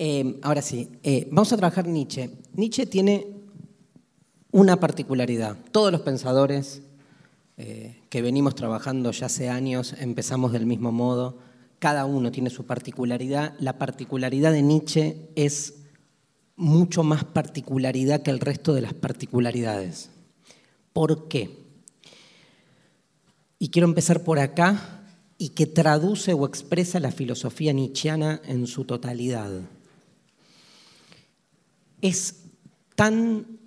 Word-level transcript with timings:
Eh, 0.00 0.38
ahora 0.42 0.62
sí, 0.62 0.90
eh, 1.02 1.26
vamos 1.32 1.52
a 1.52 1.56
trabajar 1.56 1.88
Nietzsche. 1.88 2.30
Nietzsche 2.54 2.86
tiene 2.86 3.26
una 4.52 4.78
particularidad. 4.78 5.56
Todos 5.72 5.90
los 5.90 6.02
pensadores 6.02 6.82
eh, 7.56 8.00
que 8.08 8.22
venimos 8.22 8.54
trabajando 8.54 9.10
ya 9.10 9.26
hace 9.26 9.48
años 9.48 9.96
empezamos 9.98 10.52
del 10.52 10.66
mismo 10.66 10.92
modo. 10.92 11.38
Cada 11.80 12.06
uno 12.06 12.30
tiene 12.30 12.48
su 12.48 12.64
particularidad. 12.64 13.56
La 13.58 13.76
particularidad 13.76 14.52
de 14.52 14.62
Nietzsche 14.62 15.30
es 15.34 15.74
mucho 16.54 17.02
más 17.02 17.24
particularidad 17.24 18.22
que 18.22 18.30
el 18.30 18.38
resto 18.38 18.74
de 18.74 18.82
las 18.82 18.94
particularidades. 18.94 20.10
¿Por 20.92 21.26
qué? 21.26 21.58
Y 23.58 23.70
quiero 23.70 23.88
empezar 23.88 24.22
por 24.22 24.38
acá 24.38 25.02
y 25.38 25.48
que 25.50 25.66
traduce 25.66 26.34
o 26.34 26.46
expresa 26.46 27.00
la 27.00 27.10
filosofía 27.10 27.72
nietzscheana 27.72 28.40
en 28.44 28.68
su 28.68 28.84
totalidad. 28.84 29.50
Es 32.00 32.36
tan 32.94 33.58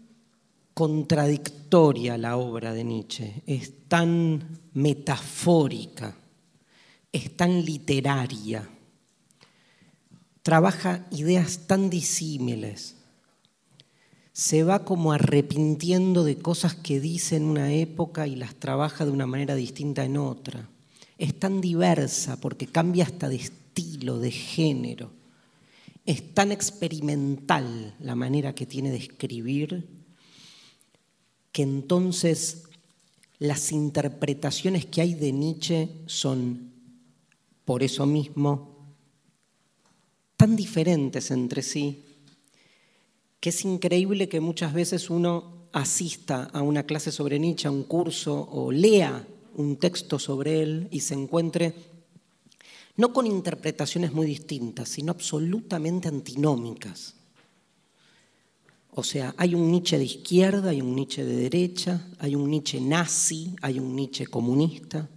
contradictoria 0.74 2.18
la 2.18 2.38
obra 2.38 2.74
de 2.74 2.84
Nietzsche, 2.84 3.44
es 3.46 3.88
tan 3.88 4.60
metafórica, 4.74 6.16
es 7.12 7.36
tan 7.36 7.64
literaria, 7.64 8.68
trabaja 10.42 11.08
ideas 11.12 11.68
tan 11.68 11.90
disímiles, 11.90 12.96
se 14.34 14.64
va 14.64 14.86
como 14.86 15.12
arrepintiendo 15.12 16.24
de 16.24 16.38
cosas 16.38 16.74
que 16.74 17.00
dice 17.00 17.36
en 17.36 17.44
una 17.44 17.74
época 17.74 18.28
y 18.28 18.36
las 18.36 18.56
trabaja 18.56 19.06
de 19.06 19.12
una 19.12 19.28
manera 19.28 19.56
distinta 19.56 20.06
en 20.06 20.18
otra. 20.18 20.70
Es 21.18 21.38
tan 21.38 21.62
diversa 21.62 22.40
porque 22.40 22.66
cambia 22.66 23.04
hasta 23.04 23.30
de 23.30 23.36
estilo, 23.36 24.20
de 24.20 24.32
género. 24.32 25.12
Es 26.06 26.34
tan 26.34 26.52
experimental 26.52 27.96
la 28.00 28.16
manera 28.16 28.56
que 28.56 28.66
tiene 28.66 28.92
de 28.92 28.98
escribir 28.98 29.88
que 31.52 31.64
entonces 31.64 32.64
las 33.40 33.72
interpretaciones 33.72 34.86
que 34.86 35.02
hay 35.02 35.14
de 35.14 35.32
Nietzsche 35.32 35.90
son, 36.06 36.72
por 37.66 37.84
eso 37.84 38.06
mismo, 38.06 38.96
tan 40.38 40.56
diferentes 40.56 41.32
entre 41.32 41.62
sí 41.62 42.04
que 43.42 43.50
es 43.50 43.66
increíble 43.66 44.30
que 44.30 44.40
muchas 44.40 44.72
veces 44.72 45.10
uno 45.10 45.68
asista 45.74 46.44
a 46.54 46.62
una 46.62 46.84
clase 46.84 47.12
sobre 47.12 47.40
Nietzsche, 47.40 47.68
a 47.68 47.72
un 47.72 47.84
curso, 47.84 48.48
o 48.52 48.72
lea 48.72 49.28
un 49.56 49.78
texto 49.78 50.20
sobre 50.20 50.62
él 50.62 50.88
y 50.92 51.02
se 51.02 51.16
encuentre 51.16 51.74
no 52.98 53.14
con 53.14 53.26
interpretaciones 53.26 54.14
muy 54.14 54.26
distintas, 54.26 54.90
sino 54.90 55.12
absolutamente 55.12 56.08
antinómicas. 56.08 57.16
O 58.94 59.04
sea, 59.04 59.34
hay 59.38 59.56
un 59.56 59.72
Nietzsche 59.72 59.98
de 59.98 60.04
izquierda, 60.04 60.72
hay 60.72 60.82
un 60.82 60.96
Nietzsche 60.96 61.24
de 61.24 61.36
derecha, 61.36 62.08
hay 62.20 62.36
un 62.36 62.50
Nietzsche 62.50 62.82
nazi, 62.82 63.56
hay 63.62 63.80
un 63.80 63.96
Nietzsche 63.96 64.28
comunista, 64.28 65.10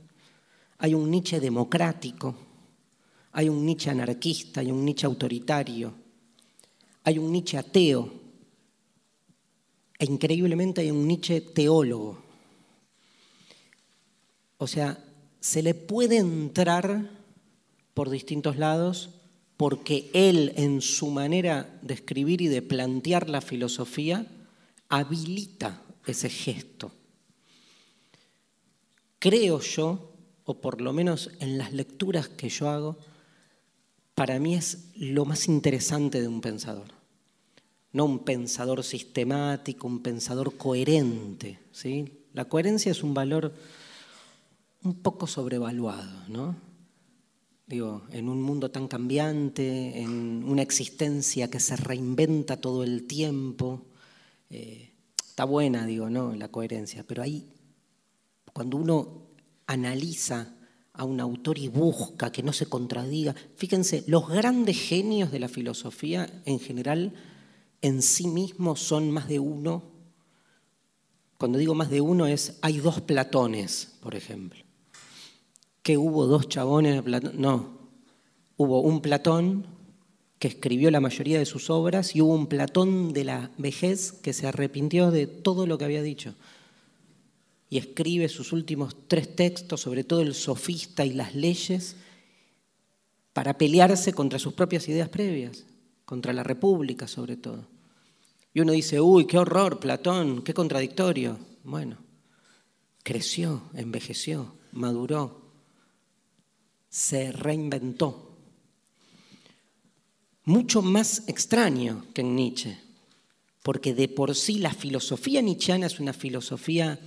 hay 0.79 0.95
un 0.95 1.11
Nietzsche 1.11 1.41
democrático, 1.41 2.37
hay 3.33 3.49
un 3.49 3.67
Nietzsche 3.67 3.91
anarquista, 3.91 4.61
hay 4.61 4.71
un 4.71 4.85
Nietzsche 4.85 5.07
autoritario, 5.07 5.93
hay 7.03 7.19
un 7.19 7.33
Nietzsche 7.33 7.59
ateo 7.59 8.13
e 9.99 10.05
increíblemente 10.05 10.81
hay 10.81 10.93
un 10.93 11.07
Nietzsche 11.09 11.41
teólogo. 11.41 12.23
O 14.59 14.69
sea, 14.69 15.03
se 15.41 15.63
le 15.63 15.75
puede 15.75 16.19
entrar 16.19 17.11
por 17.95 18.11
distintos 18.11 18.57
lados 18.57 19.11
porque 19.57 20.11
él 20.13 20.53
en 20.57 20.81
su 20.81 21.11
manera 21.11 21.79
de 21.83 21.95
escribir 21.95 22.41
y 22.41 22.49
de 22.49 22.63
plantear 22.63 23.31
la 23.31 23.41
filosofía 23.41 24.27
habilita 24.89 25.83
ese 26.07 26.29
gesto. 26.29 26.91
Creo 29.19 29.61
yo, 29.61 30.13
o 30.45 30.61
por 30.61 30.81
lo 30.81 30.93
menos 30.93 31.31
en 31.41 31.57
las 31.57 31.73
lecturas 31.73 32.29
que 32.29 32.49
yo 32.49 32.69
hago, 32.69 32.99
para 34.15 34.39
mí 34.39 34.55
es 34.55 34.91
lo 34.97 35.25
más 35.25 35.49
interesante 35.49 36.21
de 36.21 36.29
un 36.29 36.41
pensador. 36.41 36.89
No 37.93 38.05
un 38.05 38.25
pensador 38.25 38.83
sistemático, 38.83 39.87
un 39.87 40.01
pensador 40.01 40.57
coherente. 40.57 41.59
¿sí? 41.73 42.05
La 42.33 42.45
coherencia 42.47 42.91
es 42.91 43.03
un 43.03 43.15
valor 43.15 43.55
un 44.83 44.95
poco 44.95 45.27
sobrevaluado, 45.27 46.29
¿no? 46.29 46.55
Digo, 47.67 48.03
en 48.11 48.29
un 48.29 48.43
mundo 48.43 48.71
tan 48.71 48.89
cambiante, 48.89 50.01
en 50.01 50.45
una 50.45 50.63
existencia 50.63 51.49
que 51.49 51.61
se 51.61 51.77
reinventa 51.77 52.61
todo 52.61 52.85
el 52.85 53.07
tiempo. 53.07 53.87
Eh, 54.51 54.93
está 55.17 55.45
buena, 55.45 55.87
digo, 55.87 56.11
¿no? 56.11 56.35
La 56.35 56.49
coherencia, 56.49 57.05
pero 57.07 57.23
ahí, 57.23 57.49
cuando 58.53 58.77
uno 58.77 59.29
analiza 59.67 60.55
a 60.95 61.05
un 61.05 61.21
autor 61.21 61.59
y 61.59 61.69
busca 61.69 62.31
que 62.31 62.43
no 62.43 62.53
se 62.53 62.67
contradiga. 62.67 63.35
Fíjense, 63.57 64.05
los 64.07 64.29
grandes 64.29 64.79
genios 64.79 65.33
de 65.33 65.41
la 65.41 65.49
filosofía 65.49 66.43
en 66.45 66.61
general 66.61 67.15
en 67.83 68.01
sí 68.01 68.29
mismos 68.29 68.81
son 68.81 69.11
más 69.11 69.29
de 69.29 69.41
uno. 69.41 69.83
Cuando 71.37 71.59
digo 71.59 71.75
más 71.75 71.91
de 71.91 72.01
uno 72.01 72.27
es, 72.27 72.59
hay 72.63 72.79
dos 72.79 73.01
Platones, 73.01 73.97
por 74.01 74.15
ejemplo. 74.15 74.64
¿Que 75.85 75.97
hubo 75.97 76.27
dos 76.27 76.49
chabones? 76.49 77.05
No, 77.35 77.79
hubo 78.57 78.81
un 78.81 79.01
Platón 79.01 79.69
que 80.41 80.49
escribió 80.49 80.91
la 80.91 81.01
mayoría 81.01 81.39
de 81.39 81.47
sus 81.47 81.71
obras 81.71 82.17
y 82.17 82.23
hubo 82.23 82.35
un 82.35 82.49
Platón 82.49 83.13
de 83.13 83.23
la 83.23 83.53
vejez 83.57 84.11
que 84.11 84.33
se 84.33 84.49
arrepintió 84.49 85.13
de 85.13 85.29
todo 85.29 85.69
lo 85.69 85.79
que 85.79 85.85
había 85.85 86.03
dicho 86.03 86.35
y 87.75 87.79
escribe 87.79 88.29
sus 88.29 88.53
últimos 88.53 88.97
tres 89.09 89.35
textos, 89.35 89.81
sobre 89.81 90.05
todo 90.05 90.21
el 90.21 90.35
sofista 90.35 91.05
y 91.05 91.13
las 91.13 91.35
leyes, 91.35 91.97
para 93.33 93.59
pelearse 93.59 94.13
contra 94.13 94.39
sus 94.39 94.53
propias 94.53 94.89
ideas 94.89 95.09
previas, 95.09 95.65
contra 96.05 96.33
la 96.33 96.45
República 96.45 97.09
sobre 97.09 97.37
todo. 97.37 97.67
Y 98.53 98.61
uno 98.61 98.73
dice, 98.73 99.01
uy, 99.01 99.27
qué 99.27 99.39
horror, 99.39 99.81
Platón, 99.81 100.43
qué 100.43 100.55
contradictorio. 100.55 101.39
Bueno, 101.65 101.99
creció, 103.03 103.65
envejeció, 103.75 104.55
maduró, 104.71 105.44
se 106.95 107.33
reinventó. 107.33 108.37
Mucho 110.45 110.81
más 110.81 111.25
extraño 111.27 112.07
que 112.15 112.21
en 112.21 112.37
Nietzsche, 112.37 112.79
porque 113.65 113.95
de 113.95 114.07
por 114.07 114.37
sí 114.37 114.61
la 114.61 114.73
filosofía 114.73 115.43
nietzscheana 115.43 115.87
es 115.87 115.99
una 115.99 116.13
filosofía 116.13 117.01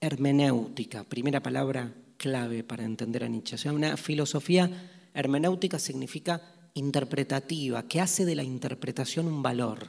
hermenéutica, 0.00 1.04
primera 1.04 1.42
palabra 1.42 1.92
clave 2.16 2.64
para 2.64 2.84
entender 2.84 3.24
a 3.24 3.28
Nietzsche. 3.28 3.56
O 3.56 3.58
sea, 3.58 3.74
una 3.74 3.98
filosofía 3.98 4.70
hermenéutica 5.12 5.78
significa 5.78 6.40
interpretativa, 6.72 7.86
que 7.86 8.00
hace 8.00 8.24
de 8.24 8.36
la 8.36 8.42
interpretación 8.42 9.26
un 9.26 9.42
valor. 9.42 9.88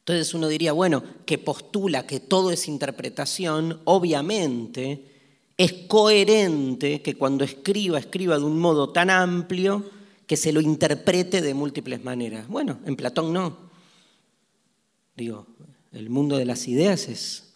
Entonces 0.00 0.34
uno 0.34 0.48
diría, 0.48 0.72
bueno, 0.72 1.04
que 1.24 1.38
postula 1.38 2.04
que 2.04 2.18
todo 2.18 2.50
es 2.50 2.66
interpretación, 2.66 3.80
obviamente 3.84 5.13
es 5.56 5.72
coherente 5.88 7.02
que 7.02 7.14
cuando 7.14 7.44
escriba, 7.44 7.98
escriba 7.98 8.38
de 8.38 8.44
un 8.44 8.58
modo 8.58 8.90
tan 8.90 9.10
amplio 9.10 9.88
que 10.26 10.36
se 10.36 10.52
lo 10.52 10.60
interprete 10.60 11.42
de 11.42 11.54
múltiples 11.54 12.02
maneras. 12.02 12.48
Bueno, 12.48 12.80
en 12.84 12.96
Platón 12.96 13.32
no. 13.32 13.70
Digo, 15.16 15.46
el 15.92 16.10
mundo 16.10 16.36
de 16.36 16.44
las 16.44 16.66
ideas 16.66 17.08
es 17.08 17.52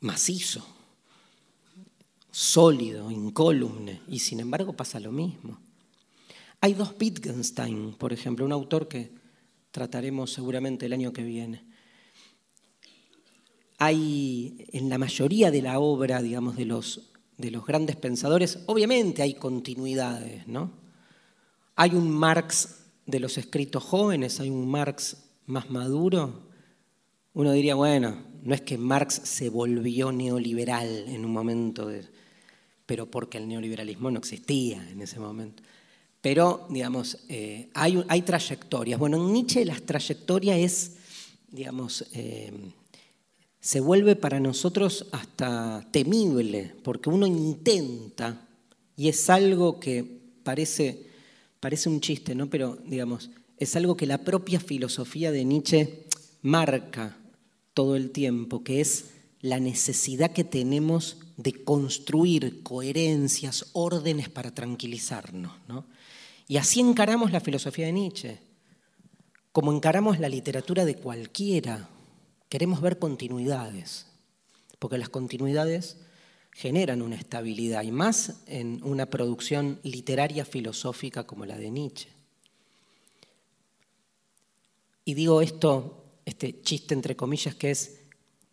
macizo, 0.00 0.64
sólido, 2.30 3.10
incólume, 3.10 4.00
y 4.06 4.20
sin 4.20 4.38
embargo 4.38 4.74
pasa 4.74 5.00
lo 5.00 5.10
mismo. 5.10 5.58
Hay 6.60 6.74
dos 6.74 6.94
Wittgenstein, 7.00 7.94
por 7.94 8.12
ejemplo, 8.12 8.44
un 8.44 8.52
autor 8.52 8.86
que 8.86 9.10
trataremos 9.72 10.32
seguramente 10.32 10.86
el 10.86 10.92
año 10.92 11.12
que 11.12 11.22
viene. 11.22 11.64
Hay 13.78 14.66
en 14.72 14.88
la 14.88 14.98
mayoría 14.98 15.50
de 15.50 15.62
la 15.62 15.78
obra, 15.78 16.20
digamos, 16.20 16.56
de 16.56 16.66
los, 16.66 17.10
de 17.36 17.50
los 17.50 17.64
grandes 17.64 17.96
pensadores, 17.96 18.58
obviamente 18.66 19.22
hay 19.22 19.34
continuidades, 19.34 20.46
¿no? 20.46 20.72
Hay 21.76 21.94
un 21.94 22.10
Marx 22.10 22.76
de 23.06 23.20
los 23.20 23.38
escritos 23.38 23.84
jóvenes, 23.84 24.40
hay 24.40 24.50
un 24.50 24.68
Marx 24.68 25.16
más 25.46 25.70
maduro. 25.70 26.48
Uno 27.34 27.52
diría, 27.52 27.76
bueno, 27.76 28.22
no 28.42 28.54
es 28.54 28.60
que 28.62 28.76
Marx 28.78 29.20
se 29.24 29.48
volvió 29.48 30.12
neoliberal 30.12 31.08
en 31.08 31.24
un 31.24 31.32
momento, 31.32 31.90
pero 32.84 33.10
porque 33.10 33.38
el 33.38 33.48
neoliberalismo 33.48 34.10
no 34.10 34.18
existía 34.18 34.88
en 34.90 35.00
ese 35.00 35.20
momento. 35.20 35.62
Pero, 36.20 36.66
digamos, 36.68 37.18
eh, 37.28 37.70
hay, 37.74 38.04
hay, 38.08 38.22
trayectorias. 38.22 38.98
Bueno, 38.98 39.16
en 39.16 39.32
Nietzsche 39.32 39.64
la 39.64 39.76
trayectoria 39.76 40.56
es, 40.56 40.96
digamos, 41.50 42.04
eh, 42.12 42.52
se 43.60 43.80
vuelve 43.80 44.16
para 44.16 44.40
nosotros 44.40 45.06
hasta 45.12 45.86
temible, 45.90 46.74
porque 46.82 47.10
uno 47.10 47.26
intenta, 47.26 48.48
y 48.96 49.08
es 49.08 49.28
algo 49.30 49.80
que 49.80 50.20
parece 50.42 51.08
parece 51.60 51.88
un 51.88 52.00
chiste, 52.00 52.34
¿no? 52.34 52.48
Pero, 52.48 52.78
digamos, 52.84 53.30
es 53.56 53.76
algo 53.76 53.96
que 53.96 54.06
la 54.06 54.18
propia 54.18 54.60
filosofía 54.60 55.32
de 55.32 55.44
Nietzsche 55.44 56.04
marca 56.42 57.16
todo 57.74 57.96
el 57.96 58.10
tiempo, 58.10 58.62
que 58.62 58.80
es 58.80 59.10
la 59.40 59.60
necesidad 59.60 60.32
que 60.32 60.44
tenemos 60.44 61.18
de 61.36 61.64
construir 61.64 62.62
coherencias, 62.62 63.66
órdenes 63.72 64.28
para 64.28 64.52
tranquilizarnos. 64.52 65.52
¿no? 65.68 65.86
Y 66.48 66.56
así 66.56 66.80
encaramos 66.80 67.30
la 67.32 67.40
filosofía 67.40 67.86
de 67.86 67.92
Nietzsche, 67.92 68.40
como 69.52 69.72
encaramos 69.72 70.18
la 70.18 70.28
literatura 70.28 70.84
de 70.84 70.96
cualquiera. 70.96 71.88
Queremos 72.48 72.80
ver 72.80 72.98
continuidades, 72.98 74.06
porque 74.78 74.98
las 74.98 75.08
continuidades 75.08 75.98
generan 76.52 77.02
una 77.02 77.16
estabilidad, 77.16 77.82
y 77.82 77.92
más 77.92 78.40
en 78.46 78.80
una 78.82 79.06
producción 79.06 79.78
literaria 79.82 80.44
filosófica 80.44 81.26
como 81.26 81.46
la 81.46 81.58
de 81.58 81.70
Nietzsche. 81.70 82.08
Y 85.04 85.14
digo 85.14 85.40
esto, 85.40 86.04
este 86.24 86.60
chiste 86.62 86.94
entre 86.94 87.16
comillas, 87.16 87.54
que 87.54 87.70
es, 87.70 88.00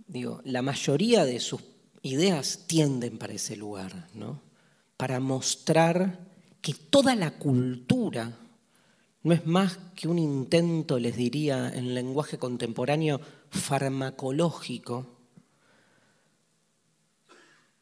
digo, 0.08 0.42
la 0.44 0.62
mayoría 0.62 1.26
de 1.26 1.40
sus 1.40 1.62
ideas 2.02 2.66
tienden 2.68 3.18
para 3.18 3.34
ese 3.34 3.56
lugar, 3.56 4.08
¿no? 4.14 4.42
Para 4.98 5.20
mostrar 5.20 6.20
que 6.62 6.74
toda 6.74 7.16
la 7.16 7.32
cultura 7.38 8.38
no 9.24 9.34
es 9.34 9.46
más 9.46 9.80
que 9.96 10.08
un 10.08 10.20
intento, 10.20 11.00
les 11.00 11.18
diría, 11.18 11.70
en 11.74 11.96
lenguaje 11.96 12.38
contemporáneo, 12.38 13.20
farmacológico 13.56 15.16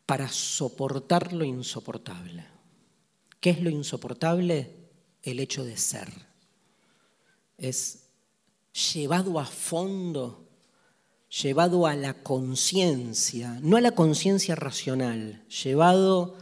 para 0.05 0.29
soportar 0.29 1.33
lo 1.33 1.43
insoportable. 1.43 2.45
¿Qué 3.39 3.49
es 3.49 3.61
lo 3.61 3.69
insoportable? 3.69 4.75
El 5.21 5.39
hecho 5.39 5.65
de 5.65 5.75
ser. 5.75 6.09
Es 7.57 8.03
llevado 8.93 9.39
a 9.39 9.45
fondo, 9.45 10.47
llevado 11.41 11.87
a 11.87 11.95
la 11.95 12.13
conciencia, 12.23 13.59
no 13.61 13.77
a 13.77 13.81
la 13.81 13.91
conciencia 13.91 14.55
racional, 14.55 15.45
llevado, 15.47 16.37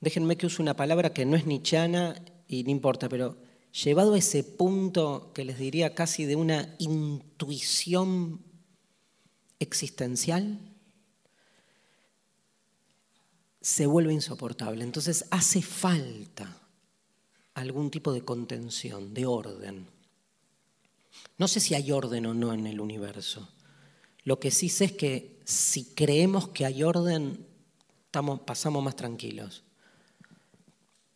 déjenme 0.00 0.36
que 0.36 0.46
use 0.46 0.62
una 0.62 0.74
palabra 0.74 1.12
que 1.12 1.24
no 1.24 1.36
es 1.36 1.46
nichana 1.46 2.14
y 2.46 2.64
no 2.64 2.70
importa, 2.70 3.08
pero 3.08 3.36
llevado 3.72 4.14
a 4.14 4.18
ese 4.18 4.44
punto 4.44 5.32
que 5.34 5.44
les 5.44 5.58
diría 5.58 5.94
casi 5.94 6.24
de 6.26 6.36
una 6.36 6.74
intuición 6.78 8.40
existencial, 9.58 10.58
se 13.60 13.86
vuelve 13.86 14.12
insoportable. 14.12 14.84
Entonces 14.84 15.26
hace 15.30 15.62
falta 15.62 16.58
algún 17.54 17.90
tipo 17.90 18.12
de 18.12 18.22
contención, 18.22 19.14
de 19.14 19.26
orden. 19.26 19.86
No 21.38 21.48
sé 21.48 21.60
si 21.60 21.74
hay 21.74 21.92
orden 21.92 22.26
o 22.26 22.34
no 22.34 22.52
en 22.52 22.66
el 22.66 22.80
universo. 22.80 23.48
Lo 24.24 24.38
que 24.38 24.50
sí 24.50 24.68
sé 24.68 24.86
es 24.86 24.92
que 24.92 25.40
si 25.44 25.84
creemos 25.94 26.48
que 26.48 26.66
hay 26.66 26.82
orden, 26.82 27.46
pasamos 28.44 28.82
más 28.82 28.96
tranquilos 28.96 29.62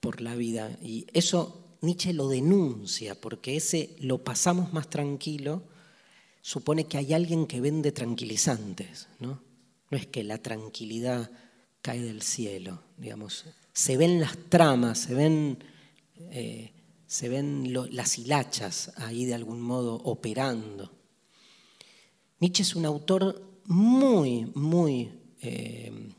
por 0.00 0.20
la 0.20 0.35
vida. 0.35 0.70
Y 0.82 1.06
eso 1.12 1.66
Nietzsche 1.87 2.12
lo 2.12 2.29
denuncia, 2.29 3.19
porque 3.21 3.56
ese 3.56 3.97
lo 4.00 4.23
pasamos 4.23 4.73
más 4.73 4.91
tranquilo 4.91 5.62
supone 6.43 6.85
que 6.85 6.99
hay 6.99 7.12
alguien 7.12 7.47
que 7.47 7.61
vende 7.61 7.91
tranquilizantes, 7.91 9.09
¿no? 9.19 9.43
No 9.91 9.99
es 9.99 10.06
que 10.06 10.23
la 10.23 10.38
tranquilidad 10.38 11.31
cae 11.83 12.00
del 12.00 12.23
cielo, 12.23 12.83
digamos. 12.97 13.47
Se 13.73 13.97
ven 13.97 14.21
las 14.21 14.37
tramas, 14.49 14.99
se 14.99 15.15
ven, 15.15 15.59
eh, 16.31 16.73
se 17.06 17.29
ven 17.29 17.73
las 17.91 18.19
hilachas 18.19 18.93
ahí 18.97 19.25
de 19.25 19.35
algún 19.35 19.61
modo 19.61 19.94
operando. 19.94 20.93
Nietzsche 22.39 22.62
es 22.62 22.77
un 22.77 22.85
autor 22.85 23.61
muy, 23.65 24.50
muy 24.55 25.11
eh, 25.41 26.12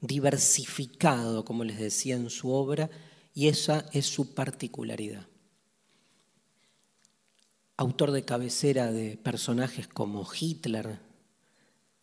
diversificado, 0.00 1.44
como 1.44 1.64
les 1.64 1.78
decía 1.78 2.14
en 2.14 2.30
su 2.30 2.50
obra, 2.50 2.90
y 3.34 3.48
esa 3.48 3.86
es 3.92 4.06
su 4.06 4.32
particularidad. 4.32 5.26
Autor 7.76 8.12
de 8.12 8.24
cabecera 8.24 8.92
de 8.92 9.16
personajes 9.16 9.88
como 9.88 10.26
Hitler, 10.32 11.00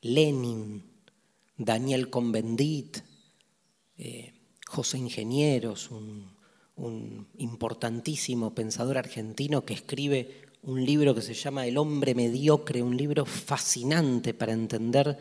Lenin, 0.02 0.84
Daniel 1.58 2.10
Convendit, 2.10 2.98
eh, 3.98 4.34
José 4.68 4.98
Ingenieros, 4.98 5.90
un, 5.92 6.40
importantísimo 7.38 8.56
pensador 8.56 8.98
argentino 8.98 9.64
que 9.64 9.76
escribe 9.76 10.42
un 10.64 10.84
libro 10.84 11.14
que 11.14 11.22
se 11.22 11.36
llama 11.36 11.68
El 11.68 11.78
hombre 11.78 12.16
mediocre, 12.16 12.82
un 12.82 12.98
libro 12.98 13.24
fascinante 13.26 14.34
para 14.34 14.54
entender 14.54 15.16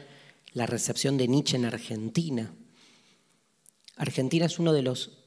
la 0.55 0.65
recepción 0.65 1.19
de 1.19 1.29
Nietzsche 1.29 1.57
en 1.57 1.67
Argentina. 1.67 2.55
Argentina 3.97 4.47
es 4.47 4.59
uno 4.59 4.73
de 4.73 4.81
los 4.81 5.20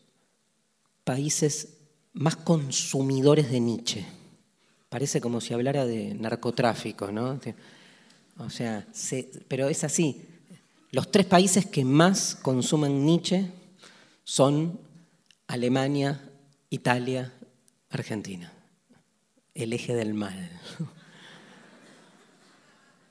países 1.04 1.78
más 2.14 2.36
consumidores 2.36 3.52
de 3.52 3.60
Nietzsche. 3.60 4.06
Parece 4.90 5.20
como 5.20 5.42
si 5.42 5.54
hablara 5.54 5.86
de 5.86 6.14
narcotráfico, 6.14 7.12
¿no? 7.12 7.40
O 8.38 8.50
sea, 8.50 8.86
pero 9.48 9.70
es 9.70 9.84
así. 9.84 10.22
Los 10.92 11.12
tres 11.12 11.26
países 11.26 11.66
que 11.66 11.84
más 11.84 12.36
consumen 12.36 13.04
Nietzsche 13.04 13.52
son 14.24 14.80
Alemania, 15.48 16.30
Italia, 16.70 17.34
Argentina. 17.90 18.54
El 19.56 19.74
eje 19.74 19.96
del 19.96 20.14
mal. 20.14 20.52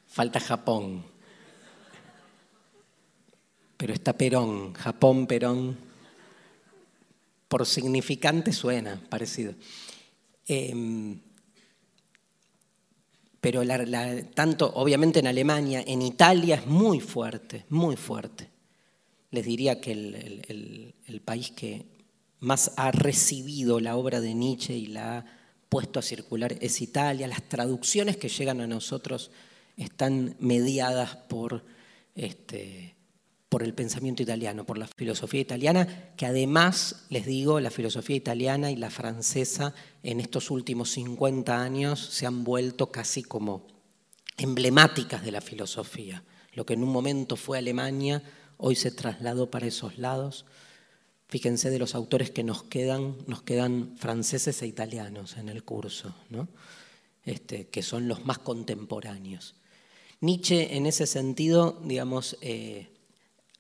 Falta 0.06 0.38
Japón. 0.40 1.04
Pero 3.76 3.92
está 3.94 4.12
Perón, 4.12 4.74
Japón, 4.74 5.26
Perón. 5.26 5.91
Por 7.52 7.66
significante 7.66 8.50
suena 8.50 8.99
parecido. 9.10 9.52
Em, 10.46 11.20
pero 13.43 13.60
tanto 14.34 14.72
obviamente 14.76 15.19
en 15.19 15.26
Alemania, 15.26 15.84
en 15.87 16.00
Italia 16.00 16.54
es 16.54 16.66
muy 16.66 16.99
fuerte, 16.99 17.66
muy 17.69 17.96
fuerte. 17.96 18.49
Les 19.32 19.44
diría 19.44 19.82
que 19.82 19.93
el, 19.93 21.20
país 21.26 21.50
que 21.50 21.84
más 22.40 22.72
ha 22.76 22.90
recibido 22.90 23.81
la 23.81 23.96
obra 23.96 24.22
de 24.22 24.32
Nietzsche 24.32 24.75
y 24.75 24.87
la 24.87 25.19
ha 25.19 25.25
puesto 25.69 25.98
a 25.98 26.03
circular 26.03 26.56
es 26.58 26.81
Italia. 26.81 27.29
Las 27.29 27.46
traducciones 27.50 28.17
que 28.17 28.31
llegan 28.31 28.62
a 28.62 28.67
nosotros 28.67 29.31
están 29.76 30.36
mediadas 30.38 31.17
por 31.17 31.67
este, 32.15 32.94
por 33.52 33.62
el 33.62 33.74
pensamiento 33.74 34.22
italiano, 34.22 34.64
por 34.64 34.78
la 34.78 34.86
filosofía 34.86 35.42
italiana, 35.42 36.14
que 36.16 36.24
además, 36.24 37.04
les 37.10 37.26
digo, 37.26 37.60
la 37.60 37.70
filosofía 37.70 38.16
italiana 38.16 38.70
y 38.70 38.76
la 38.76 38.88
francesa 38.88 39.74
en 40.02 40.20
estos 40.20 40.50
últimos 40.50 40.88
50 40.92 41.62
años 41.62 42.00
se 42.00 42.24
han 42.24 42.44
vuelto 42.44 42.90
casi 42.90 43.22
como 43.22 43.66
emblemáticas 44.38 45.22
de 45.22 45.32
la 45.32 45.42
filosofía. 45.42 46.24
Lo 46.54 46.64
que 46.64 46.72
en 46.72 46.82
un 46.82 46.88
momento 46.88 47.36
fue 47.36 47.58
Alemania, 47.58 48.22
hoy 48.56 48.74
se 48.74 48.90
trasladó 48.90 49.50
para 49.50 49.66
esos 49.66 49.98
lados. 49.98 50.46
Fíjense 51.28 51.68
de 51.68 51.78
los 51.78 51.94
autores 51.94 52.30
que 52.30 52.44
nos 52.44 52.62
quedan, 52.62 53.18
nos 53.26 53.42
quedan 53.42 53.98
franceses 53.98 54.62
e 54.62 54.66
italianos 54.66 55.36
en 55.36 55.50
el 55.50 55.62
curso, 55.62 56.14
¿no? 56.30 56.48
este, 57.26 57.68
que 57.68 57.82
son 57.82 58.08
los 58.08 58.24
más 58.24 58.38
contemporáneos. 58.38 59.56
Nietzsche, 60.22 60.74
en 60.74 60.86
ese 60.86 61.06
sentido, 61.06 61.82
digamos, 61.84 62.38
eh, 62.40 62.92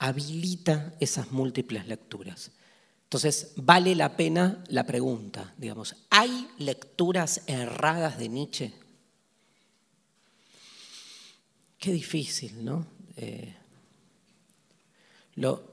habilita 0.02 0.94
esas 0.98 1.30
múltiples 1.30 1.86
lecturas. 1.86 2.50
Entonces, 3.04 3.52
vale 3.54 3.94
la 3.94 4.16
pena 4.16 4.64
la 4.66 4.84
pregunta, 4.84 5.54
digamos, 5.56 5.94
¿hay 6.10 6.48
lecturas 6.58 7.42
erradas 7.46 8.18
de 8.18 8.28
Nietzsche? 8.28 8.72
Qué 11.78 11.92
difícil, 11.92 12.64
¿no? 12.64 12.84
Eh, 13.16 13.54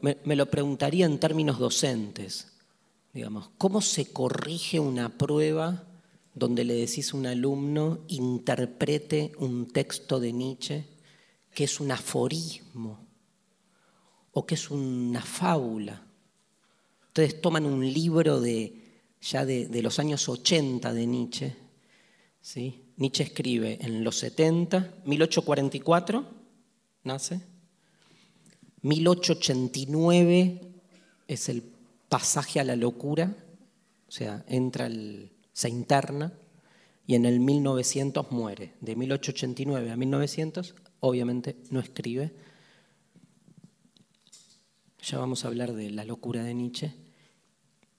me, 0.01 0.17
me, 0.24 0.36
lo 0.36 0.45
preguntaría 0.45 1.07
en 1.07 1.19
términos 1.19 1.57
docentes, 1.57 2.53
digamos, 3.12 3.50
¿cómo 3.57 3.81
se 3.81 4.12
corrige 4.13 4.79
una 4.79 5.17
prueba 5.17 5.86
donde 6.36 6.65
le 6.65 6.75
decís 6.75 7.13
a 7.13 7.17
un 7.17 7.25
alumno 7.25 8.01
interprete 8.09 9.31
un 9.39 9.67
texto 9.69 10.19
de 10.19 10.33
Nietzsche 10.33 10.86
que 11.51 11.63
es 11.63 11.79
un 11.79 11.91
aforismo? 11.91 13.09
O 14.31 14.45
que 14.45 14.55
es 14.55 14.69
una 14.69 15.21
fábula. 15.21 16.05
Ustedes 17.07 17.41
toman 17.41 17.65
un 17.65 17.81
libro 17.81 18.39
de, 18.39 18.74
ya 19.21 19.45
de, 19.45 19.81
los 19.81 20.00
años 20.00 20.29
80 20.29 20.93
de 20.93 21.05
Nietzsche. 21.05 21.55
¿sí? 22.41 22.83
Nietzsche 22.98 23.24
escribe 23.24 23.77
en 23.81 24.03
los 24.03 24.17
70, 24.17 25.01
1844 25.05 26.39
nace, 27.03 27.41
1889 28.81 30.62
es 31.27 31.50
el 31.50 31.63
pasaje 32.07 32.59
a 32.59 32.63
la 32.63 32.75
locura 32.75 33.36
O 34.07 34.12
sea, 34.12 34.43
entra 34.48 34.89
se 35.53 35.69
interna 35.69 36.33
y 37.05 37.15
en 37.15 37.25
el 37.25 37.39
1900 37.39 38.31
muere. 38.31 38.74
De 38.81 38.95
1889 38.95 39.91
a 39.91 39.98
1900, 39.98 40.75
obviamente 41.00 41.55
no 41.71 41.79
escribe. 41.79 42.31
Ya 45.03 45.18
vamos 45.18 45.44
a 45.44 45.48
hablar 45.48 45.74
de 45.74 45.89
la 45.91 46.03
locura 46.03 46.44
de 46.44 46.53
Nietzsche. 46.53 46.94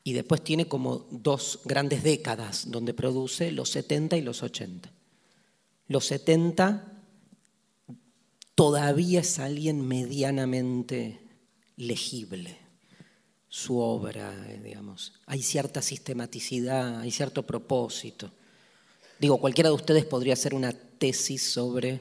Y 0.02 0.12
después 0.12 0.42
tiene 0.42 0.66
como 0.66 1.06
dos 1.10 1.60
grandes 1.64 2.02
décadas 2.02 2.70
donde 2.70 2.94
produce 2.94 3.52
los 3.52 3.70
70 3.70 4.16
y 4.16 4.22
los 4.22 4.42
80. 4.42 4.90
Los 5.88 6.06
70 6.06 7.02
todavía 8.54 9.20
es 9.20 9.38
alguien 9.38 9.86
medianamente 9.86 11.20
legible 11.76 12.58
su 13.50 13.78
obra, 13.78 14.32
eh, 14.48 14.60
digamos. 14.62 15.12
Hay 15.26 15.42
cierta 15.42 15.82
sistematicidad, 15.82 17.00
hay 17.00 17.10
cierto 17.10 17.44
propósito. 17.44 18.30
Digo, 19.18 19.38
cualquiera 19.38 19.68
de 19.68 19.74
ustedes 19.74 20.04
podría 20.06 20.34
hacer 20.34 20.54
una 20.54 20.72
tesis 20.72 21.42
sobre 21.42 22.00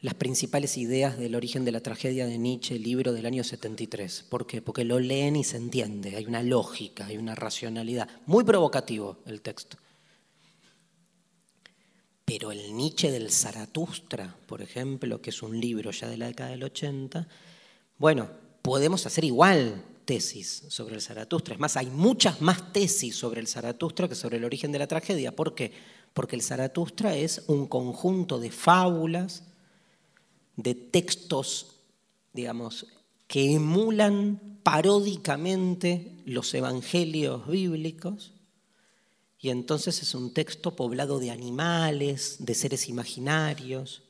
las 0.00 0.14
principales 0.14 0.76
ideas 0.76 1.18
del 1.18 1.34
origen 1.34 1.64
de 1.64 1.72
la 1.72 1.80
tragedia 1.80 2.26
de 2.26 2.38
Nietzsche, 2.38 2.78
libro 2.78 3.12
del 3.12 3.26
año 3.26 3.42
73. 3.42 4.26
¿Por 4.28 4.46
qué? 4.46 4.62
Porque 4.62 4.84
lo 4.84 5.00
leen 5.00 5.34
y 5.34 5.42
se 5.42 5.56
entiende, 5.56 6.14
hay 6.14 6.26
una 6.26 6.42
lógica, 6.42 7.06
hay 7.06 7.16
una 7.16 7.34
racionalidad. 7.34 8.08
Muy 8.26 8.44
provocativo 8.44 9.18
el 9.26 9.40
texto. 9.40 9.76
Pero 12.24 12.52
el 12.52 12.76
Nietzsche 12.76 13.10
del 13.10 13.30
Zaratustra, 13.30 14.36
por 14.46 14.62
ejemplo, 14.62 15.20
que 15.20 15.30
es 15.30 15.42
un 15.42 15.58
libro 15.58 15.90
ya 15.90 16.08
de 16.08 16.18
la 16.18 16.26
década 16.26 16.50
del 16.50 16.62
80, 16.62 17.26
bueno, 17.96 18.30
podemos 18.62 19.04
hacer 19.06 19.24
igual 19.24 19.82
tesis 20.04 20.64
sobre 20.68 20.94
el 20.94 21.02
Zaratustra. 21.02 21.54
Es 21.54 21.60
más, 21.60 21.76
hay 21.76 21.86
muchas 21.86 22.40
más 22.40 22.72
tesis 22.72 23.16
sobre 23.16 23.40
el 23.40 23.48
Zaratustra 23.48 24.08
que 24.08 24.14
sobre 24.14 24.36
el 24.36 24.44
origen 24.44 24.70
de 24.70 24.78
la 24.78 24.86
tragedia. 24.86 25.34
¿Por 25.34 25.54
qué? 25.54 25.72
Porque 26.14 26.36
el 26.36 26.42
Zaratustra 26.42 27.16
es 27.16 27.42
un 27.48 27.66
conjunto 27.66 28.38
de 28.38 28.50
fábulas, 28.50 29.42
de 30.58 30.74
textos, 30.74 31.76
digamos, 32.32 32.86
que 33.28 33.54
emulan 33.54 34.58
paródicamente 34.64 36.20
los 36.26 36.52
evangelios 36.52 37.46
bíblicos. 37.46 38.32
Y 39.38 39.50
entonces 39.50 40.02
es 40.02 40.14
un 40.16 40.34
texto 40.34 40.74
poblado 40.74 41.20
de 41.20 41.30
animales, 41.30 42.36
de 42.40 42.54
seres 42.54 42.88
imaginarios. 42.88 44.02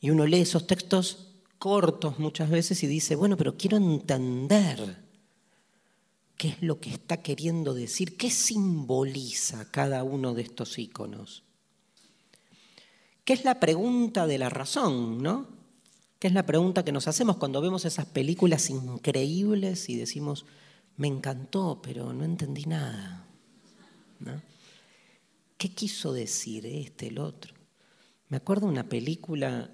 Y 0.00 0.10
uno 0.10 0.26
lee 0.26 0.42
esos 0.42 0.66
textos 0.66 1.28
cortos 1.58 2.18
muchas 2.18 2.50
veces 2.50 2.82
y 2.82 2.86
dice, 2.86 3.16
bueno, 3.16 3.38
pero 3.38 3.56
quiero 3.56 3.78
entender 3.78 5.02
qué 6.36 6.48
es 6.48 6.62
lo 6.62 6.78
que 6.78 6.90
está 6.90 7.22
queriendo 7.22 7.72
decir, 7.72 8.18
qué 8.18 8.30
simboliza 8.30 9.70
cada 9.70 10.04
uno 10.04 10.34
de 10.34 10.42
estos 10.42 10.78
iconos. 10.78 11.45
¿Qué 13.26 13.34
es 13.34 13.44
la 13.44 13.60
pregunta 13.60 14.26
de 14.26 14.38
la 14.38 14.48
razón, 14.48 15.22
no? 15.22 15.46
¿Qué 16.18 16.28
es 16.28 16.32
la 16.32 16.46
pregunta 16.46 16.82
que 16.82 16.92
nos 16.92 17.08
hacemos 17.08 17.36
cuando 17.36 17.60
vemos 17.60 17.84
esas 17.84 18.06
películas 18.06 18.70
increíbles 18.70 19.90
y 19.90 19.96
decimos, 19.96 20.46
me 20.96 21.08
encantó, 21.08 21.82
pero 21.82 22.14
no 22.14 22.24
entendí 22.24 22.64
nada? 22.64 23.26
¿Qué 25.58 25.74
quiso 25.74 26.14
decir 26.14 26.64
este, 26.64 27.08
el 27.08 27.18
otro? 27.18 27.52
Me 28.30 28.38
acuerdo 28.38 28.66
una 28.66 28.88
película 28.88 29.70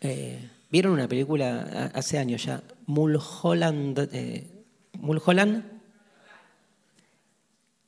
eh, 0.00 0.50
¿Vieron 0.70 0.92
una 0.92 1.08
película 1.08 1.90
hace 1.94 2.18
años 2.18 2.44
ya? 2.44 2.62
Mulholland. 2.86 4.08
Eh, 4.12 4.64
Mulholland. 4.94 5.64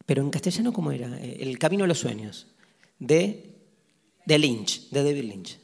Pero 0.06 0.22
en 0.22 0.30
castellano, 0.30 0.72
¿cómo 0.72 0.92
era? 0.92 1.18
Eh, 1.18 1.38
El 1.40 1.58
Camino 1.58 1.84
de 1.84 1.88
los 1.88 1.98
Sueños. 1.98 2.46
De, 2.98 3.47
de 4.28 4.38
Lynch, 4.38 4.90
de 4.90 5.02
David 5.02 5.24
Lynch. 5.24 5.58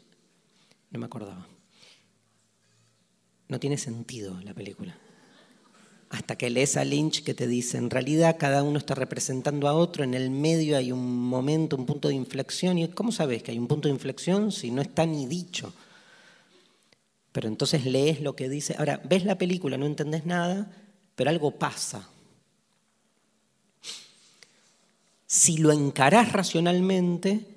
No 0.90 0.98
me 0.98 1.04
acordaba. 1.04 1.46
No 3.48 3.60
tiene 3.60 3.76
sentido 3.76 4.40
la 4.40 4.54
película. 4.54 4.96
Hasta 6.08 6.36
que 6.36 6.48
lees 6.48 6.78
a 6.78 6.84
Lynch 6.84 7.22
que 7.24 7.34
te 7.34 7.46
dice, 7.46 7.76
en 7.76 7.90
realidad 7.90 8.36
cada 8.38 8.62
uno 8.62 8.78
está 8.78 8.94
representando 8.94 9.68
a 9.68 9.74
otro, 9.74 10.02
en 10.02 10.14
el 10.14 10.30
medio 10.30 10.78
hay 10.78 10.92
un 10.92 11.26
momento, 11.26 11.76
un 11.76 11.84
punto 11.84 12.08
de 12.08 12.14
inflexión. 12.14 12.78
¿Y 12.78 12.88
cómo 12.88 13.12
sabes 13.12 13.42
que 13.42 13.50
hay 13.50 13.58
un 13.58 13.68
punto 13.68 13.88
de 13.88 13.94
inflexión 13.94 14.50
si 14.50 14.70
no 14.70 14.80
está 14.80 15.04
ni 15.04 15.26
dicho? 15.26 15.74
pero 17.32 17.48
entonces 17.48 17.84
lees 17.84 18.20
lo 18.20 18.36
que 18.36 18.48
dice. 18.48 18.76
Ahora, 18.78 19.02
ves 19.02 19.24
la 19.24 19.36
película, 19.36 19.76
no 19.76 19.86
entendés 19.86 20.24
nada, 20.24 20.70
pero 21.16 21.30
algo 21.30 21.58
pasa. 21.58 22.08
Si 25.26 25.56
lo 25.56 25.72
encarás 25.72 26.32
racionalmente, 26.32 27.53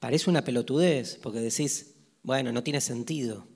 parece 0.00 0.30
una 0.30 0.44
pelotudez, 0.44 1.18
porque 1.22 1.40
decís, 1.40 1.94
bueno, 2.22 2.52
no 2.52 2.62
tiene 2.62 2.80
sentido. 2.80 3.46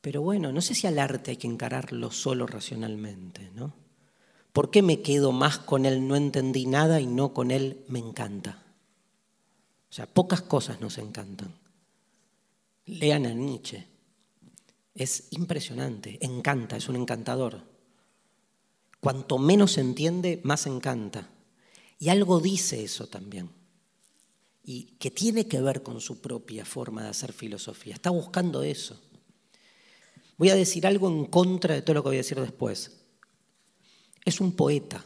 Pero 0.00 0.22
bueno, 0.22 0.52
no 0.52 0.60
sé 0.60 0.74
si 0.74 0.86
al 0.86 0.98
arte 0.98 1.32
hay 1.32 1.36
que 1.36 1.46
encararlo 1.46 2.10
solo 2.10 2.46
racionalmente, 2.46 3.50
¿no? 3.54 3.74
¿Por 4.52 4.70
qué 4.70 4.82
me 4.82 5.00
quedo 5.02 5.32
más 5.32 5.58
con 5.58 5.86
él 5.86 6.08
no 6.08 6.16
entendí 6.16 6.66
nada 6.66 7.00
y 7.00 7.06
no 7.06 7.32
con 7.32 7.50
él 7.50 7.84
me 7.88 7.98
encanta? 7.98 8.62
O 9.90 9.92
sea, 9.92 10.06
pocas 10.06 10.42
cosas 10.42 10.80
nos 10.80 10.98
encantan. 10.98 11.54
Lean 12.86 13.26
a 13.26 13.34
Nietzsche. 13.34 13.86
Es 14.94 15.28
impresionante, 15.30 16.18
encanta, 16.20 16.76
es 16.76 16.88
un 16.88 16.96
encantador. 16.96 17.62
Cuanto 19.00 19.38
menos 19.38 19.72
se 19.72 19.80
entiende, 19.80 20.40
más 20.42 20.66
encanta. 20.66 21.28
Y 21.98 22.08
algo 22.08 22.40
dice 22.40 22.82
eso 22.82 23.06
también. 23.06 23.50
Y 24.62 24.96
que 24.98 25.10
tiene 25.10 25.46
que 25.46 25.60
ver 25.60 25.82
con 25.82 26.00
su 26.00 26.20
propia 26.20 26.64
forma 26.64 27.02
de 27.02 27.08
hacer 27.08 27.32
filosofía. 27.32 27.94
Está 27.94 28.10
buscando 28.10 28.62
eso. 28.62 29.00
Voy 30.36 30.50
a 30.50 30.54
decir 30.54 30.86
algo 30.86 31.08
en 31.08 31.26
contra 31.26 31.74
de 31.74 31.82
todo 31.82 31.94
lo 31.94 32.02
que 32.02 32.10
voy 32.10 32.16
a 32.16 32.24
decir 32.24 32.40
después. 32.40 33.00
Es 34.24 34.40
un 34.40 34.52
poeta. 34.52 35.04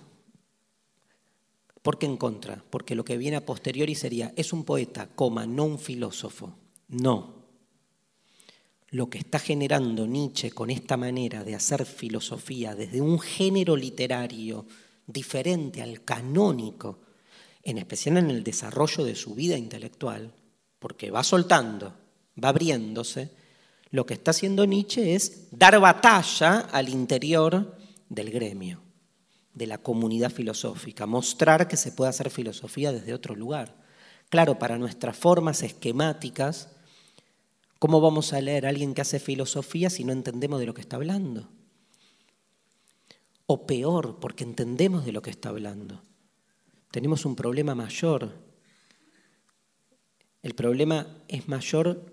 ¿Por 1.82 1.98
qué 1.98 2.06
en 2.06 2.16
contra? 2.16 2.64
Porque 2.70 2.94
lo 2.94 3.04
que 3.04 3.18
viene 3.18 3.36
a 3.36 3.46
posteriori 3.46 3.94
sería, 3.94 4.32
es 4.36 4.52
un 4.52 4.64
poeta, 4.64 5.08
coma, 5.14 5.46
no 5.46 5.64
un 5.64 5.78
filósofo. 5.78 6.54
No, 6.88 7.44
lo 8.94 9.10
que 9.10 9.18
está 9.18 9.40
generando 9.40 10.06
Nietzsche 10.06 10.52
con 10.52 10.70
esta 10.70 10.96
manera 10.96 11.42
de 11.42 11.56
hacer 11.56 11.84
filosofía 11.84 12.76
desde 12.76 13.00
un 13.00 13.18
género 13.18 13.74
literario 13.74 14.66
diferente 15.04 15.82
al 15.82 16.04
canónico, 16.04 17.00
en 17.64 17.78
especial 17.78 18.16
en 18.18 18.30
el 18.30 18.44
desarrollo 18.44 19.04
de 19.04 19.14
su 19.14 19.34
vida 19.34 19.56
intelectual, 19.56 20.32
porque 20.78 21.10
va 21.10 21.24
soltando, 21.24 21.94
va 22.42 22.50
abriéndose, 22.50 23.30
lo 23.90 24.06
que 24.06 24.14
está 24.14 24.32
haciendo 24.32 24.66
Nietzsche 24.66 25.14
es 25.14 25.48
dar 25.50 25.78
batalla 25.80 26.60
al 26.72 26.88
interior 26.88 27.76
del 28.08 28.30
gremio, 28.30 28.82
de 29.52 29.66
la 29.66 29.78
comunidad 29.78 30.30
filosófica, 30.30 31.06
mostrar 31.06 31.68
que 31.68 31.76
se 31.76 31.92
puede 31.92 32.10
hacer 32.10 32.30
filosofía 32.30 32.92
desde 32.92 33.14
otro 33.14 33.34
lugar. 33.34 33.74
Claro, 34.28 34.58
para 34.58 34.78
nuestras 34.78 35.16
formas 35.16 35.62
esquemáticas, 35.62 36.68
¿Cómo 37.84 38.00
vamos 38.00 38.32
a 38.32 38.40
leer 38.40 38.64
a 38.64 38.70
alguien 38.70 38.94
que 38.94 39.02
hace 39.02 39.20
filosofía 39.20 39.90
si 39.90 40.04
no 40.04 40.12
entendemos 40.14 40.58
de 40.58 40.64
lo 40.64 40.72
que 40.72 40.80
está 40.80 40.96
hablando? 40.96 41.50
O 43.44 43.66
peor, 43.66 44.20
porque 44.20 44.42
entendemos 44.42 45.04
de 45.04 45.12
lo 45.12 45.20
que 45.20 45.28
está 45.28 45.50
hablando. 45.50 46.00
Tenemos 46.94 47.24
un 47.24 47.34
problema 47.34 47.74
mayor. 47.74 48.32
El 50.44 50.54
problema 50.54 51.08
es 51.26 51.48
mayor 51.48 52.06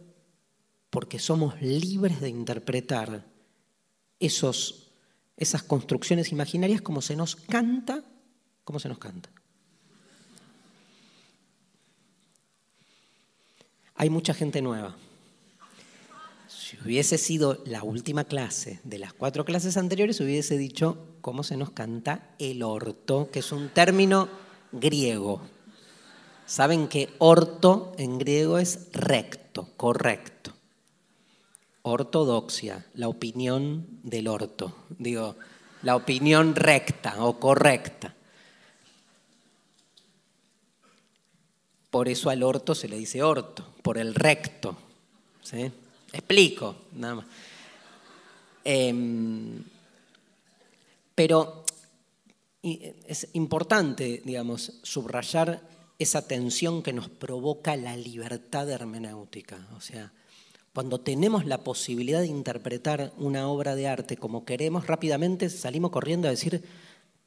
porque 0.89 1.19
somos 1.19 1.61
libres 1.61 2.19
de 2.19 2.29
interpretar 2.29 3.23
esos, 4.19 4.91
esas 5.37 5.61
construcciones 5.61 6.31
imaginarias 6.31 6.81
como 6.81 7.03
se 7.03 7.15
nos 7.15 7.35
canta, 7.35 8.03
como 8.63 8.79
se 8.79 8.89
nos 8.89 8.97
canta. 8.97 9.29
Hay 13.93 14.09
mucha 14.09 14.33
gente 14.33 14.63
nueva. 14.63 14.97
Si 16.47 16.75
hubiese 16.83 17.19
sido 17.19 17.61
la 17.67 17.83
última 17.83 18.23
clase 18.23 18.79
de 18.83 18.97
las 18.97 19.13
cuatro 19.13 19.45
clases 19.45 19.77
anteriores, 19.77 20.19
hubiese 20.21 20.57
dicho 20.57 21.17
cómo 21.21 21.43
se 21.43 21.55
nos 21.55 21.69
canta 21.69 22.33
el 22.39 22.63
orto, 22.63 23.29
que 23.29 23.41
es 23.41 23.51
un 23.51 23.69
término 23.69 24.49
griego. 24.71 25.41
Saben 26.45 26.87
que 26.87 27.09
orto 27.19 27.93
en 27.97 28.17
griego 28.17 28.57
es 28.57 28.89
recto, 28.91 29.69
correcto. 29.77 30.51
Ortodoxia, 31.83 32.85
la 32.95 33.07
opinión 33.07 33.87
del 34.03 34.27
orto, 34.27 34.75
digo, 34.89 35.35
la 35.81 35.95
opinión 35.95 36.55
recta 36.55 37.23
o 37.23 37.39
correcta. 37.39 38.13
Por 41.89 42.07
eso 42.07 42.29
al 42.29 42.43
orto 42.43 42.75
se 42.75 42.87
le 42.87 42.97
dice 42.97 43.21
orto, 43.23 43.73
por 43.81 43.97
el 43.97 44.15
recto. 44.15 44.77
¿sí? 45.41 45.71
Explico, 46.13 46.75
nada 46.93 47.15
más. 47.15 47.25
Em, 48.63 49.63
pero 51.15 51.63
es 52.63 53.27
importante, 53.33 54.21
digamos, 54.23 54.79
subrayar 54.83 55.67
esa 55.97 56.27
tensión 56.27 56.83
que 56.83 56.93
nos 56.93 57.09
provoca 57.09 57.75
la 57.75 57.95
libertad 57.95 58.69
hermenéutica. 58.69 59.67
O 59.75 59.81
sea, 59.81 60.11
cuando 60.73 61.01
tenemos 61.01 61.45
la 61.45 61.63
posibilidad 61.63 62.21
de 62.21 62.27
interpretar 62.27 63.13
una 63.17 63.47
obra 63.47 63.75
de 63.75 63.87
arte 63.87 64.17
como 64.17 64.45
queremos, 64.45 64.87
rápidamente 64.87 65.49
salimos 65.49 65.91
corriendo 65.91 66.27
a 66.27 66.31
decir, 66.31 66.63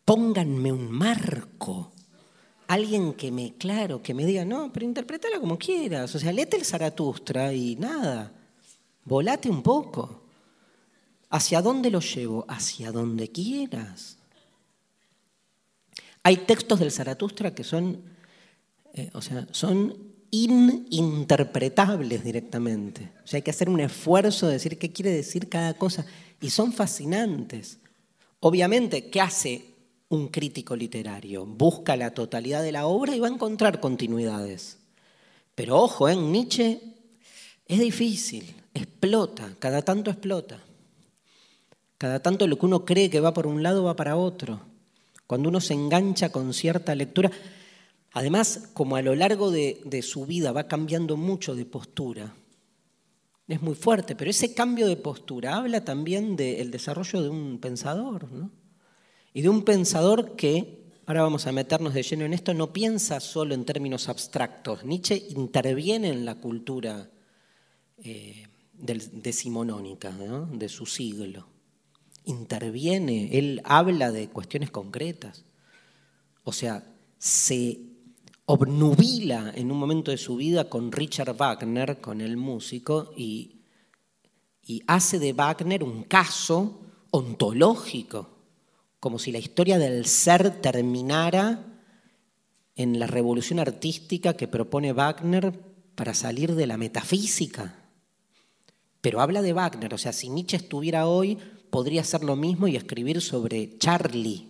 pónganme 0.04 0.72
un 0.72 0.90
marco. 0.90 1.92
Alguien 2.66 3.12
que 3.12 3.30
me, 3.30 3.54
claro, 3.54 4.02
que 4.02 4.14
me 4.14 4.24
diga, 4.24 4.44
no, 4.44 4.72
pero 4.72 4.86
interprétala 4.86 5.38
como 5.38 5.58
quieras. 5.58 6.14
O 6.14 6.18
sea, 6.18 6.32
léete 6.32 6.56
el 6.56 6.64
Zaratustra 6.64 7.52
y 7.52 7.76
nada, 7.76 8.32
volate 9.04 9.50
un 9.50 9.62
poco. 9.62 10.22
¿Hacia 11.28 11.60
dónde 11.60 11.90
lo 11.90 12.00
llevo? 12.00 12.46
Hacia 12.48 12.92
donde 12.92 13.30
quieras. 13.30 14.18
Hay 16.24 16.38
textos 16.38 16.80
del 16.80 16.90
Zaratustra 16.90 17.54
que 17.54 17.62
son, 17.62 18.02
eh, 18.94 19.10
o 19.12 19.22
sea, 19.22 19.46
son 19.52 19.96
ininterpretables 20.30 22.24
directamente. 22.24 23.12
O 23.22 23.26
sea, 23.26 23.38
hay 23.38 23.42
que 23.42 23.50
hacer 23.50 23.68
un 23.68 23.78
esfuerzo 23.78 24.46
de 24.48 24.54
decir 24.54 24.78
qué 24.78 24.90
quiere 24.90 25.10
decir 25.10 25.48
cada 25.48 25.74
cosa. 25.74 26.04
Y 26.40 26.50
son 26.50 26.72
fascinantes. 26.72 27.78
Obviamente, 28.40 29.10
¿qué 29.10 29.20
hace 29.20 29.64
un 30.08 30.28
crítico 30.28 30.74
literario? 30.74 31.46
Busca 31.46 31.94
la 31.94 32.12
totalidad 32.12 32.62
de 32.62 32.72
la 32.72 32.86
obra 32.86 33.14
y 33.14 33.20
va 33.20 33.28
a 33.28 33.32
encontrar 33.32 33.78
continuidades. 33.78 34.78
Pero 35.54 35.78
ojo, 35.78 36.08
en 36.08 36.18
¿eh? 36.18 36.22
Nietzsche 36.22 36.80
es 37.66 37.78
difícil, 37.78 38.54
explota, 38.72 39.54
cada 39.58 39.82
tanto 39.82 40.10
explota. 40.10 40.58
Cada 41.98 42.20
tanto 42.20 42.46
lo 42.46 42.58
que 42.58 42.66
uno 42.66 42.84
cree 42.84 43.08
que 43.08 43.20
va 43.20 43.32
por 43.32 43.46
un 43.46 43.62
lado 43.62 43.84
va 43.84 43.94
para 43.94 44.16
otro. 44.16 44.73
Cuando 45.34 45.48
uno 45.48 45.60
se 45.60 45.74
engancha 45.74 46.30
con 46.30 46.54
cierta 46.54 46.94
lectura, 46.94 47.28
además, 48.12 48.70
como 48.72 48.94
a 48.94 49.02
lo 49.02 49.16
largo 49.16 49.50
de, 49.50 50.00
su 50.00 50.26
vida 50.26 50.52
va 50.52 50.68
cambiando 50.68 51.16
mucho 51.16 51.56
de 51.56 51.66
postura, 51.66 52.32
es 53.48 53.60
muy 53.60 53.74
fuerte, 53.74 54.14
pero 54.14 54.30
ese 54.30 54.54
cambio 54.54 54.86
de 54.86 54.96
postura 54.96 55.56
habla 55.56 55.84
también 55.84 56.36
del 56.36 56.70
desarrollo 56.70 57.20
de 57.20 57.30
un 57.30 57.58
pensador, 57.58 58.30
¿no? 58.30 58.52
Y 59.32 59.42
de 59.42 59.48
un 59.48 59.64
pensador 59.64 60.36
que, 60.36 60.92
ahora 61.04 61.22
vamos 61.22 61.48
a 61.48 61.52
meternos 61.52 61.94
de 61.94 62.04
lleno 62.04 62.24
en 62.24 62.32
esto, 62.32 62.54
no 62.54 62.72
piensa 62.72 63.18
solo 63.18 63.56
en 63.56 63.64
términos 63.64 64.08
abstractos. 64.08 64.84
Nietzsche 64.84 65.20
interviene 65.30 66.10
en 66.10 66.24
la 66.24 66.36
cultura 66.36 67.10
eh, 68.04 68.46
decimonónica 68.72 70.12
de 70.52 70.68
su 70.68 70.86
siglo 70.86 71.53
interviene, 72.24 73.38
él 73.38 73.60
habla 73.64 74.10
de 74.10 74.28
cuestiones 74.28 74.70
concretas. 74.70 75.44
O 76.42 76.52
sea, 76.52 76.84
se 77.18 77.80
obnubila 78.46 79.52
en 79.54 79.70
un 79.70 79.78
momento 79.78 80.10
de 80.10 80.18
su 80.18 80.36
vida 80.36 80.68
con 80.68 80.92
Richard 80.92 81.36
Wagner, 81.36 82.00
con 82.00 82.20
el 82.20 82.36
músico, 82.36 83.12
y, 83.16 83.62
y 84.62 84.82
hace 84.86 85.18
de 85.18 85.32
Wagner 85.32 85.82
un 85.82 86.04
caso 86.04 86.80
ontológico, 87.10 88.30
como 89.00 89.18
si 89.18 89.32
la 89.32 89.38
historia 89.38 89.78
del 89.78 90.06
ser 90.06 90.60
terminara 90.60 91.64
en 92.76 92.98
la 92.98 93.06
revolución 93.06 93.58
artística 93.58 94.34
que 94.34 94.48
propone 94.48 94.92
Wagner 94.92 95.58
para 95.94 96.14
salir 96.14 96.54
de 96.54 96.66
la 96.66 96.76
metafísica. 96.76 97.76
Pero 99.00 99.20
habla 99.20 99.42
de 99.42 99.52
Wagner, 99.52 99.94
o 99.94 99.98
sea, 99.98 100.12
si 100.12 100.28
Nietzsche 100.28 100.56
estuviera 100.56 101.06
hoy, 101.06 101.38
podría 101.74 102.02
hacer 102.02 102.22
lo 102.22 102.36
mismo 102.36 102.68
y 102.68 102.76
escribir 102.76 103.20
sobre 103.20 103.76
Charlie. 103.78 104.46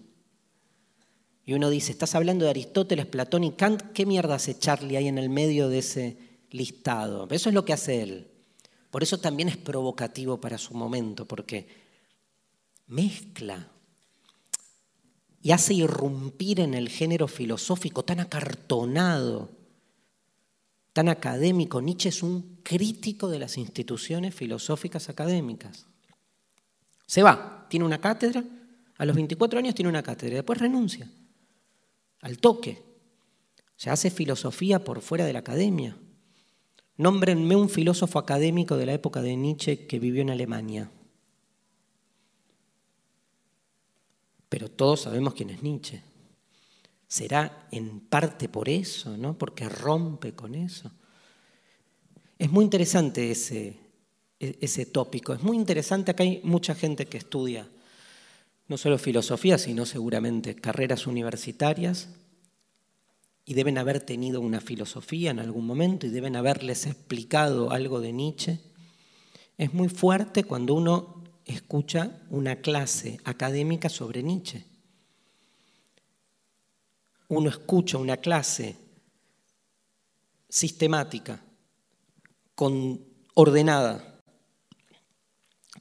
Y 1.47 1.55
uno 1.55 1.71
dice, 1.71 1.91
estás 1.91 2.15
hablando 2.15 2.45
de 2.45 2.51
Aristóteles, 2.51 3.07
Platón 3.07 3.45
y 3.45 3.53
Kant, 3.53 3.81
¿qué 3.95 4.05
mierda 4.05 4.35
hace 4.35 4.59
Charlie 4.59 4.99
ahí 4.99 5.09
en 5.09 5.17
el 5.17 5.31
medio 5.31 5.71
de 5.71 5.79
ese 5.79 6.19
listado? 6.51 7.27
Eso 7.31 7.49
es 7.49 7.55
lo 7.55 7.65
que 7.65 7.73
hace 7.73 8.03
él. 8.03 8.29
Por 8.91 9.03
eso 9.03 9.17
también 9.17 9.49
es 9.49 9.57
provocativo 9.57 10.39
para 10.39 10.59
su 10.59 10.75
momento, 10.75 11.27
porque 11.27 11.67
mezcla 12.89 13.71
y 15.41 15.53
hace 15.53 15.73
irrumpir 15.73 16.61
en 16.61 16.75
el 16.75 16.91
género 16.91 17.27
filosófico 17.27 18.05
tan 18.05 18.21
acartonado, 18.21 19.49
tan 20.93 21.09
académico. 21.09 21.81
Nietzsche 21.81 22.11
es 22.11 22.23
un 22.23 22.59
crítico 22.63 23.29
de 23.31 23.39
las 23.39 23.57
instituciones 23.57 24.35
filosóficas 24.35 25.09
académicas. 25.09 25.87
Se 27.15 27.23
va, 27.23 27.65
tiene 27.71 27.87
una 27.87 28.01
cátedra, 28.01 28.43
a 28.97 29.05
los 29.05 29.15
24 29.15 29.61
años 29.61 29.77
tiene 29.77 29.89
una 29.89 30.03
cátedra, 30.03 30.35
después 30.35 30.59
renuncia, 30.59 31.09
al 32.23 32.39
toque. 32.39 32.83
Se 33.77 33.89
hace 33.89 34.11
filosofía 34.11 34.83
por 34.83 35.01
fuera 35.01 35.25
de 35.25 35.33
la 35.33 35.39
academia. 35.39 35.97
Nómbrenme 36.97 37.55
un 37.55 37.69
filósofo 37.69 38.19
académico 38.19 38.77
de 38.77 38.87
la 38.87 38.95
época 38.95 39.23
de 39.23 39.37
Nietzsche 39.37 39.87
que 39.87 40.01
vivió 40.01 40.23
en 40.23 40.31
Alemania. 40.31 40.91
Pero 44.49 44.69
todos 44.69 45.03
sabemos 45.03 45.35
quién 45.35 45.51
es 45.51 45.63
Nietzsche. 45.63 46.03
Será 47.07 47.69
en 47.71 48.01
parte 48.01 48.49
por 48.49 48.69
eso, 48.69 49.17
¿no? 49.17 49.39
Porque 49.39 49.69
rompe 49.69 50.35
con 50.35 50.57
eso. 50.57 50.91
Es 52.41 52.51
muy 52.51 52.65
interesante 52.65 53.31
ese, 53.31 53.84
ese 54.61 54.87
tópico. 54.87 55.33
Es 55.33 55.43
muy 55.43 55.57
interesante, 55.57 56.11
acá 56.11 56.23
hay 56.23 56.41
mucha 56.45 56.75
gente 56.75 57.07
que 57.07 57.19
estudia 57.19 57.69
no 58.67 58.79
solo 58.79 58.99
filosofía, 58.99 59.59
sino 59.59 59.85
seguramente 59.85 60.55
carreras 60.55 61.07
universitarias, 61.07 62.09
y 63.45 63.55
deben 63.55 63.77
haber 63.77 64.01
tenido 64.01 64.41
una 64.41 64.61
filosofía 64.61 65.31
en 65.31 65.39
algún 65.39 65.67
momento 65.67 66.07
y 66.07 66.11
deben 66.11 66.35
haberles 66.35 66.87
explicado 66.87 67.71
algo 67.71 68.01
de 68.01 68.13
Nietzsche. 68.13 68.61
Es 69.59 69.75
muy 69.75 69.89
fuerte 69.89 70.45
cuando 70.45 70.75
uno 70.75 71.23
escucha 71.45 72.23
una 72.31 72.57
clase 72.57 73.21
académica 73.25 73.91
sobre 73.91 74.23
Nietzsche. 74.23 74.65
Uno 77.29 77.51
escucha 77.51 77.99
una 77.99 78.17
clase 78.17 78.77
sistemática, 80.49 81.43
con, 82.55 83.01
ordenada, 83.35 84.14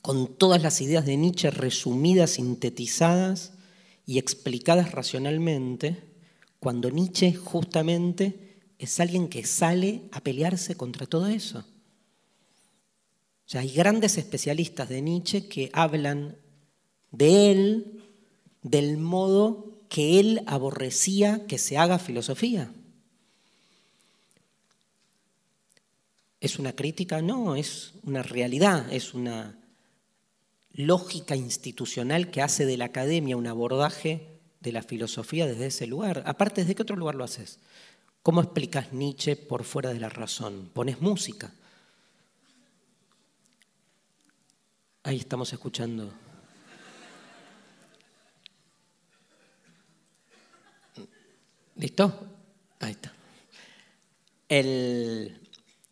con 0.03 0.35
todas 0.35 0.61
las 0.61 0.81
ideas 0.81 1.05
de 1.05 1.15
Nietzsche 1.15 1.49
resumidas, 1.49 2.31
sintetizadas 2.31 3.53
y 4.05 4.19
explicadas 4.19 4.91
racionalmente, 4.91 6.03
cuando 6.59 6.89
Nietzsche 6.89 7.33
justamente 7.33 8.59
es 8.77 8.99
alguien 8.99 9.29
que 9.29 9.45
sale 9.45 10.01
a 10.11 10.19
pelearse 10.19 10.75
contra 10.75 11.05
todo 11.05 11.27
eso. 11.27 11.59
O 11.59 13.49
sea, 13.49 13.61
hay 13.61 13.71
grandes 13.71 14.17
especialistas 14.17 14.89
de 14.89 15.01
Nietzsche 15.01 15.47
que 15.47 15.69
hablan 15.71 16.37
de 17.11 17.51
él, 17.51 18.03
del 18.61 18.97
modo 18.97 19.85
que 19.87 20.19
él 20.19 20.43
aborrecía 20.47 21.47
que 21.47 21.57
se 21.57 21.77
haga 21.77 21.97
filosofía. 21.97 22.73
¿Es 26.41 26.59
una 26.59 26.73
crítica? 26.73 27.21
No, 27.21 27.55
es 27.55 27.93
una 28.03 28.21
realidad, 28.21 28.91
es 28.91 29.13
una 29.13 29.62
lógica 30.73 31.35
institucional 31.35 32.31
que 32.31 32.41
hace 32.41 32.65
de 32.65 32.77
la 32.77 32.85
academia 32.85 33.37
un 33.37 33.47
abordaje 33.47 34.27
de 34.59 34.71
la 34.71 34.81
filosofía 34.81 35.45
desde 35.45 35.67
ese 35.67 35.87
lugar. 35.87 36.23
Aparte, 36.25 36.61
¿desde 36.61 36.75
qué 36.75 36.81
otro 36.81 36.95
lugar 36.95 37.15
lo 37.15 37.23
haces? 37.23 37.59
¿Cómo 38.23 38.41
explicas 38.41 38.93
Nietzsche 38.93 39.35
por 39.35 39.63
fuera 39.65 39.93
de 39.93 39.99
la 39.99 40.09
razón? 40.09 40.71
Pones 40.73 41.01
música. 41.01 41.53
Ahí 45.03 45.17
estamos 45.17 45.51
escuchando. 45.51 46.13
¿Listo? 51.75 52.27
Ahí 52.79 52.91
está. 52.91 53.13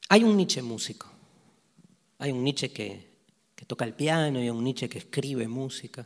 Hay 0.08 0.24
un 0.24 0.38
Nietzsche 0.38 0.62
músico. 0.62 1.12
Hay 2.20 2.32
un 2.32 2.44
Nietzsche 2.44 2.72
que 2.72 3.11
toca 3.72 3.86
el 3.86 3.94
piano 3.94 4.44
y 4.44 4.50
a 4.50 4.54
un 4.54 4.66
Nietzsche 4.66 4.90
que 4.90 4.98
escribe 4.98 5.48
música. 5.48 6.06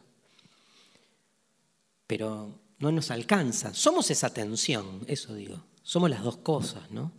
Pero 2.06 2.60
no 2.78 2.92
nos 2.92 3.10
alcanza. 3.10 3.74
Somos 3.74 4.12
esa 4.12 4.32
tensión, 4.32 5.04
eso 5.08 5.34
digo. 5.34 5.64
Somos 5.82 6.12
las 6.12 6.22
dos 6.22 6.38
cosas, 6.38 6.92
¿no? 6.92 7.12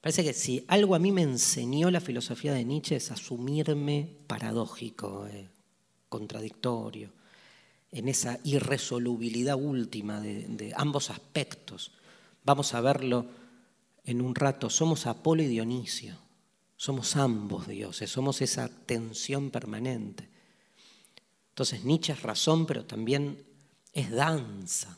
Parece 0.00 0.24
que 0.24 0.32
si 0.32 0.64
algo 0.66 0.94
a 0.94 0.98
mí 0.98 1.12
me 1.12 1.20
enseñó 1.20 1.90
la 1.90 2.00
filosofía 2.00 2.54
de 2.54 2.64
Nietzsche 2.64 2.96
es 2.96 3.10
asumirme 3.10 4.08
paradójico, 4.26 5.26
eh, 5.26 5.50
contradictorio, 6.08 7.12
en 7.92 8.08
esa 8.08 8.40
irresolubilidad 8.44 9.56
última 9.56 10.22
de, 10.22 10.48
de 10.48 10.72
ambos 10.74 11.10
aspectos. 11.10 11.92
Vamos 12.44 12.72
a 12.72 12.80
verlo 12.80 13.26
en 14.06 14.22
un 14.22 14.34
rato. 14.34 14.70
Somos 14.70 15.06
Apolo 15.06 15.42
y 15.42 15.48
Dionisio. 15.48 16.29
Somos 16.80 17.14
ambos 17.16 17.68
dioses, 17.68 18.08
somos 18.08 18.40
esa 18.40 18.70
tensión 18.86 19.50
permanente. 19.50 20.30
Entonces 21.50 21.84
Nietzsche 21.84 22.14
es 22.14 22.22
razón, 22.22 22.64
pero 22.64 22.86
también 22.86 23.44
es 23.92 24.10
danza, 24.10 24.96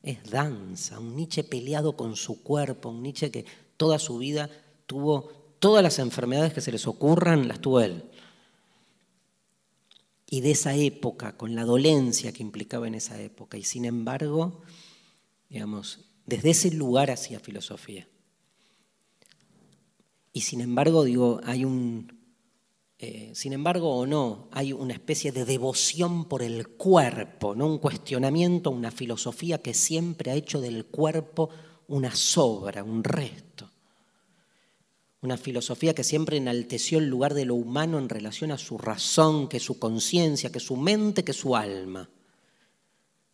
es 0.00 0.22
danza. 0.30 1.00
Un 1.00 1.16
Nietzsche 1.16 1.42
peleado 1.42 1.96
con 1.96 2.14
su 2.14 2.40
cuerpo, 2.44 2.90
un 2.90 3.02
Nietzsche 3.02 3.32
que 3.32 3.44
toda 3.76 3.98
su 3.98 4.18
vida 4.18 4.48
tuvo 4.86 5.56
todas 5.58 5.82
las 5.82 5.98
enfermedades 5.98 6.52
que 6.52 6.60
se 6.60 6.70
les 6.70 6.86
ocurran, 6.86 7.48
las 7.48 7.60
tuvo 7.60 7.80
él. 7.80 8.04
Y 10.24 10.40
de 10.40 10.52
esa 10.52 10.76
época, 10.76 11.36
con 11.36 11.56
la 11.56 11.64
dolencia 11.64 12.32
que 12.32 12.44
implicaba 12.44 12.86
en 12.86 12.94
esa 12.94 13.20
época, 13.20 13.58
y 13.58 13.64
sin 13.64 13.86
embargo, 13.86 14.62
digamos, 15.48 15.98
desde 16.26 16.50
ese 16.50 16.70
lugar 16.70 17.10
hacía 17.10 17.40
filosofía. 17.40 18.06
Y 20.38 20.40
sin 20.40 20.60
embargo, 20.60 21.02
digo, 21.02 21.40
hay 21.42 21.64
un, 21.64 22.16
eh, 22.96 23.32
sin 23.34 23.54
embargo 23.54 23.96
o 23.96 24.06
no, 24.06 24.48
hay 24.52 24.72
una 24.72 24.92
especie 24.92 25.32
de 25.32 25.44
devoción 25.44 26.26
por 26.26 26.42
el 26.42 26.68
cuerpo, 26.68 27.56
¿no? 27.56 27.66
un 27.66 27.78
cuestionamiento, 27.78 28.70
una 28.70 28.92
filosofía 28.92 29.60
que 29.60 29.74
siempre 29.74 30.30
ha 30.30 30.36
hecho 30.36 30.60
del 30.60 30.86
cuerpo 30.86 31.50
una 31.88 32.14
sobra, 32.14 32.84
un 32.84 33.02
resto. 33.02 33.68
Una 35.22 35.36
filosofía 35.36 35.92
que 35.92 36.04
siempre 36.04 36.36
enalteció 36.36 37.00
el 37.00 37.08
lugar 37.08 37.34
de 37.34 37.44
lo 37.44 37.56
humano 37.56 37.98
en 37.98 38.08
relación 38.08 38.52
a 38.52 38.58
su 38.58 38.78
razón, 38.78 39.48
que 39.48 39.58
su 39.58 39.80
conciencia, 39.80 40.52
que 40.52 40.60
su 40.60 40.76
mente, 40.76 41.24
que 41.24 41.32
su 41.32 41.56
alma. 41.56 42.08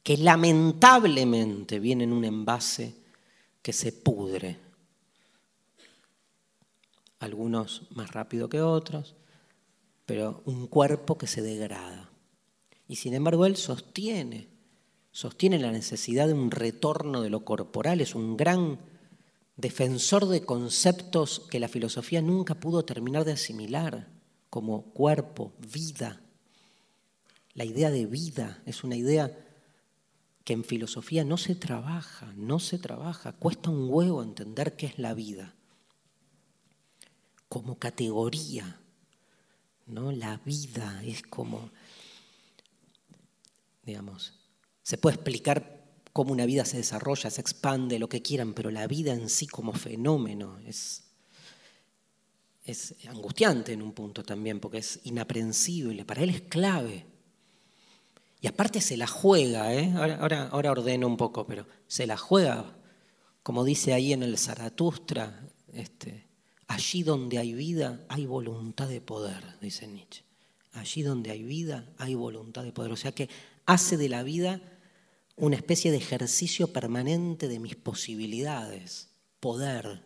Que 0.03 0.17
lamentablemente 0.17 1.79
viene 1.81 2.05
en 2.05 2.14
un 2.14 2.25
envase 2.25 2.95
que 3.61 3.75
se 3.75 3.93
pudre. 3.93 4.63
Algunos 7.18 7.83
más 7.90 8.12
rápido 8.12 8.48
que 8.48 8.61
otros, 8.61 9.14
pero 10.07 10.42
un 10.44 10.66
cuerpo 10.66 11.16
que 11.16 11.27
se 11.27 11.42
degrada. 11.42 12.11
Y 12.88 12.96
sin 12.96 13.14
embargo 13.14 13.46
él 13.46 13.57
sostiene, 13.57 14.48
sostiene 15.12 15.59
la 15.59 15.72
necesidad 15.72 16.27
de 16.27 16.35
un 16.35 16.50
retorno 16.50 17.22
de 17.22 17.31
lo 17.31 17.44
corporal, 17.44 18.00
es 18.00 18.14
un 18.14 18.37
gran 18.37 18.79
defensor 19.57 20.27
de 20.27 20.44
conceptos 20.44 21.40
que 21.50 21.61
la 21.61 21.68
filosofía 21.68 22.20
nunca 22.20 22.57
pudo 22.57 22.85
terminar 22.85 23.24
de 23.24 23.33
asimilar, 23.33 24.09
como 24.50 24.83
cuerpo, 24.92 25.53
vida. 25.59 26.20
La 27.55 27.64
idea 27.64 27.90
de 27.90 28.07
vida 28.07 28.62
es 28.66 28.85
una 28.85 28.96
idea 28.96 29.37
que 30.44 30.53
en 30.53 30.64
filosofía 30.64 31.24
no 31.24 31.38
se 31.38 31.55
trabaja, 31.55 32.33
no 32.37 32.59
se 32.59 32.79
trabaja, 32.79 33.33
cuesta 33.33 33.70
un 33.70 33.88
huevo 33.88 34.22
entender 34.22 34.77
qué 34.77 34.87
es 34.87 34.98
la 34.98 35.14
vida 35.14 35.55
como 37.55 37.79
categoría. 37.79 38.81
¿no? 39.87 40.11
La 40.11 40.38
vida 40.38 41.01
es 41.05 41.23
como, 41.23 41.71
digamos, 43.85 44.33
se 44.83 44.99
puede 44.99 45.14
explicar 45.14 45.85
cómo 46.12 46.33
una 46.33 46.47
vida 46.47 46.64
se 46.64 46.79
desarrolla, 46.79 47.31
se 47.31 47.40
expande, 47.40 48.01
lo 48.01 48.09
que 48.09 48.23
quieran, 48.23 48.55
pero 48.55 48.73
la 48.73 48.88
vida 48.88 49.12
en 49.12 49.29
sí 49.29 49.47
como 49.47 49.73
fenómeno 49.73 50.59
es, 50.67 51.05
es 52.64 52.97
angustiante 53.07 53.73
en 53.73 53.83
un 53.83 53.93
punto 53.93 54.25
también, 54.25 54.59
porque 54.59 54.79
es 54.79 54.99
inaprensible, 55.05 56.05
para 56.05 56.25
él 56.25 56.31
es 56.31 56.40
clave. 56.40 57.07
Y 58.40 58.49
aparte 58.49 58.81
se 58.81 58.97
la 58.97 59.07
juega, 59.07 59.73
¿eh? 59.73 59.93
ahora, 59.97 60.49
ahora, 60.49 60.73
ordeno 60.73 61.07
un 61.07 61.17
poco, 61.17 61.47
pero 61.47 61.69
se 61.87 62.05
la 62.09 62.17
juega, 62.17 62.77
como 63.45 63.62
dice 63.62 63.93
ahí 63.93 64.12
en 64.12 64.25
el 64.25 64.38
Zaratustra, 64.38 65.49
este, 65.73 66.34
allí 66.66 67.03
donde 67.03 67.38
hay 67.38 67.53
vida 67.53 68.05
hay 68.09 68.27
voluntad 68.27 68.88
de 68.88 69.00
poder, 69.00 69.59
dice 69.61 69.87
Nietzsche. 69.87 70.22
Allí 70.72 71.03
donde 71.03 71.31
hay 71.31 71.42
vida 71.42 71.88
hay 71.98 72.14
voluntad 72.14 72.64
de 72.64 72.72
poder. 72.72 72.92
O 72.92 72.96
sea 72.96 73.12
que 73.12 73.29
hace 73.66 73.96
de 73.96 74.09
la 74.09 74.22
vida 74.22 74.61
una 75.37 75.57
especie 75.57 75.90
de 75.90 75.98
ejercicio 75.98 76.72
permanente 76.72 77.48
de 77.48 77.59
mis 77.59 77.77
posibilidades, 77.77 79.09
poder, 79.40 80.03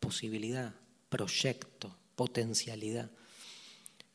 posibilidad, 0.00 0.74
proyecto, 1.08 1.96
potencialidad. 2.16 3.10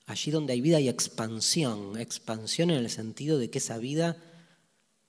Allí 0.05 0.31
donde 0.31 0.53
hay 0.53 0.61
vida 0.61 0.77
hay 0.77 0.89
expansión, 0.89 1.99
expansión 1.99 2.71
en 2.71 2.77
el 2.77 2.89
sentido 2.89 3.37
de 3.37 3.49
que 3.49 3.59
esa 3.59 3.77
vida, 3.77 4.17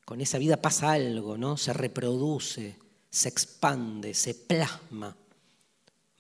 con 0.05 0.21
esa 0.21 0.39
vida 0.39 0.61
pasa 0.61 0.93
algo, 0.93 1.39
¿no? 1.39 1.57
Se 1.57 1.73
reproduce, 1.73 2.77
se 3.09 3.29
expande, 3.29 4.13
se 4.13 4.35
plasma, 4.35 5.17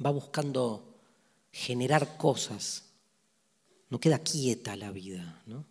va 0.05 0.11
buscando 0.11 0.99
generar 1.53 2.17
cosas. 2.17 2.85
No 3.89 3.99
queda 3.99 4.19
quieta 4.21 4.77
la 4.77 4.91
vida, 4.91 5.43
¿no? 5.47 5.67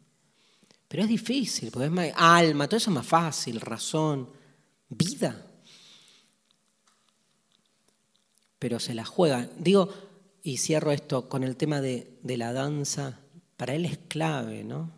Pero 0.87 1.03
es 1.03 1.09
difícil, 1.09 1.69
porque 1.71 1.85
es 1.85 1.91
más, 1.91 2.11
alma, 2.15 2.67
todo 2.67 2.77
eso 2.77 2.89
es 2.89 2.95
más 2.95 3.05
fácil, 3.05 3.61
razón, 3.61 4.29
vida. 4.89 5.45
Pero 8.57 8.79
se 8.79 8.95
la 8.95 9.05
juega. 9.05 9.47
Digo, 9.57 9.93
y 10.41 10.57
cierro 10.57 10.91
esto 10.91 11.29
con 11.29 11.43
el 11.43 11.55
tema 11.55 11.79
de, 11.79 12.17
la 12.23 12.53
danza, 12.53 13.19
para 13.55 13.75
él 13.75 13.85
es 13.85 13.99
clave, 14.07 14.63
¿no? 14.63 14.91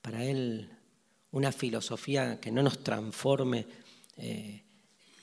Para 0.00 0.24
él 0.24 0.70
una 1.32 1.50
filosofía 1.50 2.40
que 2.40 2.52
no 2.52 2.62
nos 2.62 2.84
transforme 2.84 3.66
eh, 4.16 4.62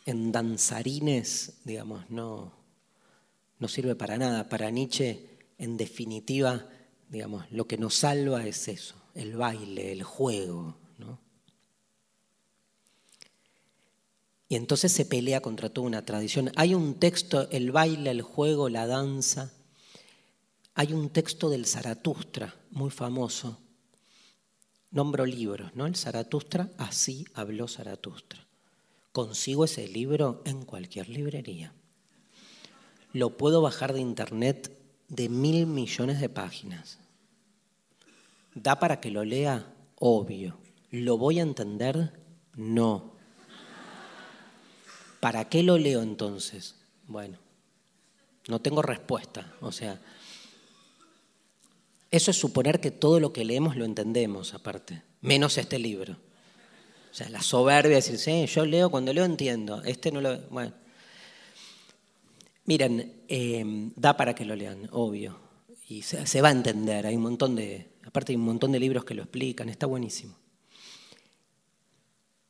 en 0.06 0.32
danzarines, 0.34 1.62
digamos, 1.64 2.10
no, 2.10 2.61
no 3.62 3.68
sirve 3.68 3.96
para 3.96 4.18
nada. 4.18 4.50
Para 4.50 4.72
Nietzsche, 4.72 5.38
en 5.60 5.78
definitiva, 5.78 6.68
digamos, 7.08 7.50
lo 7.52 7.68
que 7.68 7.78
nos 7.78 7.94
salva 7.94 8.46
es 8.46 8.68
eso, 8.68 8.96
el 9.14 9.38
baile, 9.38 9.92
el 9.92 10.02
juego. 10.02 10.76
¿no? 10.98 11.20
Y 14.50 14.56
entonces 14.56 14.92
se 14.92 15.06
pelea 15.06 15.42
contra 15.42 15.70
toda 15.70 15.86
una 15.86 16.04
tradición. 16.04 16.52
Hay 16.56 16.74
un 16.74 16.96
texto, 16.96 17.48
el 17.52 17.72
baile, 17.72 18.10
el 18.10 18.24
juego, 18.24 18.68
la 18.68 18.88
danza. 18.88 19.54
Hay 20.74 20.92
un 20.92 21.12
texto 21.12 21.50
del 21.52 21.68
Zaratustra, 21.68 22.56
muy 22.72 22.90
famoso. 22.90 23.60
Nombro 24.90 25.26
libros, 25.26 25.74
¿no? 25.76 25.86
El 25.86 25.96
Zaratustra, 25.96 26.72
así 26.78 27.26
habló 27.36 27.68
Zaratustra. 27.68 28.48
Consigo 29.12 29.66
ese 29.66 29.88
libro 29.88 30.42
en 30.46 30.66
cualquier 30.66 31.10
librería. 31.10 31.74
Lo 33.14 33.38
puedo 33.38 33.62
bajar 33.62 33.94
de 33.94 34.00
internet 34.00 34.72
de 35.08 35.30
mil 35.30 35.68
millones 35.68 36.22
de 36.22 36.30
páginas. 36.30 36.98
¿Da 38.56 38.80
para 38.80 39.00
que 39.00 39.12
lo 39.12 39.24
lea? 39.24 39.66
Obvio. 40.00 40.58
¿Lo 40.90 41.18
voy 41.18 41.40
a 41.40 41.44
entender? 41.44 42.14
No. 42.56 43.12
¿Para 45.20 45.50
qué 45.50 45.64
lo 45.64 45.78
leo 45.78 46.02
entonces? 46.02 46.76
Bueno, 47.08 47.38
no 48.48 48.60
tengo 48.60 48.82
respuesta. 48.82 49.54
O 49.62 49.72
sea, 49.72 50.00
eso 52.10 52.32
es 52.32 52.38
suponer 52.38 52.80
que 52.80 52.92
todo 52.92 53.20
lo 53.20 53.32
que 53.32 53.46
leemos 53.46 53.76
lo 53.76 53.86
entendemos 53.86 54.54
aparte, 54.54 55.04
menos 55.22 55.58
este 55.58 55.80
libro. 55.80 56.18
O 57.12 57.14
sea, 57.14 57.30
la 57.30 57.42
soberbia 57.42 57.90
de 57.90 57.96
decir, 57.96 58.18
sí, 58.18 58.46
yo 58.48 58.66
leo, 58.66 58.90
cuando 58.90 59.14
leo 59.14 59.26
entiendo, 59.26 59.84
este 59.84 60.12
no 60.12 60.22
lo... 60.22 60.40
Bueno. 60.50 60.81
Miren, 62.66 63.24
eh, 63.28 63.92
da 63.96 64.16
para 64.16 64.36
que 64.36 64.46
lo 64.46 64.56
lean, 64.56 64.88
obvio. 64.92 65.40
Y 65.88 66.04
se 66.04 66.42
va 66.42 66.50
a 66.50 66.52
entender, 66.52 67.06
hay 67.06 67.16
un 67.16 67.24
montón 67.24 67.56
de, 67.56 67.92
Aparte 68.06 68.32
hay 68.32 68.36
un 68.36 68.46
montón 68.46 68.72
de 68.72 68.80
libros 68.80 69.06
que 69.06 69.14
lo 69.14 69.24
explican, 69.24 69.70
está 69.70 69.86
buenísimo. 69.86 70.36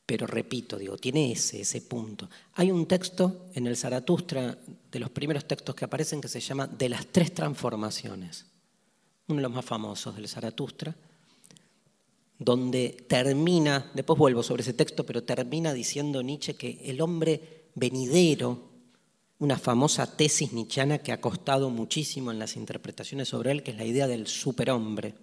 Pero 0.05 0.27
repito, 0.27 0.77
digo, 0.77 0.97
tiene 0.97 1.31
ese, 1.31 1.61
ese 1.61 1.81
punto. 1.81 2.29
Hay 2.53 2.71
un 2.71 2.85
texto 2.85 3.47
en 3.53 3.67
el 3.67 3.77
Zaratustra, 3.77 4.57
de 4.91 4.99
los 4.99 5.09
primeros 5.09 5.45
textos 5.45 5.75
que 5.75 5.85
aparecen, 5.85 6.19
que 6.19 6.27
se 6.27 6.39
llama 6.39 6.67
De 6.67 6.89
las 6.89 7.07
tres 7.07 7.33
transformaciones. 7.33 8.45
Uno 9.27 9.37
de 9.37 9.43
los 9.43 9.51
más 9.51 9.63
famosos 9.63 10.15
del 10.15 10.27
Zaratustra, 10.27 10.95
donde 12.39 13.05
termina, 13.07 13.91
después 13.93 14.17
vuelvo 14.17 14.41
sobre 14.43 14.63
ese 14.63 14.73
texto, 14.73 15.05
pero 15.05 15.23
termina 15.23 15.73
diciendo 15.73 16.23
Nietzsche 16.23 16.55
que 16.55 16.81
el 16.85 16.99
hombre 17.01 17.69
venidero, 17.75 18.70
una 19.41 19.57
famosa 19.57 20.05
tesis 20.15 20.53
nietzscheana 20.53 20.99
que 20.99 21.11
ha 21.11 21.19
costado 21.19 21.71
muchísimo 21.71 22.31
en 22.31 22.37
las 22.37 22.55
interpretaciones 22.55 23.27
sobre 23.27 23.49
él, 23.49 23.63
que 23.63 23.71
es 23.71 23.77
la 23.77 23.85
idea 23.85 24.07
del 24.07 24.27
superhombre 24.27 25.15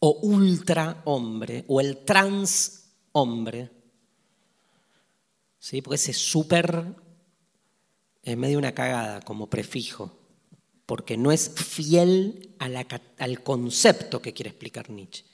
o 0.00 0.20
ultra 0.22 1.00
hombre 1.06 1.64
o 1.66 1.80
el 1.80 2.04
trans 2.04 2.90
hombre. 3.12 3.70
¿Sí? 5.58 5.80
Porque 5.80 5.96
ese 5.96 6.12
super 6.12 6.94
es 8.22 8.36
medio 8.36 8.58
una 8.58 8.74
cagada 8.74 9.22
como 9.22 9.48
prefijo, 9.48 10.18
porque 10.84 11.16
no 11.16 11.32
es 11.32 11.48
fiel 11.48 12.54
al 12.58 13.42
concepto 13.42 14.20
que 14.20 14.34
quiere 14.34 14.50
explicar 14.50 14.90
Nietzsche. 14.90 15.24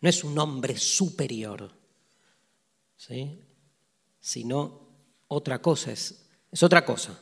No 0.00 0.08
es 0.08 0.22
un 0.22 0.38
hombre 0.38 0.78
superior, 0.78 1.72
¿sí? 2.96 3.40
sino 4.20 4.83
otra 5.28 5.60
cosa, 5.60 5.92
es, 5.92 6.26
es 6.50 6.62
otra 6.62 6.84
cosa. 6.84 7.20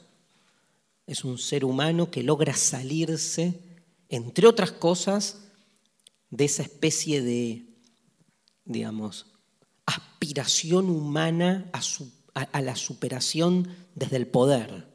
Es 1.07 1.25
un 1.25 1.38
ser 1.38 1.65
humano 1.65 2.11
que 2.11 2.23
logra 2.23 2.55
salirse, 2.55 3.61
entre 4.09 4.47
otras 4.47 4.73
cosas, 4.73 5.49
de 6.31 6.45
esa 6.45 6.62
especie 6.62 7.23
de 7.23 7.73
digamos, 8.65 9.27
aspiración 9.87 10.88
humana 10.88 11.71
a, 11.73 12.61
la 12.62 12.77
superación 12.77 13.69
desde 13.95 14.17
el 14.17 14.27
poder. 14.27 14.88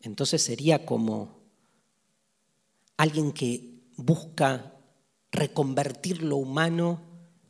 Entonces 0.00 0.42
sería 0.42 0.84
como 0.84 1.40
alguien 2.96 3.32
que 3.32 3.82
busca 3.96 4.74
reconvertir 5.30 6.22
lo 6.22 6.36
humano 6.36 7.00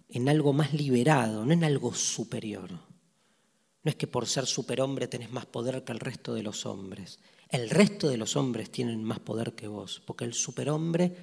en 0.08 0.28
algo 0.28 0.52
más 0.52 0.72
liberado, 0.72 1.44
no 1.44 1.52
en 1.52 1.64
algo 1.64 1.94
superior. 1.94 2.70
No 3.84 3.90
es 3.90 3.96
que 3.96 4.06
por 4.06 4.26
ser 4.26 4.46
superhombre 4.46 5.08
tenés 5.08 5.30
más 5.30 5.46
poder 5.46 5.84
que 5.84 5.92
el 5.92 6.00
resto 6.00 6.34
de 6.34 6.42
los 6.42 6.64
hombres. 6.64 7.18
El 7.50 7.68
resto 7.68 8.08
de 8.08 8.16
los 8.16 8.34
hombres 8.34 8.70
tienen 8.70 9.04
más 9.04 9.20
poder 9.20 9.52
que 9.52 9.68
vos, 9.68 10.02
porque 10.06 10.24
el 10.24 10.32
superhombre 10.32 11.14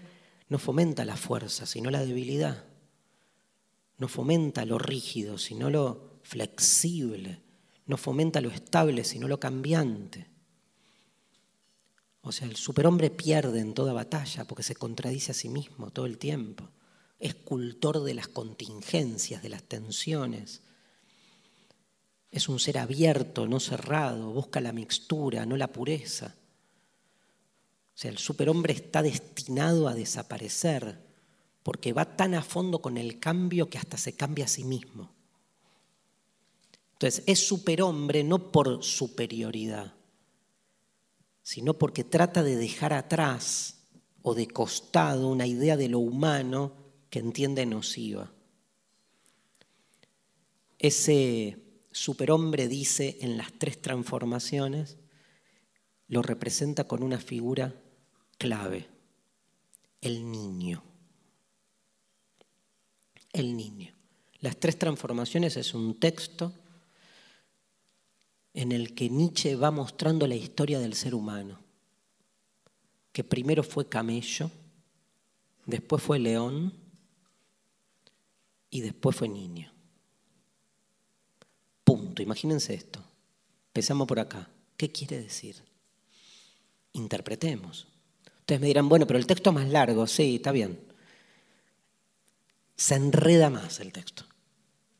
no 0.47 0.59
fomenta 0.59 1.03
la 1.03 1.17
fuerza, 1.17 1.65
sino 1.65 1.89
la 1.89 2.05
debilidad. 2.05 2.63
No 3.97 4.07
fomenta 4.07 4.63
lo 4.65 4.77
rígido, 4.77 5.39
sino 5.39 5.69
lo 5.71 6.19
flexible. 6.21 7.41
No 7.87 7.97
fomenta 7.97 8.41
lo 8.41 8.51
estable, 8.51 9.03
sino 9.03 9.27
lo 9.27 9.39
cambiante. 9.39 10.27
O 12.21 12.31
sea, 12.31 12.47
el 12.47 12.55
superhombre 12.55 13.09
pierde 13.09 13.59
en 13.59 13.73
toda 13.73 13.93
batalla 13.93 14.45
porque 14.45 14.61
se 14.61 14.75
contradice 14.75 15.31
a 15.31 15.35
sí 15.35 15.49
mismo 15.49 15.89
todo 15.89 16.05
el 16.05 16.19
tiempo. 16.19 16.69
Es 17.17 17.33
cultor 17.33 18.03
de 18.03 18.13
las 18.13 18.27
contingencias, 18.27 19.41
de 19.41 19.49
las 19.49 19.63
tensiones. 19.63 20.61
Es 22.31 22.47
un 22.47 22.59
ser 22.59 22.77
abierto, 22.77 23.45
no 23.45 23.59
cerrado, 23.59 24.31
busca 24.31 24.61
la 24.61 24.71
mixtura, 24.71 25.45
no 25.45 25.57
la 25.57 25.71
pureza. 25.71 26.35
O 27.93 27.97
sea, 27.97 28.09
el 28.09 28.17
superhombre 28.17 28.73
está 28.73 29.03
destinado 29.03 29.87
a 29.87 29.93
desaparecer 29.93 30.97
porque 31.61 31.93
va 31.93 32.15
tan 32.15 32.33
a 32.33 32.41
fondo 32.41 32.81
con 32.81 32.97
el 32.97 33.19
cambio 33.19 33.69
que 33.69 33.77
hasta 33.77 33.97
se 33.97 34.13
cambia 34.13 34.45
a 34.45 34.47
sí 34.47 34.63
mismo. 34.63 35.11
Entonces, 36.93 37.23
es 37.27 37.45
superhombre 37.45 38.23
no 38.23 38.51
por 38.51 38.83
superioridad, 38.83 39.93
sino 41.43 41.73
porque 41.73 42.03
trata 42.03 42.43
de 42.43 42.55
dejar 42.55 42.93
atrás 42.93 43.81
o 44.21 44.35
de 44.35 44.47
costado 44.47 45.27
una 45.27 45.47
idea 45.47 45.77
de 45.77 45.89
lo 45.89 45.99
humano 45.99 46.73
que 47.09 47.19
entiende 47.19 47.65
nociva. 47.65 48.31
Ese 50.79 51.57
superhombre 51.91 52.67
dice 52.67 53.17
en 53.21 53.37
las 53.37 53.51
tres 53.53 53.81
transformaciones, 53.81 54.97
lo 56.07 56.21
representa 56.21 56.87
con 56.87 57.03
una 57.03 57.19
figura 57.19 57.73
clave, 58.37 58.87
el 60.01 60.29
niño. 60.29 60.83
El 63.33 63.55
niño. 63.55 63.93
Las 64.39 64.57
tres 64.57 64.77
transformaciones 64.77 65.55
es 65.55 65.73
un 65.73 65.99
texto 65.99 66.53
en 68.53 68.71
el 68.71 68.93
que 68.93 69.09
Nietzsche 69.09 69.55
va 69.55 69.71
mostrando 69.71 70.27
la 70.27 70.35
historia 70.35 70.79
del 70.79 70.95
ser 70.95 71.15
humano, 71.15 71.59
que 73.13 73.23
primero 73.23 73.63
fue 73.63 73.87
camello, 73.87 74.51
después 75.65 76.01
fue 76.03 76.19
león 76.19 76.73
y 78.69 78.81
después 78.81 79.15
fue 79.15 79.29
niño. 79.29 79.70
Imagínense 82.19 82.73
esto. 82.73 83.03
Empezamos 83.67 84.07
por 84.07 84.19
acá. 84.19 84.49
¿Qué 84.77 84.91
quiere 84.91 85.21
decir? 85.21 85.63
Interpretemos. 86.93 87.87
Ustedes 88.39 88.61
me 88.61 88.67
dirán, 88.67 88.89
bueno, 88.89 89.07
pero 89.07 89.19
el 89.19 89.27
texto 89.27 89.51
es 89.51 89.53
más 89.53 89.69
largo, 89.69 90.07
sí, 90.07 90.35
está 90.35 90.51
bien. 90.51 90.79
Se 92.75 92.95
enreda 92.95 93.49
más 93.49 93.79
el 93.79 93.91
texto, 93.91 94.25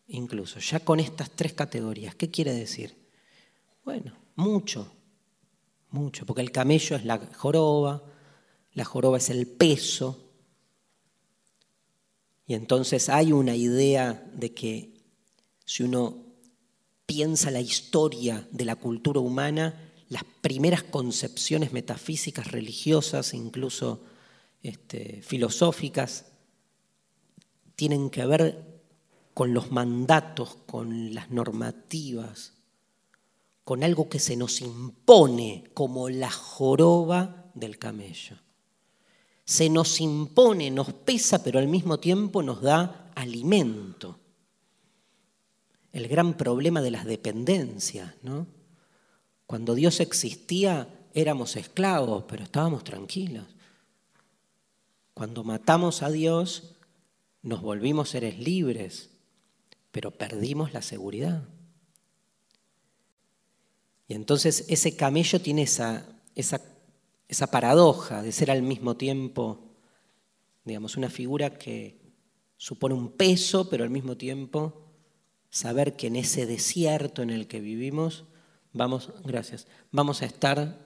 incluso, 0.08 0.60
ya 0.60 0.80
con 0.80 1.00
estas 1.00 1.32
tres 1.32 1.54
categorías. 1.54 2.16
¿Qué 2.16 2.30
quiere 2.30 2.54
decir? 2.54 2.96
Bueno, 3.84 4.16
mucho, 4.36 4.92
mucho, 5.90 6.26
porque 6.26 6.42
el 6.42 6.52
camello 6.52 6.96
es 6.96 7.04
la 7.04 7.18
joroba, 7.36 8.04
la 8.74 8.86
joroba 8.86 9.18
es 9.18 9.30
el 9.32 9.48
peso, 9.48 10.32
y 12.46 12.54
entonces 12.54 13.10
hay 13.10 13.32
una 13.32 13.56
idea 13.56 14.30
de 14.34 14.54
que 14.54 14.94
si 15.66 15.84
uno 15.84 16.31
piensa 17.06 17.52
la 17.52 17.62
historia 17.62 18.48
de 18.52 18.66
la 18.66 18.76
cultura 18.76 19.20
humana, 19.20 19.92
las 20.10 20.24
primeras 20.42 20.84
concepciones 20.84 21.72
metafísicas, 21.74 22.52
religiosas, 22.52 23.34
incluso 23.34 24.04
este, 24.64 25.22
filosóficas, 25.22 26.26
tienen 27.76 28.10
que 28.10 28.26
ver 28.26 28.82
con 29.34 29.54
los 29.54 29.72
mandatos, 29.72 30.58
con 30.66 31.14
las 31.14 31.32
normativas, 31.32 32.54
con 33.64 33.84
algo 33.84 34.10
que 34.10 34.20
se 34.20 34.36
nos 34.36 34.62
impone 34.62 35.64
como 35.74 36.10
la 36.10 36.30
joroba 36.30 37.50
del 37.54 37.78
camello. 37.78 38.38
Se 39.46 39.70
nos 39.70 40.00
impone, 40.02 40.72
nos 40.72 40.94
pesa, 40.94 41.44
pero 41.44 41.60
al 41.60 41.68
mismo 41.68 42.00
tiempo 42.00 42.44
nos 42.44 42.62
da 42.62 43.12
alimento. 43.16 44.20
El 45.92 46.08
gran 46.08 46.36
problema 46.36 46.82
de 46.82 46.92
las 46.92 47.06
dependencias, 47.06 48.14
¿no? 48.24 48.48
Cuando 49.46 49.76
Dios 49.76 50.00
existía 50.00 50.88
éramos 51.14 51.56
esclavos, 51.56 52.24
pero 52.28 52.44
estábamos 52.44 52.84
tranquilos. 52.84 53.46
Cuando 55.14 55.44
matamos 55.44 56.04
a 56.04 56.10
Dios 56.10 56.76
nos 57.42 57.62
volvimos 57.62 58.10
seres 58.10 58.40
libres, 58.40 59.10
pero 59.92 60.12
perdimos 60.12 60.74
la 60.74 60.82
seguridad. 60.82 61.44
Y 64.08 64.14
entonces 64.14 64.66
ese 64.68 64.96
camello 64.96 65.42
tiene 65.42 65.64
esa, 65.64 66.06
esa, 66.36 66.62
esa 67.28 67.48
paradoja 67.48 68.22
de 68.22 68.32
ser 68.32 68.52
al 68.52 68.62
mismo 68.62 68.96
tiempo, 68.96 69.74
digamos, 70.66 70.98
una 70.98 71.10
figura 71.10 71.58
que 71.58 72.00
supone 72.58 72.94
un 72.94 73.12
peso, 73.12 73.70
pero 73.70 73.84
al 73.84 73.90
mismo 73.90 74.18
tiempo 74.18 74.91
saber 75.52 75.96
que 75.96 76.08
en 76.08 76.16
ese 76.16 76.48
desierto 76.48 77.22
en 77.22 77.30
el 77.30 77.48
que 77.48 77.60
vivimos 77.60 78.24
vamos, 78.74 79.14
gracias, 79.24 79.68
vamos 79.92 80.24
a 80.24 80.26
estar 80.26 80.80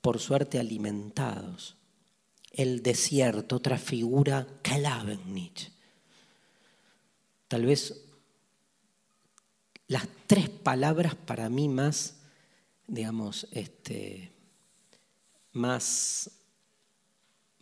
por 0.00 0.18
suerte 0.18 0.58
alimentados. 0.58 1.76
El 2.50 2.82
desierto, 2.82 3.56
otra 3.56 3.76
figura 3.76 4.46
clave 4.62 5.14
en 5.14 5.34
Nietzsche. 5.34 5.72
Tal 7.48 7.66
vez 7.66 8.00
las 9.88 10.08
tres 10.26 10.48
palabras 10.48 11.14
para 11.14 11.50
mí 11.50 11.68
más 11.68 12.14
digamos, 12.86 13.46
este, 13.50 14.32
más, 15.52 16.30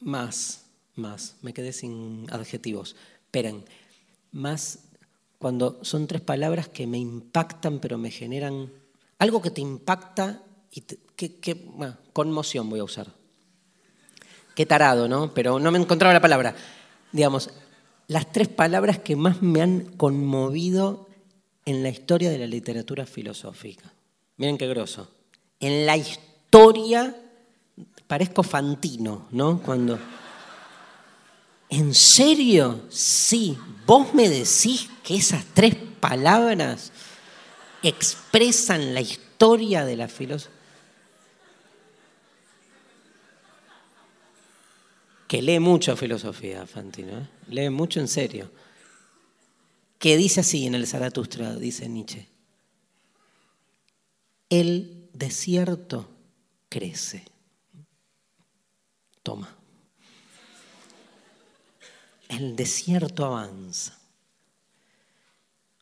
más, 0.01 0.67
más, 0.95 1.37
me 1.43 1.53
quedé 1.53 1.73
sin 1.73 2.27
adjetivos, 2.31 2.97
esperen, 3.25 3.65
más 4.31 4.81
cuando 5.43 5.81
son 5.83 6.07
tres 6.07 6.23
palabras 6.23 6.69
que 6.69 6.87
me 6.87 6.99
impactan 6.99 7.81
pero 7.81 7.99
me 7.99 8.13
generan 8.13 8.73
algo 9.19 9.43
que 9.43 9.51
te 9.51 9.61
impacta 9.61 10.45
y 10.71 10.81
que, 10.81 11.55
bueno, 11.55 11.99
conmoción 12.13 12.71
voy 12.71 12.79
a 12.79 12.85
usar. 12.85 13.09
Qué 14.55 14.65
tarado, 14.67 15.09
¿no? 15.09 15.35
Pero 15.35 15.59
no 15.59 15.71
me 15.73 15.79
encontraba 15.79 16.15
la 16.15 16.21
palabra. 16.21 16.55
Digamos, 17.11 17.51
las 18.07 18.31
tres 18.33 18.49
palabras 18.49 19.01
que 19.01 19.17
más 19.17 19.43
me 19.43 19.61
han 19.61 19.81
conmovido 19.97 21.09
en 21.65 21.83
la 21.83 21.89
historia 21.89 22.31
de 22.31 22.39
la 22.39 22.47
literatura 22.47 23.05
filosófica. 23.05 23.93
Miren 24.37 24.59
qué 24.59 24.69
grosso. 24.69 25.11
En 25.59 25.87
la 25.87 25.97
historia, 25.97 27.17
parezco 28.07 28.43
Fantino, 28.43 29.27
¿no? 29.33 29.61
Cuando. 29.61 29.99
¿En 31.73 31.95
serio? 31.95 32.87
Sí. 32.91 33.59
¿Vos 33.87 34.15
me 34.15 34.29
decís 34.29 34.89
que 35.03 35.17
esas 35.17 35.45
tres 35.55 35.75
palabras 36.01 36.93
expresan 37.83 38.95
la 38.95 39.01
historia 39.01 39.85
de 39.85 39.97
la 39.97 40.09
filosofía? 40.09 40.59
Que 45.27 45.41
lee 45.41 45.59
mucho 45.59 45.97
filosofía, 45.97 46.67
Fantino, 46.67 47.19
¿eh? 47.19 47.29
lee 47.49 47.71
mucho 47.71 48.01
en 48.01 48.09
serio. 48.09 48.53
Que 49.99 50.17
dice 50.17 50.41
así 50.41 50.67
en 50.67 50.75
el 50.75 50.87
Zaratustra, 50.87 51.57
dice 51.57 51.89
Nietzsche 51.89 52.33
el 54.53 55.09
desierto 55.15 56.11
crece. 56.69 57.25
Toma. 59.23 59.62
El 62.39 62.57
desierto 62.57 63.27
avanza. 63.27 63.99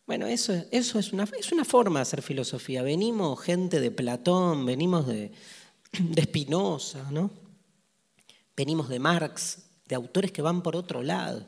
Bueno, 0.04 0.26
eso, 0.26 0.52
eso 0.72 0.98
es, 0.98 1.12
una, 1.12 1.22
es, 1.38 1.52
una, 1.52 1.64
forma 1.64 2.00
de 2.00 2.02
hacer 2.02 2.22
filosofía. 2.22 2.82
Venimos 2.82 3.40
gente 3.40 3.78
de 3.78 3.92
Platón, 3.92 4.66
venimos 4.66 5.06
de, 5.06 5.30
de 5.92 6.22
Spinoza, 6.24 7.08
¿no? 7.12 7.30
Venimos 8.56 8.88
de 8.88 8.98
Marx, 8.98 9.58
de 9.86 9.94
autores 9.94 10.32
que 10.32 10.42
van 10.42 10.60
por 10.60 10.74
otro 10.74 11.04
lado. 11.04 11.46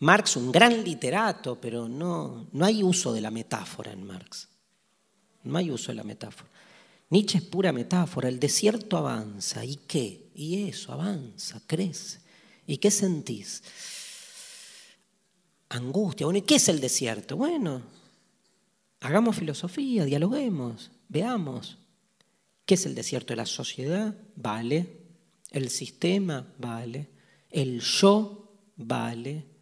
Marx, 0.00 0.34
un 0.34 0.50
gran 0.50 0.82
literato, 0.82 1.60
pero 1.60 1.88
no, 1.88 2.48
no 2.50 2.64
hay 2.64 2.82
uso 2.82 3.12
de 3.12 3.20
la 3.20 3.30
metáfora 3.30 3.92
en 3.92 4.04
Marx. 4.04 4.48
No 5.44 5.56
hay 5.56 5.70
uso 5.70 5.92
de 5.92 5.96
la 5.96 6.04
metáfora. 6.04 6.50
Nietzsche 7.10 7.38
es 7.38 7.44
pura 7.44 7.72
metáfora. 7.72 8.28
El 8.28 8.40
desierto 8.40 8.96
avanza. 8.96 9.64
¿Y 9.64 9.76
qué? 9.76 10.32
Y 10.34 10.68
eso, 10.68 10.92
avanza, 10.92 11.62
crece. 11.64 12.18
¿Y 12.66 12.78
qué 12.78 12.90
sentís? 12.90 13.62
Angustia. 15.68 16.26
Bueno, 16.26 16.38
¿y 16.38 16.42
qué 16.42 16.56
es 16.56 16.68
el 16.68 16.80
desierto? 16.80 17.36
Bueno, 17.36 17.82
hagamos 19.00 19.36
filosofía, 19.36 20.04
dialoguemos, 20.04 20.90
veamos. 21.08 21.78
¿Qué 22.64 22.74
es 22.74 22.86
el 22.86 22.94
desierto 22.94 23.32
de 23.32 23.36
la 23.36 23.46
sociedad? 23.46 24.14
Vale. 24.36 25.04
El 25.50 25.70
sistema, 25.70 26.46
vale. 26.58 27.08
El 27.50 27.80
yo, 27.80 28.52
vale 28.76 29.56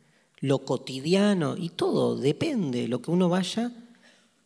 lo 0.44 0.58
cotidiano 0.58 1.56
y 1.56 1.70
todo, 1.70 2.16
depende, 2.16 2.86
lo 2.86 3.00
que 3.00 3.10
uno 3.10 3.30
vaya 3.30 3.72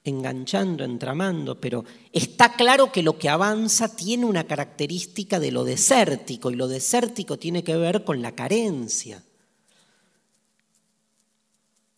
enganchando, 0.04 0.84
entramando, 0.84 1.60
pero 1.60 1.84
está 2.12 2.52
claro 2.52 2.92
que 2.92 3.02
lo 3.02 3.18
que 3.18 3.28
avanza 3.28 3.96
tiene 3.96 4.24
una 4.24 4.44
característica 4.44 5.40
de 5.40 5.50
lo 5.50 5.64
desértico 5.64 6.52
y 6.52 6.54
lo 6.54 6.68
desértico 6.68 7.36
tiene 7.36 7.64
que 7.64 7.76
ver 7.76 8.04
con 8.04 8.22
la 8.22 8.30
carencia. 8.30 9.24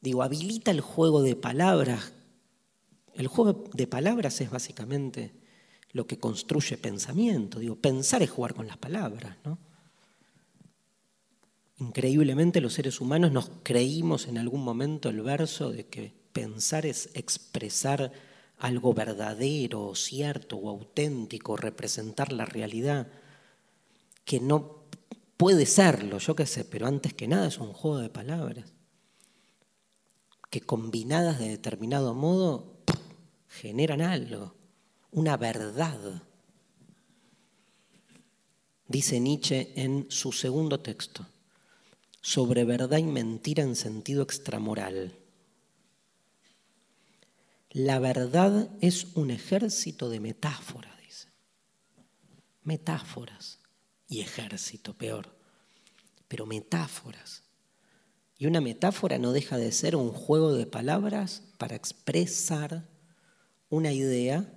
Digo, 0.00 0.22
habilita 0.22 0.70
el 0.70 0.80
juego 0.80 1.22
de 1.22 1.36
palabras. 1.36 2.12
El 3.14 3.26
juego 3.26 3.64
de 3.74 3.86
palabras 3.86 4.40
es 4.40 4.50
básicamente 4.50 5.34
lo 5.92 6.06
que 6.06 6.18
construye 6.18 6.76
pensamiento. 6.78 7.58
Digo, 7.58 7.76
pensar 7.76 8.22
es 8.22 8.30
jugar 8.30 8.54
con 8.54 8.66
las 8.66 8.78
palabras, 8.78 9.36
¿no? 9.44 9.58
Increíblemente 11.78 12.60
los 12.60 12.74
seres 12.74 13.00
humanos 13.00 13.32
nos 13.32 13.50
creímos 13.62 14.28
en 14.28 14.36
algún 14.36 14.62
momento 14.62 15.08
el 15.08 15.22
verso 15.22 15.72
de 15.72 15.86
que 15.86 16.12
pensar 16.32 16.84
es 16.84 17.08
expresar 17.14 18.12
algo 18.58 18.92
verdadero, 18.92 19.94
cierto 19.94 20.56
o 20.56 20.68
auténtico, 20.68 21.56
representar 21.56 22.32
la 22.32 22.44
realidad, 22.44 23.08
que 24.26 24.40
no 24.40 24.84
puede 25.38 25.64
serlo, 25.64 26.18
yo 26.18 26.36
qué 26.36 26.44
sé, 26.44 26.66
pero 26.66 26.86
antes 26.86 27.14
que 27.14 27.26
nada 27.26 27.48
es 27.48 27.56
un 27.56 27.72
juego 27.72 27.98
de 27.98 28.10
palabras, 28.10 28.70
que 30.50 30.60
combinadas 30.60 31.38
de 31.38 31.48
determinado 31.48 32.14
modo 32.14 32.82
generan 33.48 34.02
algo, 34.02 34.54
una 35.12 35.36
verdad. 35.36 36.22
Dice 38.88 39.20
Nietzsche 39.20 39.72
en 39.76 40.10
su 40.10 40.32
segundo 40.32 40.80
texto 40.80 41.26
sobre 42.20 42.64
verdad 42.64 42.98
y 42.98 43.04
mentira 43.04 43.62
en 43.62 43.76
sentido 43.76 44.22
extramoral. 44.22 45.16
La 47.70 47.98
verdad 47.98 48.68
es 48.80 49.06
un 49.14 49.30
ejército 49.30 50.10
de 50.10 50.20
metáforas, 50.20 50.98
dice. 51.00 51.28
Metáforas 52.64 53.60
y 54.08 54.20
ejército, 54.20 54.94
peor. 54.94 55.34
Pero 56.26 56.46
metáforas. 56.46 57.44
Y 58.40 58.46
una 58.46 58.60
metáfora 58.60 59.18
no 59.18 59.30
deja 59.30 59.56
de 59.56 59.70
ser 59.70 59.94
un 59.94 60.10
juego 60.10 60.52
de 60.52 60.66
palabras 60.66 61.44
para 61.58 61.76
expresar 61.76 62.88
una 63.68 63.92
idea, 63.92 64.52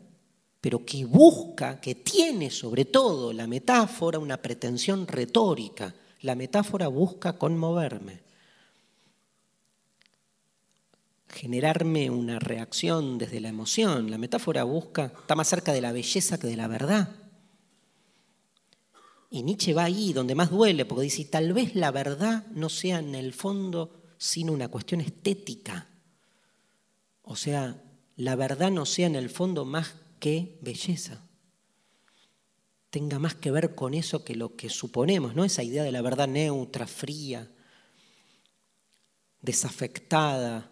pero 0.62 0.84
que 0.84 1.06
busca, 1.06 1.80
que 1.80 1.94
tiene 1.94 2.50
sobre 2.50 2.86
todo 2.86 3.32
la 3.32 3.46
metáfora 3.46 4.18
una 4.18 4.42
pretensión 4.42 5.06
retórica 5.06 5.94
la 6.24 6.36
metáfora 6.36 6.88
busca 6.88 7.34
conmoverme, 7.34 8.22
generarme 11.28 12.10
una 12.10 12.40
reacción 12.40 13.18
desde 13.18 13.42
la 13.42 13.50
emoción. 13.50 14.10
La 14.10 14.18
metáfora 14.18 14.64
busca, 14.64 15.12
está 15.20 15.36
más 15.36 15.50
cerca 15.50 15.74
de 15.74 15.82
la 15.82 15.92
belleza 15.92 16.40
que 16.40 16.48
de 16.48 16.56
la 16.56 16.70
verdad. 16.70 17.10
Y 19.34 19.44
Nietzsche 19.44 19.74
va 19.74 19.84
ahí 19.84 20.14
donde 20.14 20.34
más 20.34 20.50
duele, 20.50 20.86
porque 20.86 21.04
dice, 21.04 21.26
tal 21.26 21.52
vez 21.52 21.76
la 21.76 21.92
verdad 21.92 22.48
no 22.54 22.70
sea 22.70 23.00
en 23.00 23.16
el 23.16 23.34
fondo 23.34 24.02
sino 24.18 24.54
una 24.54 24.70
cuestión 24.70 25.02
estética. 25.02 25.90
O 27.24 27.36
sea, 27.36 27.84
la 28.16 28.38
verdad 28.38 28.72
no 28.72 28.86
sea 28.86 29.08
en 29.08 29.16
el 29.16 29.30
fondo 29.30 29.66
más 29.66 29.96
que 30.22 30.58
belleza 30.62 31.22
tenga 32.94 33.18
más 33.18 33.34
que 33.34 33.50
ver 33.50 33.74
con 33.74 33.96
eso 33.96 34.24
que 34.24 34.36
lo 34.36 34.56
que 34.56 34.70
suponemos, 34.70 35.34
¿no? 35.34 35.44
Esa 35.44 35.64
idea 35.64 35.82
de 35.82 35.92
la 35.92 36.04
verdad 36.04 36.28
neutra, 36.28 36.86
fría, 36.86 37.52
desafectada. 39.42 40.70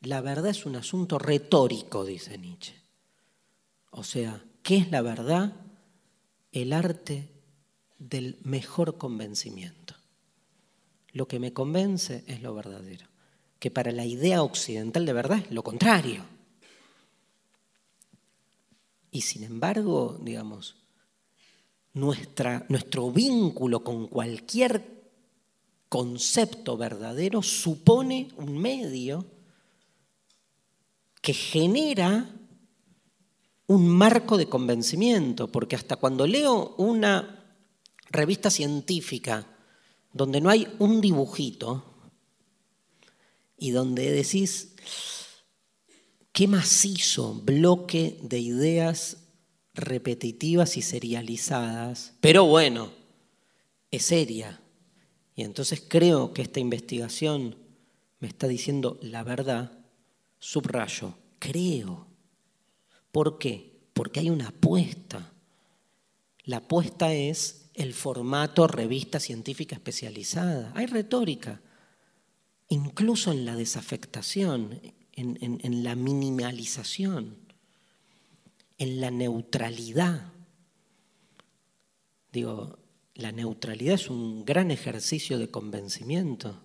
La 0.00 0.22
verdad 0.22 0.46
es 0.46 0.64
un 0.64 0.76
asunto 0.76 1.18
retórico, 1.18 2.06
dice 2.06 2.38
Nietzsche. 2.38 2.72
O 3.90 4.02
sea, 4.02 4.42
¿qué 4.62 4.78
es 4.78 4.90
la 4.90 5.02
verdad? 5.02 5.65
El 6.56 6.72
arte 6.72 7.28
del 7.98 8.38
mejor 8.42 8.96
convencimiento. 8.96 9.94
Lo 11.12 11.28
que 11.28 11.38
me 11.38 11.52
convence 11.52 12.24
es 12.26 12.40
lo 12.40 12.54
verdadero, 12.54 13.06
que 13.58 13.70
para 13.70 13.92
la 13.92 14.06
idea 14.06 14.42
occidental 14.42 15.04
de 15.04 15.12
verdad 15.12 15.40
es 15.40 15.50
lo 15.50 15.62
contrario. 15.62 16.24
Y 19.10 19.20
sin 19.20 19.44
embargo, 19.44 20.18
digamos, 20.22 20.76
nuestra, 21.92 22.64
nuestro 22.70 23.10
vínculo 23.10 23.84
con 23.84 24.08
cualquier 24.08 25.10
concepto 25.90 26.78
verdadero 26.78 27.42
supone 27.42 28.28
un 28.38 28.56
medio 28.56 29.26
que 31.20 31.34
genera 31.34 32.34
un 33.66 33.88
marco 33.88 34.36
de 34.36 34.48
convencimiento, 34.48 35.50
porque 35.50 35.76
hasta 35.76 35.96
cuando 35.96 36.26
leo 36.26 36.74
una 36.78 37.44
revista 38.10 38.50
científica 38.50 39.46
donde 40.12 40.40
no 40.40 40.50
hay 40.50 40.68
un 40.78 41.00
dibujito 41.00 41.84
y 43.58 43.70
donde 43.70 44.10
decís, 44.12 44.74
qué 46.32 46.46
macizo 46.46 47.34
bloque 47.34 48.18
de 48.22 48.38
ideas 48.38 49.18
repetitivas 49.74 50.76
y 50.76 50.82
serializadas, 50.82 52.14
pero 52.20 52.44
bueno, 52.44 52.90
es 53.90 54.04
seria. 54.04 54.60
Y 55.34 55.42
entonces 55.42 55.82
creo 55.86 56.32
que 56.32 56.42
esta 56.42 56.60
investigación 56.60 57.56
me 58.20 58.28
está 58.28 58.48
diciendo 58.48 58.98
la 59.02 59.22
verdad, 59.22 59.84
subrayo, 60.38 61.14
creo. 61.38 62.05
¿Por 63.16 63.38
qué? 63.38 63.72
Porque 63.94 64.20
hay 64.20 64.28
una 64.28 64.48
apuesta. 64.48 65.32
La 66.44 66.58
apuesta 66.58 67.14
es 67.14 67.70
el 67.72 67.94
formato 67.94 68.66
revista 68.66 69.20
científica 69.20 69.74
especializada. 69.74 70.70
Hay 70.74 70.84
retórica, 70.84 71.62
incluso 72.68 73.32
en 73.32 73.46
la 73.46 73.56
desafectación, 73.56 74.82
en, 75.14 75.82
la 75.82 75.94
minimalización, 75.94 77.38
en 78.76 79.00
la 79.00 79.10
neutralidad. 79.10 80.34
Digo, 82.30 82.78
la 83.14 83.32
neutralidad 83.32 83.94
es 83.94 84.10
un 84.10 84.44
gran 84.44 84.70
ejercicio 84.70 85.38
de 85.38 85.50
convencimiento. 85.50 86.60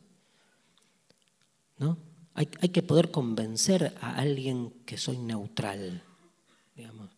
¿no? 1.77 1.97
Hay, 2.33 2.49
hay, 2.59 2.67
que 2.67 2.83
poder 2.83 3.09
convencer 3.09 3.95
a 4.01 4.17
alguien 4.17 4.73
que 4.85 4.97
soy 4.97 5.17
neutral. 5.17 6.03
Digamos. 6.81 7.11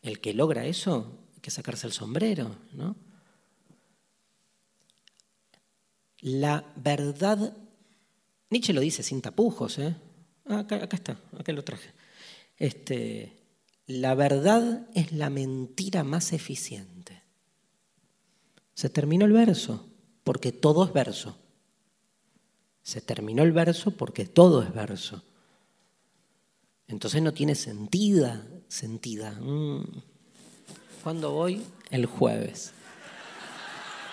El 0.00 0.20
que 0.22 0.32
logra 0.32 0.64
eso, 0.64 1.18
hay 1.34 1.40
que 1.42 1.50
sacarse 1.50 1.86
el 1.86 1.92
sombrero. 1.92 2.56
¿no? 2.72 2.96
La 6.20 6.72
verdad, 6.76 7.54
Nietzsche 8.48 8.72
lo 8.72 8.80
dice 8.80 9.02
sin 9.02 9.20
tapujos, 9.20 9.78
¿eh? 9.78 9.94
Ah, 10.46 10.60
acá, 10.60 10.88
está, 10.90 11.20
acá 11.38 11.52
lo 11.52 11.62
traje. 11.62 11.90
Este, 12.56 13.36
la 13.86 14.14
verdad 14.14 14.88
es 14.94 15.12
la 15.12 15.28
mentira 15.28 16.04
más 16.04 16.32
eficiente. 16.32 17.22
Se 18.72 18.88
terminó 18.88 19.26
el 19.26 19.32
verso, 19.32 19.86
porque 20.24 20.52
todo 20.52 20.86
es 20.86 20.92
verso. 20.94 21.36
Se 22.82 23.02
terminó 23.02 23.42
el 23.42 23.52
verso 23.52 23.90
porque 23.90 24.24
todo 24.24 24.62
es 24.62 24.72
verso. 24.72 25.22
Entonces 26.88 27.20
no 27.20 27.34
tiene 27.34 27.54
sentida, 27.54 28.46
sentida. 28.68 29.32
Mm. 29.32 29.84
¿Cuándo 31.02 31.32
voy? 31.32 31.64
El 31.90 32.06
jueves. 32.06 32.72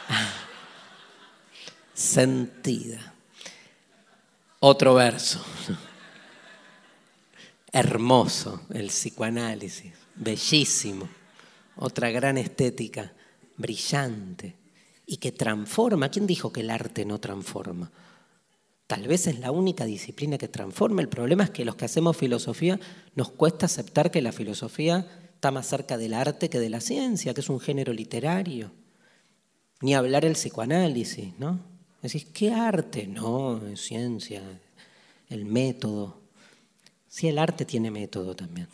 Sentida. 1.93 3.13
Otro 4.59 4.93
verso. 4.95 5.43
Hermoso 7.71 8.61
el 8.71 8.87
psicoanálisis, 8.87 9.93
bellísimo, 10.15 11.09
otra 11.75 12.11
gran 12.11 12.37
estética, 12.37 13.11
brillante 13.57 14.55
y 15.07 15.17
que 15.17 15.31
transforma. 15.31 16.09
¿Quién 16.09 16.27
dijo 16.27 16.53
que 16.53 16.61
el 16.61 16.69
arte 16.69 17.03
no 17.05 17.19
transforma? 17.19 17.91
Tal 18.93 19.07
vez 19.07 19.25
es 19.25 19.39
la 19.39 19.49
única 19.49 19.85
disciplina 19.85 20.37
que 20.37 20.47
transforma. 20.47 21.01
El 21.01 21.09
problema 21.09 21.45
es 21.45 21.49
que 21.49 21.65
los 21.65 21.75
que 21.75 21.85
hacemos 21.85 22.15
filosofía 22.15 22.79
nos 23.15 23.31
cuesta 23.31 23.65
aceptar 23.65 24.11
que 24.11 24.21
la 24.21 24.31
filosofía 24.31 25.07
está 25.33 25.49
más 25.49 25.65
cerca 25.65 25.97
del 25.97 26.13
arte 26.13 26.47
que 26.47 26.59
de 26.59 26.69
la 26.69 26.79
ciencia, 26.79 27.33
que 27.33 27.41
es 27.41 27.49
un 27.49 27.59
género 27.59 27.91
literario. 27.91 28.71
Ni 29.81 29.95
hablar 29.95 30.25
el 30.25 30.33
psicoanálisis, 30.33 31.33
¿no? 31.39 31.59
Decís, 32.03 32.25
¿qué 32.25 32.53
arte? 32.53 33.07
No, 33.07 33.65
es 33.65 33.81
ciencia, 33.81 34.43
el 35.27 35.45
método. 35.45 36.21
Sí, 37.07 37.27
el 37.27 37.39
arte 37.39 37.65
tiene 37.65 37.89
método 37.89 38.35
también. 38.35 38.67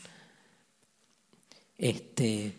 Este, 1.78 2.56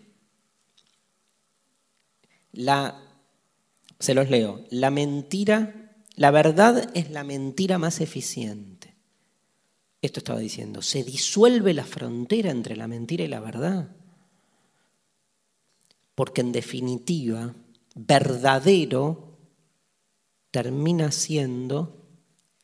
la, 2.52 3.02
se 3.98 4.14
los 4.14 4.30
leo. 4.30 4.64
La 4.70 4.90
mentira, 4.90 5.79
la 6.20 6.30
verdad 6.30 6.90
es 6.92 7.10
la 7.10 7.24
mentira 7.24 7.78
más 7.78 8.02
eficiente. 8.02 8.94
Esto 10.02 10.20
estaba 10.20 10.38
diciendo, 10.38 10.82
se 10.82 11.02
disuelve 11.02 11.72
la 11.72 11.86
frontera 11.86 12.50
entre 12.50 12.76
la 12.76 12.86
mentira 12.86 13.24
y 13.24 13.28
la 13.28 13.40
verdad. 13.40 13.96
Porque 16.14 16.42
en 16.42 16.52
definitiva, 16.52 17.54
verdadero 17.94 19.38
termina 20.50 21.10
siendo 21.10 22.06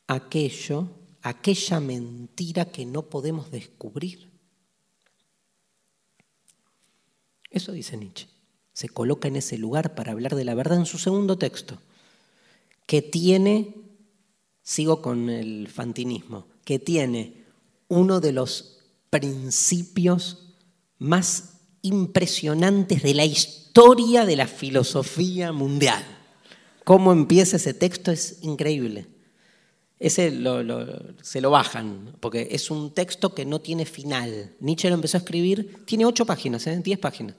aquello, 0.07 0.91
aquella 1.23 1.81
mentira 1.81 2.67
que 2.67 2.85
no 2.85 3.09
podemos 3.09 3.51
descubrir. 3.51 4.31
Eso 7.49 7.73
dice 7.73 7.97
Nietzsche. 7.97 8.29
Se 8.75 8.91
coloca 8.91 9.29
en 9.29 9.37
ese 9.37 9.57
lugar 9.57 9.95
para 9.95 10.13
hablar 10.13 10.35
de 10.35 10.45
la 10.45 10.55
verdad 10.55 10.77
en 10.77 10.85
su 10.85 10.99
segundo 10.99 11.39
texto, 11.39 11.81
que 12.87 13.03
tiene, 13.03 13.75
sigo 14.63 15.03
con 15.03 15.29
el 15.29 15.69
fantinismo, 15.69 16.47
que 16.65 16.79
tiene 16.79 17.45
uno 17.89 18.21
de 18.21 18.33
los 18.33 18.79
principios 19.11 20.55
más 20.99 21.59
impresionantes 21.83 23.03
de 23.03 23.15
la 23.15 23.25
historia 23.25 24.25
de 24.25 24.37
la 24.37 24.47
filosofía 24.47 25.53
mundial. 25.53 26.05
Cómo 26.85 27.13
empieza 27.13 27.57
ese 27.57 27.75
texto 27.75 28.11
es 28.11 28.39
increíble. 28.43 29.07
Ese 29.99 30.31
se 31.23 31.41
lo 31.41 31.51
bajan, 31.51 32.17
porque 32.21 32.49
es 32.51 32.71
un 32.71 32.93
texto 32.93 33.35
que 33.35 33.47
no 33.47 33.61
tiene 33.61 33.87
final. 33.87 34.55
Nietzsche 34.61 34.89
lo 34.89 34.95
empezó 34.95 35.17
a 35.17 35.21
escribir, 35.21 35.85
tiene 35.87 36.05
ocho 36.05 36.27
páginas, 36.27 36.67
¿eh? 36.67 36.81
diez 36.83 36.99
páginas. 36.99 37.37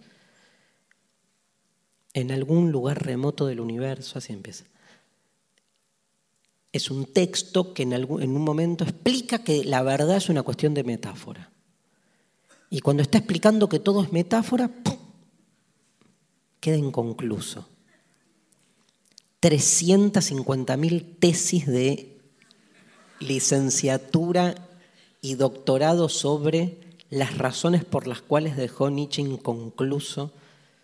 En 2.14 2.32
algún 2.32 2.72
lugar 2.72 3.06
remoto 3.06 3.46
del 3.46 3.60
universo, 3.60 4.18
así 4.18 4.34
empieza. 4.34 4.66
Es 6.72 6.92
un 6.92 7.06
texto 7.06 7.74
que 7.74 7.84
en, 7.84 7.94
en 7.94 8.36
un 8.36 8.44
momento 8.44 8.84
explica 8.84 9.44
que 9.44 9.64
la 9.64 9.82
verdad 9.84 10.18
es 10.18 10.30
una 10.30 10.44
cuestión 10.44 10.74
de 10.74 10.84
metáfora. 10.84 11.52
Y 12.70 12.82
cuando 12.82 13.02
está 13.02 13.18
explicando 13.18 13.70
que 13.70 13.80
todo 13.80 14.04
es 14.04 14.12
metáfora, 14.12 14.70
queda 16.60 16.76
inconcluso. 16.76 17.68
350.000 19.42 21.20
tesis 21.20 21.68
de 21.68 22.20
licenciatura 23.20 24.56
y 25.22 25.36
doctorado 25.36 26.10
sobre 26.10 26.80
las 27.10 27.38
razones 27.38 27.86
por 27.86 28.08
las 28.08 28.22
cuales 28.22 28.58
dejó 28.58 28.90
Nietzsche 28.90 29.22
inconcluso 29.22 30.34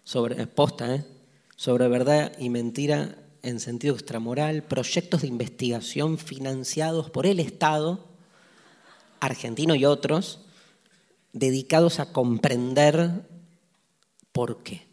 sobre, 0.03 0.47
posta, 0.47 0.95
¿eh? 0.95 1.05
sobre 1.55 1.87
verdad 1.87 2.31
y 2.39 2.49
mentira 2.49 3.17
en 3.43 3.59
sentido 3.59 3.93
extramoral, 3.93 4.63
proyectos 4.63 5.21
de 5.21 5.27
investigación 5.27 6.17
financiados 6.17 7.09
por 7.09 7.25
el 7.25 7.39
Estado, 7.39 8.07
argentino 9.19 9.75
y 9.75 9.85
otros, 9.85 10.39
dedicados 11.33 11.99
a 11.99 12.11
comprender 12.11 13.27
por 14.31 14.63
qué. 14.63 14.87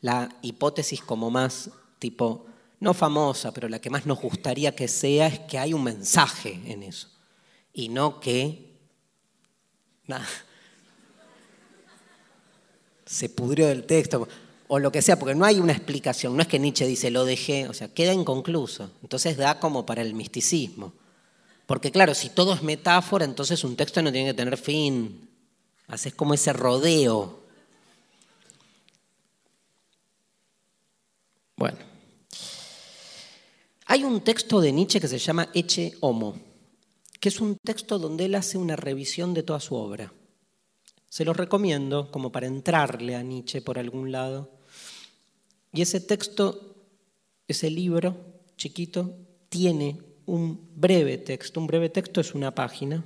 La 0.00 0.36
hipótesis 0.42 1.00
como 1.00 1.30
más 1.30 1.70
tipo, 2.00 2.46
no 2.80 2.92
famosa, 2.92 3.52
pero 3.52 3.68
la 3.68 3.80
que 3.80 3.90
más 3.90 4.04
nos 4.04 4.20
gustaría 4.20 4.74
que 4.74 4.88
sea 4.88 5.28
es 5.28 5.38
que 5.40 5.58
hay 5.58 5.72
un 5.72 5.84
mensaje 5.84 6.60
en 6.64 6.82
eso 6.82 7.08
y 7.72 7.88
no 7.88 8.18
que 8.18 8.68
se 13.06 13.28
pudrió 13.28 13.68
del 13.68 13.84
texto 13.84 14.26
o 14.72 14.78
lo 14.78 14.92
que 14.92 15.02
sea, 15.02 15.18
porque 15.18 15.34
no 15.34 15.44
hay 15.44 15.58
una 15.58 15.72
explicación, 15.72 16.36
no 16.36 16.42
es 16.42 16.46
que 16.46 16.60
Nietzsche 16.60 16.86
dice 16.86 17.10
lo 17.10 17.24
dejé, 17.24 17.66
o 17.66 17.74
sea, 17.74 17.92
queda 17.92 18.12
inconcluso. 18.12 18.92
Entonces 19.02 19.36
da 19.36 19.58
como 19.58 19.84
para 19.84 20.00
el 20.00 20.14
misticismo. 20.14 20.92
Porque 21.66 21.90
claro, 21.90 22.14
si 22.14 22.28
todo 22.28 22.54
es 22.54 22.62
metáfora, 22.62 23.24
entonces 23.24 23.64
un 23.64 23.74
texto 23.74 24.00
no 24.00 24.12
tiene 24.12 24.30
que 24.30 24.34
tener 24.34 24.56
fin. 24.56 25.28
Haces 25.88 26.14
como 26.14 26.34
ese 26.34 26.52
rodeo. 26.52 27.40
Bueno. 31.56 31.78
Hay 33.86 34.04
un 34.04 34.20
texto 34.20 34.60
de 34.60 34.70
Nietzsche 34.70 35.00
que 35.00 35.08
se 35.08 35.18
llama 35.18 35.48
Eche 35.52 35.94
Homo, 35.98 36.38
que 37.18 37.28
es 37.28 37.40
un 37.40 37.56
texto 37.56 37.98
donde 37.98 38.26
él 38.26 38.36
hace 38.36 38.56
una 38.56 38.76
revisión 38.76 39.34
de 39.34 39.42
toda 39.42 39.58
su 39.58 39.74
obra. 39.74 40.12
Se 41.08 41.24
lo 41.24 41.32
recomiendo 41.32 42.12
como 42.12 42.30
para 42.30 42.46
entrarle 42.46 43.16
a 43.16 43.22
Nietzsche 43.24 43.62
por 43.62 43.76
algún 43.76 44.12
lado. 44.12 44.59
Y 45.72 45.82
ese 45.82 46.00
texto, 46.00 46.76
ese 47.46 47.70
libro 47.70 48.16
chiquito, 48.56 49.16
tiene 49.48 50.00
un 50.26 50.68
breve 50.74 51.18
texto. 51.18 51.60
Un 51.60 51.66
breve 51.66 51.88
texto 51.88 52.20
es 52.20 52.34
una 52.34 52.54
página 52.54 53.04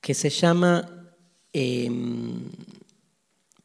que 0.00 0.14
se 0.14 0.30
llama 0.30 1.10
em, 1.52 2.50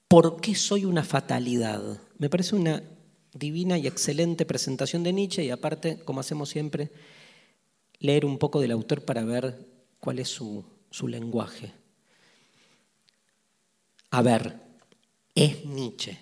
¿Por 0.10 0.41
qué 0.41 0.56
soy 0.56 0.86
una 0.86 1.04
fatalidad? 1.04 2.02
Me 2.18 2.30
parece 2.32 2.56
una 2.56 2.82
divina 3.32 3.78
y 3.78 3.86
excelente 3.86 4.43
presentación 4.43 5.04
de 5.04 5.14
Nietzsche 5.14 5.43
y 5.43 5.52
aparte, 5.52 6.00
como 6.00 6.20
hacemos 6.20 6.50
siempre, 6.50 6.89
leer 8.00 8.26
un 8.26 8.39
poco 8.39 8.60
del 8.60 8.72
autor 8.72 9.06
para 9.06 9.24
ver 9.24 9.68
cuál 10.00 10.18
es 10.18 10.30
su, 10.30 10.66
su 10.89 11.08
lenguaje. 11.08 11.74
A 14.10 14.24
ver, 14.24 14.56
es 15.36 15.64
Nietzsche. 15.64 16.18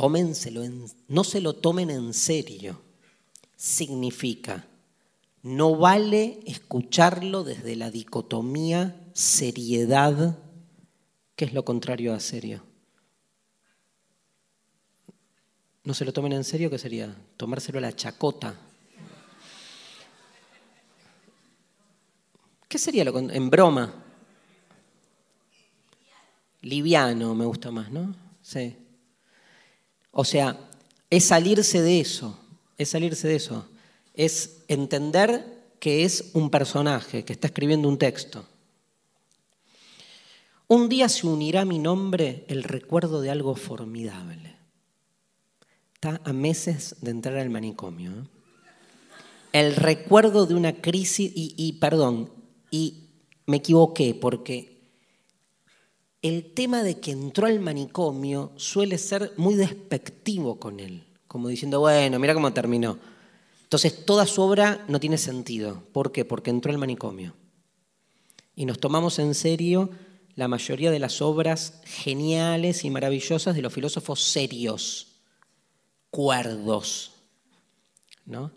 Tómenselo 0.00 0.62
no 1.08 1.24
se 1.24 1.40
lo 1.40 1.54
tomen 1.54 1.90
en 1.90 2.14
serio. 2.14 2.80
Significa 3.56 4.64
no 5.42 5.76
vale 5.76 6.38
escucharlo 6.46 7.42
desde 7.42 7.74
la 7.74 7.90
dicotomía 7.90 8.94
seriedad, 9.12 10.38
que 11.34 11.46
es 11.46 11.52
lo 11.52 11.64
contrario 11.64 12.14
a 12.14 12.20
serio. 12.20 12.62
No 15.82 15.94
se 15.94 16.04
lo 16.04 16.12
tomen 16.12 16.32
en 16.32 16.44
serio, 16.44 16.70
¿qué 16.70 16.78
sería? 16.78 17.12
Tomárselo 17.36 17.78
a 17.78 17.80
la 17.80 17.96
chacota. 17.96 18.54
¿Qué 22.68 22.78
sería 22.78 23.04
lo 23.04 23.18
en 23.18 23.50
broma? 23.50 23.92
Liviano 26.60 27.34
me 27.34 27.46
gusta 27.46 27.72
más, 27.72 27.90
¿no? 27.90 28.14
Sí. 28.42 28.76
O 30.10 30.24
sea, 30.24 30.58
es 31.10 31.24
salirse 31.24 31.80
de 31.82 32.00
eso, 32.00 32.38
es 32.76 32.90
salirse 32.90 33.28
de 33.28 33.36
eso 33.36 33.66
es 34.18 34.64
entender 34.66 35.72
que 35.78 36.04
es 36.04 36.32
un 36.34 36.50
personaje 36.50 37.24
que 37.24 37.32
está 37.32 37.46
escribiendo 37.46 37.88
un 37.88 37.98
texto. 37.98 38.44
Un 40.66 40.88
día 40.88 41.08
se 41.08 41.26
unirá 41.26 41.62
a 41.62 41.64
mi 41.64 41.78
nombre 41.78 42.44
el 42.48 42.64
recuerdo 42.64 43.20
de 43.20 43.30
algo 43.30 43.54
formidable. 43.54 44.56
Está 45.94 46.20
a 46.24 46.32
meses 46.32 46.96
de 47.00 47.12
entrar 47.12 47.36
al 47.38 47.48
manicomio. 47.48 48.10
¿eh? 48.10 48.24
El 49.52 49.76
recuerdo 49.76 50.46
de 50.46 50.54
una 50.54 50.74
crisis, 50.80 51.30
y, 51.32 51.54
y 51.56 51.74
perdón, 51.74 52.32
y 52.72 53.04
me 53.46 53.58
equivoqué 53.58 54.14
porque 54.14 54.77
el 56.22 56.52
tema 56.52 56.82
de 56.82 56.98
que 56.98 57.12
entró 57.12 57.46
al 57.46 57.60
manicomio 57.60 58.52
suele 58.56 58.98
ser 58.98 59.32
muy 59.36 59.54
despectivo 59.54 60.58
con 60.58 60.80
él, 60.80 61.04
como 61.26 61.48
diciendo, 61.48 61.80
bueno, 61.80 62.18
mira 62.18 62.34
cómo 62.34 62.52
terminó. 62.52 62.98
Entonces 63.62 64.04
toda 64.04 64.26
su 64.26 64.42
obra 64.42 64.84
no 64.88 64.98
tiene 64.98 65.18
sentido. 65.18 65.82
¿Por 65.92 66.10
qué? 66.10 66.24
Porque 66.24 66.50
entró 66.50 66.72
al 66.72 66.78
manicomio. 66.78 67.34
Y 68.56 68.64
nos 68.64 68.80
tomamos 68.80 69.18
en 69.18 69.34
serio 69.34 69.90
la 70.34 70.48
mayoría 70.48 70.90
de 70.90 70.98
las 70.98 71.20
obras 71.20 71.80
geniales 71.84 72.84
y 72.84 72.90
maravillosas 72.90 73.54
de 73.54 73.62
los 73.62 73.72
filósofos 73.72 74.22
serios, 74.22 75.20
cuerdos. 76.10 77.12
¿no? 78.28 78.52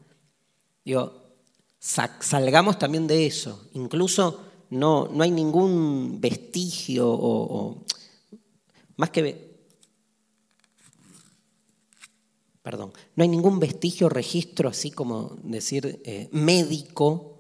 Digo, 0.83 1.35
salgamos 1.79 2.77
también 2.77 3.07
de 3.07 3.25
eso. 3.25 3.69
Incluso 3.73 4.50
no, 4.71 5.09
no 5.09 5.23
hay 5.23 5.31
ningún 5.31 6.19
vestigio 6.21 7.07
o, 7.09 7.83
más 8.95 9.09
que 9.09 9.51
perdón, 12.63 12.93
no 13.15 13.23
hay 13.23 13.27
ningún 13.27 13.59
vestigio, 13.59 14.07
registro, 14.07 14.69
así 14.69 14.89
como 14.91 15.35
decir, 15.43 16.01
eh, 16.05 16.29
médico, 16.31 17.39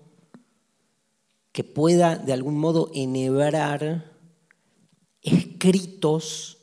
que 1.51 1.63
pueda 1.63 2.17
de 2.17 2.33
algún 2.33 2.57
modo 2.57 2.91
enhebrar 2.93 4.11
escritos 5.21 6.57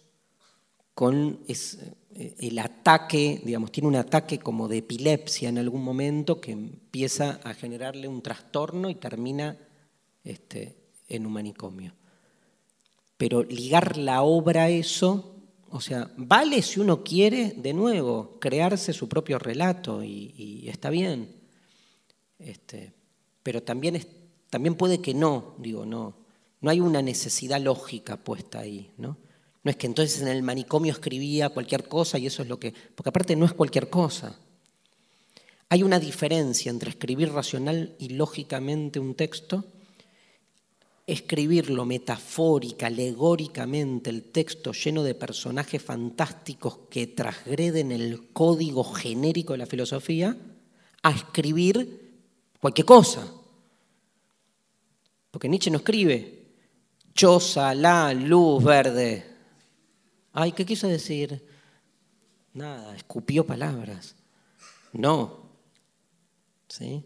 con 0.92 1.40
eh, 1.46 2.34
el 2.38 2.58
ataque, 2.58 3.40
digamos, 3.44 3.72
tiene 3.72 3.88
un 3.88 3.96
ataque 3.96 4.38
como 4.38 4.68
de 4.68 4.78
epilepsia 4.78 5.48
en 5.48 5.58
algún 5.58 5.82
momento 5.82 6.40
que 6.40 6.52
empieza 6.52 7.40
a 7.44 7.54
generarle 7.54 8.08
un 8.08 8.20
trastorno 8.20 8.90
y 8.90 8.96
termina 8.96 9.56
este, 10.28 10.76
en 11.08 11.26
un 11.26 11.32
manicomio. 11.32 11.94
Pero 13.16 13.42
ligar 13.42 13.96
la 13.96 14.22
obra 14.22 14.64
a 14.64 14.68
eso, 14.68 15.34
o 15.70 15.80
sea, 15.80 16.10
vale 16.16 16.62
si 16.62 16.80
uno 16.80 17.02
quiere, 17.02 17.54
de 17.56 17.72
nuevo, 17.72 18.36
crearse 18.38 18.92
su 18.92 19.08
propio 19.08 19.38
relato 19.38 20.04
y, 20.04 20.68
está 20.68 20.90
bien. 20.90 21.34
Este, 22.38 22.92
pero 23.42 23.62
también, 23.62 24.06
también 24.50 24.74
puede 24.74 25.00
que 25.00 25.14
no, 25.14 25.54
digo, 25.58 25.86
no. 25.86 26.16
No 26.60 26.70
hay 26.70 26.80
una 26.80 27.02
necesidad 27.02 27.60
lógica 27.60 28.16
puesta 28.16 28.60
ahí, 28.60 28.92
¿no? 28.98 29.16
No 29.62 29.70
es 29.70 29.76
que 29.76 29.86
entonces 29.86 30.20
en 30.20 30.28
el 30.28 30.42
manicomio 30.42 30.92
escribía 30.92 31.48
cualquier 31.48 31.88
cosa 31.88 32.18
y 32.18 32.26
eso 32.26 32.42
es 32.42 32.48
lo 32.48 32.58
que... 32.58 32.72
Porque 32.94 33.08
aparte 33.08 33.34
no 33.36 33.46
es 33.46 33.52
cualquier 33.52 33.88
cosa. 33.88 34.38
Hay 35.68 35.82
una 35.82 35.98
diferencia 35.98 36.70
entre 36.70 36.90
escribir 36.90 37.32
racional 37.32 37.94
y 37.98 38.10
lógicamente 38.10 39.00
un 39.00 39.14
texto, 39.14 39.64
escribirlo 41.08 41.84
metafórica, 41.84 42.86
alegóricamente, 42.86 44.10
el 44.10 44.24
texto 44.24 44.72
lleno 44.72 45.02
de 45.02 45.14
personajes 45.14 45.82
fantásticos 45.82 46.80
que 46.90 47.08
transgreden 47.08 47.90
el 47.90 48.32
código 48.32 48.84
genérico 48.84 49.54
de 49.54 49.58
la 49.58 49.66
filosofía, 49.66 50.36
a 51.02 51.10
escribir 51.10 52.20
cualquier 52.60 52.84
cosa. 52.84 53.32
Porque 55.30 55.48
Nietzsche 55.48 55.70
no 55.70 55.78
escribe 55.78 56.46
choza, 57.14 57.74
la, 57.74 58.14
luz 58.14 58.62
verde, 58.62 59.28
Ay, 60.40 60.52
¿qué 60.52 60.64
quiso 60.64 60.86
decir? 60.86 61.44
Nada, 62.52 62.94
escupió 62.94 63.44
palabras. 63.44 64.14
No. 64.92 65.50
¿Sí? 66.68 67.04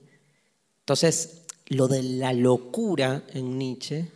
Entonces, 0.81 1.42
lo 1.73 1.89
de 1.89 2.03
la 2.03 2.33
locura 2.33 3.25
en 3.33 3.59
Nietzsche 3.59 4.11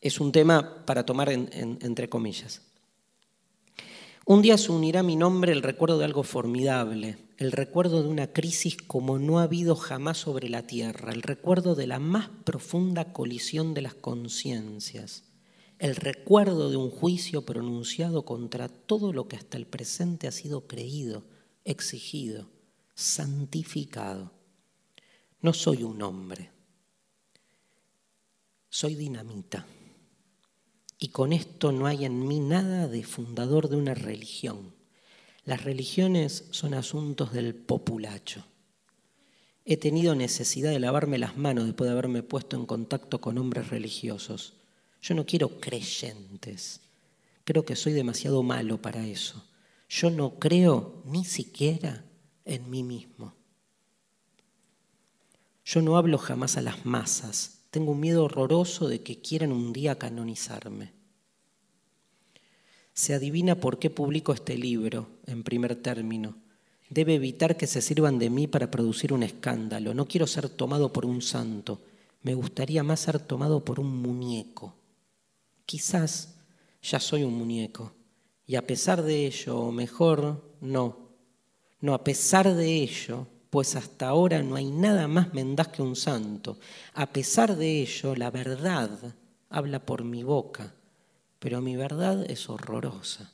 es 0.00 0.20
un 0.20 0.32
tema 0.32 0.84
para 0.84 1.06
tomar 1.06 1.30
entre 1.30 2.08
comillas. 2.08 2.62
Un 4.26 4.42
día 4.42 4.56
se 4.56 4.72
unirá 4.72 5.00
a 5.00 5.02
mi 5.02 5.16
nombre 5.16 5.52
el 5.52 5.62
recuerdo 5.62 5.98
de 5.98 6.04
algo 6.04 6.22
formidable, 6.22 7.18
el 7.36 7.52
recuerdo 7.52 8.02
de 8.02 8.08
una 8.08 8.32
crisis 8.32 8.76
como 8.76 9.18
no 9.18 9.38
ha 9.38 9.44
habido 9.44 9.76
jamás 9.76 10.18
sobre 10.18 10.48
la 10.48 10.66
tierra, 10.66 11.12
el 11.12 11.22
recuerdo 11.22 11.74
de 11.74 11.86
la 11.86 11.98
más 11.98 12.28
profunda 12.44 13.12
colisión 13.12 13.74
de 13.74 13.82
las 13.82 13.94
conciencias 13.94 15.24
el 15.78 15.96
recuerdo 15.96 16.70
de 16.70 16.76
un 16.76 16.90
juicio 16.90 17.44
pronunciado 17.44 18.24
contra 18.24 18.68
todo 18.68 19.12
lo 19.12 19.28
que 19.28 19.36
hasta 19.36 19.58
el 19.58 19.66
presente 19.66 20.26
ha 20.26 20.32
sido 20.32 20.66
creído, 20.66 21.24
exigido, 21.64 22.48
santificado. 22.94 24.32
No 25.40 25.52
soy 25.52 25.82
un 25.82 26.00
hombre, 26.00 26.53
soy 28.74 28.94
dinamita. 28.94 29.66
Y 30.98 31.08
con 31.08 31.32
esto 31.32 31.70
no 31.70 31.86
hay 31.86 32.04
en 32.04 32.26
mí 32.26 32.40
nada 32.40 32.88
de 32.88 33.04
fundador 33.04 33.68
de 33.68 33.76
una 33.76 33.94
religión. 33.94 34.74
Las 35.44 35.64
religiones 35.64 36.46
son 36.50 36.74
asuntos 36.74 37.32
del 37.32 37.54
populacho. 37.54 38.46
He 39.64 39.76
tenido 39.76 40.14
necesidad 40.14 40.70
de 40.70 40.80
lavarme 40.80 41.18
las 41.18 41.36
manos 41.36 41.66
después 41.66 41.88
de 41.88 41.92
haberme 41.92 42.22
puesto 42.22 42.56
en 42.56 42.66
contacto 42.66 43.20
con 43.20 43.38
hombres 43.38 43.68
religiosos 43.68 44.54
yo 45.04 45.14
no 45.14 45.26
quiero 45.26 45.60
creyentes. 45.60 46.80
Creo 47.44 47.66
que 47.66 47.76
soy 47.76 47.92
demasiado 47.92 48.42
malo 48.42 48.80
para 48.80 49.06
eso. 49.06 49.44
Yo 49.86 50.08
no 50.08 50.38
creo 50.38 51.02
ni 51.04 51.26
siquiera 51.26 52.06
en 52.46 52.70
mí 52.70 52.82
mismo. 52.82 53.34
Yo 55.62 55.82
no 55.82 55.98
hablo 55.98 56.16
jamás 56.16 56.56
a 56.56 56.62
las 56.62 56.86
masas. 56.86 57.53
Tengo 57.74 57.90
un 57.90 57.98
miedo 57.98 58.24
horroroso 58.24 58.86
de 58.86 59.02
que 59.02 59.20
quieran 59.20 59.50
un 59.50 59.72
día 59.72 59.98
canonizarme. 59.98 60.92
Se 62.92 63.14
adivina 63.14 63.56
por 63.56 63.80
qué 63.80 63.90
publico 63.90 64.32
este 64.32 64.56
libro, 64.56 65.08
en 65.26 65.42
primer 65.42 65.74
término. 65.74 66.36
Debe 66.88 67.16
evitar 67.16 67.56
que 67.56 67.66
se 67.66 67.82
sirvan 67.82 68.20
de 68.20 68.30
mí 68.30 68.46
para 68.46 68.70
producir 68.70 69.12
un 69.12 69.24
escándalo. 69.24 69.92
No 69.92 70.06
quiero 70.06 70.28
ser 70.28 70.48
tomado 70.48 70.92
por 70.92 71.04
un 71.04 71.20
santo. 71.20 71.80
Me 72.22 72.34
gustaría 72.34 72.84
más 72.84 73.00
ser 73.00 73.18
tomado 73.18 73.64
por 73.64 73.80
un 73.80 74.00
muñeco 74.00 74.76
quizás 75.66 76.34
ya 76.82 77.00
soy 77.00 77.22
un 77.24 77.34
muñeco. 77.34 77.92
Y 78.46 78.56
a 78.56 78.66
pesar 78.66 79.02
de 79.02 79.26
ello, 79.26 79.58
o 79.58 79.72
mejor, 79.72 80.56
no. 80.60 81.08
No, 81.80 81.94
a 81.94 82.04
pesar 82.04 82.54
de 82.54 82.74
ello, 82.74 83.26
pues 83.54 83.76
hasta 83.76 84.08
ahora 84.08 84.42
no 84.42 84.56
hay 84.56 84.68
nada 84.68 85.06
más 85.06 85.32
mendaz 85.32 85.68
que 85.68 85.80
un 85.80 85.94
santo. 85.94 86.58
A 86.92 87.12
pesar 87.12 87.54
de 87.54 87.82
ello, 87.82 88.16
la 88.16 88.32
verdad 88.32 89.14
habla 89.48 89.78
por 89.78 90.02
mi 90.02 90.24
boca, 90.24 90.74
pero 91.38 91.60
mi 91.60 91.76
verdad 91.76 92.28
es 92.28 92.50
horrorosa, 92.50 93.30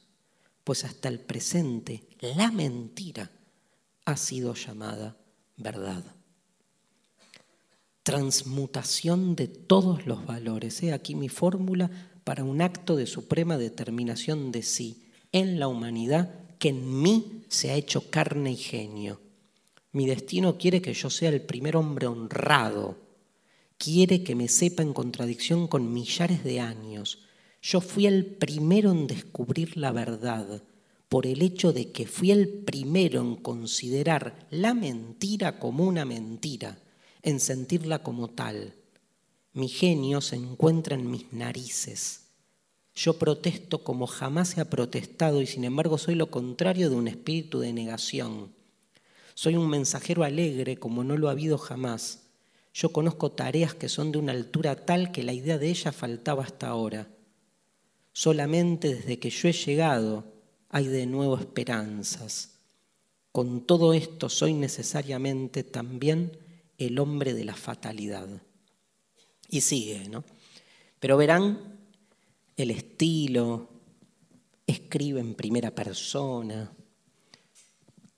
pues 0.62 0.84
hasta 0.84 1.08
el 1.08 1.20
presente 1.20 2.04
la 2.20 2.50
mentira 2.50 3.30
ha 4.04 4.18
sido 4.18 4.52
llamada 4.52 5.16
verdad. 5.56 6.04
Transmutación 8.02 9.36
de 9.36 9.48
todos 9.48 10.06
los 10.06 10.26
valores. 10.26 10.82
He 10.82 10.92
aquí 10.92 11.14
mi 11.14 11.30
fórmula 11.30 11.90
para 12.24 12.44
un 12.44 12.60
acto 12.60 12.94
de 12.94 13.06
suprema 13.06 13.56
determinación 13.56 14.52
de 14.52 14.64
sí 14.64 15.02
en 15.32 15.58
la 15.58 15.66
humanidad 15.66 16.28
que 16.58 16.68
en 16.68 17.00
mí 17.00 17.46
se 17.48 17.70
ha 17.70 17.74
hecho 17.74 18.10
carne 18.10 18.52
y 18.52 18.56
genio. 18.56 19.29
Mi 19.92 20.06
destino 20.06 20.56
quiere 20.56 20.80
que 20.80 20.94
yo 20.94 21.10
sea 21.10 21.30
el 21.30 21.42
primer 21.42 21.76
hombre 21.76 22.06
honrado, 22.06 22.96
quiere 23.76 24.22
que 24.22 24.36
me 24.36 24.46
sepa 24.46 24.82
en 24.82 24.92
contradicción 24.92 25.66
con 25.66 25.92
millares 25.92 26.44
de 26.44 26.60
años. 26.60 27.18
Yo 27.60 27.80
fui 27.80 28.06
el 28.06 28.24
primero 28.24 28.92
en 28.92 29.06
descubrir 29.06 29.76
la 29.76 29.90
verdad, 29.90 30.62
por 31.08 31.26
el 31.26 31.42
hecho 31.42 31.72
de 31.72 31.90
que 31.90 32.06
fui 32.06 32.30
el 32.30 32.48
primero 32.48 33.20
en 33.20 33.34
considerar 33.34 34.46
la 34.50 34.74
mentira 34.74 35.58
como 35.58 35.84
una 35.84 36.04
mentira, 36.04 36.78
en 37.22 37.40
sentirla 37.40 38.04
como 38.04 38.28
tal. 38.28 38.74
Mi 39.54 39.66
genio 39.66 40.20
se 40.20 40.36
encuentra 40.36 40.94
en 40.94 41.10
mis 41.10 41.32
narices. 41.32 42.28
Yo 42.94 43.18
protesto 43.18 43.82
como 43.82 44.06
jamás 44.06 44.50
se 44.50 44.60
ha 44.60 44.70
protestado 44.70 45.42
y 45.42 45.46
sin 45.46 45.64
embargo 45.64 45.98
soy 45.98 46.14
lo 46.14 46.30
contrario 46.30 46.90
de 46.90 46.96
un 46.96 47.08
espíritu 47.08 47.58
de 47.58 47.72
negación. 47.72 48.59
Soy 49.34 49.56
un 49.56 49.68
mensajero 49.68 50.24
alegre 50.24 50.76
como 50.76 51.04
no 51.04 51.16
lo 51.16 51.28
ha 51.28 51.32
habido 51.32 51.58
jamás. 51.58 52.26
Yo 52.72 52.92
conozco 52.92 53.32
tareas 53.32 53.74
que 53.74 53.88
son 53.88 54.12
de 54.12 54.18
una 54.18 54.32
altura 54.32 54.86
tal 54.86 55.12
que 55.12 55.22
la 55.22 55.32
idea 55.32 55.58
de 55.58 55.68
ellas 55.68 55.94
faltaba 55.94 56.44
hasta 56.44 56.68
ahora. 56.68 57.08
Solamente 58.12 58.94
desde 58.94 59.18
que 59.18 59.30
yo 59.30 59.48
he 59.48 59.52
llegado 59.52 60.24
hay 60.68 60.86
de 60.86 61.06
nuevo 61.06 61.36
esperanzas. 61.36 62.58
Con 63.32 63.66
todo 63.66 63.92
esto 63.92 64.28
soy 64.28 64.54
necesariamente 64.54 65.62
también 65.64 66.36
el 66.78 66.98
hombre 66.98 67.34
de 67.34 67.44
la 67.44 67.54
fatalidad. 67.54 68.28
Y 69.48 69.60
sigue, 69.60 70.08
¿no? 70.08 70.24
Pero 70.98 71.16
verán 71.16 71.78
el 72.56 72.70
estilo, 72.70 73.68
escribe 74.66 75.20
en 75.20 75.34
primera 75.34 75.74
persona, 75.74 76.72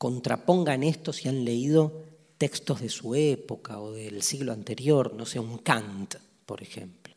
contrapongan 0.03 0.83
esto 0.83 1.13
si 1.13 1.29
han 1.29 1.45
leído 1.45 2.03
textos 2.37 2.81
de 2.81 2.89
su 2.89 3.15
época 3.15 3.79
o 3.79 3.93
del 3.93 4.23
siglo 4.23 4.53
anterior, 4.53 5.15
no 5.15 5.25
sé, 5.25 5.39
un 5.39 5.59
Kant, 5.59 6.17
por 6.45 6.61
ejemplo, 6.61 7.15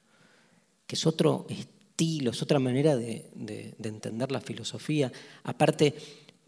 que 0.86 0.96
es 0.96 1.08
otro 1.08 1.48
estilo, 1.50 2.30
es 2.30 2.44
otra 2.44 2.60
manera 2.60 2.96
de, 2.96 3.26
entender 3.84 4.32
la 4.32 4.40
filosofía. 4.40 5.12
Aparte, 5.46 5.96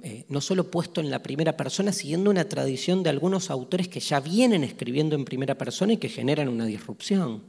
eh, 0.04 0.26
no 0.30 0.40
solo 0.40 0.70
puesto 0.70 1.02
en 1.02 1.10
la 1.10 1.24
primera 1.24 1.58
persona, 1.58 1.92
siguiendo 1.92 2.30
una 2.30 2.48
tradición 2.48 3.02
de 3.02 3.10
algunos 3.10 3.50
autores 3.50 3.88
que 3.88 4.00
ya 4.00 4.20
vienen 4.20 4.64
escribiendo 4.64 5.16
en 5.16 5.26
primera 5.26 5.58
persona 5.58 5.94
y 5.94 5.98
que 5.98 6.08
generan 6.08 6.50
una 6.50 6.68
disrupción 6.68 7.42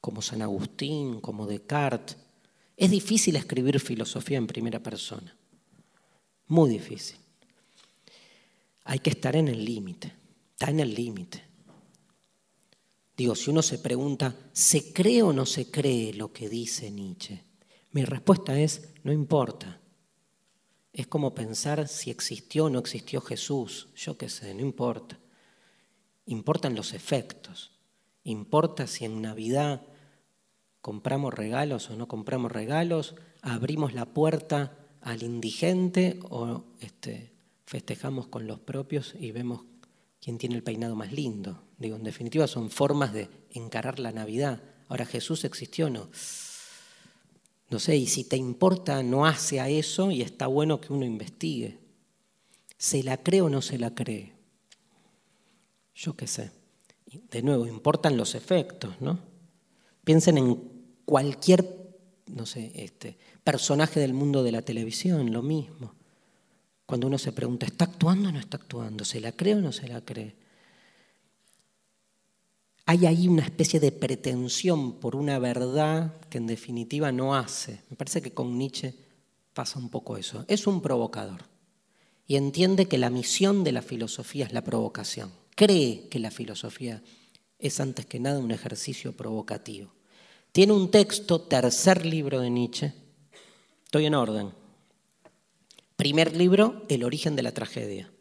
como 0.00 0.20
San 0.20 0.42
Agustín, 0.42 1.20
como 1.20 1.46
Descartes. 1.46 2.16
Es 2.76 2.90
difícil 2.90 3.36
escribir 3.36 3.78
filosofía 3.78 4.38
en 4.38 4.48
primera 4.48 4.80
persona. 4.80 5.36
Muy 6.48 6.70
difícil. 6.70 7.23
Hay 8.84 8.98
que 9.00 9.10
estar 9.10 9.34
en 9.36 9.48
el 9.48 9.64
límite. 9.64 10.12
Está 10.52 10.70
en 10.70 10.80
el 10.80 10.94
límite. 10.94 11.42
Digo, 13.16 13.34
si 13.34 13.50
uno 13.50 13.62
se 13.62 13.78
pregunta, 13.78 14.36
¿se 14.52 14.92
cree 14.92 15.22
o 15.22 15.32
no 15.32 15.46
se 15.46 15.70
cree 15.70 16.12
lo 16.14 16.32
que 16.32 16.48
dice 16.48 16.90
Nietzsche? 16.90 17.44
Mi 17.92 18.04
respuesta 18.04 18.58
es, 18.58 18.88
no 19.04 19.12
importa. 19.12 19.80
Es 20.92 21.06
como 21.06 21.34
pensar 21.34 21.86
si 21.88 22.10
existió 22.10 22.64
o 22.66 22.70
no 22.70 22.78
existió 22.78 23.20
Jesús. 23.20 23.88
Yo 23.94 24.16
qué 24.16 24.28
sé, 24.28 24.52
no 24.54 24.62
importa. 24.62 25.18
Importan 26.26 26.74
los 26.74 26.92
efectos. 26.92 27.72
Importa 28.24 28.86
si 28.86 29.04
en 29.04 29.22
Navidad 29.22 29.82
compramos 30.80 31.32
regalos 31.32 31.90
o 31.90 31.96
no 31.96 32.08
compramos 32.08 32.50
regalos, 32.50 33.14
abrimos 33.42 33.94
la 33.94 34.06
puerta 34.06 34.76
al 35.00 35.22
indigente 35.22 36.18
o 36.30 36.64
este, 36.80 37.33
festejamos 37.74 38.28
con 38.28 38.46
los 38.46 38.60
propios 38.60 39.16
y 39.18 39.32
vemos 39.32 39.62
quién 40.20 40.38
tiene 40.38 40.54
el 40.54 40.62
peinado 40.62 40.94
más 40.94 41.12
lindo. 41.12 41.60
Digo, 41.76 41.96
en 41.96 42.04
definitiva 42.04 42.46
son 42.46 42.70
formas 42.70 43.12
de 43.12 43.28
encarar 43.50 43.98
la 43.98 44.12
Navidad. 44.12 44.62
Ahora, 44.86 45.04
¿Jesús 45.04 45.44
existió 45.44 45.86
o 45.86 45.90
no? 45.90 46.08
No 47.70 47.80
sé, 47.80 47.96
y 47.96 48.06
si 48.06 48.22
te 48.22 48.36
importa, 48.36 49.02
no 49.02 49.26
hace 49.26 49.58
a 49.58 49.68
eso 49.68 50.12
y 50.12 50.22
está 50.22 50.46
bueno 50.46 50.80
que 50.80 50.92
uno 50.92 51.04
investigue. 51.04 51.80
¿Se 52.78 53.02
la 53.02 53.16
cree 53.16 53.40
o 53.40 53.50
no 53.50 53.60
se 53.60 53.76
la 53.76 53.92
cree? 53.92 54.34
Yo 55.96 56.14
qué 56.14 56.28
sé. 56.28 56.52
De 57.28 57.42
nuevo, 57.42 57.66
importan 57.66 58.16
los 58.16 58.36
efectos, 58.36 59.00
¿no? 59.00 59.18
Piensen 60.04 60.38
en 60.38 60.62
cualquier, 61.04 61.98
no 62.26 62.46
sé, 62.46 62.70
este, 62.76 63.18
personaje 63.42 63.98
del 63.98 64.14
mundo 64.14 64.44
de 64.44 64.52
la 64.52 64.62
televisión, 64.62 65.32
lo 65.32 65.42
mismo. 65.42 65.96
Cuando 66.86 67.06
uno 67.06 67.18
se 67.18 67.32
pregunta, 67.32 67.66
¿está 67.66 67.86
actuando 67.86 68.28
o 68.28 68.32
no 68.32 68.38
está 68.38 68.58
actuando? 68.58 69.04
¿Se 69.04 69.20
la 69.20 69.32
cree 69.32 69.54
o 69.54 69.60
no 69.60 69.72
se 69.72 69.88
la 69.88 70.00
cree? 70.02 70.34
Hay 72.86 73.06
ahí 73.06 73.28
una 73.28 73.42
especie 73.42 73.80
de 73.80 73.92
pretensión 73.92 75.00
por 75.00 75.16
una 75.16 75.38
verdad 75.38 76.20
que 76.28 76.38
en 76.38 76.46
definitiva 76.46 77.10
no 77.12 77.34
hace. 77.34 77.80
Me 77.88 77.96
parece 77.96 78.20
que 78.20 78.34
con 78.34 78.58
Nietzsche 78.58 78.94
pasa 79.54 79.78
un 79.78 79.88
poco 79.88 80.18
eso. 80.18 80.44
Es 80.48 80.66
un 80.66 80.82
provocador 80.82 81.44
y 82.26 82.36
entiende 82.36 82.86
que 82.86 82.98
la 82.98 83.10
misión 83.10 83.64
de 83.64 83.72
la 83.72 83.80
filosofía 83.80 84.44
es 84.44 84.52
la 84.52 84.64
provocación. 84.64 85.32
Cree 85.54 86.08
que 86.08 86.18
la 86.18 86.30
filosofía 86.30 87.02
es 87.58 87.80
antes 87.80 88.04
que 88.04 88.20
nada 88.20 88.38
un 88.38 88.50
ejercicio 88.50 89.16
provocativo. 89.16 89.92
Tiene 90.52 90.72
un 90.72 90.90
texto, 90.90 91.40
tercer 91.40 92.04
libro 92.04 92.40
de 92.40 92.50
Nietzsche, 92.50 92.92
estoy 93.84 94.06
en 94.06 94.14
orden, 94.14 94.52
Primer 96.04 96.36
libro, 96.36 96.82
El 96.90 97.02
origen 97.02 97.34
de 97.34 97.42
la 97.42 97.52
tragedia. 97.52 98.12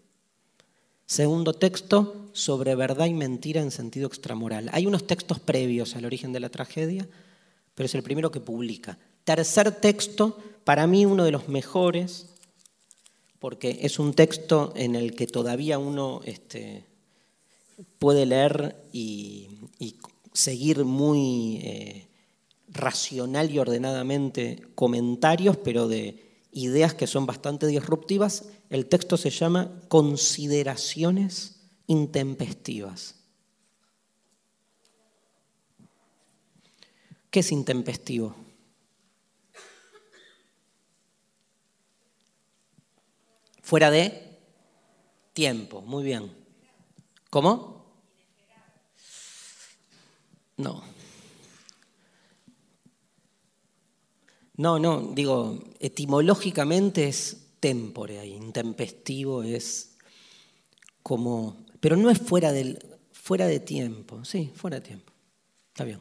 Segundo 1.05 1.51
texto, 1.51 2.29
sobre 2.31 2.75
verdad 2.75 3.07
y 3.07 3.13
mentira 3.13 3.59
en 3.59 3.71
sentido 3.71 4.07
extramoral. 4.07 4.69
Hay 4.71 4.85
unos 4.85 5.05
textos 5.05 5.41
previos 5.41 5.97
al 5.97 6.05
origen 6.05 6.31
de 6.31 6.39
la 6.39 6.47
tragedia, 6.47 7.05
pero 7.75 7.85
es 7.85 7.93
el 7.93 8.01
primero 8.01 8.31
que 8.31 8.39
publica. 8.39 8.97
Tercer 9.25 9.69
texto, 9.81 10.37
para 10.63 10.87
mí 10.87 11.05
uno 11.05 11.25
de 11.25 11.31
los 11.31 11.49
mejores, 11.49 12.27
porque 13.39 13.79
es 13.81 13.99
un 13.99 14.13
texto 14.13 14.71
en 14.77 14.95
el 14.95 15.13
que 15.13 15.27
todavía 15.27 15.77
uno 15.77 16.21
este, 16.23 16.85
puede 17.99 18.25
leer 18.25 18.77
y, 18.93 19.49
seguir 20.31 20.85
muy 20.85 21.57
eh, 21.61 22.07
racional 22.69 23.51
y 23.51 23.59
ordenadamente 23.59 24.67
comentarios, 24.73 25.57
pero 25.57 25.89
de 25.89 26.32
ideas 26.53 26.93
que 26.93 27.07
son 27.07 27.25
bastante 27.25 27.67
disruptivas. 27.67 28.45
El 28.69 28.87
texto 28.87 29.17
se 29.17 29.29
llama 29.29 29.81
Consideraciones 29.87 31.61
intempestivas. 31.87 33.15
¿Qué 37.29 37.39
es 37.39 37.51
intempestivo? 37.51 38.35
Fuera 43.63 43.89
de 43.89 44.37
tiempo, 45.33 45.81
muy 45.81 46.03
bien. 46.03 46.31
¿Cómo? 47.29 47.85
No. 50.57 50.92
No, 54.55 54.77
no, 54.77 55.01
digo, 55.13 55.59
etimológicamente 55.79 57.07
es 57.07 57.47
tempore, 57.59 58.25
intempestivo 58.25 59.41
es 59.41 59.95
como, 61.01 61.65
pero 61.79 61.95
no 61.95 62.09
es 62.11 62.19
fuera, 62.19 62.51
del, 62.51 62.77
fuera 63.11 63.47
de 63.47 63.59
tiempo, 63.59 64.23
sí, 64.23 64.51
fuera 64.53 64.79
de 64.79 64.87
tiempo, 64.87 65.11
está 65.69 65.83
bien. 65.83 65.99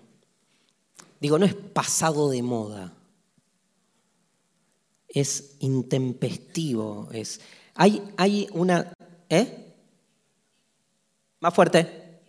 Digo, 1.19 1.39
no 1.39 1.47
es 1.47 1.55
pasado 1.55 2.29
de 2.29 2.43
moda, 2.43 2.93
es 5.09 5.57
intempestivo, 5.61 7.09
es... 7.13 7.41
Hay, 7.75 8.03
hay 8.17 8.49
una... 8.53 8.93
¿Eh? 9.29 9.75
Más 11.41 11.55
fuerte. 11.55 12.21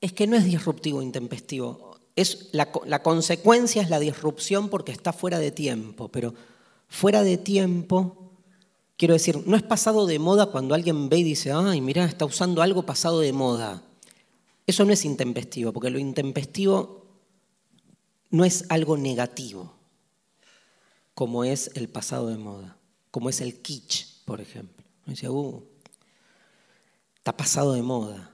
Es 0.00 0.12
que 0.12 0.26
no 0.26 0.36
es 0.36 0.44
disruptivo 0.44 1.02
intempestivo 1.02 1.93
es 2.16 2.48
la, 2.52 3.02
consecuencia 3.02 3.82
es 3.82 3.90
la 3.90 3.98
disrupción 3.98 4.68
porque 4.68 4.92
está 4.92 5.12
fuera 5.12 5.38
de 5.38 5.50
tiempo, 5.50 6.08
pero 6.08 6.34
fuera 6.88 7.22
de 7.22 7.36
tiempo, 7.38 8.30
quiero 8.96 9.14
decir, 9.14 9.42
no 9.46 9.56
es 9.56 9.62
pasado 9.62 10.06
de 10.06 10.18
moda 10.18 10.46
cuando 10.46 10.74
alguien 10.74 11.08
ve 11.08 11.18
y 11.18 11.24
dice, 11.24 11.52
ay, 11.52 11.80
mira, 11.80 12.04
está 12.04 12.24
usando 12.24 12.62
algo 12.62 12.84
pasado 12.84 13.20
de 13.20 13.32
moda. 13.32 13.82
Eso 14.66 14.84
no 14.84 14.92
es 14.92 15.04
intempestivo, 15.04 15.72
porque 15.72 15.90
lo 15.90 15.98
intempestivo 15.98 17.04
no 18.30 18.44
es 18.44 18.64
algo 18.68 18.96
negativo, 18.96 19.74
como 21.14 21.44
es 21.44 21.70
el 21.74 21.88
pasado 21.88 22.28
de 22.28 22.38
moda, 22.38 22.76
como 23.10 23.28
es 23.28 23.40
el 23.40 23.60
kitsch, 23.60 24.24
por 24.24 24.40
ejemplo. 24.40 24.84
Dice, 25.06 25.28
uh, 25.28 25.62
está 27.16 27.36
pasado 27.36 27.72
de 27.74 27.82
moda, 27.82 28.30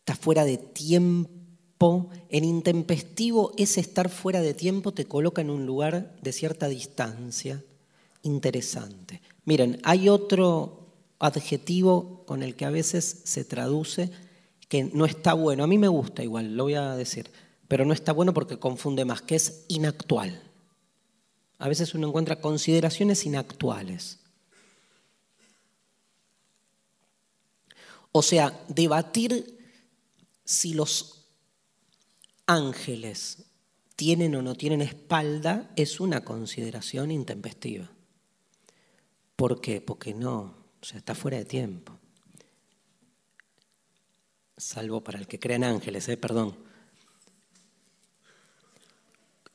está 0.00 0.14
fuera 0.14 0.44
de 0.44 0.58
tiempo 0.58 1.35
en 1.78 2.44
intempestivo, 2.44 3.52
ese 3.56 3.80
estar 3.80 4.08
fuera 4.08 4.40
de 4.40 4.54
tiempo 4.54 4.92
te 4.92 5.04
coloca 5.04 5.42
en 5.42 5.50
un 5.50 5.66
lugar 5.66 6.16
de 6.22 6.32
cierta 6.32 6.68
distancia 6.68 7.62
interesante. 8.22 9.20
Miren, 9.44 9.80
hay 9.84 10.08
otro 10.08 10.86
adjetivo 11.18 12.24
con 12.26 12.42
el 12.42 12.56
que 12.56 12.64
a 12.64 12.70
veces 12.70 13.22
se 13.24 13.44
traduce 13.44 14.10
que 14.68 14.84
no 14.84 15.04
está 15.04 15.34
bueno. 15.34 15.64
A 15.64 15.66
mí 15.66 15.78
me 15.78 15.88
gusta 15.88 16.24
igual, 16.24 16.56
lo 16.56 16.64
voy 16.64 16.74
a 16.74 16.96
decir, 16.96 17.30
pero 17.68 17.84
no 17.84 17.92
está 17.92 18.12
bueno 18.12 18.32
porque 18.32 18.58
confunde 18.58 19.04
más, 19.04 19.22
que 19.22 19.36
es 19.36 19.64
inactual. 19.68 20.42
A 21.58 21.68
veces 21.68 21.94
uno 21.94 22.08
encuentra 22.08 22.40
consideraciones 22.40 23.24
inactuales. 23.26 24.18
O 28.12 28.22
sea, 28.22 28.58
debatir 28.68 29.58
si 30.44 30.72
los 30.72 31.15
ángeles 32.46 33.44
tienen 33.96 34.34
o 34.34 34.42
no 34.42 34.54
tienen 34.54 34.82
espalda 34.82 35.72
es 35.76 36.00
una 36.00 36.24
consideración 36.24 37.10
intempestiva. 37.10 37.90
¿Por 39.34 39.60
qué? 39.60 39.80
Porque 39.80 40.14
no, 40.14 40.54
o 40.80 40.84
sea, 40.84 40.98
está 40.98 41.14
fuera 41.14 41.38
de 41.38 41.44
tiempo. 41.44 41.98
Salvo 44.56 45.02
para 45.02 45.18
el 45.18 45.26
que 45.26 45.38
crea 45.38 45.56
en 45.56 45.64
ángeles, 45.64 46.08
¿eh? 46.08 46.16
perdón. 46.16 46.56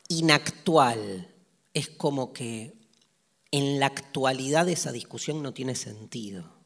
Inactual 0.09 1.33
es 1.73 1.89
como 1.89 2.33
que 2.33 2.73
en 3.51 3.79
la 3.79 3.87
actualidad 3.87 4.67
esa 4.69 4.91
discusión 4.91 5.41
no 5.41 5.53
tiene 5.53 5.75
sentido. 5.75 6.61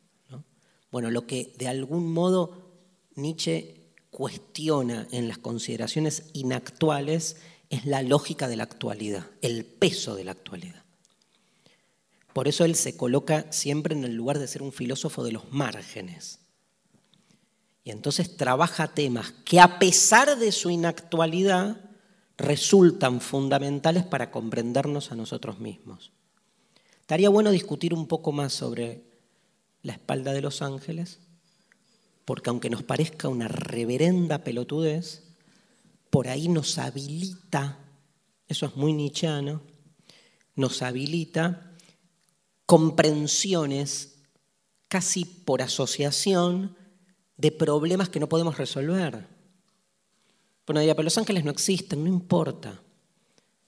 Bueno, 0.92 1.12
lo 1.12 1.28
que 1.28 1.54
de 1.58 1.68
algún 1.68 2.12
modo 2.14 2.72
Nietzsche 3.16 3.85
cuestiona 4.16 5.10
en 5.12 5.28
las 5.28 5.40
consideraciones 5.40 6.24
inactuales 6.32 7.36
es 7.70 7.86
la 7.86 8.02
lógica 8.02 8.48
de 8.48 8.56
la 8.56 8.64
actualidad, 8.64 9.26
el 9.42 9.66
peso 9.66 10.16
de 10.16 10.24
la 10.24 10.32
actualidad. 10.32 10.86
Por 12.32 12.48
eso 12.48 12.64
él 12.64 12.76
se 12.76 12.96
coloca 12.96 13.52
siempre 13.52 13.94
en 13.94 14.06
el 14.06 14.16
lugar 14.16 14.40
de 14.40 14.48
ser 14.48 14.64
un 14.64 14.72
filósofo 14.72 15.22
de 15.26 15.34
los 15.34 15.52
márgenes. 15.52 16.40
Y 17.84 17.92
entonces 17.92 18.38
trabaja 18.38 18.88
temas 18.88 19.34
que 19.44 19.60
a 19.60 19.80
pesar 19.80 20.40
de 20.40 20.54
su 20.54 20.70
inactualidad 20.70 21.82
resultan 22.38 23.20
fundamentales 23.20 24.06
para 24.06 24.32
comprendernos 24.32 25.12
a 25.12 25.16
nosotros 25.16 25.60
mismos. 25.60 26.14
Estaría 27.02 27.28
bueno 27.28 27.52
discutir 27.52 27.94
un 27.94 28.08
poco 28.08 28.32
más 28.32 28.54
sobre 28.54 29.04
la 29.82 29.92
espalda 29.92 30.32
de 30.32 30.40
los 30.40 30.62
ángeles, 30.62 31.20
porque 32.26 32.50
aunque 32.50 32.70
nos 32.70 32.84
parezca 32.84 33.30
una 33.30 33.48
reverenda 33.48 34.44
pelotudez, 34.44 35.24
por 36.10 36.28
ahí 36.28 36.48
nos 36.48 36.78
habilita, 36.78 37.80
eso 38.48 38.66
es 38.66 38.76
muy 38.76 38.94
nichano, 38.94 39.62
nos 40.56 40.82
habilita 40.82 41.72
comprensiones 42.66 44.16
casi 44.88 45.26
por 45.26 45.62
asociación 45.62 46.76
de 47.38 47.52
problemas 47.52 48.10
que 48.10 48.20
no 48.20 48.30
podemos 48.30 48.58
resolver. 48.58 49.28
Bueno, 50.66 50.80
diría, 50.80 50.96
pero 50.96 51.04
los 51.04 51.18
ángeles 51.18 51.44
no 51.44 51.52
existen, 51.52 52.04
no 52.04 52.10
importa. 52.10 52.82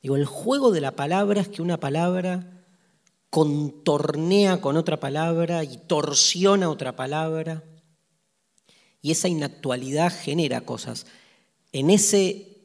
Digo, 0.02 0.16
el 0.16 0.26
juego 0.26 0.72
de 0.72 0.82
la 0.82 0.96
palabra 0.96 1.42
es 1.42 1.48
que 1.48 1.62
una 1.62 1.80
palabra 1.80 2.66
contornea 3.30 4.62
con 4.62 4.78
otra 4.78 5.00
palabra 5.00 5.64
y 5.64 5.78
torsiona 5.78 6.70
otra 6.70 6.96
palabra. 6.96 7.64
Y 9.08 9.12
esa 9.12 9.30
inactualidad 9.30 10.12
genera 10.12 10.66
cosas. 10.66 11.06
En 11.72 11.90
ese, 11.90 12.58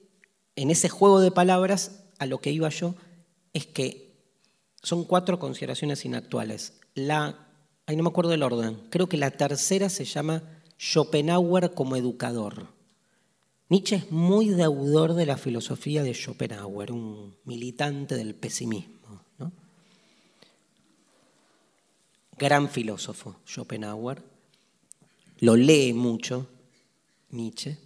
en 0.56 0.72
ese 0.72 0.88
juego 0.88 1.20
de 1.20 1.30
palabras, 1.30 2.00
a 2.18 2.26
lo 2.26 2.40
que 2.40 2.50
iba 2.50 2.68
yo, 2.68 2.96
es 3.52 3.64
que 3.64 4.16
son 4.82 5.04
cuatro 5.04 5.38
consideraciones 5.38 6.04
inactuales. 6.04 6.80
La, 6.96 7.46
ahí 7.86 7.94
no 7.94 8.02
me 8.02 8.08
acuerdo 8.08 8.32
del 8.32 8.42
orden, 8.42 8.76
creo 8.90 9.08
que 9.08 9.18
la 9.18 9.30
tercera 9.30 9.88
se 9.88 10.04
llama 10.04 10.42
Schopenhauer 10.80 11.74
como 11.74 11.94
educador. 11.94 12.66
Nietzsche 13.68 13.94
es 13.94 14.10
muy 14.10 14.48
deudor 14.48 15.14
de 15.14 15.26
la 15.26 15.36
filosofía 15.36 16.02
de 16.02 16.12
Schopenhauer, 16.12 16.90
un 16.90 17.36
militante 17.44 18.16
del 18.16 18.34
pesimismo. 18.34 19.22
Gran 22.36 22.68
filósofo, 22.68 23.36
Schopenhauer. 23.46 24.31
Lo 25.42 25.56
lee 25.56 25.92
mucho, 25.92 26.46
Nietzsche. 27.30 27.76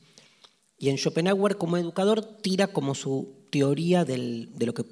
Y 0.77 0.91
en 0.91 0.99
Schopenhauer 0.99 1.57
como 1.57 1.79
educador 1.79 2.23
tira 2.43 2.67
como 2.67 2.95
su 2.95 3.47
teoría 3.49 4.05
de 4.05 4.47
lo 4.59 4.75
que 4.75 4.85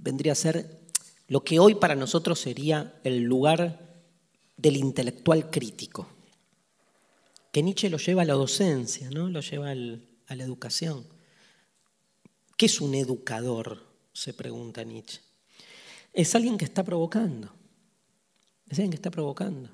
vendría 0.00 0.30
a 0.30 0.36
ser 0.36 0.78
lo 1.26 1.42
que 1.42 1.58
hoy 1.58 1.74
para 1.74 1.96
nosotros 1.96 2.38
sería 2.38 3.00
el 3.02 3.24
lugar 3.24 4.04
del 4.56 4.76
intelectual 4.76 5.50
crítico. 5.50 6.06
Que 7.50 7.64
Nietzsche 7.64 7.90
lo 7.90 7.98
lleva 7.98 8.22
a 8.22 8.26
la 8.26 8.34
docencia, 8.34 9.10
¿no? 9.10 9.28
lo 9.28 9.40
lleva 9.40 9.72
a 9.72 9.74
la 10.36 10.44
educación. 10.44 11.04
¿Qué 12.56 12.66
es 12.66 12.80
un 12.80 12.94
educador? 12.94 13.82
se 14.12 14.34
pregunta 14.34 14.84
Nietzsche. 14.84 15.20
Es 16.12 16.36
alguien 16.36 16.58
que 16.58 16.64
está 16.64 16.84
provocando. 16.84 17.52
Es 18.68 18.78
alguien 18.78 18.90
que 18.90 18.96
está 18.98 19.10
provocando. 19.10 19.68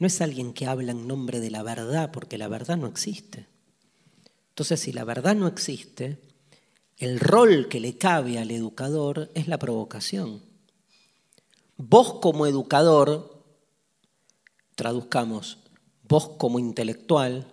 No 0.00 0.06
es 0.06 0.20
alguien 0.22 0.54
que 0.54 0.66
habla 0.66 0.92
en 0.92 1.06
nombre 1.06 1.40
de 1.40 1.50
la 1.50 1.62
verdad, 1.62 2.10
porque 2.10 2.38
la 2.38 2.48
verdad 2.48 2.78
no 2.78 2.86
existe. 2.86 3.46
Entonces, 4.48 4.80
si 4.80 4.92
la 4.92 5.04
verdad 5.04 5.36
no 5.36 5.46
existe, 5.46 6.18
el 6.96 7.20
rol 7.20 7.68
que 7.68 7.80
le 7.80 7.98
cabe 7.98 8.38
al 8.38 8.50
educador 8.50 9.30
es 9.34 9.46
la 9.46 9.58
provocación. 9.58 10.42
Vos 11.76 12.14
como 12.14 12.46
educador, 12.46 13.44
traduzcamos, 14.74 15.58
vos 16.08 16.30
como 16.30 16.58
intelectual, 16.58 17.46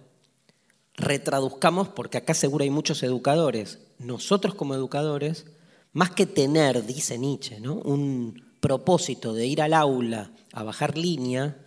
retraduzcamos, 0.96 1.90
porque 1.90 2.18
acá 2.18 2.34
seguro 2.34 2.64
hay 2.64 2.70
muchos 2.70 3.04
educadores, 3.04 3.80
nosotros 4.00 4.56
como 4.56 4.74
educadores, 4.74 5.48
más 5.92 6.12
que 6.12 6.26
tener, 6.26 6.86
dice 6.86 7.18
Nietzsche, 7.18 7.60
¿no? 7.60 7.76
un 7.76 8.42
propósito 8.62 9.34
de 9.34 9.48
ir 9.48 9.62
al 9.62 9.74
aula 9.74 10.32
a 10.54 10.64
bajar 10.64 10.98
línea, 10.98 11.67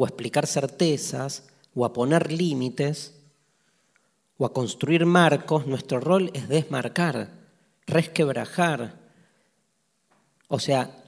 o 0.00 0.06
a 0.06 0.08
explicar 0.08 0.46
certezas, 0.46 1.44
o 1.74 1.84
a 1.84 1.92
poner 1.92 2.32
límites, 2.32 3.20
o 4.38 4.46
a 4.46 4.52
construir 4.54 5.04
marcos, 5.04 5.66
nuestro 5.66 6.00
rol 6.00 6.30
es 6.32 6.48
desmarcar, 6.48 7.34
resquebrajar. 7.86 8.98
O 10.48 10.58
sea, 10.58 11.04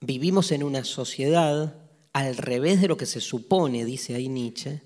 vivimos 0.00 0.50
en 0.50 0.62
una 0.62 0.82
sociedad 0.84 1.74
al 2.14 2.38
revés 2.38 2.80
de 2.80 2.88
lo 2.88 2.96
que 2.96 3.04
se 3.04 3.20
supone, 3.20 3.84
dice 3.84 4.14
ahí 4.14 4.30
Nietzsche, 4.30 4.80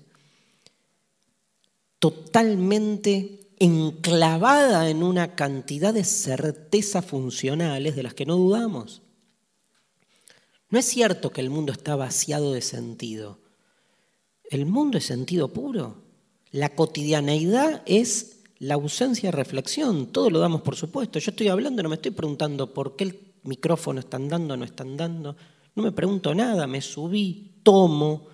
totalmente 1.99 3.47
enclavada 3.59 4.89
en 4.89 5.03
una 5.03 5.35
cantidad 5.35 5.93
de 5.93 6.03
certezas 6.03 7.05
funcionales 7.05 7.95
de 7.95 8.03
las 8.03 8.13
que 8.13 8.25
no 8.25 8.35
dudamos. 8.35 9.04
No 10.75 10.79
es 10.79 10.87
cierto 10.87 11.31
que 11.31 11.39
el 11.39 11.49
mundo 11.49 11.71
está 11.71 11.95
vaciado 11.95 12.51
de 12.51 12.59
sentido. 12.59 13.39
El 14.43 14.65
mundo 14.65 14.97
es 14.97 15.05
sentido 15.05 15.47
puro. 15.47 16.03
La 16.51 16.75
cotidianeidad 16.75 17.81
es 17.85 18.41
la 18.59 18.73
ausencia 18.73 19.31
de 19.31 19.37
reflexión, 19.37 20.07
todo 20.07 20.29
lo 20.29 20.39
damos 20.39 20.63
por 20.63 20.75
supuesto. 20.75 21.17
Yo 21.17 21.31
estoy 21.31 21.47
hablando, 21.47 21.81
no 21.81 21.87
me 21.87 21.95
estoy 21.95 22.11
preguntando 22.11 22.73
por 22.73 22.97
qué 22.97 23.05
el 23.05 23.19
micrófono 23.43 24.01
está 24.01 24.19
dando 24.19 24.55
o 24.55 24.57
no 24.57 24.65
están 24.65 24.97
dando. 24.97 25.37
No 25.75 25.83
me 25.83 25.93
pregunto 25.93 26.35
nada, 26.35 26.67
me 26.67 26.81
subí, 26.81 27.53
tomo. 27.63 28.27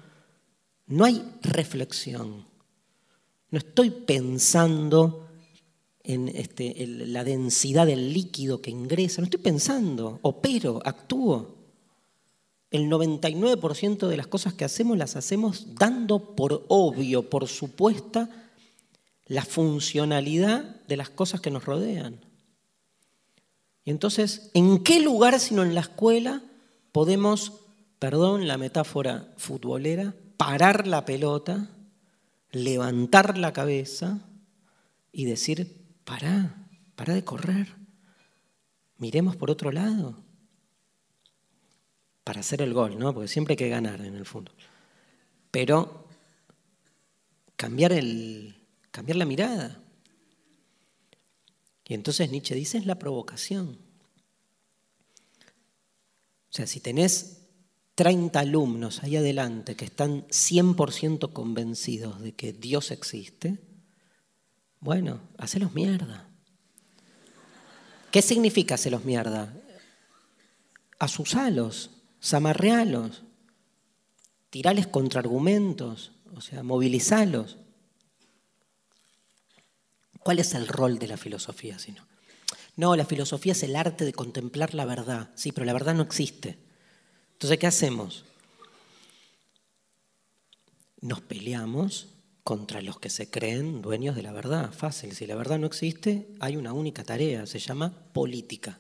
No 0.87 1.05
hay 1.05 1.23
reflexión. 1.43 2.43
No 3.51 3.59
estoy 3.59 3.91
pensando 3.91 5.27
en, 6.01 6.27
este, 6.29 6.87
la 6.87 7.23
densidad 7.23 7.85
del 7.85 8.11
líquido 8.11 8.63
que 8.63 8.71
ingresa, 8.71 9.21
no 9.21 9.25
estoy 9.25 9.41
pensando, 9.41 10.17
opero, 10.23 10.81
actúo. 10.83 11.61
El 12.72 12.89
99% 12.89 14.07
de 14.07 14.17
las 14.17 14.28
cosas 14.28 14.53
que 14.53 14.65
hacemos 14.65 14.97
las 14.97 15.17
hacemos 15.17 15.76
dando 15.76 16.36
por 16.36 16.65
obvio, 16.69 17.30
por 17.30 17.47
supuesta, 17.47 18.30
la 19.26 19.43
funcionalidad 19.43 20.82
de 20.88 20.97
las 20.97 21.09
cosas 21.09 21.41
que 21.41 21.51
nos 21.51 21.65
rodean. 21.65 22.19
Y 23.84 23.91
entonces, 23.91 24.51
¿en 24.53 24.84
qué 24.84 25.01
lugar 25.01 25.39
sino 25.39 25.63
en 25.63 25.76
la 25.76 25.82
escuela 25.82 26.43
podemos, 26.91 27.53
perdón 27.99 28.47
la 28.47 28.57
metáfora 28.57 29.34
futbolera, 29.38 30.15
parar 30.38 30.88
la 30.88 31.05
pelota, 31.05 31.69
levantar 32.51 33.38
la 33.38 33.53
cabeza 33.53 34.19
y 35.11 35.26
decir, 35.26 35.88
pará, 36.03 36.67
pará 36.95 37.13
de 37.13 37.24
correr, 37.24 37.76
miremos 38.97 39.36
por 39.36 39.51
otro 39.51 39.72
lado? 39.72 40.30
Para 42.24 42.41
hacer 42.41 42.61
el 42.61 42.74
gol, 42.74 42.97
¿no? 42.97 43.13
Porque 43.13 43.28
siempre 43.28 43.53
hay 43.53 43.57
que 43.57 43.69
ganar 43.69 44.01
en 44.01 44.15
el 44.15 44.26
fútbol. 44.26 44.55
Pero 45.49 46.07
cambiar, 47.55 47.91
el, 47.91 48.55
cambiar 48.91 49.17
la 49.17 49.26
mirada. 49.26 49.82
Y 51.86 51.93
entonces 51.93 52.32
Nietzsche 52.32 52.55
dice 52.55 52.78
es 52.78 52.86
la 52.86 52.97
provocación. 52.99 53.78
O 56.49 56.53
sea, 56.53 56.67
si 56.67 56.80
tenés 56.80 57.41
30 57.95 58.39
alumnos 58.39 59.03
ahí 59.03 59.15
adelante 59.15 59.76
que 59.76 59.86
están 59.86 60.28
100% 60.28 61.34
convencidos 61.34 62.22
de 62.22 62.34
que 62.34 62.53
Dios 62.53 62.91
existe, 62.91 63.59
bueno, 64.80 65.22
hacelos 65.38 65.74
mierda. 65.74 66.28
¿Qué 68.11 68.22
significa 68.22 68.76
hacelos 68.76 69.05
mierda? 69.05 69.53
Asusalos, 70.99 71.91
Samarrealos, 72.22 73.24
tirales 74.51 74.86
contraargumentos, 74.86 76.11
o 76.36 76.39
sea, 76.39 76.61
movilizalos. 76.61 77.57
¿Cuál 80.19 80.38
es 80.38 80.53
el 80.53 80.67
rol 80.67 80.99
de 80.99 81.07
la 81.07 81.17
filosofía? 81.17 81.80
Sino? 81.80 82.05
No, 82.76 82.95
la 82.95 83.05
filosofía 83.05 83.53
es 83.53 83.63
el 83.63 83.76
arte 83.76 84.05
de 84.05 84.13
contemplar 84.13 84.76
la 84.76 84.86
verdad. 84.86 85.32
Sí, 85.34 85.51
pero 85.51 85.65
la 85.65 85.74
verdad 85.74 85.95
no 85.95 86.03
existe. 86.03 86.59
Entonces, 87.34 87.57
¿qué 87.57 87.65
hacemos? 87.65 88.24
Nos 91.01 91.22
peleamos 91.22 92.09
contra 92.43 92.84
los 92.84 92.99
que 92.99 93.09
se 93.09 93.32
creen 93.32 93.82
dueños 93.82 94.15
de 94.15 94.22
la 94.22 94.32
verdad. 94.32 94.72
Fácil, 94.72 95.15
si 95.15 95.26
la 95.26 95.36
verdad 95.36 95.57
no 95.57 95.65
existe, 95.65 96.28
hay 96.39 96.55
una 96.55 96.72
única 96.72 97.03
tarea, 97.03 97.47
se 97.47 97.57
llama 97.57 97.91
política 98.13 98.80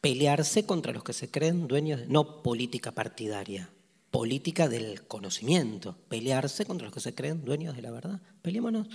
pelearse 0.00 0.64
contra 0.64 0.92
los 0.92 1.04
que 1.04 1.12
se 1.12 1.30
creen 1.30 1.68
dueños, 1.68 2.02
no 2.08 2.42
política 2.42 2.92
partidaria, 2.92 3.68
política 4.10 4.68
del 4.68 5.06
conocimiento, 5.06 5.96
pelearse 6.08 6.64
contra 6.64 6.86
los 6.86 6.94
que 6.94 7.00
se 7.00 7.14
creen 7.14 7.44
dueños 7.44 7.76
de 7.76 7.82
la 7.82 7.90
verdad. 7.90 8.20
Peleémonos. 8.42 8.88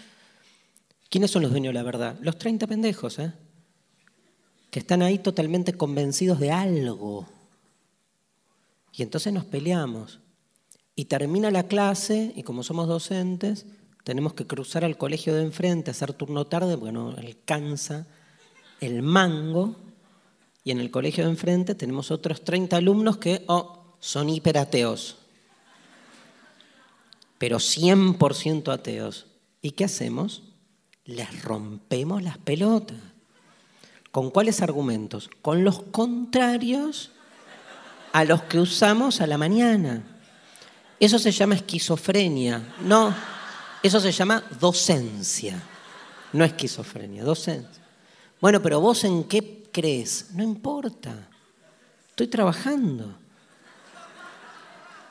¿Quiénes 1.10 1.32
son 1.32 1.44
los 1.44 1.52
dueños 1.52 1.70
de 1.70 1.80
la 1.80 1.84
verdad? 1.84 2.18
Los 2.22 2.38
30 2.38 2.68
pendejos, 2.68 3.20
¿eh? 3.20 3.32
que 4.72 4.80
están 4.80 5.02
ahí 5.02 5.20
totalmente 5.20 5.74
convencidos 5.74 6.40
de 6.40 6.52
algo. 6.52 7.28
Y 8.92 9.04
entonces 9.04 9.32
nos 9.32 9.46
peleamos. 9.46 10.20
Y 10.96 11.06
termina 11.06 11.52
la 11.52 11.68
clase, 11.68 12.34
y 12.36 12.44
como 12.44 12.64
somos 12.64 12.88
docentes, 12.88 13.66
tenemos 14.04 14.34
que 14.34 14.48
cruzar 14.48 14.84
al 14.84 14.98
colegio 14.98 15.34
de 15.34 15.44
enfrente, 15.44 15.92
hacer 15.92 16.14
turno 16.14 16.46
tarde, 16.48 16.76
bueno, 16.76 17.14
alcanza 17.18 18.08
el 18.82 19.02
mango 19.02 19.78
y 20.66 20.72
en 20.72 20.80
el 20.80 20.90
colegio 20.90 21.24
de 21.24 21.30
enfrente 21.30 21.76
tenemos 21.76 22.10
otros 22.10 22.44
30 22.44 22.76
alumnos 22.76 23.18
que 23.18 23.44
oh, 23.48 23.96
son 24.00 24.30
hiperateos, 24.30 25.16
pero 27.38 27.58
100% 27.58 28.74
ateos. 28.74 29.28
¿Y 29.62 29.72
qué 29.72 29.86
hacemos? 29.86 30.42
Les 31.06 31.44
rompemos 31.44 32.24
las 32.24 32.40
pelotas. 32.40 32.98
¿Con 34.10 34.32
cuáles 34.32 34.62
argumentos? 34.62 35.30
Con 35.44 35.64
los 35.64 35.84
contrarios 35.84 37.12
a 38.12 38.26
los 38.26 38.42
que 38.44 38.60
usamos 38.60 39.22
a 39.22 39.28
la 39.28 39.38
mañana. 39.38 40.04
Eso 41.00 41.20
se 41.20 41.32
llama 41.32 41.56
esquizofrenia. 41.56 42.74
No, 42.82 43.14
eso 43.84 44.00
se 44.00 44.12
llama 44.12 44.44
docencia. 44.60 45.62
No 46.34 46.44
esquizofrenia, 46.44 47.24
docencia. 47.24 47.84
Bueno, 48.42 48.62
pero 48.62 48.80
vos 48.80 49.04
en 49.04 49.26
qué 49.26 49.65
crees? 49.76 50.32
No 50.34 50.42
importa. 50.42 51.28
Estoy 52.08 52.28
trabajando. 52.28 53.14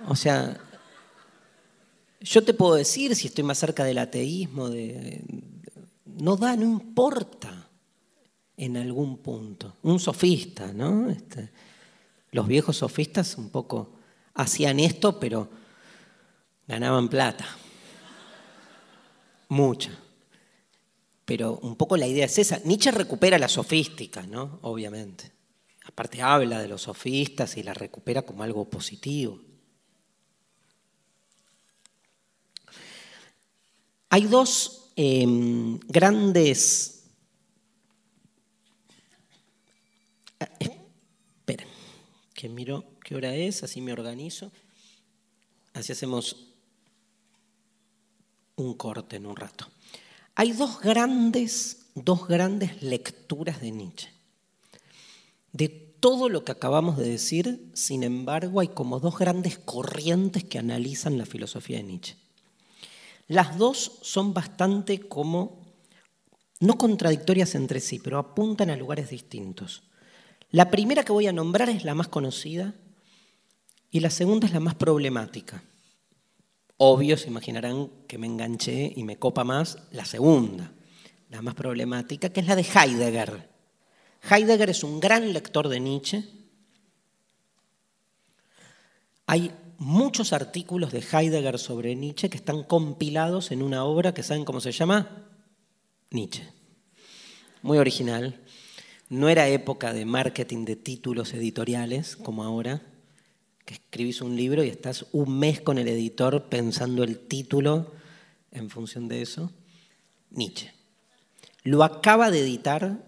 O 0.09 0.17
sea, 0.17 0.59
yo 2.19 2.43
te 2.43 2.55
puedo 2.55 2.75
decir 2.75 3.15
si 3.15 3.27
estoy 3.27 3.45
más 3.45 3.59
cerca 3.59 3.85
del 3.85 3.99
ateísmo, 3.99 4.71
de... 4.71 5.23
no 6.07 6.37
da, 6.37 6.57
no 6.57 6.65
importa 6.65 7.69
en 8.57 8.79
algún 8.79 9.19
punto. 9.19 9.77
Un 9.83 10.01
sofista, 10.01 10.73
¿no? 10.73 11.11
Este, 11.11 11.51
los 12.31 12.47
viejos 12.47 12.79
sofistas 12.79 13.37
un 13.37 13.51
poco 13.51 13.99
hacían 14.33 14.81
esto, 14.81 15.21
pero 15.21 15.51
ganaban 16.67 17.11
plata. 17.11 17.47
Mucha. 19.51 19.91
Pero 21.25 21.59
un 21.62 21.77
poco 21.77 21.97
la 21.97 22.07
idea 22.07 22.27
es 22.27 22.39
esa. 22.39 22.59
Nietzsche 22.64 22.91
recupera 22.91 23.39
la 23.39 23.49
sofística, 23.49 24.22
¿no? 24.27 24.59
Obviamente. 24.62 25.33
Aparte 25.85 26.22
habla 26.22 26.61
de 26.61 26.68
los 26.68 26.83
sofistas 26.83 27.57
y 27.57 27.62
la 27.62 27.75
recupera 27.75 28.22
como 28.22 28.43
algo 28.43 28.68
positivo. 28.68 29.41
Hay 34.09 34.27
dos 34.27 34.93
em, 34.97 35.79
grandes... 35.89 37.05
Ah, 40.41 40.49
esperen, 40.59 41.68
que 42.33 42.49
miro 42.49 42.85
qué 43.05 43.16
hora 43.16 43.35
es, 43.35 43.62
así 43.62 43.81
me 43.81 43.93
organizo. 43.93 44.53
Así 45.72 45.93
hacemos 45.93 46.55
un 48.57 48.75
corte 48.75 49.16
en 49.16 49.27
un 49.27 49.37
rato. 49.37 49.74
Hay 50.37 50.53
dos 50.53 50.80
grandes, 50.80 51.87
dos 51.95 52.26
grandes 52.26 52.82
lecturas 52.82 53.61
de 53.61 53.70
Nietzsche. 53.70 54.09
De 55.53 55.68
todo 55.68 56.28
lo 56.28 56.45
que 56.45 56.53
acabamos 56.53 56.97
de 56.99 57.09
decir, 57.09 57.70
sin 57.72 58.03
embargo, 58.03 58.61
hay 58.61 58.68
como 58.68 58.99
dos 58.99 59.16
grandes 59.16 59.59
corrientes 59.59 60.45
que 60.45 60.59
analizan 60.59 61.18
la 61.18 61.26
filosofía 61.26 61.76
de 61.76 61.85
Nietzsche. 61.85 62.16
Las 63.28 63.57
dos 63.57 63.99
son 64.03 64.35
bastante 64.35 65.01
como, 65.01 65.62
no 66.61 66.76
contradictorias 66.76 67.55
entre 67.55 67.80
sí, 67.80 68.01
pero 68.03 68.18
apuntan 68.18 68.70
a 68.70 68.76
lugares 68.76 69.11
distintos. 69.11 69.85
La 70.51 70.70
primera 70.70 71.05
que 71.05 71.12
voy 71.12 71.26
a 71.26 71.32
nombrar 71.32 71.70
es 71.70 71.85
la 71.85 71.95
más 71.95 72.09
conocida 72.09 72.74
y 73.91 74.01
la 74.01 74.11
segunda 74.11 74.47
es 74.47 74.53
la 74.53 74.61
más 74.61 74.74
problemática. 74.74 75.62
Obvio, 76.77 77.16
se 77.16 77.29
imaginarán 77.29 77.89
que 78.09 78.18
me 78.18 78.27
enganché 78.27 78.93
y 78.97 79.05
me 79.05 79.18
copa 79.18 79.45
más 79.45 79.79
la 79.93 80.05
segunda, 80.05 80.72
la 81.31 81.41
más 81.41 81.55
problemática, 81.55 82.31
que 82.31 82.41
es 82.41 82.47
la 82.47 82.57
de 82.57 82.62
Heidegger. 82.62 83.49
Heidegger 84.29 84.70
es 84.70 84.83
un 84.83 84.99
gran 84.99 85.33
lector 85.33 85.68
de 85.68 85.81
Nietzsche. 85.81 86.25
Hay 89.27 89.53
muchos 89.79 90.33
artículos 90.33 90.93
de 90.93 91.05
Heidegger 91.12 91.59
sobre 91.59 91.95
Nietzsche 91.95 92.29
que 92.29 92.37
están 92.37 92.64
compilados 92.64 93.53
en 93.53 93.62
una 93.62 93.85
obra 93.85 94.12
que 94.12 94.22
saben 94.22 94.45
cómo 94.45 94.61
se 94.61 94.72
llama 94.72 95.29
Nietzsche. 96.11 96.49
Muy 97.62 97.79
original. 97.79 98.41
No 99.09 99.29
era 99.29 99.49
época 99.49 99.93
de 99.93 100.05
marketing 100.05 100.64
de 100.64 100.77
títulos 100.77 101.35
editoriales 101.35 102.16
como 102.16 102.43
ahora, 102.43 102.83
que 103.65 103.75
escribís 103.75 104.21
un 104.21 104.37
libro 104.37 104.62
y 104.62 104.69
estás 104.69 105.07
un 105.12 105.39
mes 105.39 105.61
con 105.61 105.79
el 105.79 105.89
editor 105.89 106.49
pensando 106.49 107.03
el 107.03 107.19
título 107.19 107.93
en 108.51 108.71
función 108.71 109.09
de 109.09 109.23
eso. 109.23 109.53
Nietzsche. 110.31 110.73
Lo 111.62 111.83
acaba 111.83 112.31
de 112.31 112.41
editar, 112.41 113.05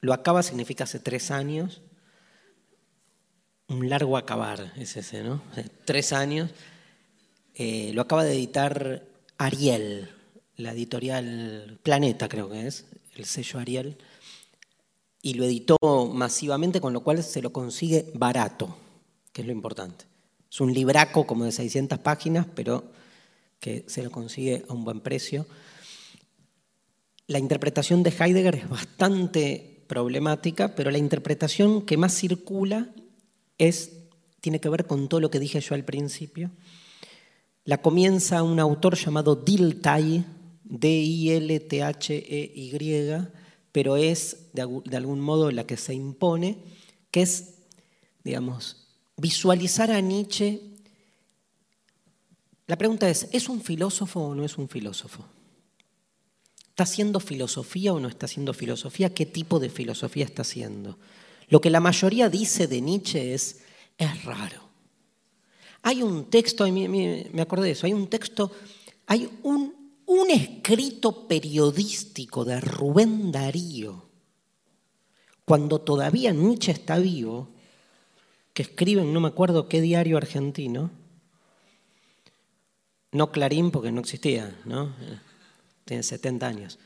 lo 0.00 0.12
acaba 0.12 0.42
significa 0.42 0.84
hace 0.84 1.00
tres 1.00 1.30
años, 1.30 1.82
un 3.68 3.88
largo 3.90 4.16
acabar 4.16 4.72
es 4.76 4.96
ese, 4.96 5.22
¿no? 5.22 5.42
Tres 5.84 6.12
años. 6.12 6.50
Eh, 7.54 7.90
lo 7.92 8.02
acaba 8.02 8.24
de 8.24 8.32
editar 8.32 9.04
Ariel, 9.36 10.10
la 10.56 10.72
editorial 10.72 11.78
Planeta 11.82 12.28
creo 12.28 12.48
que 12.48 12.66
es, 12.66 12.86
el 13.16 13.24
sello 13.24 13.58
Ariel, 13.58 13.98
y 15.22 15.34
lo 15.34 15.44
editó 15.44 15.76
masivamente, 16.12 16.80
con 16.80 16.92
lo 16.92 17.02
cual 17.02 17.22
se 17.22 17.42
lo 17.42 17.52
consigue 17.52 18.10
barato, 18.14 18.76
que 19.38 19.42
es 19.42 19.46
lo 19.46 19.52
importante. 19.52 20.04
Es 20.50 20.60
un 20.60 20.74
libraco 20.74 21.24
como 21.24 21.44
de 21.44 21.52
600 21.52 22.00
páginas, 22.00 22.48
pero 22.56 22.90
que 23.60 23.84
se 23.86 24.02
lo 24.02 24.10
consigue 24.10 24.64
a 24.68 24.72
un 24.72 24.82
buen 24.82 24.98
precio. 25.00 25.46
La 27.28 27.38
interpretación 27.38 28.02
de 28.02 28.10
Heidegger 28.10 28.56
es 28.56 28.68
bastante 28.68 29.84
problemática, 29.86 30.74
pero 30.74 30.90
la 30.90 30.98
interpretación 30.98 31.82
que 31.82 31.96
más 31.96 32.14
circula 32.14 32.92
es, 33.58 33.92
tiene 34.40 34.58
que 34.58 34.68
ver 34.68 34.86
con 34.86 35.08
todo 35.08 35.20
lo 35.20 35.30
que 35.30 35.38
dije 35.38 35.60
yo 35.60 35.76
al 35.76 35.84
principio. 35.84 36.50
La 37.64 37.80
comienza 37.80 38.42
un 38.42 38.58
autor 38.58 38.96
llamado 38.96 39.36
Dilthey, 39.36 40.24
D-I-L-T-H-E-Y, 40.64 41.78
pero 43.70 43.96
es 43.96 44.48
de, 44.52 44.80
de 44.84 44.96
algún 44.96 45.20
modo 45.20 45.52
la 45.52 45.64
que 45.64 45.76
se 45.76 45.94
impone, 45.94 46.58
que 47.12 47.22
es, 47.22 47.54
digamos, 48.24 48.87
visualizar 49.18 49.90
a 49.90 50.00
Nietzsche. 50.00 50.60
La 52.66 52.76
pregunta 52.76 53.08
es, 53.08 53.28
¿es 53.32 53.48
un 53.48 53.60
filósofo 53.60 54.20
o 54.20 54.34
no 54.34 54.44
es 54.44 54.56
un 54.56 54.68
filósofo? 54.68 55.24
¿Está 56.70 56.84
haciendo 56.84 57.20
filosofía 57.20 57.92
o 57.92 58.00
no 58.00 58.08
está 58.08 58.26
haciendo 58.26 58.54
filosofía? 58.54 59.12
¿Qué 59.12 59.26
tipo 59.26 59.58
de 59.58 59.68
filosofía 59.68 60.24
está 60.24 60.42
haciendo? 60.42 60.98
Lo 61.48 61.60
que 61.60 61.70
la 61.70 61.80
mayoría 61.80 62.28
dice 62.28 62.66
de 62.66 62.80
Nietzsche 62.80 63.34
es, 63.34 63.60
es 63.96 64.24
raro. 64.24 64.68
Hay 65.82 66.02
un 66.02 66.30
texto, 66.30 66.66
me 66.70 67.42
acordé 67.42 67.66
de 67.66 67.72
eso, 67.72 67.86
hay 67.86 67.94
un 67.94 68.08
texto, 68.08 68.52
hay 69.06 69.28
un, 69.42 69.92
un 70.06 70.30
escrito 70.30 71.26
periodístico 71.26 72.44
de 72.44 72.60
Rubén 72.60 73.32
Darío, 73.32 74.08
cuando 75.44 75.80
todavía 75.80 76.32
Nietzsche 76.32 76.72
está 76.72 76.98
vivo, 76.98 77.48
que 78.54 78.62
escribe 78.62 79.02
en 79.02 79.12
no 79.12 79.20
me 79.20 79.28
acuerdo 79.28 79.68
qué 79.68 79.80
diario 79.80 80.16
argentino, 80.16 80.90
no 83.12 83.32
Clarín 83.32 83.70
porque 83.70 83.92
no 83.92 84.00
existía, 84.00 84.58
¿no? 84.64 84.94
Tiene 85.84 86.02
70 86.02 86.46
años. 86.46 86.78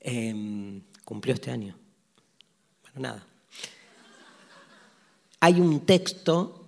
Em, 0.00 0.82
cumplió 1.04 1.34
este 1.34 1.50
año. 1.50 1.76
Bueno, 2.82 3.00
nada 3.00 3.26
hay 5.40 5.60
un 5.60 5.80
texto 5.80 6.64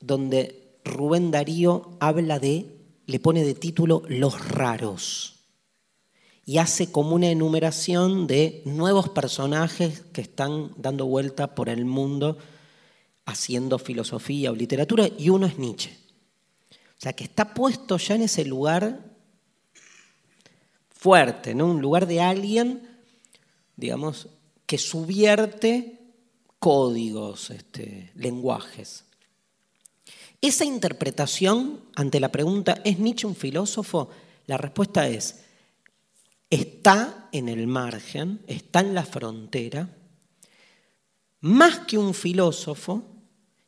donde 0.00 0.78
Rubén 0.84 1.30
Darío 1.30 1.96
habla 2.00 2.38
de, 2.38 2.66
le 3.06 3.20
pone 3.20 3.44
de 3.44 3.54
título 3.54 4.02
Los 4.08 4.48
raros 4.48 5.28
y 6.44 6.58
hace 6.58 6.90
como 6.90 7.14
una 7.14 7.28
enumeración 7.28 8.26
de 8.26 8.62
nuevos 8.64 9.08
personajes 9.08 10.02
que 10.12 10.20
están 10.20 10.72
dando 10.76 11.06
vuelta 11.06 11.54
por 11.54 11.68
el 11.68 11.84
mundo 11.84 12.36
haciendo 13.32 13.78
filosofía 13.78 14.50
o 14.50 14.54
literatura 14.54 15.08
y 15.18 15.28
uno 15.28 15.46
es 15.46 15.58
Nietzsche. 15.58 15.90
O 16.70 17.00
sea, 17.02 17.12
que 17.12 17.24
está 17.24 17.52
puesto 17.52 17.96
ya 17.96 18.14
en 18.14 18.22
ese 18.22 18.44
lugar 18.44 19.12
fuerte, 20.90 21.54
¿no? 21.54 21.66
Un 21.66 21.82
lugar 21.82 22.06
de 22.06 22.20
alguien, 22.20 22.88
digamos, 23.76 24.28
que 24.66 24.78
subierte 24.78 25.98
códigos, 26.60 27.50
este, 27.50 28.12
lenguajes. 28.14 29.04
Esa 30.40 30.64
interpretación 30.64 31.80
ante 31.96 32.20
la 32.20 32.30
pregunta, 32.30 32.80
¿es 32.84 32.98
Nietzsche 32.98 33.26
un 33.26 33.34
filósofo? 33.34 34.10
La 34.46 34.56
respuesta 34.56 35.08
es, 35.08 35.40
está 36.50 37.28
en 37.32 37.48
el 37.48 37.66
margen, 37.66 38.42
está 38.46 38.80
en 38.80 38.94
la 38.94 39.04
frontera, 39.04 39.88
más 41.40 41.80
que 41.80 41.98
un 41.98 42.14
filósofo, 42.14 43.11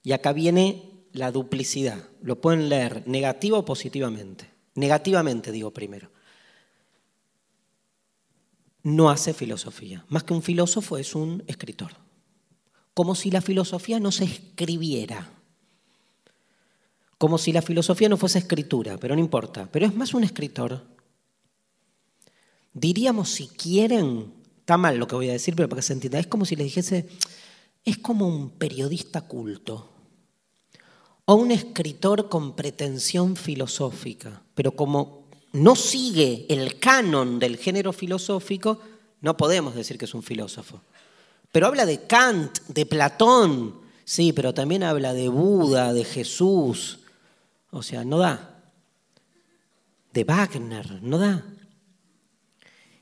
y 0.05 0.13
acá 0.13 0.33
viene 0.33 1.09
la 1.13 1.33
duplicidad, 1.33 2.09
lo 2.23 2.41
pueden 2.41 2.69
leer 2.69 3.03
negativo 3.07 3.59
o 3.59 3.65
positivamente. 3.65 4.49
Negativamente 4.77 5.51
digo 5.51 5.73
primero. 5.73 6.11
No 8.85 9.11
hace 9.11 9.35
filosofía, 9.35 10.05
más 10.09 10.23
que 10.23 10.35
un 10.35 10.43
filósofo 10.43 10.99
es 10.99 11.17
un 11.17 11.43
escritor 11.49 12.05
como 12.95 13.17
si 13.17 13.31
la 13.31 13.43
filosofía 13.43 13.99
no 13.99 14.13
se 14.13 14.25
escribiera, 14.25 15.29
como 17.19 17.39
si 17.39 17.53
la 17.53 17.61
filosofía 17.61 18.09
no 18.09 18.17
fuese 18.17 18.39
escritura, 18.39 18.97
pero 18.99 19.17
no 19.17 19.21
importa, 19.21 19.69
pero 19.71 19.85
es 19.85 19.95
más 19.95 20.15
un 20.15 20.23
escritor. 20.23 20.87
Diríamos, 22.73 23.31
si 23.31 23.49
quieren, 23.49 24.33
está 24.61 24.77
mal 24.77 24.97
lo 24.97 25.09
que 25.09 25.17
voy 25.17 25.29
a 25.29 25.33
decir, 25.33 25.57
pero 25.57 25.69
para 25.69 25.81
que 25.81 25.87
se 25.87 25.93
entienda, 25.93 26.19
es 26.21 26.29
como 26.29 26.45
si 26.45 26.55
le 26.55 26.65
dijese, 26.65 27.09
es 27.85 27.99
como 27.99 28.29
un 28.29 28.51
periodista 28.51 29.23
culto 29.23 29.91
o 31.27 31.35
un 31.35 31.51
escritor 31.51 32.29
con 32.29 32.55
pretensión 32.55 33.37
filosófica, 33.37 34.43
pero 34.55 34.73
como 34.73 35.25
no 35.53 35.77
sigue 35.77 36.47
el 36.49 36.79
canon 36.79 37.39
del 37.39 37.57
género 37.57 37.93
filosófico, 37.93 38.81
no 39.21 39.37
podemos 39.37 39.75
decir 39.75 39.99
que 39.99 40.05
es 40.05 40.15
un 40.15 40.23
filósofo 40.23 40.81
pero 41.53 41.69
habla 41.69 41.87
de 41.87 42.05
Kant, 42.09 42.59
de 42.67 42.85
Platón, 42.85 43.85
Sí, 44.05 44.33
pero 44.35 44.53
también 44.53 44.83
habla 44.83 45.15
de 45.15 45.29
Buda, 45.29 45.93
de 45.93 46.05
Jesús. 46.05 47.01
O 47.71 47.83
sea, 47.83 48.05
no 48.05 48.19
da. 48.19 48.63
De 50.13 50.25
Wagner, 50.25 51.03
no 51.03 51.19
da. 51.19 51.45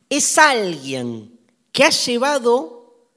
Es 0.08 0.38
alguien 0.38 1.38
que 1.72 1.84
ha 1.84 1.90
llevado 1.90 3.10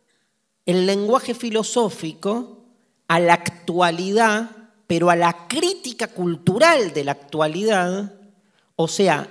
el 0.66 0.86
lenguaje 0.86 1.36
filosófico 1.36 2.64
a 3.08 3.20
la 3.20 3.36
actualidad, 3.36 4.55
pero 4.88 5.09
a 5.09 5.15
la 5.15 5.47
crítica 5.47 6.07
cultural 6.07 6.93
de 6.93 7.03
la 7.03 7.13
actualidad, 7.13 8.13
o 8.75 8.88
sea, 8.88 9.27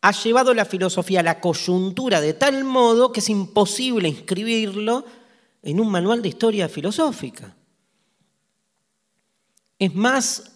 ha 0.00 0.12
llevado 0.12 0.54
la 0.54 0.64
filosofía 0.64 1.20
a 1.20 1.24
la 1.24 1.40
coyuntura 1.40 2.20
de 2.20 2.34
tal 2.34 2.64
modo 2.64 3.12
que 3.12 3.20
es 3.20 3.28
imposible 3.28 4.08
inscribirlo 4.08 5.04
en 5.62 5.80
un 5.80 5.90
manual 5.90 6.22
de 6.22 6.28
historia 6.28 6.68
filosófica. 6.68 7.56
Es 9.78 9.94
más 9.94 10.52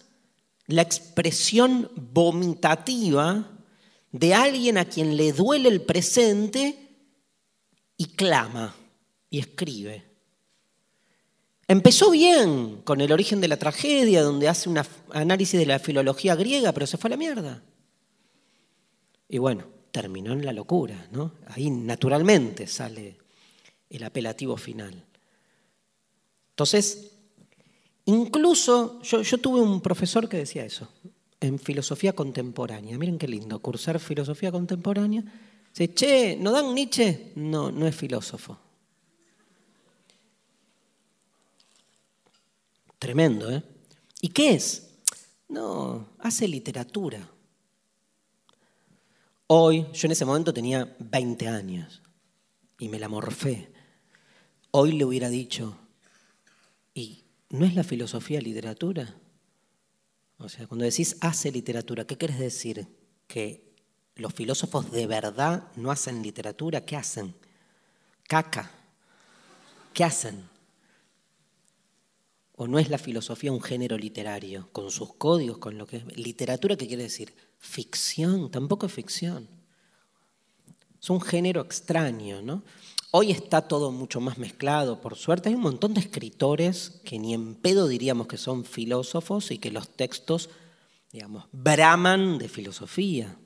la 0.67 0.81
expresión 0.81 1.91
vomitativa 1.95 3.49
de 4.11 4.33
alguien 4.33 4.77
a 4.77 4.85
quien 4.85 5.17
le 5.17 5.33
duele 5.33 5.69
el 5.69 5.81
presente 5.81 6.89
y 7.97 8.05
clama 8.05 8.75
y 9.29 9.39
escribe. 9.39 10.10
Empezó 11.71 12.11
bien 12.11 12.81
con 12.83 12.99
el 12.99 13.13
origen 13.13 13.39
de 13.39 13.47
la 13.47 13.55
tragedia, 13.55 14.23
donde 14.23 14.49
hace 14.49 14.67
un 14.67 14.77
análisis 15.13 15.57
de 15.57 15.65
la 15.65 15.79
filología 15.79 16.35
griega, 16.35 16.73
pero 16.73 16.85
se 16.85 16.97
fue 16.97 17.07
a 17.07 17.11
la 17.11 17.15
mierda. 17.15 17.63
Y 19.29 19.37
bueno, 19.37 19.63
terminó 19.89 20.33
en 20.33 20.45
la 20.45 20.51
locura, 20.51 21.07
¿no? 21.13 21.31
Ahí 21.47 21.69
naturalmente 21.69 22.67
sale 22.67 23.15
el 23.89 24.03
apelativo 24.03 24.57
final. 24.57 25.01
Entonces, 26.49 27.13
incluso 28.03 29.01
yo, 29.03 29.21
yo 29.21 29.37
tuve 29.37 29.61
un 29.61 29.79
profesor 29.79 30.27
que 30.27 30.35
decía 30.35 30.65
eso, 30.65 30.89
en 31.39 31.57
filosofía 31.57 32.11
contemporánea. 32.11 32.97
Miren 32.97 33.17
qué 33.17 33.29
lindo, 33.29 33.59
cursar 33.59 33.97
filosofía 34.01 34.51
contemporánea. 34.51 35.23
Dice, 35.69 35.93
che, 35.93 36.35
¿no 36.35 36.51
dan 36.51 36.75
Nietzsche? 36.75 37.31
No, 37.35 37.71
no 37.71 37.87
es 37.87 37.95
filósofo. 37.95 38.59
Tremendo, 43.01 43.51
¿eh? 43.51 43.63
¿Y 44.21 44.27
qué 44.29 44.53
es? 44.53 44.91
No, 45.49 46.09
hace 46.19 46.47
literatura. 46.47 47.27
Hoy, 49.47 49.87
yo 49.91 50.05
en 50.05 50.11
ese 50.11 50.23
momento 50.23 50.53
tenía 50.53 50.95
20 50.99 51.47
años 51.47 52.03
y 52.77 52.89
me 52.89 52.99
la 52.99 53.09
morfé. 53.09 53.73
Hoy 54.69 54.91
le 54.91 55.05
hubiera 55.05 55.29
dicho, 55.29 55.75
¿y 56.93 57.23
no 57.49 57.65
es 57.65 57.73
la 57.73 57.83
filosofía 57.83 58.39
literatura? 58.39 59.15
O 60.37 60.47
sea, 60.47 60.67
cuando 60.67 60.85
decís 60.85 61.17
hace 61.21 61.51
literatura, 61.51 62.05
¿qué 62.05 62.17
quieres 62.17 62.37
decir? 62.37 62.85
¿Que 63.25 63.73
los 64.13 64.31
filósofos 64.31 64.91
de 64.91 65.07
verdad 65.07 65.71
no 65.75 65.89
hacen 65.89 66.21
literatura? 66.21 66.85
¿Qué 66.85 66.97
hacen? 66.97 67.33
Caca. 68.27 68.69
¿Qué 69.91 70.03
hacen? 70.03 70.50
¿O 72.61 72.67
no 72.67 72.77
es 72.77 72.91
la 72.91 72.99
filosofía 72.99 73.51
un 73.51 73.59
género 73.59 73.97
literario, 73.97 74.69
con 74.71 74.91
sus 74.91 75.15
códigos, 75.15 75.57
con 75.57 75.79
lo 75.79 75.87
que 75.87 75.97
es? 75.97 76.15
¿Literatura 76.15 76.75
qué 76.75 76.87
quiere 76.87 77.01
decir? 77.01 77.33
Ficción, 77.57 78.51
tampoco 78.51 78.85
es 78.85 78.93
ficción. 78.93 79.49
Es 81.01 81.09
un 81.09 81.21
género 81.21 81.61
extraño, 81.61 82.43
¿no? 82.43 82.61
Hoy 83.09 83.31
está 83.31 83.67
todo 83.67 83.91
mucho 83.91 84.21
más 84.21 84.37
mezclado, 84.37 85.01
por 85.01 85.15
suerte. 85.15 85.49
Hay 85.49 85.55
un 85.55 85.61
montón 85.61 85.95
de 85.95 86.01
escritores 86.01 87.01
que 87.03 87.17
ni 87.17 87.33
en 87.33 87.55
pedo 87.55 87.87
diríamos 87.87 88.27
que 88.27 88.37
son 88.37 88.63
filósofos 88.63 89.49
y 89.49 89.57
que 89.57 89.71
los 89.71 89.89
textos, 89.89 90.51
digamos, 91.11 91.45
braman 91.51 92.37
de 92.37 92.47
filosofía. 92.47 93.39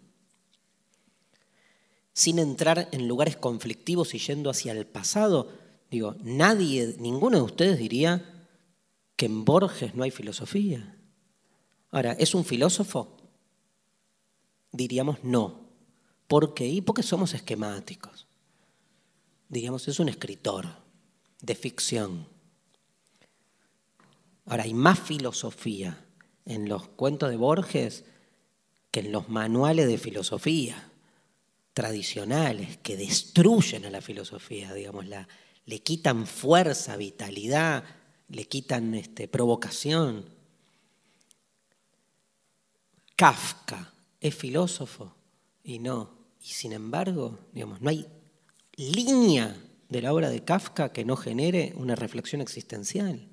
Sin 2.12 2.38
entrar 2.38 2.90
en 2.92 3.08
lugares 3.08 3.38
conflictivos 3.38 4.14
y 4.14 4.20
yendo 4.20 4.50
hacia 4.50 4.74
el 4.74 4.86
pasado, 4.86 5.54
digo, 5.90 6.18
nadie, 6.22 6.98
ninguno 7.00 7.38
de 7.38 7.44
ustedes 7.44 7.80
diría 7.80 8.34
que 9.16 9.26
en 9.26 9.46
Borges 9.46 9.96
no 9.96 10.04
hay 10.04 10.12
filosofía. 10.12 10.98
Ahora, 11.92 12.14
¿es 12.14 12.36
un 12.36 12.44
filósofo? 12.44 13.18
Diríamos 14.72 15.24
no. 15.24 15.70
¿Por 16.28 16.54
qué? 16.54 16.68
Y 16.68 16.82
porque 16.82 17.04
somos 17.04 17.34
esquemáticos. 17.34 18.28
Diríamos, 19.48 19.88
es 19.88 20.00
un 20.00 20.10
escritor 20.10 20.68
de 21.42 21.56
ficción. 21.56 22.28
Ahora, 24.46 24.64
hay 24.64 24.74
más 24.74 25.00
filosofía 25.00 26.06
en 26.46 26.68
los 26.68 26.88
cuentos 26.90 27.30
de 27.30 27.38
Borges 27.38 28.04
que 28.92 29.00
en 29.02 29.12
los 29.12 29.30
manuales 29.30 29.88
de 29.88 29.98
filosofía 29.98 30.92
tradicionales 31.74 32.78
que 32.78 32.96
destruyen 32.96 33.86
a 33.86 33.90
la 33.90 34.02
filosofía, 34.02 34.74
digamos, 34.74 35.08
la, 35.08 35.28
le 35.66 35.80
quitan 35.80 36.26
fuerza, 36.26 36.96
vitalidad, 36.96 37.84
le 38.30 38.46
quitan 38.46 38.94
este, 38.96 39.28
provocación. 39.28 40.26
Kafka 43.16 43.94
es 44.20 44.36
filósofo 44.36 45.16
y 45.64 45.80
no. 45.80 46.10
Y 46.42 46.48
sin 46.48 46.74
embargo, 46.74 47.40
digamos, 47.54 47.82
no 47.82 47.90
hay 47.90 48.06
línea 48.76 49.56
de 49.90 50.02
la 50.02 50.14
obra 50.14 50.30
de 50.30 50.44
Kafka 50.44 50.92
que 50.92 51.06
no 51.06 51.16
genere 51.16 51.74
una 51.76 51.96
reflexión 51.96 52.42
existencial. 52.42 53.30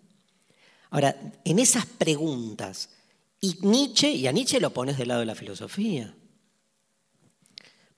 Ahora, 0.90 1.16
en 1.45 1.59
esas 1.59 1.86
preguntas, 1.86 2.90
y 3.40 3.59
Nietzsche, 3.62 4.11
y 4.11 4.26
a 4.26 4.32
Nietzsche 4.32 4.61
lo 4.61 4.72
pones 4.72 4.99
del 4.99 5.09
lado 5.09 5.20
de 5.20 5.26
la 5.26 5.34
filosofía. 5.34 6.14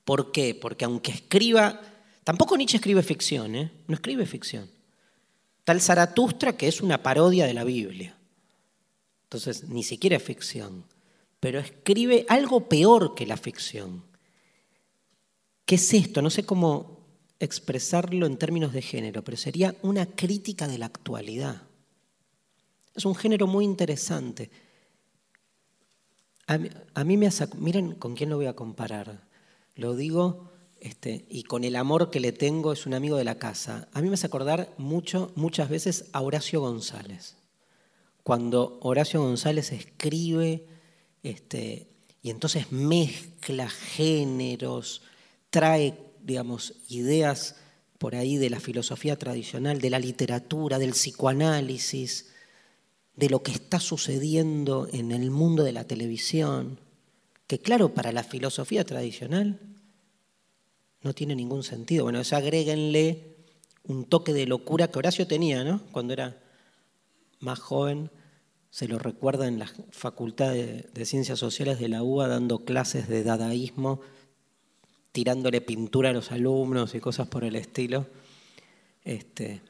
¿Por 0.03 0.31
qué? 0.31 0.55
Porque 0.55 0.85
aunque 0.85 1.11
escriba, 1.11 1.81
tampoco 2.23 2.57
Nietzsche 2.57 2.77
escribe 2.77 3.03
ficción, 3.03 3.55
¿eh? 3.55 3.71
no 3.87 3.95
escribe 3.95 4.25
ficción. 4.25 4.69
Tal 5.65 5.81
Zaratustra 5.81 6.55
que 6.55 6.67
es 6.67 6.81
una 6.81 7.03
parodia 7.03 7.45
de 7.45 7.53
la 7.53 7.63
Biblia. 7.65 8.15
Entonces, 9.23 9.67
ni 9.67 9.83
siquiera 9.83 10.15
es 10.15 10.23
ficción. 10.23 10.85
Pero 11.41 11.59
escribe 11.59 12.25
algo 12.29 12.69
peor 12.69 13.15
que 13.15 13.25
la 13.25 13.35
ficción. 13.35 14.03
¿Qué 15.65 15.75
es 15.75 15.93
esto? 15.93 16.21
No 16.21 16.29
sé 16.29 16.45
cómo 16.45 16.99
expresarlo 17.39 18.25
en 18.25 18.37
términos 18.37 18.71
de 18.71 18.81
género, 18.81 19.23
pero 19.23 19.37
sería 19.37 19.75
una 19.81 20.05
crítica 20.05 20.67
de 20.67 20.77
la 20.77 20.85
actualidad. 20.85 21.63
Es 22.93 23.03
un 23.05 23.15
género 23.15 23.47
muy 23.47 23.65
interesante. 23.65 24.49
A 26.47 27.03
mí, 27.03 27.17
me 27.17 27.27
hace, 27.27 27.47
miren 27.57 27.95
con 27.95 28.15
quién 28.15 28.29
lo 28.29 28.37
voy 28.37 28.45
a 28.45 28.55
comparar. 28.55 29.27
Lo 29.75 29.95
digo 29.95 30.51
este, 30.85 31.25
y 31.29 31.41
con 31.41 31.63
el 31.63 31.77
amor 31.77 32.11
que 32.11 32.19
le 32.19 32.31
tengo, 32.31 32.71
es 32.71 32.85
un 32.85 32.93
amigo 32.93 33.17
de 33.17 33.23
la 33.23 33.39
casa. 33.39 33.87
A 33.91 34.01
mí 34.01 34.07
me 34.07 34.13
hace 34.13 34.27
acordar 34.27 34.71
mucho, 34.77 35.31
muchas 35.35 35.67
veces 35.67 36.05
a 36.13 36.21
Horacio 36.21 36.61
González. 36.61 37.37
Cuando 38.21 38.77
Horacio 38.83 39.19
González 39.19 39.71
escribe 39.71 40.67
este, 41.23 41.87
y 42.21 42.29
entonces 42.29 42.71
mezcla 42.71 43.67
géneros, 43.67 45.01
trae, 45.49 45.97
digamos, 46.21 46.75
ideas 46.87 47.55
por 47.97 48.13
ahí 48.13 48.37
de 48.37 48.51
la 48.51 48.59
filosofía 48.59 49.17
tradicional, 49.17 49.81
de 49.81 49.89
la 49.89 49.97
literatura, 49.97 50.77
del 50.77 50.91
psicoanálisis, 50.91 52.27
de 53.15 53.29
lo 53.31 53.41
que 53.41 53.53
está 53.53 53.79
sucediendo 53.79 54.87
en 54.93 55.11
el 55.11 55.31
mundo 55.31 55.63
de 55.63 55.71
la 55.71 55.85
televisión, 55.85 56.79
que 57.47 57.57
claro, 57.57 57.95
para 57.95 58.11
la 58.11 58.23
filosofía 58.23 58.83
tradicional 58.83 59.74
no 61.05 61.13
tiene 61.13 61.35
ningún 61.35 61.61
sentido. 61.61 62.03
Bueno, 62.05 62.19
eso 62.19 62.35
agréguenle 62.35 63.35
un 63.83 64.05
toque 64.05 64.33
de 64.33 64.47
locura 64.47 64.89
que 64.89 64.97
Horacio 64.97 65.27
tenía, 65.27 65.63
¿no? 65.63 65.79
Cuando 65.91 66.13
era 66.13 66.41
más 67.39 67.59
joven, 67.59 68.09
se 68.71 68.87
lo 68.87 68.97
recuerda 68.97 69.47
en 69.47 69.59
la 69.59 69.71
Facultad 69.91 70.51
de, 70.51 71.05
Ciencias 71.05 71.37
Sociales 71.37 71.79
de 71.79 71.89
la 71.89 72.01
UBA 72.01 72.27
dando 72.27 72.65
clases 72.65 73.07
de 73.07 73.23
dadaísmo, 73.23 74.01
tirándole 75.11 75.61
pintura 75.61 76.09
a 76.09 76.13
los 76.13 76.31
alumnos 76.31 76.95
y 76.95 76.99
cosas 76.99 77.27
por 77.27 77.43
el 77.43 77.55
estilo. 77.55 78.07
Este, 79.03 79.61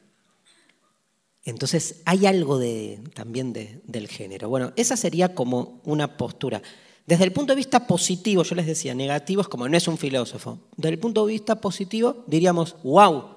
entonces 1.44 2.00
hay 2.06 2.24
algo 2.24 2.58
de, 2.58 2.98
también 3.12 3.52
del 3.52 4.08
género. 4.08 4.48
Bueno, 4.48 4.72
esa 4.76 4.96
sería 4.96 5.34
como 5.34 5.82
una 5.84 6.16
postura. 6.16 6.62
Desde 7.06 7.22
el 7.22 7.32
punto 7.32 7.52
de 7.52 7.56
vista 7.56 7.86
positivo, 7.86 8.42
yo 8.42 8.56
les 8.56 8.66
decía, 8.66 8.92
negativo 8.92 9.40
es 9.40 9.48
como 9.48 9.68
no 9.68 9.76
es 9.76 9.86
un 9.86 9.96
filósofo. 9.96 10.58
Desde 10.76 10.94
el 10.94 10.98
punto 10.98 11.24
de 11.24 11.32
vista 11.32 11.60
positivo, 11.60 12.24
diríamos, 12.26 12.74
wow, 12.82 13.36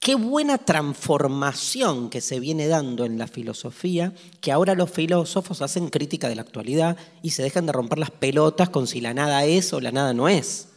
qué 0.00 0.14
buena 0.14 0.56
transformación 0.56 2.08
que 2.08 2.22
se 2.22 2.40
viene 2.40 2.66
dando 2.66 3.04
en 3.04 3.18
la 3.18 3.26
filosofía, 3.26 4.14
que 4.40 4.52
ahora 4.52 4.74
los 4.74 4.90
filósofos 4.90 5.60
hacen 5.60 5.90
crítica 5.90 6.30
de 6.30 6.36
la 6.36 6.42
actualidad 6.42 6.96
y 7.22 7.30
se 7.30 7.42
dejan 7.42 7.66
de 7.66 7.72
romper 7.72 7.98
las 7.98 8.10
pelotas 8.10 8.70
con 8.70 8.86
si 8.86 9.02
la 9.02 9.12
nada 9.12 9.44
es 9.44 9.74
o 9.74 9.80
la 9.80 9.92
nada 9.92 10.14
no 10.14 10.28
es. 10.28 10.68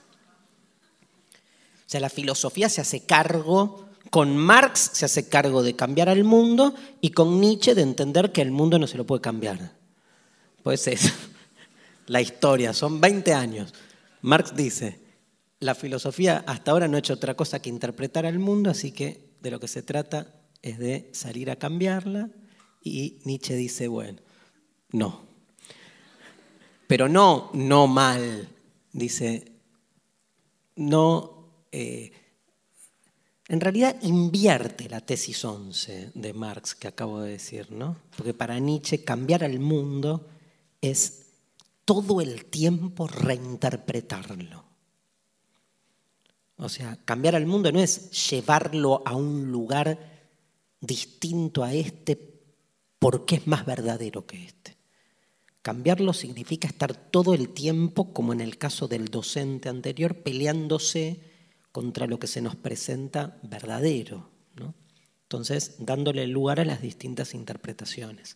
O 1.88 1.90
sea, 1.90 2.02
la 2.02 2.10
filosofía 2.10 2.68
se 2.68 2.82
hace 2.82 3.06
cargo 3.06 3.86
Con 4.10 4.36
Marx 4.36 4.92
se 4.94 5.06
hace 5.06 5.30
cargo 5.30 5.64
de 5.64 5.76
cambiar 5.76 6.10
al 6.10 6.26
mundo 6.26 6.74
y 7.00 7.12
con 7.12 7.40
Nietzsche 7.40 7.76
de 7.76 7.82
entender 7.82 8.32
que 8.34 8.42
el 8.42 8.52
mundo 8.52 8.80
no 8.80 8.88
se 8.88 8.98
lo 8.98 9.06
puede 9.06 9.22
cambiar. 9.22 9.74
Pues 10.64 10.88
es 10.88 11.14
la 12.08 12.22
historia, 12.22 12.74
son 12.74 13.00
20 13.00 13.34
años. 13.34 13.74
Marx 14.22 14.56
dice, 14.56 15.00
la 15.60 15.76
filosofía 15.76 16.44
hasta 16.48 16.72
ahora 16.72 16.88
no 16.88 16.98
ha 16.98 17.00
hecho 17.00 17.14
otra 17.14 17.36
cosa 17.36 17.62
que 17.62 17.70
interpretar 17.70 18.26
al 18.26 18.40
mundo, 18.40 18.70
así 18.70 18.92
que 18.92 19.36
de 19.42 19.52
lo 19.52 19.60
que 19.60 19.68
se 19.68 19.84
trata 19.84 20.34
es 20.62 20.80
de 20.80 21.10
salir 21.14 21.52
a 21.52 21.58
cambiarla. 21.58 22.30
Y 22.82 23.20
Nietzsche 23.26 23.56
dice, 23.56 23.88
bueno, 23.88 24.20
no. 24.92 25.28
Pero 26.88 27.10
no, 27.10 27.52
no 27.54 27.88
mal. 27.88 28.50
Dice, 28.92 29.52
no... 30.76 31.34
Eh, 31.72 32.12
en 33.50 33.62
realidad 33.62 33.96
invierte 34.02 34.90
la 34.90 35.00
tesis 35.00 35.46
11 35.46 36.12
de 36.14 36.34
Marx 36.34 36.76
que 36.76 36.90
acabo 36.90 37.22
de 37.22 37.32
decir, 37.32 37.72
¿no? 37.72 37.96
Porque 38.18 38.34
para 38.34 38.60
Nietzsche 38.60 39.06
cambiar 39.06 39.44
al 39.46 39.60
mundo 39.60 40.28
es 40.82 41.27
todo 41.88 42.20
el 42.20 42.44
tiempo 42.44 43.08
reinterpretarlo. 43.08 44.66
O 46.58 46.68
sea, 46.68 46.98
cambiar 47.06 47.38
al 47.38 47.46
mundo 47.46 47.72
no 47.72 47.80
es 47.80 48.30
llevarlo 48.30 49.04
a 49.06 49.16
un 49.16 49.54
lugar 49.54 49.98
distinto 50.82 51.64
a 51.64 51.74
este 51.74 52.42
porque 53.00 53.36
es 53.36 53.48
más 53.48 53.66
verdadero 53.66 54.26
que 54.26 54.44
este. 54.44 54.76
Cambiarlo 55.62 56.12
significa 56.12 56.68
estar 56.68 56.94
todo 56.94 57.34
el 57.34 57.54
tiempo, 57.54 58.12
como 58.12 58.34
en 58.34 58.42
el 58.42 58.58
caso 58.58 58.90
del 58.90 59.06
docente 59.06 59.70
anterior, 59.70 60.24
peleándose 60.24 61.22
contra 61.72 62.06
lo 62.06 62.20
que 62.20 62.28
se 62.28 62.42
nos 62.42 62.58
presenta 62.58 63.40
verdadero. 63.44 64.30
Entonces, 65.24 65.76
dándole 65.80 66.28
lugar 66.28 66.60
a 66.60 66.66
las 66.66 66.82
distintas 66.82 67.34
interpretaciones. 67.34 68.36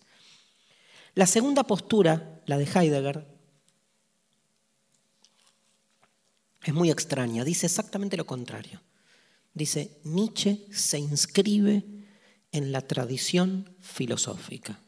La 1.16 1.26
segunda 1.26 1.64
postura, 1.64 2.41
la 2.45 2.58
de 2.58 2.64
Heidegger, 2.64 3.41
es 6.64 6.74
muy 6.74 6.91
extraña, 6.91 7.43
dice 7.43 7.66
exactamente 7.66 8.18
lo 8.18 8.26
contrario. 8.26 8.82
Dice, 9.53 9.99
Nietzsche 10.03 10.68
se 10.72 10.99
inscribe 10.99 11.84
en 12.51 12.72
la 12.72 12.82
tradición 12.82 13.76
filosófica. 13.80 14.80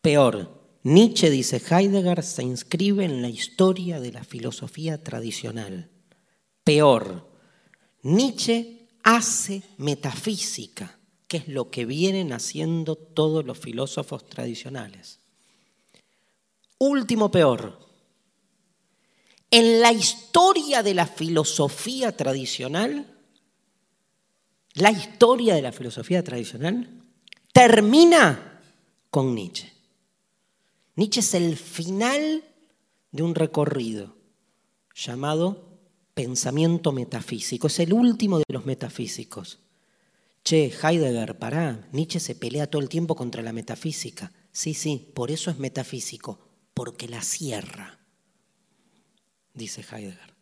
Peor, 0.00 0.78
Nietzsche, 0.82 1.30
dice 1.30 1.62
Heidegger, 1.70 2.22
se 2.22 2.42
inscribe 2.42 3.04
en 3.04 3.22
la 3.22 3.28
historia 3.28 4.00
de 4.00 4.12
la 4.12 4.24
filosofía 4.24 5.02
tradicional. 5.02 5.90
Peor, 6.64 7.30
Nietzsche 8.02 8.88
hace 9.02 9.62
metafísica, 9.76 10.98
que 11.26 11.38
es 11.38 11.48
lo 11.48 11.70
que 11.70 11.84
vienen 11.84 12.32
haciendo 12.32 12.96
todos 12.96 13.44
los 13.44 13.58
filósofos 13.58 14.26
tradicionales. 14.28 15.20
Último 16.78 17.30
peor, 17.30 17.87
en 19.50 19.80
la 19.80 19.92
historia 19.92 20.82
de 20.82 20.94
la 20.94 21.06
filosofía 21.06 22.16
tradicional, 22.16 23.06
la 24.74 24.90
historia 24.90 25.54
de 25.54 25.62
la 25.62 25.72
filosofía 25.72 26.22
tradicional 26.22 27.02
termina 27.52 28.60
con 29.10 29.34
Nietzsche. 29.34 29.72
Nietzsche 30.96 31.20
es 31.20 31.34
el 31.34 31.56
final 31.56 32.44
de 33.10 33.22
un 33.22 33.34
recorrido 33.34 34.16
llamado 34.94 35.68
pensamiento 36.14 36.92
metafísico. 36.92 37.68
Es 37.68 37.78
el 37.78 37.92
último 37.92 38.38
de 38.38 38.44
los 38.48 38.66
metafísicos. 38.66 39.60
Che, 40.44 40.72
Heidegger, 40.82 41.38
pará, 41.38 41.88
Nietzsche 41.92 42.20
se 42.20 42.34
pelea 42.34 42.68
todo 42.68 42.82
el 42.82 42.88
tiempo 42.88 43.14
contra 43.14 43.42
la 43.42 43.52
metafísica. 43.52 44.32
Sí, 44.52 44.74
sí, 44.74 45.10
por 45.14 45.30
eso 45.30 45.50
es 45.50 45.58
metafísico, 45.58 46.38
porque 46.74 47.08
la 47.08 47.22
cierra 47.22 47.97
dice 49.58 49.82
Heidegger. 49.82 50.34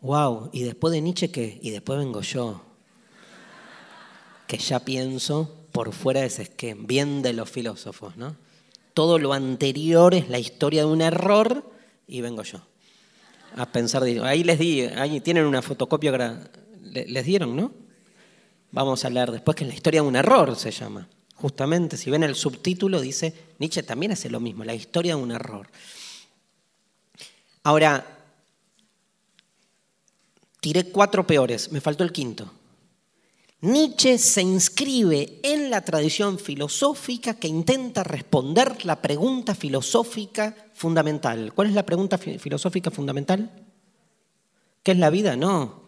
Wow, 0.00 0.50
y 0.52 0.62
después 0.62 0.92
de 0.92 1.00
Nietzsche, 1.00 1.30
¿qué? 1.30 1.58
Y 1.60 1.70
después 1.70 1.98
vengo 1.98 2.20
yo, 2.20 2.62
que 4.46 4.58
ya 4.58 4.80
pienso 4.80 5.66
por 5.72 5.92
fuera 5.92 6.20
de 6.20 6.26
ese 6.26 6.42
esquema, 6.42 6.84
bien 6.86 7.22
de 7.22 7.32
los 7.32 7.50
filósofos, 7.50 8.16
¿no? 8.16 8.36
Todo 8.94 9.18
lo 9.18 9.32
anterior 9.32 10.14
es 10.14 10.28
la 10.28 10.38
historia 10.38 10.82
de 10.82 10.90
un 10.90 11.00
error 11.00 11.70
y 12.06 12.20
vengo 12.20 12.42
yo 12.42 12.60
a 13.56 13.66
pensar. 13.70 14.02
Ahí 14.02 14.44
les 14.44 14.58
di, 14.58 14.82
ahí 14.82 15.20
tienen 15.20 15.44
una 15.44 15.62
fotocopia, 15.62 16.50
les 16.82 17.24
dieron, 17.24 17.56
¿no? 17.56 17.72
Vamos 18.72 19.04
a 19.04 19.10
leer 19.10 19.32
después 19.32 19.56
que 19.56 19.64
la 19.64 19.74
historia 19.74 20.02
de 20.02 20.08
un 20.08 20.16
error 20.16 20.54
se 20.56 20.70
llama. 20.70 21.08
Justamente, 21.34 21.96
si 21.96 22.10
ven 22.10 22.22
el 22.22 22.34
subtítulo, 22.34 23.00
dice, 23.00 23.34
Nietzsche 23.58 23.82
también 23.82 24.12
hace 24.12 24.30
lo 24.30 24.40
mismo, 24.40 24.64
la 24.64 24.74
historia 24.74 25.16
de 25.16 25.22
un 25.22 25.32
error. 25.32 25.68
Ahora, 27.62 28.06
tiré 30.60 30.90
cuatro 30.90 31.26
peores, 31.26 31.70
me 31.72 31.80
faltó 31.80 32.04
el 32.04 32.12
quinto. 32.12 32.50
Nietzsche 33.62 34.16
se 34.16 34.40
inscribe 34.40 35.38
en 35.42 35.68
la 35.68 35.82
tradición 35.82 36.38
filosófica 36.38 37.34
que 37.34 37.48
intenta 37.48 38.02
responder 38.02 38.86
la 38.86 39.02
pregunta 39.02 39.54
filosófica 39.54 40.56
fundamental. 40.72 41.52
¿Cuál 41.54 41.68
es 41.68 41.74
la 41.74 41.84
pregunta 41.84 42.16
filosófica 42.16 42.90
fundamental? 42.90 43.50
¿Qué 44.82 44.92
es 44.92 44.98
la 44.98 45.10
vida? 45.10 45.36
No. 45.36 45.82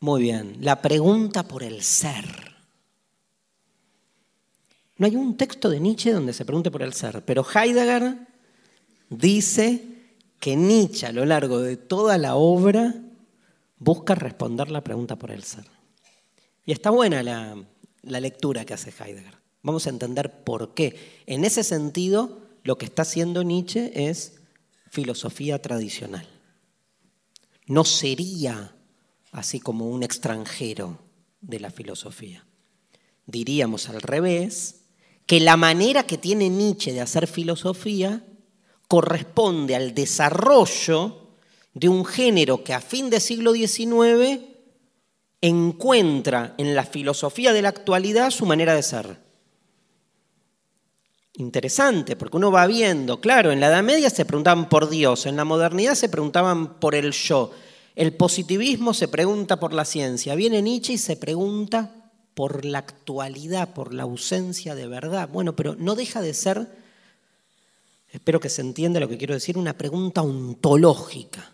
Muy 0.00 0.22
bien, 0.22 0.56
la 0.60 0.80
pregunta 0.80 1.42
por 1.42 1.62
el 1.62 1.82
ser. 1.82 2.56
No 4.96 5.06
hay 5.06 5.16
un 5.16 5.36
texto 5.36 5.68
de 5.68 5.80
Nietzsche 5.80 6.12
donde 6.12 6.32
se 6.32 6.46
pregunte 6.46 6.70
por 6.70 6.82
el 6.82 6.94
ser, 6.94 7.22
pero 7.26 7.44
Heidegger 7.44 8.31
dice 9.18 9.84
que 10.40 10.56
Nietzsche 10.56 11.06
a 11.06 11.12
lo 11.12 11.24
largo 11.24 11.60
de 11.60 11.76
toda 11.76 12.18
la 12.18 12.34
obra 12.34 12.94
busca 13.78 14.14
responder 14.14 14.70
la 14.70 14.82
pregunta 14.82 15.16
por 15.16 15.30
el 15.30 15.44
ser. 15.44 15.64
Y 16.64 16.72
está 16.72 16.90
buena 16.90 17.22
la, 17.22 17.56
lectura 18.02 18.64
que 18.64 18.74
hace 18.74 18.90
Heidegger. 18.90 19.34
Vamos 19.62 19.86
a 19.86 19.90
entender 19.90 20.42
por 20.44 20.74
qué. 20.74 21.22
En 21.26 21.44
ese 21.44 21.62
sentido, 21.64 22.40
lo 22.64 22.78
que 22.78 22.86
está 22.86 23.02
haciendo 23.02 23.44
Nietzsche 23.44 24.08
es 24.08 24.40
filosofía 24.90 25.60
tradicional. 25.60 26.26
No 27.66 27.84
sería 27.84 28.74
así 29.30 29.60
como 29.60 29.88
un 29.88 30.02
extranjero 30.02 30.98
de 31.40 31.60
la 31.60 31.70
filosofía. 31.70 32.44
Diríamos 33.26 33.88
al 33.88 34.02
revés, 34.02 34.80
que 35.26 35.40
la 35.40 35.56
manera 35.56 36.04
que 36.04 36.18
tiene 36.18 36.48
Nietzsche 36.48 36.92
de 36.92 37.00
hacer 37.00 37.26
filosofía 37.26 38.24
corresponde 38.92 39.74
al 39.74 39.94
desarrollo 39.94 41.16
de 41.72 41.88
un 41.88 42.04
género 42.04 42.62
que 42.62 42.74
a 42.74 42.80
fin 42.82 43.08
del 43.08 43.22
siglo 43.22 43.54
XIX 43.54 44.38
encuentra 45.40 46.54
en 46.58 46.74
la 46.74 46.84
filosofía 46.84 47.54
de 47.54 47.62
la 47.62 47.70
actualidad 47.70 48.28
su 48.30 48.44
manera 48.44 48.74
de 48.74 48.82
ser. 48.82 49.18
Interesante, 51.32 52.16
porque 52.16 52.36
uno 52.36 52.52
va 52.52 52.66
viendo, 52.66 53.18
claro, 53.18 53.50
en 53.50 53.60
la 53.60 53.68
Edad 53.68 53.82
Media 53.82 54.10
se 54.10 54.26
preguntaban 54.26 54.68
por 54.68 54.90
Dios, 54.90 55.24
en 55.24 55.36
la 55.36 55.46
modernidad 55.46 55.94
se 55.94 56.10
preguntaban 56.10 56.78
por 56.78 56.94
el 56.94 57.12
yo, 57.12 57.50
el 57.96 58.12
positivismo 58.12 58.92
se 58.92 59.08
pregunta 59.08 59.58
por 59.58 59.72
la 59.72 59.86
ciencia, 59.86 60.34
viene 60.34 60.60
Nietzsche 60.60 60.92
y 60.92 60.98
se 60.98 61.16
pregunta 61.16 62.10
por 62.34 62.66
la 62.66 62.80
actualidad, 62.80 63.72
por 63.72 63.94
la 63.94 64.02
ausencia 64.02 64.74
de 64.74 64.86
verdad. 64.86 65.30
Bueno, 65.32 65.56
pero 65.56 65.76
no 65.76 65.94
deja 65.94 66.20
de 66.20 66.34
ser 66.34 66.81
espero 68.12 68.38
que 68.38 68.48
se 68.48 68.60
entienda 68.60 69.00
lo 69.00 69.08
que 69.08 69.18
quiero 69.18 69.34
decir, 69.34 69.58
una 69.58 69.76
pregunta 69.76 70.22
ontológica. 70.22 71.52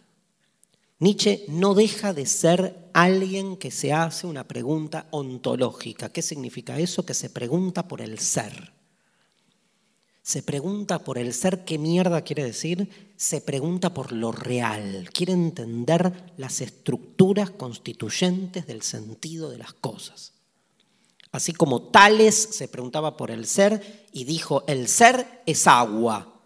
Nietzsche 1.00 1.44
no 1.48 1.74
deja 1.74 2.12
de 2.12 2.26
ser 2.26 2.90
alguien 2.92 3.56
que 3.56 3.70
se 3.70 3.92
hace 3.92 4.26
una 4.26 4.44
pregunta 4.48 5.06
ontológica. 5.12 6.10
¿Qué 6.10 6.22
significa 6.22 6.78
eso? 6.78 7.06
Que 7.06 7.14
se 7.14 7.30
pregunta 7.30 7.86
por 7.86 8.00
el 8.00 8.18
ser. 8.18 8.72
Se 10.22 10.42
pregunta 10.42 10.98
por 10.98 11.16
el 11.16 11.32
ser, 11.32 11.64
¿qué 11.64 11.78
mierda 11.78 12.22
quiere 12.22 12.44
decir? 12.44 13.12
Se 13.16 13.40
pregunta 13.40 13.94
por 13.94 14.12
lo 14.12 14.32
real. 14.32 15.08
Quiere 15.12 15.32
entender 15.32 16.34
las 16.36 16.60
estructuras 16.60 17.50
constituyentes 17.50 18.66
del 18.66 18.82
sentido 18.82 19.48
de 19.48 19.58
las 19.58 19.72
cosas. 19.72 20.32
Así 21.30 21.52
como 21.52 21.82
Tales 21.82 22.34
se 22.34 22.68
preguntaba 22.68 23.16
por 23.16 23.30
el 23.30 23.46
ser 23.46 24.06
y 24.12 24.24
dijo, 24.24 24.64
el 24.66 24.88
ser 24.88 25.42
es 25.46 25.66
agua. 25.66 26.37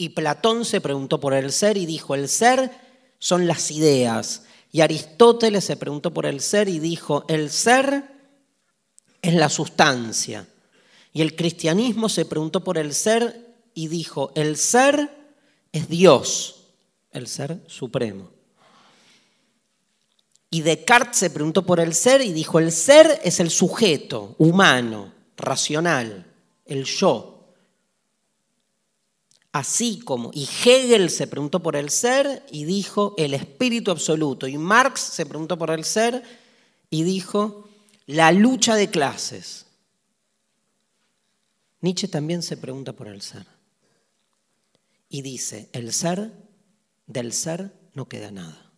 Y 0.00 0.08
Platón 0.08 0.64
se 0.64 0.80
preguntó 0.80 1.20
por 1.20 1.34
el 1.34 1.52
ser 1.52 1.76
y 1.76 1.84
dijo, 1.84 2.14
el 2.14 2.30
ser 2.30 2.70
son 3.18 3.46
las 3.46 3.70
ideas. 3.70 4.44
Y 4.72 4.80
Aristóteles 4.80 5.62
se 5.62 5.76
preguntó 5.76 6.10
por 6.14 6.24
el 6.24 6.40
ser 6.40 6.70
y 6.70 6.78
dijo, 6.78 7.26
el 7.28 7.50
ser 7.50 8.04
es 9.20 9.34
la 9.34 9.50
sustancia. 9.50 10.48
Y 11.12 11.20
el 11.20 11.36
cristianismo 11.36 12.08
se 12.08 12.24
preguntó 12.24 12.64
por 12.64 12.78
el 12.78 12.94
ser 12.94 13.54
y 13.74 13.88
dijo, 13.88 14.32
el 14.36 14.56
ser 14.56 15.10
es 15.70 15.86
Dios, 15.90 16.68
el 17.12 17.26
ser 17.26 17.60
supremo. 17.66 18.30
Y 20.48 20.62
Descartes 20.62 21.18
se 21.18 21.28
preguntó 21.28 21.66
por 21.66 21.78
el 21.78 21.92
ser 21.92 22.22
y 22.22 22.32
dijo, 22.32 22.58
el 22.58 22.72
ser 22.72 23.20
es 23.22 23.38
el 23.38 23.50
sujeto 23.50 24.34
humano, 24.38 25.12
racional, 25.36 26.24
el 26.64 26.84
yo. 26.84 27.39
Así 29.52 29.98
como, 30.00 30.30
y 30.32 30.44
Hegel 30.44 31.10
se 31.10 31.26
preguntó 31.26 31.60
por 31.60 31.74
el 31.74 31.90
ser 31.90 32.46
y 32.52 32.64
dijo 32.64 33.14
el 33.18 33.34
espíritu 33.34 33.90
absoluto. 33.90 34.46
Y 34.46 34.56
Marx 34.58 35.00
se 35.00 35.26
preguntó 35.26 35.58
por 35.58 35.70
el 35.70 35.84
ser 35.84 36.22
y 36.88 37.02
dijo 37.02 37.68
la 38.06 38.30
lucha 38.30 38.76
de 38.76 38.90
clases. 38.90 39.66
Nietzsche 41.80 42.06
también 42.06 42.42
se 42.42 42.56
pregunta 42.56 42.92
por 42.92 43.08
el 43.08 43.22
ser. 43.22 43.46
Y 45.08 45.22
dice, 45.22 45.68
el 45.72 45.92
ser, 45.92 46.30
del 47.06 47.32
ser 47.32 47.72
no 47.94 48.08
queda 48.08 48.30
nada. 48.30 48.70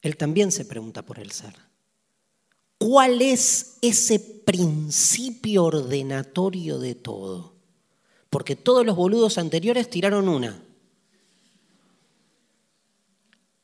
Él 0.00 0.16
también 0.16 0.50
se 0.52 0.64
pregunta 0.64 1.02
por 1.02 1.18
el 1.18 1.30
ser. 1.30 1.54
¿Cuál 2.78 3.20
es 3.20 3.76
ese 3.82 4.18
principio 4.44 5.64
ordenatorio 5.64 6.78
de 6.78 6.94
todo? 6.94 7.54
Porque 8.30 8.56
todos 8.56 8.84
los 8.84 8.96
boludos 8.96 9.38
anteriores 9.38 9.90
tiraron 9.90 10.28
una. 10.28 10.62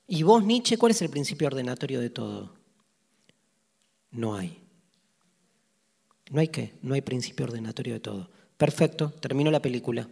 ¿Y 0.06 0.22
vos, 0.22 0.44
Nietzsche, 0.44 0.78
cuál 0.78 0.92
es 0.92 1.02
el 1.02 1.10
principio 1.10 1.46
ordenatorio 1.46 2.00
de 2.00 2.10
todo? 2.10 2.54
No 4.10 4.34
hay. 4.34 4.62
¿No 6.30 6.40
hay 6.40 6.48
qué? 6.48 6.74
No 6.82 6.94
hay 6.94 7.02
principio 7.02 7.46
ordenatorio 7.46 7.94
de 7.94 8.00
todo. 8.00 8.30
Perfecto, 8.56 9.10
termino 9.20 9.50
la 9.50 9.62
película. 9.62 10.08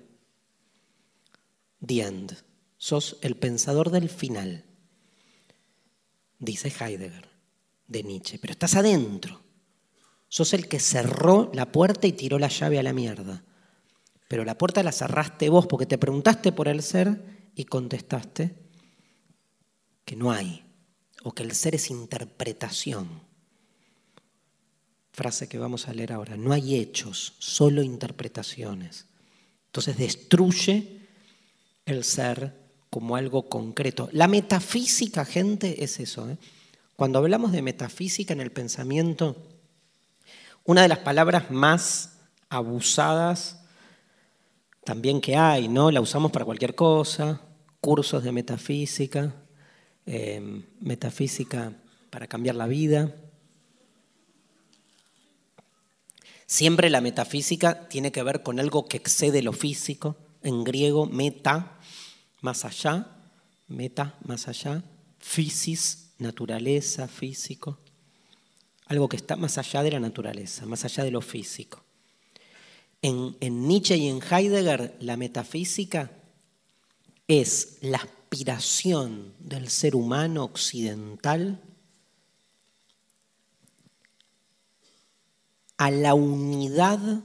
The 1.84 2.02
end. 2.02 2.36
Sos 2.78 3.16
el 3.22 3.36
pensador 3.36 3.90
del 3.90 4.10
final, 4.10 4.64
dice 6.38 6.68
Heidegger 6.68 7.26
de 7.88 8.02
Nietzsche, 8.02 8.38
pero 8.38 8.52
estás 8.52 8.74
adentro. 8.74 9.40
Sos 10.28 10.52
el 10.54 10.68
que 10.68 10.80
cerró 10.80 11.50
la 11.54 11.70
puerta 11.70 12.06
y 12.06 12.12
tiró 12.12 12.38
la 12.38 12.48
llave 12.48 12.78
a 12.78 12.82
la 12.82 12.92
mierda. 12.92 13.44
Pero 14.28 14.44
la 14.44 14.58
puerta 14.58 14.82
la 14.82 14.92
cerraste 14.92 15.48
vos 15.48 15.66
porque 15.66 15.86
te 15.86 15.98
preguntaste 15.98 16.52
por 16.52 16.68
el 16.68 16.82
ser 16.82 17.50
y 17.54 17.64
contestaste 17.64 18.54
que 20.04 20.16
no 20.16 20.30
hay, 20.30 20.64
o 21.24 21.32
que 21.32 21.42
el 21.42 21.52
ser 21.52 21.74
es 21.74 21.90
interpretación. 21.90 23.08
Frase 25.12 25.48
que 25.48 25.58
vamos 25.58 25.88
a 25.88 25.94
leer 25.94 26.12
ahora. 26.12 26.36
No 26.36 26.52
hay 26.52 26.76
hechos, 26.76 27.34
solo 27.38 27.82
interpretaciones. 27.82 29.06
Entonces 29.66 29.96
destruye 29.96 31.00
el 31.86 32.04
ser 32.04 32.54
como 32.90 33.16
algo 33.16 33.48
concreto. 33.48 34.08
La 34.12 34.28
metafísica, 34.28 35.24
gente, 35.24 35.82
es 35.82 36.00
eso. 36.00 36.30
¿eh? 36.30 36.36
Cuando 36.96 37.18
hablamos 37.18 37.52
de 37.52 37.62
metafísica 37.62 38.32
en 38.32 38.40
el 38.40 38.52
pensamiento, 38.52 39.36
una 40.66 40.82
de 40.82 40.88
las 40.88 40.98
palabras 40.98 41.50
más 41.50 42.18
abusadas 42.48 43.60
también 44.84 45.20
que 45.20 45.36
hay, 45.36 45.68
¿no? 45.68 45.90
La 45.90 46.00
usamos 46.00 46.30
para 46.30 46.44
cualquier 46.44 46.74
cosa, 46.74 47.40
cursos 47.80 48.22
de 48.22 48.32
metafísica, 48.32 49.34
eh, 50.06 50.64
metafísica 50.80 51.72
para 52.10 52.26
cambiar 52.26 52.56
la 52.56 52.66
vida. 52.66 53.14
Siempre 56.46 56.90
la 56.90 57.00
metafísica 57.00 57.88
tiene 57.88 58.12
que 58.12 58.22
ver 58.22 58.42
con 58.42 58.60
algo 58.60 58.86
que 58.86 58.96
excede 58.96 59.42
lo 59.42 59.52
físico, 59.52 60.16
en 60.42 60.62
griego 60.62 61.06
meta, 61.06 61.78
más 62.40 62.64
allá, 62.64 63.08
meta, 63.66 64.14
más 64.24 64.46
allá, 64.46 64.84
physis, 65.18 66.12
naturaleza, 66.18 67.08
físico, 67.08 67.80
algo 68.86 69.08
que 69.08 69.16
está 69.16 69.36
más 69.36 69.58
allá 69.58 69.82
de 69.82 69.90
la 69.90 70.00
naturaleza, 70.00 70.64
más 70.66 70.84
allá 70.84 71.04
de 71.04 71.10
lo 71.10 71.20
físico. 71.20 71.82
En, 73.02 73.36
Nietzsche 73.68 73.96
y 73.96 74.08
en 74.08 74.20
Heidegger, 74.22 74.96
la 75.00 75.16
metafísica 75.16 76.10
es 77.28 77.78
la 77.82 77.98
aspiración 77.98 79.34
del 79.38 79.68
ser 79.68 79.94
humano 79.94 80.44
occidental 80.44 81.60
a 85.76 85.90
la 85.90 86.14
unidad, 86.14 87.22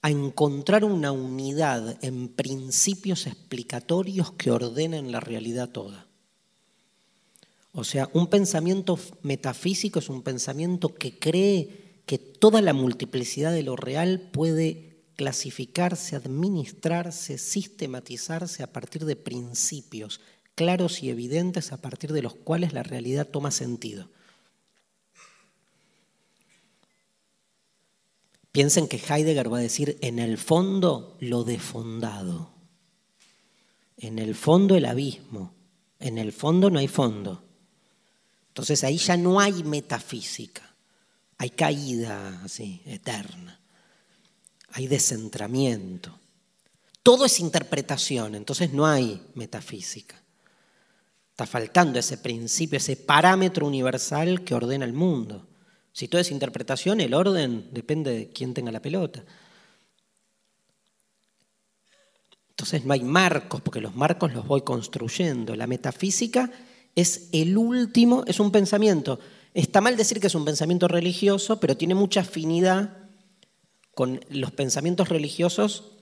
a 0.00 0.10
encontrar 0.10 0.84
una 0.84 1.12
unidad 1.12 2.02
en 2.04 2.28
principios 2.28 3.26
explicatorios 3.26 4.32
que 4.32 4.50
ordenen 4.50 5.12
la 5.12 5.20
realidad 5.20 5.70
toda. 5.70 6.06
O 7.72 7.84
sea, 7.84 8.10
un 8.12 8.26
pensamiento 8.26 8.98
metafísico 9.22 9.98
es 9.98 10.10
un 10.10 10.22
pensamiento 10.22 10.94
que 10.94 11.18
cree 11.18 12.02
que 12.04 12.18
toda 12.18 12.60
la 12.60 12.74
multiplicidad 12.74 13.52
de 13.52 13.62
lo 13.62 13.76
real 13.76 14.28
puede 14.32 15.04
clasificarse, 15.16 16.16
administrarse, 16.16 17.38
sistematizarse 17.38 18.62
a 18.62 18.72
partir 18.72 19.04
de 19.06 19.16
principios 19.16 20.20
claros 20.54 21.02
y 21.02 21.08
evidentes 21.08 21.72
a 21.72 21.80
partir 21.80 22.12
de 22.12 22.22
los 22.22 22.34
cuales 22.34 22.74
la 22.74 22.82
realidad 22.82 23.26
toma 23.28 23.50
sentido. 23.50 24.10
Piensen 28.52 28.86
que 28.86 28.98
Heidegger 28.98 29.50
va 29.50 29.58
a 29.58 29.62
decir 29.62 29.96
en 30.02 30.18
el 30.18 30.36
fondo 30.36 31.16
lo 31.20 31.42
defondado, 31.42 32.52
en 33.96 34.18
el 34.18 34.34
fondo 34.34 34.76
el 34.76 34.84
abismo, 34.84 35.54
en 36.00 36.18
el 36.18 36.32
fondo 36.32 36.68
no 36.68 36.78
hay 36.78 36.88
fondo. 36.88 37.51
Entonces 38.52 38.84
ahí 38.84 38.98
ya 38.98 39.16
no 39.16 39.40
hay 39.40 39.64
metafísica, 39.64 40.74
hay 41.38 41.48
caída 41.48 42.42
así, 42.44 42.82
eterna, 42.84 43.58
hay 44.72 44.88
descentramiento. 44.88 46.20
Todo 47.02 47.24
es 47.24 47.40
interpretación, 47.40 48.34
entonces 48.34 48.74
no 48.74 48.86
hay 48.86 49.22
metafísica. 49.36 50.20
Está 51.30 51.46
faltando 51.46 51.98
ese 51.98 52.18
principio, 52.18 52.76
ese 52.76 52.94
parámetro 52.96 53.66
universal 53.66 54.44
que 54.44 54.54
ordena 54.54 54.84
el 54.84 54.92
mundo. 54.92 55.48
Si 55.90 56.06
todo 56.08 56.20
es 56.20 56.30
interpretación, 56.30 57.00
el 57.00 57.14
orden 57.14 57.70
depende 57.72 58.10
de 58.12 58.28
quién 58.28 58.52
tenga 58.52 58.70
la 58.70 58.82
pelota. 58.82 59.24
Entonces 62.50 62.84
no 62.84 62.92
hay 62.92 63.02
marcos, 63.02 63.62
porque 63.62 63.80
los 63.80 63.96
marcos 63.96 64.34
los 64.34 64.46
voy 64.46 64.60
construyendo. 64.60 65.56
La 65.56 65.66
metafísica 65.66 66.50
es 66.94 67.28
el 67.32 67.56
último, 67.56 68.24
es 68.26 68.40
un 68.40 68.50
pensamiento. 68.50 69.18
Está 69.54 69.80
mal 69.80 69.96
decir 69.96 70.20
que 70.20 70.26
es 70.26 70.34
un 70.34 70.44
pensamiento 70.44 70.88
religioso, 70.88 71.60
pero 71.60 71.76
tiene 71.76 71.94
mucha 71.94 72.20
afinidad 72.20 72.96
con 73.94 74.20
los 74.30 74.52
pensamientos 74.52 75.08
religiosos 75.08 75.92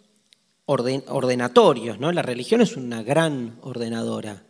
ordenatorios. 0.67 1.99
¿no? 1.99 2.13
La 2.13 2.23
religión 2.23 2.61
es 2.61 2.77
una 2.77 3.03
gran 3.03 3.59
ordenadora, 3.63 4.45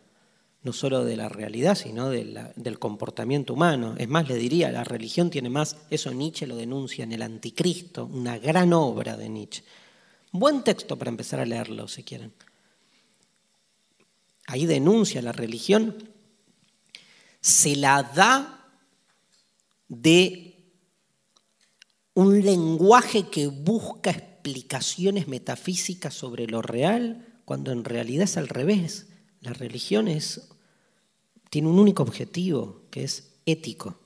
no 0.63 0.73
solo 0.73 1.03
de 1.03 1.17
la 1.17 1.29
realidad, 1.29 1.75
sino 1.75 2.09
del 2.09 2.79
comportamiento 2.79 3.53
humano. 3.53 3.95
Es 3.97 4.07
más, 4.07 4.27
le 4.27 4.35
diría, 4.35 4.71
la 4.71 4.83
religión 4.83 5.31
tiene 5.31 5.49
más, 5.49 5.77
eso 5.89 6.11
Nietzsche 6.11 6.45
lo 6.45 6.55
denuncia 6.55 7.03
en 7.03 7.13
El 7.13 7.23
Anticristo, 7.23 8.05
una 8.05 8.37
gran 8.37 8.73
obra 8.73 9.17
de 9.17 9.29
Nietzsche. 9.29 9.63
Buen 10.31 10.63
texto 10.63 10.97
para 10.97 11.09
empezar 11.09 11.39
a 11.39 11.45
leerlo, 11.45 11.87
si 11.87 12.03
quieren. 12.03 12.31
Ahí 14.45 14.65
denuncia 14.65 15.21
la 15.21 15.31
religión 15.31 16.10
se 17.41 17.75
la 17.75 18.03
da 18.03 18.71
de 19.89 20.51
un 22.13 22.41
lenguaje 22.41 23.29
que 23.29 23.47
busca 23.47 24.11
explicaciones 24.11 25.27
metafísicas 25.27 26.13
sobre 26.13 26.47
lo 26.47 26.61
real, 26.61 27.41
cuando 27.45 27.71
en 27.71 27.83
realidad 27.83 28.23
es 28.23 28.37
al 28.37 28.47
revés. 28.47 29.07
La 29.41 29.53
religión 29.53 30.07
tiene 31.49 31.67
un 31.67 31.79
único 31.79 32.03
objetivo, 32.03 32.83
que 32.91 33.03
es 33.03 33.33
ético, 33.45 33.99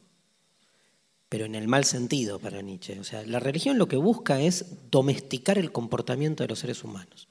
pero 1.30 1.46
en 1.46 1.56
el 1.56 1.68
mal 1.68 1.84
sentido 1.84 2.40
para 2.40 2.62
Nietzsche. 2.62 3.00
O 3.00 3.04
sea, 3.04 3.26
la 3.26 3.40
religión 3.40 3.78
lo 3.78 3.88
que 3.88 3.98
busca 3.98 4.42
es 4.42 4.90
domesticar 4.90 5.58
el 5.58 5.72
comportamiento 5.72 6.44
de 6.44 6.48
los 6.48 6.60
seres 6.60 6.84
humanos. 6.84 7.28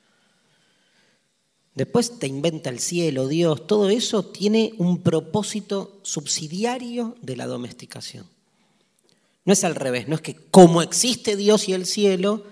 Después 1.74 2.18
te 2.18 2.28
inventa 2.28 2.70
el 2.70 2.78
cielo, 2.78 3.26
Dios, 3.26 3.66
todo 3.66 3.90
eso 3.90 4.24
tiene 4.24 4.74
un 4.78 5.02
propósito 5.02 5.98
subsidiario 6.02 7.16
de 7.20 7.36
la 7.36 7.46
domesticación. 7.46 8.26
No 9.44 9.52
es 9.52 9.64
al 9.64 9.74
revés, 9.74 10.06
no 10.06 10.14
es 10.14 10.20
que 10.20 10.36
como 10.36 10.82
existe 10.82 11.36
Dios 11.36 11.68
y 11.68 11.72
el 11.72 11.84
cielo, 11.84 12.44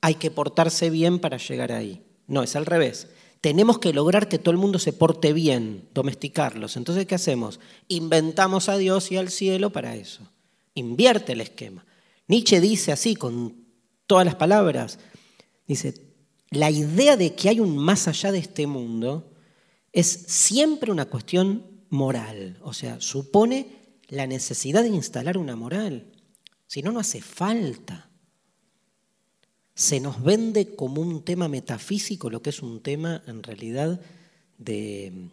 hay 0.00 0.14
que 0.14 0.30
portarse 0.30 0.90
bien 0.90 1.18
para 1.18 1.38
llegar 1.38 1.72
ahí. 1.72 2.02
No, 2.28 2.42
es 2.42 2.54
al 2.54 2.66
revés. 2.66 3.08
Tenemos 3.40 3.78
que 3.78 3.92
lograr 3.92 4.28
que 4.28 4.38
todo 4.38 4.52
el 4.52 4.58
mundo 4.58 4.78
se 4.78 4.92
porte 4.92 5.32
bien, 5.32 5.88
domesticarlos. 5.92 6.76
Entonces, 6.76 7.06
¿qué 7.06 7.14
hacemos? 7.14 7.60
Inventamos 7.88 8.68
a 8.68 8.76
Dios 8.76 9.10
y 9.10 9.16
al 9.16 9.30
cielo 9.30 9.70
para 9.70 9.96
eso. 9.96 10.22
Invierte 10.74 11.32
el 11.32 11.40
esquema. 11.40 11.84
Nietzsche 12.28 12.60
dice 12.60 12.92
así, 12.92 13.16
con 13.16 13.56
todas 14.06 14.24
las 14.24 14.34
palabras, 14.36 14.98
dice, 15.66 15.94
la 16.50 16.70
idea 16.70 17.16
de 17.16 17.34
que 17.34 17.48
hay 17.48 17.60
un 17.60 17.76
más 17.76 18.08
allá 18.08 18.32
de 18.32 18.38
este 18.38 18.66
mundo 18.66 19.32
Es 19.92 20.08
siempre 20.08 20.92
una 20.92 21.06
cuestión 21.06 21.64
moral, 21.88 22.58
o 22.62 22.72
sea, 22.72 23.00
supone 23.00 23.78
la 24.08 24.26
necesidad 24.26 24.82
de 24.82 24.90
instalar 24.90 25.38
una 25.38 25.56
moral. 25.56 26.12
Si 26.66 26.82
no, 26.82 26.92
no 26.92 27.00
hace 27.00 27.20
falta. 27.20 28.10
Se 29.74 30.00
nos 30.00 30.22
vende 30.22 30.74
como 30.74 31.00
un 31.00 31.24
tema 31.24 31.48
metafísico 31.48 32.30
lo 32.30 32.42
que 32.42 32.50
es 32.50 32.62
un 32.62 32.82
tema 32.82 33.22
en 33.26 33.42
realidad 33.42 34.00
de, 34.58 35.30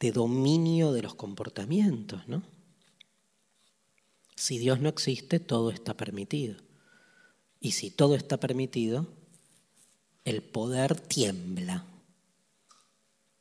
de 0.00 0.12
dominio 0.12 0.92
de 0.92 1.02
los 1.02 1.14
comportamientos, 1.14 2.26
¿no? 2.26 2.42
Si 4.34 4.58
Dios 4.58 4.80
no 4.80 4.88
existe, 4.88 5.38
todo 5.38 5.70
está 5.70 5.96
permitido. 5.96 6.56
Y 7.60 7.72
si 7.72 7.90
todo 7.90 8.16
está 8.16 8.40
permitido, 8.40 9.06
el 10.30 10.42
poder 10.42 10.98
tiembla, 10.98 11.84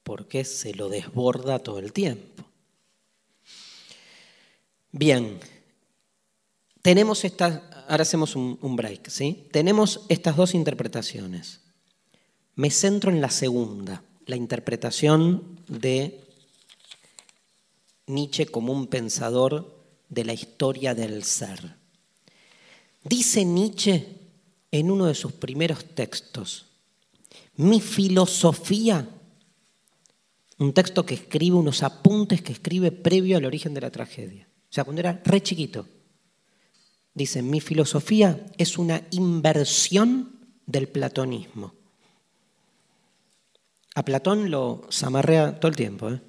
porque 0.03 0.43
se 0.43 0.73
lo 0.73 0.89
desborda 0.89 1.59
todo 1.59 1.79
el 1.79 1.93
tiempo. 1.93 2.43
Bien, 4.91 5.39
tenemos 6.81 7.23
estas, 7.23 7.61
ahora 7.87 8.01
hacemos 8.01 8.35
un, 8.35 8.57
un 8.61 8.75
break, 8.75 9.09
¿sí? 9.09 9.47
Tenemos 9.51 10.01
estas 10.09 10.35
dos 10.35 10.53
interpretaciones. 10.53 11.61
Me 12.55 12.71
centro 12.71 13.11
en 13.11 13.21
la 13.21 13.29
segunda, 13.29 14.03
la 14.25 14.35
interpretación 14.35 15.59
de 15.67 16.23
Nietzsche 18.07 18.47
como 18.47 18.73
un 18.73 18.87
pensador 18.87 19.79
de 20.09 20.25
la 20.25 20.33
historia 20.33 20.95
del 20.95 21.23
ser. 21.23 21.75
Dice 23.03 23.45
Nietzsche 23.45 24.17
en 24.71 24.91
uno 24.91 25.05
de 25.05 25.15
sus 25.15 25.33
primeros 25.33 25.85
textos, 25.95 26.65
mi 27.59 27.81
filosofía, 27.81 29.05
un 30.59 30.71
texto 30.71 31.05
que 31.05 31.15
escribe, 31.15 31.57
unos 31.57 31.83
apuntes 31.83 32.41
que 32.41 32.53
escribe 32.53 32.93
previo 32.93 33.35
al 33.35 33.43
origen 33.43 33.73
de 33.73 33.81
la 33.81 33.91
tragedia, 33.91 34.47
o 34.47 34.73
sea, 34.73 34.85
cuando 34.85 35.01
era 35.01 35.21
re 35.25 35.43
chiquito, 35.43 35.85
dice, 37.13 37.41
mi 37.41 37.59
filosofía 37.59 38.45
es 38.57 38.77
una 38.77 39.01
inversión 39.11 40.39
del 40.65 40.87
platonismo. 40.87 41.73
A 43.95 44.03
Platón 44.05 44.49
lo 44.49 44.87
zamarrea 44.89 45.59
todo 45.59 45.69
el 45.69 45.75
tiempo. 45.75 46.11
¿eh? 46.11 46.21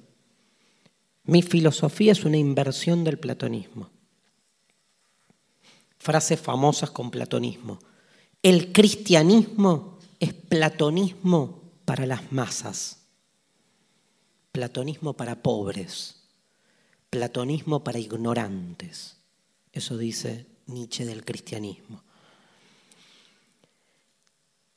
Mi 1.23 1.43
filosofía 1.43 2.11
es 2.11 2.25
una 2.25 2.35
inversión 2.35 3.05
del 3.05 3.19
platonismo. 3.19 3.89
Frases 5.97 6.41
famosas 6.41 6.91
con 6.91 7.09
platonismo. 7.09 7.79
El 8.43 8.73
cristianismo 8.73 9.90
es 10.21 10.33
platonismo 10.35 11.63
para 11.83 12.05
las 12.05 12.31
masas, 12.31 12.99
platonismo 14.51 15.13
para 15.13 15.41
pobres, 15.41 16.21
platonismo 17.09 17.83
para 17.83 17.97
ignorantes. 17.97 19.17
Eso 19.73 19.97
dice 19.97 20.45
Nietzsche 20.67 21.05
del 21.05 21.25
cristianismo. 21.25 22.03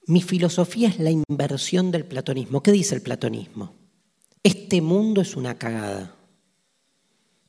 Mi 0.07 0.23
filosofía 0.23 0.89
es 0.89 0.99
la 0.99 1.11
inversión 1.11 1.91
del 1.91 2.07
platonismo. 2.07 2.63
¿Qué 2.63 2.73
dice 2.73 2.95
el 2.95 3.03
platonismo? 3.03 3.75
Este 4.43 4.81
mundo 4.81 5.21
es 5.21 5.37
una 5.37 5.59
cagada. 5.59 6.17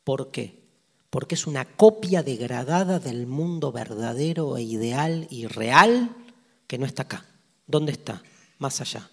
¿Por 0.03 0.31
qué? 0.31 0.65
Porque 1.09 1.35
es 1.35 1.47
una 1.47 1.63
copia 1.63 2.23
degradada 2.23 2.99
del 2.99 3.25
mundo 3.25 3.71
verdadero 3.71 4.57
e 4.57 4.63
ideal 4.63 5.27
y 5.29 5.47
real 5.47 6.13
que 6.67 6.77
no 6.77 6.85
está 6.85 7.03
acá. 7.03 7.25
¿Dónde 7.67 7.91
está? 7.91 8.21
Más 8.59 8.81
allá. 8.81 9.09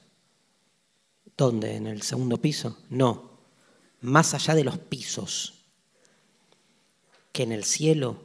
¿Dónde? 1.37 1.77
¿En 1.77 1.87
el 1.87 2.03
segundo 2.03 2.37
piso? 2.39 2.79
No. 2.91 3.41
Más 4.01 4.35
allá 4.35 4.55
de 4.55 4.65
los 4.65 4.79
pisos. 4.79 5.65
¿Que 7.33 7.45
en 7.45 7.53
el 7.53 7.65
cielo? 7.65 8.23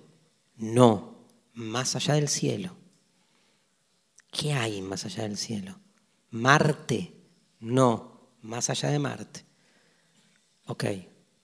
No. 0.58 1.16
Más 1.54 1.96
allá 1.96 2.16
del 2.16 2.28
cielo. 2.28 2.76
¿Qué 4.32 4.54
hay 4.54 4.82
más 4.82 5.06
allá 5.06 5.24
del 5.24 5.38
cielo? 5.38 5.80
Marte. 6.32 7.14
No. 7.60 8.30
Más 8.42 8.70
allá 8.70 8.90
de 8.90 9.00
Marte. 9.00 9.46
Ok. 10.66 10.86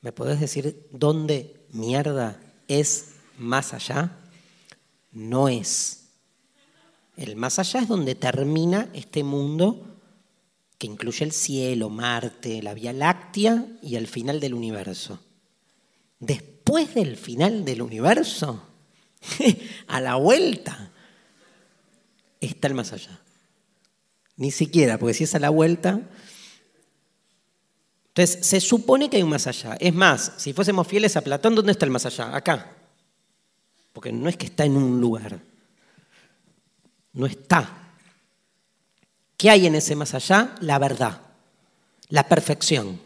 ¿Me 0.02 0.12
podés 0.12 0.40
decir 0.42 0.88
dónde 0.92 1.66
mierda 1.72 2.40
es 2.68 3.14
más 3.38 3.74
allá? 3.74 4.20
No 5.12 5.48
es. 5.48 6.03
El 7.16 7.36
más 7.36 7.60
allá 7.60 7.82
es 7.82 7.88
donde 7.88 8.16
termina 8.16 8.90
este 8.94 9.24
mundo 9.24 10.00
que 10.78 10.88
incluye 10.88 11.24
el 11.24 11.32
cielo, 11.32 11.90
Marte, 11.90 12.62
la 12.62 12.74
Vía 12.74 12.94
Láctea 12.94 13.66
y 13.82 13.96
el 13.96 14.08
final 14.08 14.40
del 14.40 14.54
universo. 14.54 15.20
Después 16.20 16.96
del 16.96 17.18
final 17.18 17.64
del 17.66 17.82
universo, 17.82 18.64
a 19.88 20.02
la 20.02 20.16
vuelta, 20.16 20.92
está 22.42 22.68
el 22.68 22.74
más 22.74 22.94
allá. 22.94 23.20
Ni 24.36 24.52
siquiera, 24.52 24.98
porque 24.98 25.14
si 25.14 25.26
es 25.26 25.36
a 25.36 25.40
la 25.40 25.50
vuelta, 25.50 26.02
entonces, 28.16 28.46
se 28.46 28.62
supone 28.62 29.10
que 29.10 29.18
hay 29.18 29.24
un 29.24 29.30
más 29.30 29.48
allá. 29.48 29.76
Es 29.80 29.94
más, 29.94 30.34
si 30.38 30.54
fuésemos 30.54 30.88
fieles 30.88 31.18
a 31.18 31.22
Platón, 31.22 31.56
¿dónde 31.56 31.72
está 31.72 31.86
el 31.86 31.92
más 31.92 32.06
allá? 32.06 32.36
Acá. 32.36 32.72
Porque 33.92 34.12
no 34.12 34.30
es 34.30 34.38
que 34.38 34.46
está 34.46 34.66
en 34.66 34.78
un 34.78 35.02
lugar. 35.02 35.42
No 37.14 37.26
está. 37.26 37.96
¿Qué 39.38 39.50
hay 39.50 39.68
en 39.68 39.76
ese 39.76 39.96
más 39.96 40.14
allá? 40.14 40.56
La 40.62 40.80
verdad, 40.80 41.22
la 42.10 42.28
perfección. 42.28 43.00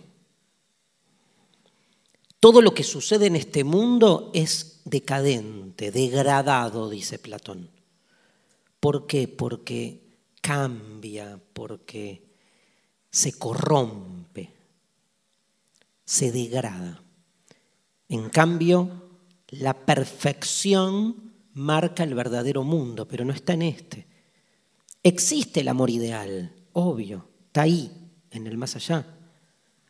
Todo 2.40 2.62
lo 2.62 2.74
que 2.74 2.84
sucede 2.84 3.28
en 3.28 3.36
este 3.36 3.64
mundo 3.64 4.32
es 4.34 4.82
decadente, 4.86 5.92
degradado, 5.92 6.90
dice 6.90 7.20
Platón. 7.20 7.70
¿Por 8.80 9.08
qué? 9.08 9.28
Porque 9.28 10.20
cambia, 10.42 11.40
porque 11.54 12.24
se 13.10 13.34
corrompe 13.34 14.58
se 16.08 16.32
degrada. 16.32 17.04
En 18.08 18.30
cambio, 18.30 18.90
la 19.50 19.74
perfección 19.86 21.27
marca 21.58 22.04
el 22.04 22.14
verdadero 22.14 22.64
mundo, 22.64 23.08
pero 23.08 23.26
no 23.26 23.34
está 23.34 23.54
en 23.54 23.64
este. 23.64 24.06
Existe 25.02 25.62
el 25.62 25.68
amor 25.68 25.90
ideal, 25.90 26.54
obvio, 26.74 27.28
está 27.48 27.64
ahí, 27.64 27.92
en 28.32 28.46
el 28.46 28.58
más 28.58 28.76
allá. 28.76 29.06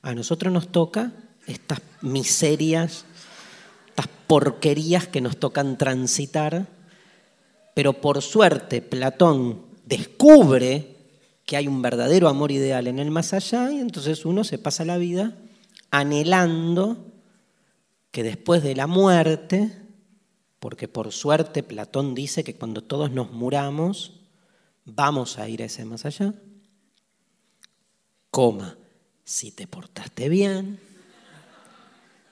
A 0.01 0.15
nosotros 0.15 0.51
nos 0.53 0.69
toca 0.69 1.11
estas 1.45 1.81
miserias, 2.01 3.05
estas 3.89 4.07
porquerías 4.27 5.07
que 5.07 5.19
nos 5.19 5.37
tocan 5.37 5.77
transitar, 5.77 6.67
pero 7.73 7.93
por 7.93 8.21
suerte 8.21 8.81
Platón 8.81 9.61
descubre 9.85 10.95
que 11.45 11.57
hay 11.57 11.67
un 11.67 11.81
verdadero 11.81 12.29
amor 12.29 12.51
ideal 12.51 12.87
en 12.87 12.99
el 12.99 13.11
más 13.11 13.33
allá 13.33 13.71
y 13.71 13.79
entonces 13.79 14.25
uno 14.25 14.43
se 14.43 14.57
pasa 14.57 14.85
la 14.85 14.97
vida 14.97 15.37
anhelando 15.91 17.05
que 18.11 18.23
después 18.23 18.63
de 18.63 18.75
la 18.75 18.87
muerte, 18.87 19.86
porque 20.59 20.87
por 20.87 21.11
suerte 21.11 21.63
Platón 21.63 22.15
dice 22.15 22.43
que 22.43 22.55
cuando 22.55 22.83
todos 22.83 23.11
nos 23.11 23.31
muramos, 23.31 24.21
vamos 24.85 25.37
a 25.37 25.47
ir 25.49 25.61
a 25.61 25.65
ese 25.65 25.85
más 25.85 26.05
allá, 26.05 26.33
coma, 28.31 28.77
si 29.23 29.51
te 29.51 29.67
portaste 29.67 30.29
bien, 30.29 30.79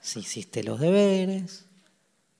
si 0.01 0.19
hiciste 0.19 0.63
los 0.63 0.79
deberes, 0.79 1.65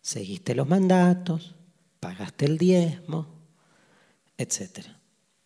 seguiste 0.01 0.55
los 0.55 0.67
mandatos, 0.67 1.55
pagaste 1.99 2.45
el 2.45 2.57
diezmo, 2.57 3.27
etc. 4.37 4.87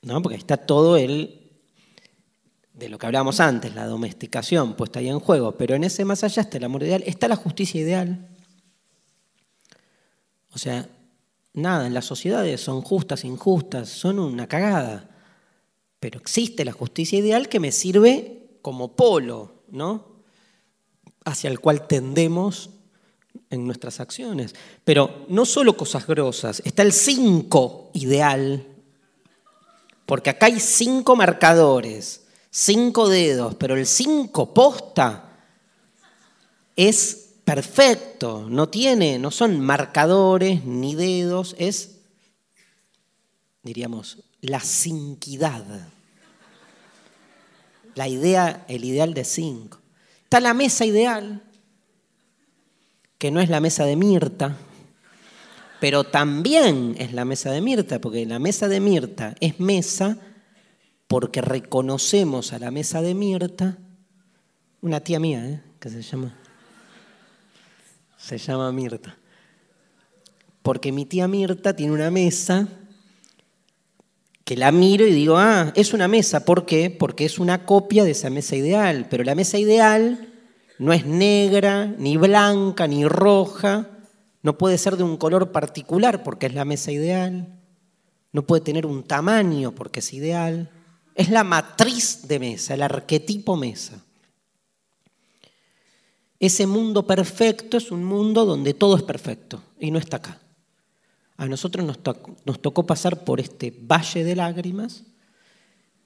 ¿No? 0.01 0.21
Porque 0.21 0.37
está 0.37 0.57
todo 0.57 0.97
el 0.97 1.49
de 2.73 2.87
lo 2.87 2.97
que 2.97 3.05
hablábamos 3.05 3.39
antes, 3.41 3.75
la 3.75 3.85
domesticación 3.85 4.75
puesta 4.75 4.99
ahí 4.99 5.09
en 5.09 5.19
juego, 5.19 5.57
pero 5.57 5.75
en 5.75 5.83
ese 5.83 6.05
más 6.05 6.23
allá 6.23 6.43
está 6.43 6.57
el 6.57 6.63
amor 6.63 6.83
ideal, 6.83 7.03
está 7.05 7.27
la 7.27 7.35
justicia 7.35 7.81
ideal. 7.81 8.28
O 10.53 10.57
sea, 10.57 10.89
nada, 11.53 11.89
las 11.89 12.05
sociedades 12.05 12.61
son 12.61 12.81
justas, 12.81 13.23
injustas, 13.25 13.89
son 13.89 14.19
una 14.19 14.47
cagada, 14.47 15.09
pero 15.99 16.19
existe 16.19 16.65
la 16.65 16.71
justicia 16.71 17.19
ideal 17.19 17.49
que 17.49 17.59
me 17.59 17.71
sirve 17.71 18.57
como 18.61 18.95
polo, 18.95 19.63
¿no? 19.69 20.23
Hacia 21.25 21.49
el 21.49 21.59
cual 21.59 21.87
tendemos 21.87 22.71
en 23.49 23.65
nuestras 23.65 23.99
acciones. 23.99 24.55
Pero 24.83 25.25
no 25.29 25.45
solo 25.45 25.77
cosas 25.77 26.07
grosas, 26.07 26.61
está 26.65 26.81
el 26.83 26.93
cinco 26.93 27.91
ideal, 27.93 28.65
porque 30.05 30.29
acá 30.31 30.47
hay 30.47 30.59
cinco 30.59 31.15
marcadores 31.15 32.23
cinco 32.49 33.09
dedos, 33.09 33.55
pero 33.55 33.75
el 33.75 33.85
cinco 33.85 34.53
posta 34.53 35.37
es 36.75 37.28
perfecto, 37.49 38.45
no 38.47 38.69
tiene, 38.69 39.17
no 39.17 39.31
son 39.31 39.59
marcadores 39.59 40.65
ni 40.65 40.93
dedos, 40.93 41.55
es, 41.57 42.01
diríamos, 43.63 44.19
la 44.39 44.59
cinquidad. 44.59 45.65
la 47.95 48.07
idea, 48.07 48.65
el 48.67 48.85
ideal 48.85 49.15
de 49.15 49.23
cinco. 49.23 49.79
Está 50.25 50.39
la 50.39 50.53
mesa 50.53 50.85
ideal, 50.85 51.41
que 53.17 53.31
no 53.31 53.41
es 53.41 53.49
la 53.49 53.61
mesa 53.61 53.83
de 53.83 53.95
Mirta, 53.95 54.55
pero 55.79 56.03
también 56.03 56.95
es 56.99 57.13
la 57.13 57.25
mesa 57.25 57.49
de 57.49 57.61
Mirta, 57.61 57.99
porque 57.99 58.27
la 58.27 58.37
mesa 58.37 58.67
de 58.67 58.79
Mirta 58.79 59.33
es 59.39 59.59
mesa 59.59 60.19
porque 61.07 61.41
reconocemos 61.41 62.53
a 62.53 62.59
la 62.59 62.69
mesa 62.69 63.01
de 63.01 63.15
Mirta, 63.15 63.79
una 64.81 64.99
tía 64.99 65.19
mía, 65.19 65.43
¿eh? 65.49 65.63
que 65.79 65.89
se 65.89 66.03
llama, 66.03 66.35
se 68.37 68.51
llama 68.51 68.71
Mirta, 68.71 69.17
porque 70.61 70.91
mi 70.91 71.05
tía 71.05 71.27
Mirta 71.27 71.75
tiene 71.75 71.93
una 71.93 72.11
mesa 72.11 72.67
que 74.43 74.57
la 74.57 74.71
miro 74.71 75.05
y 75.05 75.11
digo, 75.11 75.37
ah, 75.37 75.71
es 75.75 75.93
una 75.93 76.07
mesa, 76.07 76.43
¿por 76.43 76.65
qué? 76.65 76.89
Porque 76.89 77.25
es 77.25 77.39
una 77.39 77.65
copia 77.65 78.03
de 78.03 78.11
esa 78.11 78.29
mesa 78.29 78.55
ideal, 78.55 79.07
pero 79.09 79.23
la 79.23 79.35
mesa 79.35 79.57
ideal 79.57 80.27
no 80.79 80.93
es 80.93 81.05
negra, 81.05 81.85
ni 81.97 82.17
blanca, 82.17 82.87
ni 82.87 83.07
roja, 83.07 83.89
no 84.41 84.57
puede 84.57 84.77
ser 84.77 84.97
de 84.97 85.03
un 85.03 85.17
color 85.17 85.51
particular 85.51 86.23
porque 86.23 86.45
es 86.45 86.53
la 86.53 86.65
mesa 86.65 86.91
ideal. 86.91 87.59
No 88.31 88.45
puede 88.45 88.61
tener 88.61 88.85
un 88.85 89.03
tamaño 89.03 89.73
porque 89.73 89.99
es 89.99 90.13
ideal. 90.13 90.69
Es 91.15 91.29
la 91.29 91.43
matriz 91.43 92.27
de 92.27 92.39
mesa, 92.39 92.73
el 92.73 92.81
arquetipo 92.81 93.57
mesa. 93.57 94.05
Ese 96.39 96.67
mundo 96.67 97.05
perfecto 97.05 97.77
es 97.77 97.91
un 97.91 98.05
mundo 98.05 98.45
donde 98.45 98.73
todo 98.73 98.95
es 98.95 99.03
perfecto 99.03 99.61
y 99.79 99.91
no 99.91 99.99
está 99.99 100.17
acá. 100.17 100.39
A 101.35 101.47
nosotros 101.47 101.85
nos, 101.85 102.61
tocó 102.61 102.85
pasar 102.85 103.23
por 103.23 103.39
este 103.39 103.71
valle 103.71 104.23
de 104.23 104.35
lágrimas 104.35 105.03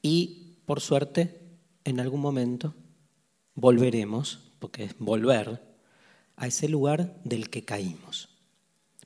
y, 0.01 0.57
por 0.65 0.81
suerte, 0.81 1.39
en 1.83 1.99
algún 1.99 2.21
momento 2.21 2.73
volveremos, 3.55 4.39
porque 4.59 4.85
es 4.85 4.95
volver, 4.99 5.61
a 6.35 6.47
ese 6.47 6.67
lugar 6.67 7.15
del 7.23 7.49
que 7.49 7.63
caímos. 7.63 8.29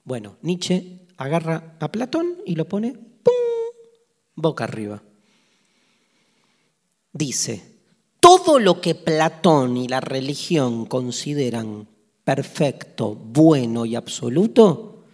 Bueno, 0.05 0.37
Nietzsche 0.41 1.07
agarra 1.17 1.75
a 1.79 1.91
Platón 1.91 2.37
y 2.45 2.55
lo 2.55 2.67
pone 2.69 2.93
¡pum! 2.93 3.33
boca 4.35 4.63
arriba. 4.63 5.03
Dice, 7.11 7.76
todo 8.19 8.59
lo 8.59 8.81
que 8.81 8.95
Platón 8.95 9.77
y 9.77 9.87
la 9.87 9.99
religión 9.99 10.85
consideran 10.85 11.87
perfecto, 12.23 13.15
bueno 13.15 13.85
y 13.85 13.95
absoluto, 13.95 15.05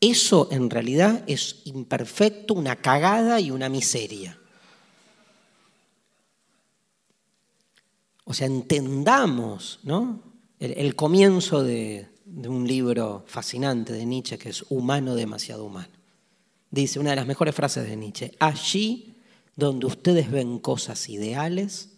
eso 0.00 0.48
en 0.50 0.70
realidad 0.70 1.24
es 1.26 1.62
imperfecto, 1.64 2.54
una 2.54 2.76
cagada 2.76 3.40
y 3.40 3.50
una 3.50 3.68
miseria. 3.68 4.38
O 8.24 8.32
sea, 8.32 8.46
entendamos 8.46 9.80
¿no? 9.82 10.22
el, 10.60 10.94
comienzo 10.94 11.64
de, 11.64 12.08
de 12.24 12.48
un 12.48 12.66
libro 12.66 13.24
fascinante 13.26 13.92
de 13.92 14.06
Nietzsche 14.06 14.38
que 14.38 14.50
es 14.50 14.64
Humano 14.68 15.16
demasiado 15.16 15.64
humano. 15.64 15.92
Dice 16.70 17.00
una 17.00 17.10
de 17.10 17.16
las 17.16 17.26
mejores 17.26 17.54
frases 17.54 17.88
de 17.88 17.96
Nietzsche, 17.96 18.32
allí 18.38 19.16
donde 19.56 19.86
ustedes 19.86 20.30
ven 20.30 20.60
cosas 20.60 21.08
ideales, 21.08 21.89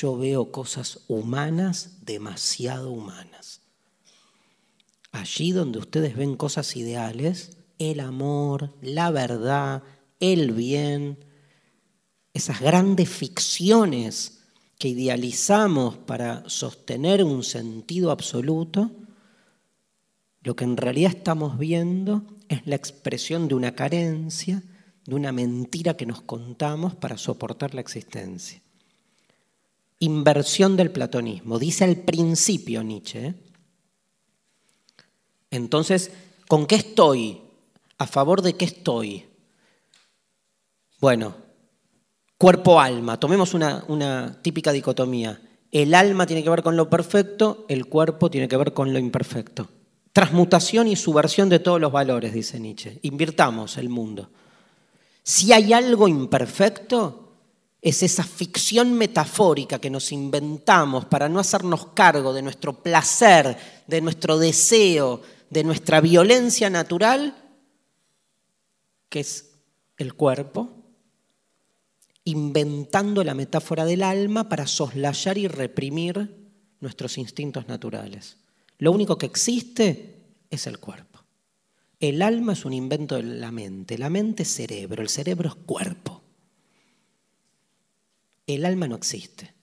yo 0.00 0.16
veo 0.16 0.50
cosas 0.50 1.00
humanas 1.08 1.98
demasiado 2.02 2.90
humanas. 2.90 3.60
Allí 5.12 5.52
donde 5.52 5.78
ustedes 5.78 6.16
ven 6.16 6.36
cosas 6.36 6.74
ideales, 6.76 7.56
el 7.78 8.00
amor, 8.00 8.74
la 8.82 9.10
verdad, 9.10 9.82
el 10.18 10.52
bien, 10.52 11.24
esas 12.32 12.60
grandes 12.60 13.08
ficciones 13.08 14.40
que 14.78 14.88
idealizamos 14.88 15.96
para 15.96 16.48
sostener 16.48 17.22
un 17.22 17.44
sentido 17.44 18.10
absoluto, 18.10 18.90
lo 20.42 20.56
que 20.56 20.64
en 20.64 20.76
realidad 20.76 21.12
estamos 21.16 21.58
viendo 21.58 22.24
es 22.48 22.66
la 22.66 22.74
expresión 22.74 23.46
de 23.46 23.54
una 23.54 23.74
carencia, 23.76 24.62
de 25.06 25.14
una 25.14 25.30
mentira 25.30 25.96
que 25.96 26.06
nos 26.06 26.22
contamos 26.22 26.96
para 26.96 27.16
soportar 27.16 27.74
la 27.74 27.80
existencia. 27.80 28.63
Inversión 30.04 30.76
del 30.76 30.90
platonismo, 30.90 31.58
dice 31.58 31.84
al 31.84 31.96
principio 31.96 32.82
Nietzsche. 32.82 33.34
Entonces, 35.50 36.10
¿con 36.46 36.66
qué 36.66 36.74
estoy? 36.74 37.40
¿A 37.96 38.06
favor 38.06 38.42
de 38.42 38.54
qué 38.54 38.66
estoy? 38.66 39.24
Bueno, 41.00 41.34
cuerpo-alma, 42.36 43.18
tomemos 43.18 43.54
una 43.54 44.38
típica 44.42 44.72
dicotomía. 44.72 45.40
El 45.70 45.94
alma 45.94 46.26
tiene 46.26 46.42
que 46.42 46.50
ver 46.50 46.62
con 46.62 46.76
lo 46.76 46.90
perfecto, 46.90 47.64
el 47.68 47.86
cuerpo 47.86 48.30
tiene 48.30 48.46
que 48.46 48.58
ver 48.58 48.74
con 48.74 48.92
lo 48.92 48.98
imperfecto. 48.98 49.70
Transmutación 50.12 50.86
y 50.86 50.96
subversión 50.96 51.48
de 51.48 51.60
todos 51.60 51.80
los 51.80 51.90
valores, 51.90 52.34
dice 52.34 52.60
Nietzsche. 52.60 52.98
Invirtamos 53.02 53.78
el 53.78 53.88
mundo. 53.88 54.30
Si 55.22 55.52
hay 55.54 55.72
algo 55.72 56.08
imperfecto, 56.08 57.23
es 57.84 58.02
esa 58.02 58.24
ficción 58.24 58.94
metafórica 58.94 59.78
que 59.78 59.90
nos 59.90 60.10
inventamos 60.10 61.04
para 61.04 61.28
no 61.28 61.38
hacernos 61.38 61.88
cargo 61.88 62.32
de 62.32 62.40
nuestro 62.40 62.82
placer, 62.82 63.58
de 63.86 64.00
nuestro 64.00 64.38
deseo, 64.38 65.20
de 65.50 65.64
nuestra 65.64 66.00
violencia 66.00 66.70
natural, 66.70 67.36
que 69.10 69.20
es 69.20 69.50
el 69.98 70.14
cuerpo, 70.14 70.70
inventando 72.24 73.22
la 73.22 73.34
metáfora 73.34 73.84
del 73.84 74.02
alma 74.02 74.48
para 74.48 74.66
soslayar 74.66 75.36
y 75.36 75.46
reprimir 75.46 76.48
nuestros 76.80 77.18
instintos 77.18 77.68
naturales. 77.68 78.38
Lo 78.78 78.92
único 78.92 79.18
que 79.18 79.26
existe 79.26 80.24
es 80.48 80.66
el 80.66 80.78
cuerpo. 80.78 81.22
El 82.00 82.22
alma 82.22 82.54
es 82.54 82.64
un 82.64 82.72
invento 82.72 83.16
de 83.16 83.24
la 83.24 83.52
mente. 83.52 83.98
La 83.98 84.08
mente 84.08 84.44
es 84.44 84.54
cerebro, 84.54 85.02
el 85.02 85.10
cerebro 85.10 85.50
es 85.50 85.54
cuerpo. 85.54 86.23
El 88.46 88.66
alma 88.66 88.88
no 88.88 88.96
existe. 88.96 89.54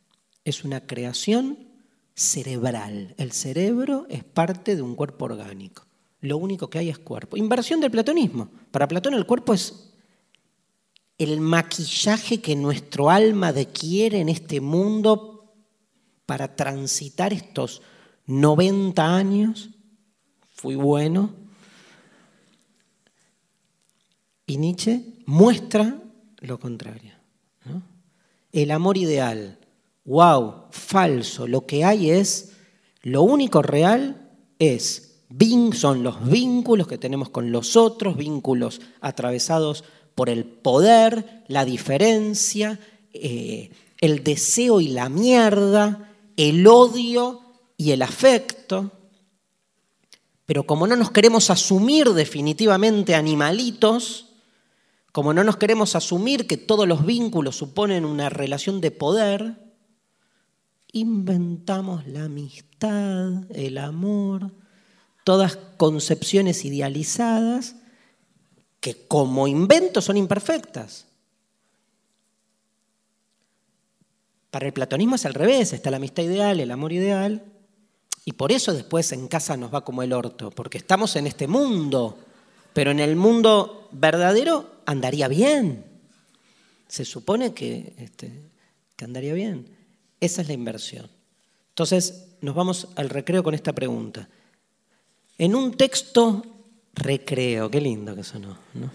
Es 0.44 0.64
una 0.64 0.86
creación 0.88 1.60
cerebral. 2.16 3.16
El 3.18 3.32
cerebro 3.32 4.08
es 4.10 4.24
parte 4.24 4.76
de 4.76 4.82
un 4.82 4.96
cuerpo 4.96 5.26
orgánico. 5.26 5.86
Lo 6.22 6.38
único 6.38 6.70
que 6.70 6.80
hay 6.80 6.90
es 6.90 7.00
cuerpo. 7.00 7.38
Inversión 7.38 7.80
del 7.80 7.92
platonismo. 7.92 8.50
Para 8.72 8.88
Platón 8.88 9.14
el 9.14 9.26
cuerpo 9.26 9.54
es 9.54 9.92
el 11.18 11.40
maquillaje 11.40 12.42
que 12.42 12.56
nuestro 12.56 13.10
alma 13.10 13.50
adquiere 13.50 14.22
en 14.22 14.30
este 14.30 14.60
mundo 14.60 15.54
para 16.26 16.56
transitar 16.56 17.34
estos 17.34 17.82
90 18.26 19.16
años, 19.16 19.70
fui 20.50 20.76
bueno. 20.76 21.36
Y 24.46 24.58
Nietzsche 24.58 25.04
muestra 25.26 26.02
lo 26.40 26.60
contrario. 26.60 27.14
El 28.52 28.72
amor 28.72 28.98
ideal, 28.98 29.60
wow, 30.06 30.66
falso, 30.72 31.48
lo 31.48 31.66
que 31.66 31.86
hay 31.86 32.10
es, 32.12 32.52
lo 33.02 33.24
único 33.24 33.62
real 33.62 34.30
es, 34.60 35.20
son 35.74 36.04
los 36.04 36.30
vínculos 36.30 36.88
que 36.88 36.98
tenemos 36.98 37.30
con 37.30 37.52
los 37.52 37.76
otros, 37.76 38.18
vínculos 38.18 38.82
atravesados 39.00 39.84
por 40.16 40.30
el 40.30 40.44
poder, 40.44 41.44
la 41.48 41.66
diferencia, 41.66 42.80
eh, 43.14 43.72
el 44.00 44.24
deseo 44.24 44.82
y 44.82 44.90
la 44.90 45.10
mierda, 45.10 46.14
el 46.36 46.68
odio 46.68 47.42
y 47.78 47.92
el 47.92 48.02
afecto, 48.02 48.92
pero 50.46 50.66
como 50.66 50.86
no 50.86 50.96
nos 50.96 51.12
queremos 51.12 51.50
asumir 51.50 52.10
definitivamente 52.10 53.16
animalitos, 53.16 54.31
como 55.12 55.34
no 55.34 55.44
nos 55.44 55.58
queremos 55.58 55.96
asumir 55.96 56.48
que 56.48 56.58
todos 56.58 56.88
los 56.88 57.06
vínculos 57.06 57.58
suponen 57.58 58.06
una 58.06 58.30
relación 58.30 58.80
de 58.80 58.92
poder, 58.92 59.58
inventamos 60.94 62.08
la 62.08 62.26
amistad, 62.26 63.44
el 63.52 63.78
amor, 63.78 64.52
todas 65.24 65.58
concepciones 65.78 66.64
idealizadas 66.64 67.76
que 68.80 69.08
como 69.08 69.48
invento 69.48 70.02
son 70.02 70.18
imperfectas. 70.18 71.08
Para 74.50 74.68
el 74.68 74.74
platonismo 74.74 75.16
es 75.16 75.26
al 75.26 75.34
revés, 75.34 75.74
está 75.74 75.92
la 75.92 75.98
amistad 75.98 76.24
ideal, 76.24 76.60
el 76.60 76.72
amor 76.72 76.92
ideal, 76.92 77.46
y 78.26 78.34
por 78.34 78.52
eso 78.52 78.74
después 78.74 79.12
en 79.12 79.28
casa 79.28 79.58
nos 79.58 79.74
va 79.74 79.84
como 79.84 80.04
el 80.04 80.14
orto, 80.14 80.52
porque 80.52 80.78
estamos 80.78 81.16
en 81.16 81.28
este 81.28 81.48
mundo, 81.48 82.18
pero 82.74 82.92
en 82.92 83.00
el 83.00 83.16
mundo 83.16 83.88
verdadero 83.92 84.71
andaría 84.86 85.28
bien. 85.28 85.86
Se 86.88 87.06
supone 87.06 87.54
que, 87.54 87.94
este, 87.98 88.32
que 88.96 89.06
andaría 89.06 89.34
bien. 89.34 89.68
Esa 90.20 90.42
es 90.42 90.48
la 90.48 90.54
inversión. 90.54 91.10
Entonces 91.70 92.28
nos 92.42 92.56
vamos 92.56 92.88
al 92.96 93.10
recreo 93.10 93.44
con 93.44 93.54
esta 93.54 93.74
pregunta. 93.74 94.28
En 95.38 95.56
un 95.56 95.74
texto 95.74 96.44
recreo, 96.94 97.72
qué 97.72 97.82
lindo 97.82 98.16
que 98.16 98.24
sonó, 98.24 98.58
¿no? 98.74 98.92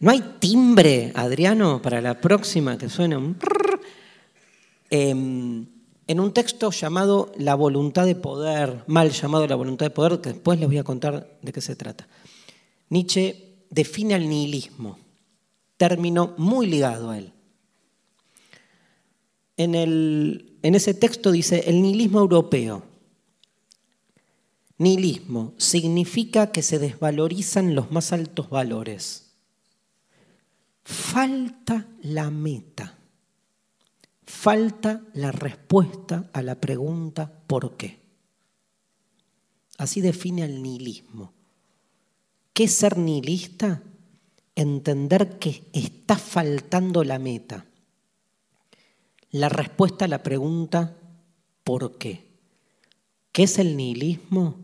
¿No 0.00 0.10
hay 0.10 0.20
timbre, 0.40 1.12
Adriano, 1.14 1.80
para 1.80 2.00
la 2.00 2.20
próxima 2.20 2.76
que 2.76 2.88
suene 2.88 3.16
un... 3.16 3.38
em, 4.90 5.64
en 6.08 6.20
un 6.20 6.32
texto 6.32 6.72
llamado 6.72 7.30
La 7.38 7.54
voluntad 7.54 8.04
de 8.04 8.16
poder, 8.16 8.82
mal 8.88 9.10
llamado 9.10 9.46
La 9.46 9.54
voluntad 9.54 9.86
de 9.86 9.90
poder, 9.90 10.20
que 10.20 10.32
después 10.32 10.58
les 10.58 10.68
voy 10.68 10.78
a 10.78 10.84
contar 10.84 11.38
de 11.40 11.52
qué 11.52 11.60
se 11.60 11.76
trata. 11.76 12.08
Nietzsche 12.88 13.51
define 13.72 14.14
el 14.14 14.28
nihilismo, 14.28 14.98
término 15.76 16.34
muy 16.36 16.66
ligado 16.66 17.10
a 17.10 17.18
él. 17.18 17.32
En, 19.56 19.74
en 19.74 20.74
ese 20.74 20.94
texto 20.94 21.32
dice, 21.32 21.64
el 21.66 21.82
nihilismo 21.82 22.20
europeo. 22.20 22.84
Nihilismo 24.78 25.54
significa 25.56 26.52
que 26.52 26.62
se 26.62 26.78
desvalorizan 26.78 27.74
los 27.74 27.90
más 27.90 28.12
altos 28.12 28.50
valores. 28.50 29.32
Falta 30.84 31.86
la 32.02 32.30
meta. 32.30 32.98
Falta 34.24 35.02
la 35.14 35.32
respuesta 35.32 36.30
a 36.32 36.42
la 36.42 36.60
pregunta 36.60 37.42
¿por 37.46 37.76
qué? 37.76 38.00
Así 39.78 40.00
define 40.00 40.44
el 40.44 40.62
nihilismo. 40.62 41.32
¿Qué 42.52 42.64
es 42.64 42.72
ser 42.74 42.98
nihilista? 42.98 43.82
Entender 44.54 45.38
que 45.38 45.64
está 45.72 46.16
faltando 46.16 47.04
la 47.04 47.18
meta. 47.18 47.66
La 49.30 49.48
respuesta 49.48 50.04
a 50.04 50.08
la 50.08 50.22
pregunta 50.22 50.96
¿por 51.64 51.96
qué? 51.96 52.28
¿Qué 53.32 53.44
es 53.44 53.58
el 53.58 53.76
nihilismo? 53.76 54.58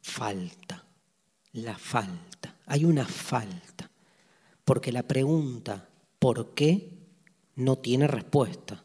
Falta, 0.00 0.84
la 1.52 1.78
falta. 1.78 2.56
Hay 2.66 2.84
una 2.84 3.06
falta. 3.06 3.88
Porque 4.64 4.90
la 4.90 5.04
pregunta 5.04 5.88
¿por 6.18 6.54
qué? 6.54 6.96
no 7.56 7.76
tiene 7.78 8.06
respuesta. 8.06 8.84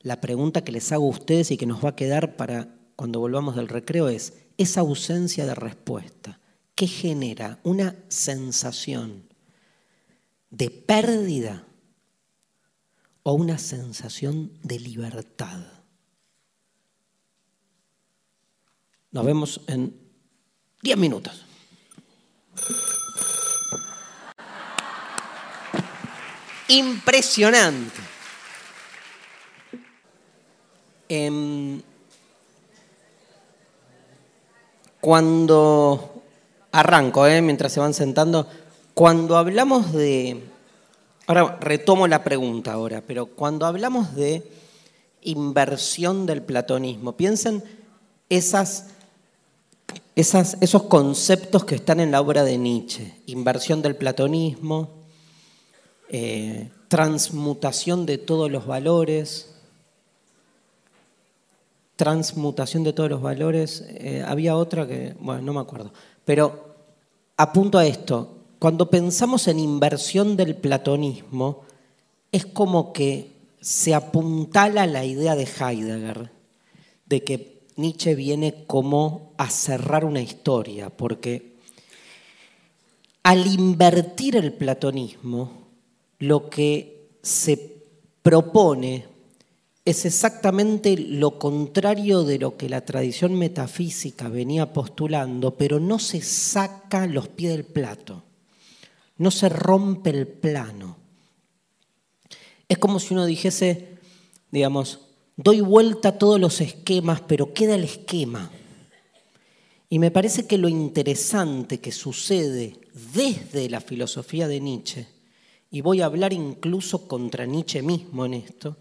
La 0.00 0.20
pregunta 0.20 0.62
que 0.62 0.72
les 0.72 0.92
hago 0.92 1.06
a 1.06 1.10
ustedes 1.10 1.50
y 1.50 1.56
que 1.56 1.66
nos 1.66 1.84
va 1.84 1.90
a 1.90 1.96
quedar 1.96 2.36
para 2.36 2.68
cuando 2.96 3.20
volvamos 3.20 3.56
del 3.56 3.68
recreo 3.68 4.08
es, 4.08 4.34
esa 4.58 4.80
ausencia 4.80 5.46
de 5.46 5.54
respuesta, 5.54 6.40
¿qué 6.76 6.86
genera? 6.86 7.58
Una 7.64 7.96
sensación 8.08 9.28
de 10.50 10.70
pérdida 10.70 11.66
o 13.24 13.32
una 13.32 13.58
sensación 13.58 14.52
de 14.62 14.78
libertad. 14.78 15.66
Nos 19.10 19.24
vemos 19.24 19.60
en 19.66 19.98
10 20.82 20.96
minutos. 20.96 21.46
impresionante. 26.68 28.00
Em, 31.08 31.80
cuando 35.00 36.15
arranco, 36.76 37.26
eh, 37.26 37.40
mientras 37.42 37.72
se 37.72 37.80
van 37.80 37.94
sentando, 37.94 38.46
cuando 38.94 39.36
hablamos 39.36 39.92
de, 39.92 40.42
ahora 41.26 41.58
retomo 41.60 42.06
la 42.06 42.22
pregunta 42.22 42.72
ahora, 42.72 43.02
pero 43.06 43.26
cuando 43.26 43.66
hablamos 43.66 44.14
de 44.14 44.42
inversión 45.22 46.26
del 46.26 46.42
platonismo, 46.42 47.16
piensen 47.16 47.64
esas, 48.28 48.88
esas, 50.14 50.58
esos 50.60 50.84
conceptos 50.84 51.64
que 51.64 51.76
están 51.76 52.00
en 52.00 52.10
la 52.10 52.20
obra 52.20 52.44
de 52.44 52.58
Nietzsche, 52.58 53.14
inversión 53.26 53.82
del 53.82 53.96
platonismo, 53.96 54.90
eh, 56.08 56.70
transmutación 56.88 58.06
de 58.06 58.18
todos 58.18 58.50
los 58.50 58.66
valores, 58.66 59.54
transmutación 61.96 62.84
de 62.84 62.92
todos 62.92 63.08
los 63.10 63.22
valores, 63.22 63.84
eh, 63.88 64.22
había 64.26 64.56
otra 64.56 64.86
que, 64.86 65.14
bueno, 65.18 65.40
no 65.40 65.54
me 65.54 65.60
acuerdo, 65.60 65.92
pero 66.24 66.65
apunto 67.36 67.78
a 67.78 67.86
esto, 67.86 68.36
cuando 68.58 68.90
pensamos 68.90 69.48
en 69.48 69.58
inversión 69.58 70.36
del 70.36 70.56
platonismo, 70.56 71.62
es 72.32 72.46
como 72.46 72.92
que 72.92 73.32
se 73.60 73.94
apuntala 73.94 74.86
la 74.86 75.04
idea 75.04 75.34
de 75.36 75.44
Heidegger, 75.44 76.30
de 77.06 77.24
que 77.24 77.62
Nietzsche 77.76 78.14
viene 78.14 78.64
como 78.66 79.32
a 79.36 79.50
cerrar 79.50 80.04
una 80.04 80.20
historia, 80.20 80.90
porque 80.90 81.56
al 83.22 83.46
invertir 83.46 84.36
el 84.36 84.52
platonismo, 84.52 85.66
lo 86.18 86.48
que 86.48 87.10
se 87.22 87.82
propone 88.22 89.06
es 89.86 90.04
exactamente 90.04 90.98
lo 90.98 91.38
contrario 91.38 92.24
de 92.24 92.40
lo 92.40 92.56
que 92.56 92.68
la 92.68 92.84
tradición 92.84 93.38
metafísica 93.38 94.28
venía 94.28 94.72
postulando, 94.72 95.56
pero 95.56 95.78
no 95.78 96.00
se 96.00 96.20
saca 96.22 97.06
los 97.06 97.28
pies 97.28 97.52
del 97.52 97.64
plato, 97.64 98.24
no 99.16 99.30
se 99.30 99.48
rompe 99.48 100.10
el 100.10 100.26
plano. 100.26 100.96
Es 102.68 102.78
como 102.78 102.98
si 102.98 103.14
uno 103.14 103.26
dijese, 103.26 103.98
digamos, 104.50 105.02
doy 105.36 105.60
vuelta 105.60 106.08
a 106.08 106.18
todos 106.18 106.40
los 106.40 106.60
esquemas, 106.60 107.20
pero 107.20 107.54
queda 107.54 107.76
el 107.76 107.84
esquema. 107.84 108.50
Y 109.88 110.00
me 110.00 110.10
parece 110.10 110.48
que 110.48 110.58
lo 110.58 110.68
interesante 110.68 111.78
que 111.78 111.92
sucede 111.92 112.76
desde 113.14 113.70
la 113.70 113.80
filosofía 113.80 114.48
de 114.48 114.60
Nietzsche 114.60 115.06
y 115.70 115.80
voy 115.80 116.00
a 116.00 116.06
hablar 116.06 116.32
incluso 116.32 117.06
contra 117.06 117.46
Nietzsche 117.46 117.82
mismo 117.82 118.26
en 118.26 118.34
esto, 118.34 118.76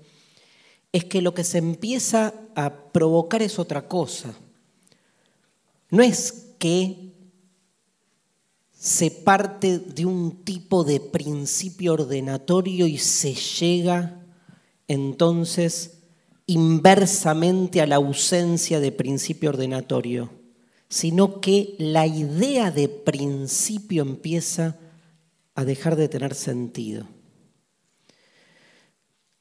es 0.95 1.03
que 1.03 1.21
lo 1.21 1.33
que 1.33 1.43
se 1.43 1.57
empieza 1.57 2.33
a 2.55 2.73
provocar 2.93 3.41
es 3.41 3.59
otra 3.59 3.85
cosa. 3.89 4.33
No 5.89 6.01
es 6.01 6.53
que 6.57 7.11
se 8.71 9.11
parte 9.11 9.77
de 9.77 10.05
un 10.05 10.45
tipo 10.45 10.85
de 10.85 11.01
principio 11.01 11.95
ordenatorio 11.95 12.87
y 12.87 12.97
se 12.97 13.33
llega 13.33 14.25
entonces 14.87 15.97
inversamente 16.45 17.81
a 17.81 17.87
la 17.87 17.97
ausencia 17.97 18.79
de 18.79 18.93
principio 18.93 19.49
ordenatorio, 19.49 20.29
sino 20.87 21.41
que 21.41 21.75
la 21.77 22.07
idea 22.07 22.71
de 22.71 22.87
principio 22.87 24.01
empieza 24.01 24.79
a 25.55 25.65
dejar 25.65 25.97
de 25.97 26.07
tener 26.07 26.35
sentido. 26.35 27.05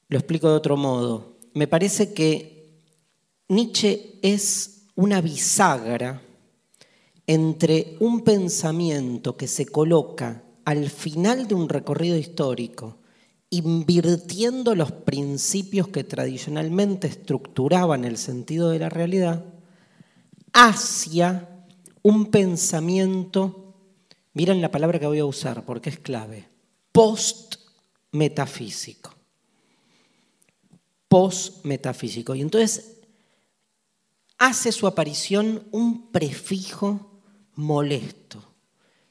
Lo 0.09 0.17
explico 0.17 0.49
de 0.49 0.55
otro 0.55 0.75
modo. 0.75 1.34
Me 1.55 1.67
parece 1.67 2.13
que 2.13 2.83
Nietzsche 3.49 4.19
es 4.21 4.83
una 4.95 5.21
bisagra 5.21 6.21
entre 7.25 7.97
un 7.99 8.21
pensamiento 8.21 9.35
que 9.35 9.47
se 9.47 9.65
coloca 9.65 10.43
al 10.65 10.91
final 10.91 11.47
de 11.47 11.55
un 11.55 11.67
recorrido 11.67 12.17
histórico, 12.17 12.99
invirtiendo 13.49 14.75
los 14.75 14.91
principios 14.91 15.87
que 15.87 16.03
tradicionalmente 16.03 17.07
estructuraban 17.07 18.05
el 18.05 18.17
sentido 18.17 18.69
de 18.69 18.79
la 18.79 18.89
realidad, 18.89 19.45
hacia 20.53 21.49
un 22.03 22.27
pensamiento 22.27 23.65
Miren 24.35 24.61
la 24.61 24.69
palabra 24.69 24.99
que 24.99 25.07
voy 25.07 25.19
a 25.19 25.25
usar 25.25 25.63
porque 25.63 25.89
es 25.89 25.99
clave. 25.99 26.49
Post-metafísico. 26.91 29.14
Post-metafísico. 31.07 32.35
Y 32.35 32.41
entonces 32.41 32.97
hace 34.37 34.71
su 34.71 34.87
aparición 34.87 35.67
un 35.71 36.11
prefijo 36.11 37.21
molesto 37.55 38.43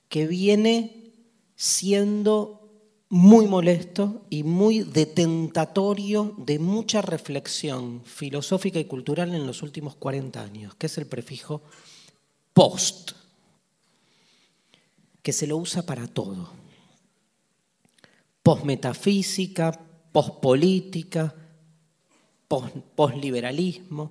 que 0.09 0.27
viene 0.27 1.13
siendo 1.57 2.65
muy 3.09 3.47
molesto 3.47 4.27
y 4.29 4.43
muy 4.43 4.81
detentatorio 4.81 6.35
de 6.39 6.59
mucha 6.59 7.01
reflexión 7.01 8.03
filosófica 8.05 8.79
y 8.79 8.87
cultural 8.87 9.35
en 9.35 9.47
los 9.47 9.63
últimos 9.63 9.95
40 9.97 10.43
años, 10.43 10.75
que 10.75 10.87
es 10.87 10.99
el 10.99 11.07
prefijo 11.07 11.63
post 12.53 13.13
que 15.23 15.33
se 15.33 15.47
lo 15.47 15.57
usa 15.57 15.83
para 15.83 16.07
todo. 16.07 16.51
Postmetafísica, 18.43 19.73
pospolítica, 20.13 21.35
posliberalismo, 22.49 24.11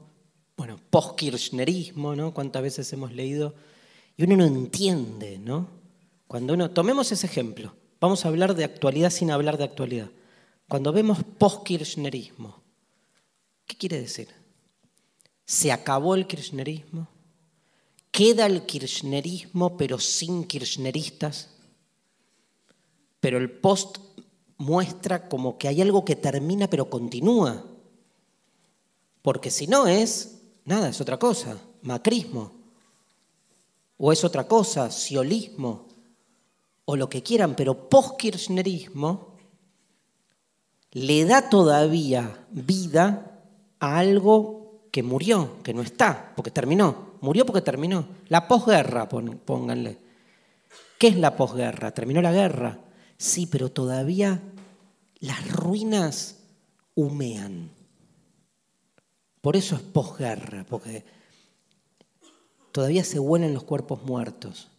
bueno, 0.58 0.80
postkirchnerismo, 0.90 2.16
¿no? 2.16 2.34
Cuántas 2.34 2.62
veces 2.62 2.92
hemos 2.94 3.12
leído 3.12 3.54
y 4.16 4.24
uno 4.24 4.38
no 4.38 4.46
entiende, 4.46 5.38
¿no? 5.40 5.68
Cuando 6.28 6.54
uno 6.54 6.72
tomemos 6.72 7.12
ese 7.12 7.26
ejemplo, 7.26 7.74
vamos 8.00 8.26
a 8.26 8.28
hablar 8.28 8.56
de 8.56 8.64
actualidad 8.64 9.10
sin 9.10 9.32
hablar 9.32 9.58
de 9.58 9.64
actualidad. 9.64 10.10
Cuando 10.68 10.92
vemos 10.92 11.20
postkirchnerismo, 11.38 12.62
¿qué 13.66 13.76
quiere 13.76 14.00
decir? 14.00 14.30
¿Se 15.46 15.72
acabó 15.72 16.16
el 16.16 16.26
kirchnerismo? 16.26 17.08
Queda 18.12 18.46
el 18.46 18.66
kirchnerismo, 18.66 19.76
pero 19.76 20.00
sin 20.00 20.46
kirchneristas. 20.46 21.50
Pero 23.20 23.38
el 23.38 23.50
post 23.52 23.98
muestra 24.58 25.28
como 25.28 25.58
que 25.58 25.68
hay 25.68 25.82
algo 25.82 26.06
que 26.06 26.16
termina, 26.16 26.70
pero 26.70 26.90
continúa. 26.90 27.66
Porque 29.24 29.50
si 29.50 29.66
no 29.66 29.88
es, 29.88 30.42
nada, 30.66 30.90
es 30.90 31.02
otra 31.02 31.18
cosa, 31.18 31.58
macrismo. 31.82 32.52
O 33.98 34.12
es 34.12 34.24
otra 34.24 34.48
cosa, 34.48 34.92
siolismo, 34.92 35.88
o 36.86 36.96
lo 36.96 37.10
que 37.10 37.24
quieran, 37.24 37.56
pero 37.56 37.90
post-kirchnerismo 37.90 39.38
le 40.92 41.26
da 41.26 41.50
todavía 41.50 42.46
vida 42.52 43.42
a 43.80 43.98
algo 43.98 44.84
que 44.92 45.04
murió, 45.04 45.64
que 45.64 45.74
no 45.74 45.82
está, 45.82 46.34
porque 46.36 46.52
terminó. 46.52 47.14
Murió 47.22 47.46
porque 47.46 47.62
terminó. 47.62 48.06
La 48.28 48.48
posguerra, 48.48 49.08
pónganle. 49.08 49.98
¿Qué 51.00 51.08
es 51.08 51.18
la 51.18 51.36
posguerra? 51.38 51.92
Terminó 51.92 52.22
la 52.22 52.34
guerra. 52.34 52.80
Sí, 53.18 53.48
pero 53.48 53.72
todavía 53.72 54.42
las 55.20 55.50
ruinas 55.50 56.40
humean. 56.94 57.72
Por 59.44 59.58
eso 59.58 59.76
es 59.76 59.82
posguerra, 59.82 60.66
porque 60.70 61.04
todavía 62.72 63.04
se 63.04 63.20
huelen 63.20 63.54
los 63.54 63.66
cuerpos 63.66 64.02
muertos. 64.04 64.70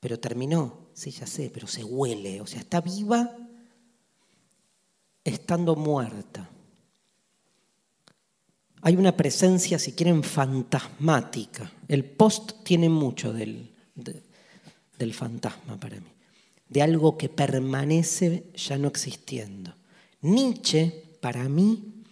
Pero 0.00 0.18
terminó, 0.18 0.88
sí, 0.94 1.10
ya 1.10 1.26
sé, 1.26 1.50
pero 1.52 1.66
se 1.66 1.84
huele. 1.84 2.40
O 2.40 2.46
sea, 2.46 2.60
está 2.60 2.80
viva 2.80 3.36
estando 5.22 5.76
muerta. 5.76 6.48
Hay 8.80 8.96
una 8.96 9.14
presencia, 9.14 9.78
si 9.78 9.92
quieren, 9.92 10.22
fantasmática. 10.22 11.70
El 11.86 12.06
post 12.06 12.64
tiene 12.64 12.88
mucho 12.88 13.30
del, 13.30 13.74
del 13.94 15.12
fantasma 15.12 15.78
para 15.78 16.00
mí, 16.00 16.12
de 16.70 16.80
algo 16.80 17.18
que 17.18 17.28
permanece 17.28 18.44
ya 18.54 18.78
no 18.78 18.88
existiendo. 18.88 19.74
Nietzsche, 20.22 21.18
para 21.20 21.46
mí, 21.46 22.04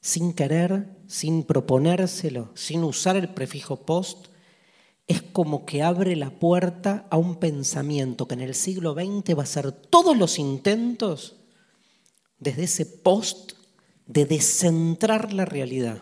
sin 0.00 0.32
querer, 0.32 0.99
sin 1.10 1.42
proponérselo, 1.42 2.52
sin 2.54 2.84
usar 2.84 3.16
el 3.16 3.34
prefijo 3.34 3.84
post, 3.84 4.28
es 5.08 5.20
como 5.20 5.66
que 5.66 5.82
abre 5.82 6.14
la 6.14 6.30
puerta 6.30 7.08
a 7.10 7.16
un 7.16 7.34
pensamiento 7.34 8.28
que 8.28 8.34
en 8.34 8.42
el 8.42 8.54
siglo 8.54 8.94
XX 8.94 9.36
va 9.36 9.42
a 9.42 9.46
ser 9.46 9.72
todos 9.72 10.16
los 10.16 10.38
intentos 10.38 11.34
desde 12.38 12.62
ese 12.62 12.86
post 12.86 13.54
de 14.06 14.24
descentrar 14.24 15.32
la 15.32 15.44
realidad, 15.44 16.00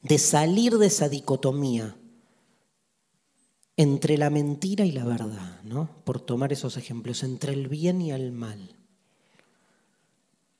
de 0.00 0.18
salir 0.18 0.78
de 0.78 0.86
esa 0.86 1.08
dicotomía 1.08 1.96
entre 3.76 4.16
la 4.16 4.30
mentira 4.30 4.84
y 4.84 4.92
la 4.92 5.04
verdad, 5.04 5.60
¿no? 5.64 5.90
por 6.04 6.20
tomar 6.20 6.52
esos 6.52 6.76
ejemplos, 6.76 7.24
entre 7.24 7.52
el 7.52 7.66
bien 7.66 8.00
y 8.00 8.12
el 8.12 8.30
mal. 8.30 8.76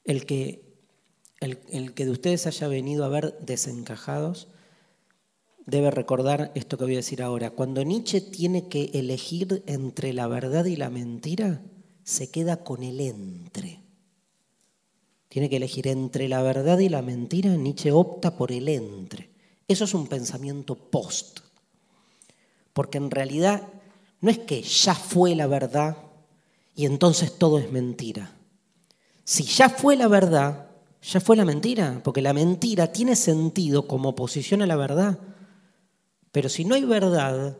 El 0.02 0.26
que, 0.26 0.65
el, 1.40 1.94
que 1.94 2.04
de 2.04 2.10
ustedes 2.10 2.46
haya 2.46 2.68
venido 2.68 3.04
a 3.04 3.08
ver 3.08 3.38
desencajados 3.40 4.48
debe 5.66 5.90
recordar 5.90 6.52
esto 6.54 6.78
que 6.78 6.84
voy 6.84 6.94
a 6.94 6.98
decir 6.98 7.22
ahora. 7.22 7.50
Cuando 7.50 7.82
Nietzsche 7.82 8.20
tiene 8.20 8.68
que 8.68 8.90
elegir 8.94 9.64
entre 9.66 10.12
la 10.12 10.28
verdad 10.28 10.64
y 10.64 10.76
la 10.76 10.90
mentira, 10.90 11.60
se 12.04 12.30
queda 12.30 12.62
con 12.62 12.84
el 12.84 13.00
entre. 13.00 13.80
Tiene 15.28 15.50
que 15.50 15.56
elegir 15.56 15.88
entre 15.88 16.28
la 16.28 16.40
verdad 16.40 16.78
y 16.78 16.88
la 16.88 17.02
mentira, 17.02 17.56
Nietzsche 17.56 17.90
opta 17.90 18.36
por 18.36 18.52
el 18.52 18.68
entre. 18.68 19.28
Eso 19.66 19.84
es 19.84 19.94
un 19.94 20.06
pensamiento 20.06 20.76
post. 20.76 21.40
Porque 22.72 22.98
en 22.98 23.10
realidad 23.10 23.68
no 24.20 24.30
es 24.30 24.38
que 24.38 24.62
ya 24.62 24.94
fue 24.94 25.34
la 25.34 25.48
verdad 25.48 25.96
y 26.76 26.86
entonces 26.86 27.36
todo 27.36 27.58
es 27.58 27.72
mentira. 27.72 28.36
Si 29.24 29.42
ya 29.42 29.68
fue 29.68 29.96
la 29.96 30.06
verdad, 30.06 30.65
ya 31.02 31.20
fue 31.20 31.36
la 31.36 31.44
mentira, 31.44 32.00
porque 32.02 32.22
la 32.22 32.32
mentira 32.32 32.92
tiene 32.92 33.16
sentido 33.16 33.86
como 33.86 34.10
oposición 34.10 34.62
a 34.62 34.66
la 34.66 34.76
verdad. 34.76 35.18
Pero 36.32 36.48
si 36.48 36.64
no 36.64 36.74
hay 36.74 36.84
verdad, 36.84 37.56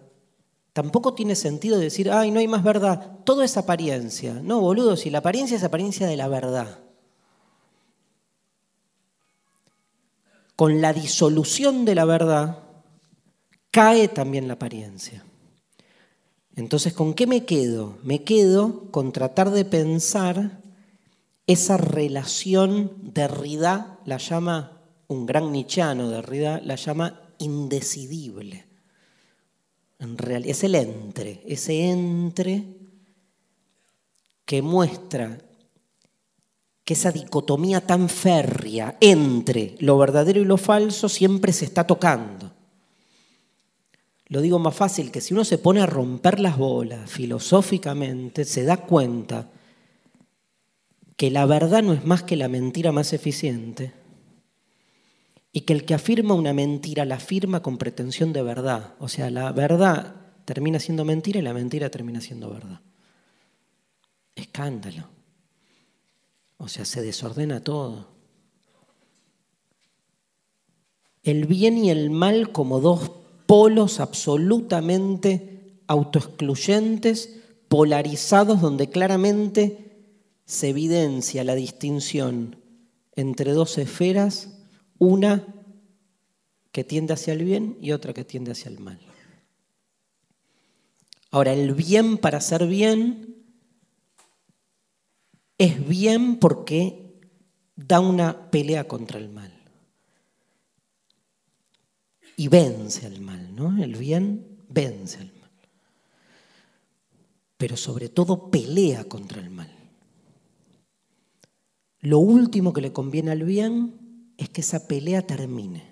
tampoco 0.73 1.15
tiene 1.15 1.35
sentido 1.35 1.79
decir, 1.79 2.11
ay, 2.11 2.31
no 2.31 2.41
hay 2.41 2.49
más 2.49 2.63
verdad, 2.63 3.19
todo 3.25 3.43
es 3.43 3.57
apariencia. 3.57 4.35
No, 4.35 4.61
boludo, 4.61 4.97
si 4.97 5.11
la 5.11 5.19
apariencia 5.19 5.57
es 5.57 5.65
apariencia 5.65 6.07
de 6.07 6.17
la 6.17 6.29
verdad. 6.29 6.81
Con 10.57 10.81
la 10.81 10.93
disolución 10.93 11.85
de 11.85 11.95
la 11.95 12.05
verdad, 12.05 12.59
cae 13.71 14.09
también 14.09 14.49
la 14.49 14.55
apariencia. 14.55 15.25
Entonces, 16.57 16.95
¿con 16.95 17.15
qué 17.15 17.27
me 17.27 17.45
quedo? 17.45 17.99
Me 18.03 18.25
quedo 18.25 18.91
con 18.91 19.13
tratar 19.13 19.51
de 19.51 19.67
pensar 19.67 20.63
esa 21.47 21.77
relación, 21.77 22.93
Derrida 23.15 24.01
la 24.05 24.19
llama, 24.19 24.81
un 25.09 25.27
gran 25.27 25.53
nichano, 25.53 26.09
Derrida 26.09 26.61
la 26.65 26.75
llama 26.77 27.21
indecidible. 27.39 28.67
En 29.99 30.19
realidad, 30.19 30.51
es 30.51 30.65
el 30.65 30.75
entre, 30.75 31.43
ese 31.47 31.89
entre 31.89 32.65
que 34.45 34.63
muestra 34.63 35.39
que 36.85 36.95
esa 36.95 37.11
dicotomía 37.11 37.81
tan 37.81 38.09
férrea 38.09 38.97
entre 39.01 39.75
lo 39.81 39.99
verdadero 39.99 40.41
y 40.41 40.45
lo 40.45 40.57
falso 40.57 41.09
siempre 41.09 41.53
se 41.53 41.65
está 41.65 41.85
tocando. 41.85 42.53
Lo 44.29 44.41
digo 44.41 44.59
más 44.59 44.75
fácil, 44.75 45.11
que 45.11 45.21
si 45.21 45.35
uno 45.35 45.45
se 45.45 45.59
pone 45.59 45.81
a 45.81 45.87
romper 45.87 46.39
las 46.39 46.57
bolas 46.57 47.11
filosóficamente, 47.11 48.45
se 48.45 48.65
da 48.65 48.77
cuenta 48.77 49.51
que 51.17 51.31
la 51.31 51.47
verdad 51.47 51.83
no 51.83 51.93
es 51.93 52.05
más 52.05 52.23
que 52.23 52.37
la 52.37 52.49
mentira 52.49 52.93
más 52.93 53.13
eficiente 53.13 53.93
y 55.51 55.63
que 55.63 55.73
el 55.73 55.87
que 55.87 55.95
afirma 55.95 56.35
una 56.35 56.53
mentira 56.53 57.07
la 57.07 57.15
afirma 57.15 57.63
con 57.63 57.79
pretensión 57.79 58.35
de 58.35 58.43
verdad. 58.43 58.95
O 58.99 59.09
sea, 59.09 59.31
la 59.31 59.51
verdad 59.53 60.15
termina 60.45 60.79
siendo 60.79 61.07
mentira 61.07 61.39
y 61.39 61.43
la 61.43 61.55
mentira 61.55 61.91
termina 61.91 62.21
siendo 62.21 62.51
verdad. 62.51 62.81
Escándalo. 64.35 65.09
O 66.59 66.69
sea, 66.69 66.85
se 66.85 67.01
desordena 67.01 67.61
todo. 67.61 68.09
El 71.23 71.47
bien 71.47 71.79
y 71.79 71.91
el 71.91 72.11
mal 72.11 72.53
como 72.53 72.81
dos 72.81 73.11
polos 73.47 74.01
absolutamente 74.01 75.81
autoexcluyentes, 75.87 77.41
polarizados, 77.69 78.61
donde 78.61 78.91
claramente 78.91 79.86
se 80.47 80.69
evidencia 80.69 81.45
la 81.45 81.57
distinción 81.57 82.57
entre 83.17 83.53
dos 83.53 83.79
esferas, 83.79 84.57
una 84.99 85.45
que 86.71 86.85
tiende 86.85 87.15
hacia 87.15 87.33
el 87.33 87.45
bien 87.45 87.77
y 87.81 87.93
otra 87.93 88.15
que 88.15 88.25
tiende 88.25 88.53
hacia 88.53 88.71
el 88.71 88.79
mal. 88.79 89.01
Ahora, 91.31 91.53
el 91.53 91.75
bien 91.75 92.17
para 92.17 92.41
ser 92.41 92.67
bien 92.67 93.45
es 95.59 95.87
bien 95.87 96.39
porque 96.39 97.21
da 97.75 98.01
una 98.01 98.51
pelea 98.51 98.87
contra 98.87 99.19
el 99.19 99.29
mal 99.29 99.53
y 102.37 102.49
vence 102.49 103.07
al 103.07 103.21
mal, 103.21 103.55
¿no? 103.57 103.83
El 103.83 103.97
bien 103.97 104.61
vence 104.69 105.19
al 105.19 105.33
mal. 105.41 105.51
Pero 107.57 107.77
sobre 107.77 108.11
todo 108.11 108.51
pelea 108.51 109.05
contra 109.05 109.41
el 109.41 109.51
mal. 109.51 109.76
Lo 112.07 112.21
último 112.21 112.73
que 112.73 112.81
le 112.81 112.93
conviene 112.93 113.33
al 113.33 113.43
bien 113.43 114.31
es 114.39 114.49
que 114.49 114.61
esa 114.61 114.87
pelea 114.87 115.27
termine. 115.27 115.83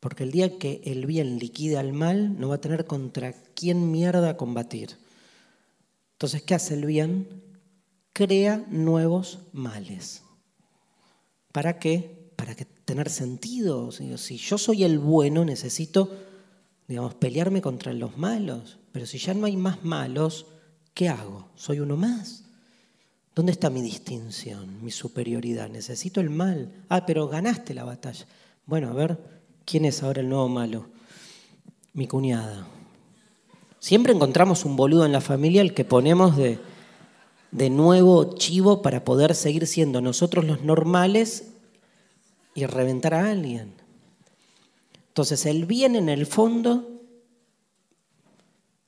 Porque 0.00 0.24
el 0.24 0.32
día 0.32 0.58
que 0.58 0.80
el 0.86 1.06
bien 1.06 1.38
liquide 1.38 1.78
al 1.78 1.92
mal, 1.92 2.36
no 2.40 2.48
va 2.48 2.56
a 2.56 2.60
tener 2.60 2.84
contra 2.84 3.32
quién 3.54 3.92
mierda 3.92 4.36
combatir. 4.36 4.96
Entonces, 6.14 6.42
¿qué 6.42 6.56
hace 6.56 6.74
el 6.74 6.86
bien? 6.86 7.28
Crea 8.12 8.66
nuevos 8.68 9.38
males. 9.52 10.24
¿Para 11.52 11.78
qué? 11.78 12.32
Para 12.34 12.56
que 12.56 12.64
tener 12.64 13.08
sentido. 13.08 13.92
Si 13.92 14.36
yo 14.36 14.58
soy 14.58 14.82
el 14.82 14.98
bueno, 14.98 15.44
necesito, 15.44 16.10
digamos, 16.88 17.14
pelearme 17.14 17.62
contra 17.62 17.92
los 17.92 18.18
malos. 18.18 18.80
Pero 18.90 19.06
si 19.06 19.18
ya 19.18 19.32
no 19.32 19.46
hay 19.46 19.56
más 19.56 19.84
malos, 19.84 20.46
¿qué 20.92 21.08
hago? 21.08 21.50
¿Soy 21.54 21.78
uno 21.78 21.96
más? 21.96 22.43
¿Dónde 23.34 23.52
está 23.52 23.68
mi 23.68 23.82
distinción, 23.82 24.82
mi 24.82 24.92
superioridad? 24.92 25.68
Necesito 25.68 26.20
el 26.20 26.30
mal. 26.30 26.72
Ah, 26.88 27.04
pero 27.04 27.26
ganaste 27.26 27.74
la 27.74 27.84
batalla. 27.84 28.26
Bueno, 28.64 28.90
a 28.90 28.92
ver, 28.92 29.18
¿quién 29.64 29.84
es 29.84 30.02
ahora 30.02 30.20
el 30.20 30.28
nuevo 30.28 30.48
malo? 30.48 30.86
Mi 31.94 32.06
cuñada. 32.06 32.66
Siempre 33.80 34.12
encontramos 34.12 34.64
un 34.64 34.76
boludo 34.76 35.04
en 35.04 35.12
la 35.12 35.20
familia 35.20 35.62
al 35.62 35.74
que 35.74 35.84
ponemos 35.84 36.36
de, 36.36 36.60
de 37.50 37.70
nuevo 37.70 38.36
chivo 38.36 38.82
para 38.82 39.04
poder 39.04 39.34
seguir 39.34 39.66
siendo 39.66 40.00
nosotros 40.00 40.44
los 40.44 40.62
normales 40.62 41.48
y 42.54 42.66
reventar 42.66 43.14
a 43.14 43.30
alguien. 43.30 43.74
Entonces 45.08 45.44
el 45.46 45.66
bien 45.66 45.96
en 45.96 46.08
el 46.08 46.26
fondo 46.26 46.88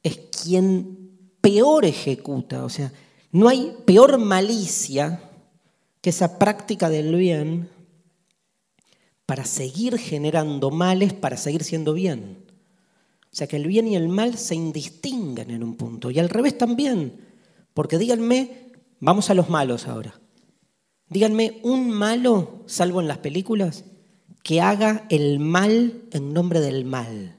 es 0.02 0.18
quien 0.42 1.10
peor 1.40 1.84
ejecuta, 1.84 2.64
o 2.64 2.68
sea, 2.68 2.92
no 3.36 3.50
hay 3.50 3.76
peor 3.84 4.16
malicia 4.16 5.20
que 6.00 6.08
esa 6.08 6.38
práctica 6.38 6.88
del 6.88 7.14
bien 7.14 7.68
para 9.26 9.44
seguir 9.44 9.98
generando 9.98 10.70
males, 10.70 11.12
para 11.12 11.36
seguir 11.36 11.62
siendo 11.62 11.92
bien. 11.92 12.46
O 13.24 13.36
sea 13.36 13.46
que 13.46 13.56
el 13.56 13.66
bien 13.66 13.88
y 13.88 13.94
el 13.94 14.08
mal 14.08 14.38
se 14.38 14.54
indistinguen 14.54 15.50
en 15.50 15.62
un 15.62 15.76
punto. 15.76 16.10
Y 16.10 16.18
al 16.18 16.30
revés 16.30 16.56
también. 16.56 17.26
Porque 17.74 17.98
díganme, 17.98 18.72
vamos 19.00 19.28
a 19.28 19.34
los 19.34 19.50
malos 19.50 19.86
ahora. 19.86 20.18
Díganme 21.10 21.60
un 21.62 21.90
malo, 21.90 22.62
salvo 22.64 23.02
en 23.02 23.08
las 23.08 23.18
películas, 23.18 23.84
que 24.42 24.62
haga 24.62 25.04
el 25.10 25.40
mal 25.40 26.04
en 26.10 26.32
nombre 26.32 26.60
del 26.60 26.86
mal. 26.86 27.36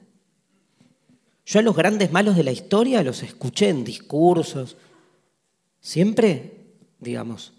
Yo 1.44 1.58
a 1.58 1.62
los 1.62 1.74
grandes 1.74 2.12
malos 2.12 2.36
de 2.36 2.44
la 2.44 2.52
historia 2.52 3.02
los 3.02 3.24
escuché 3.24 3.70
en 3.70 3.82
discursos. 3.82 4.76
Siempre, 5.80 6.76
digamos, 6.98 7.52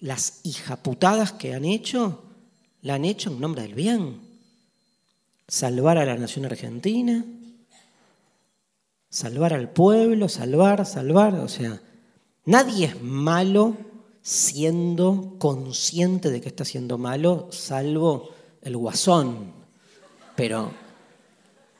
las 0.00 0.40
hijaputadas 0.42 1.32
que 1.32 1.54
han 1.54 1.64
hecho, 1.64 2.22
la 2.82 2.94
han 2.94 3.04
hecho 3.04 3.30
en 3.30 3.40
nombre 3.40 3.62
del 3.62 3.74
bien. 3.74 4.20
Salvar 5.46 5.98
a 5.98 6.04
la 6.04 6.16
nación 6.16 6.44
argentina, 6.44 7.24
salvar 9.08 9.54
al 9.54 9.70
pueblo, 9.70 10.28
salvar, 10.28 10.84
salvar. 10.86 11.34
O 11.36 11.48
sea, 11.48 11.80
nadie 12.44 12.86
es 12.86 13.00
malo 13.00 13.76
siendo 14.22 15.36
consciente 15.38 16.30
de 16.30 16.40
que 16.40 16.48
está 16.48 16.64
siendo 16.64 16.98
malo, 16.98 17.48
salvo 17.50 18.30
el 18.62 18.76
guasón. 18.76 19.52
Pero, 20.34 20.72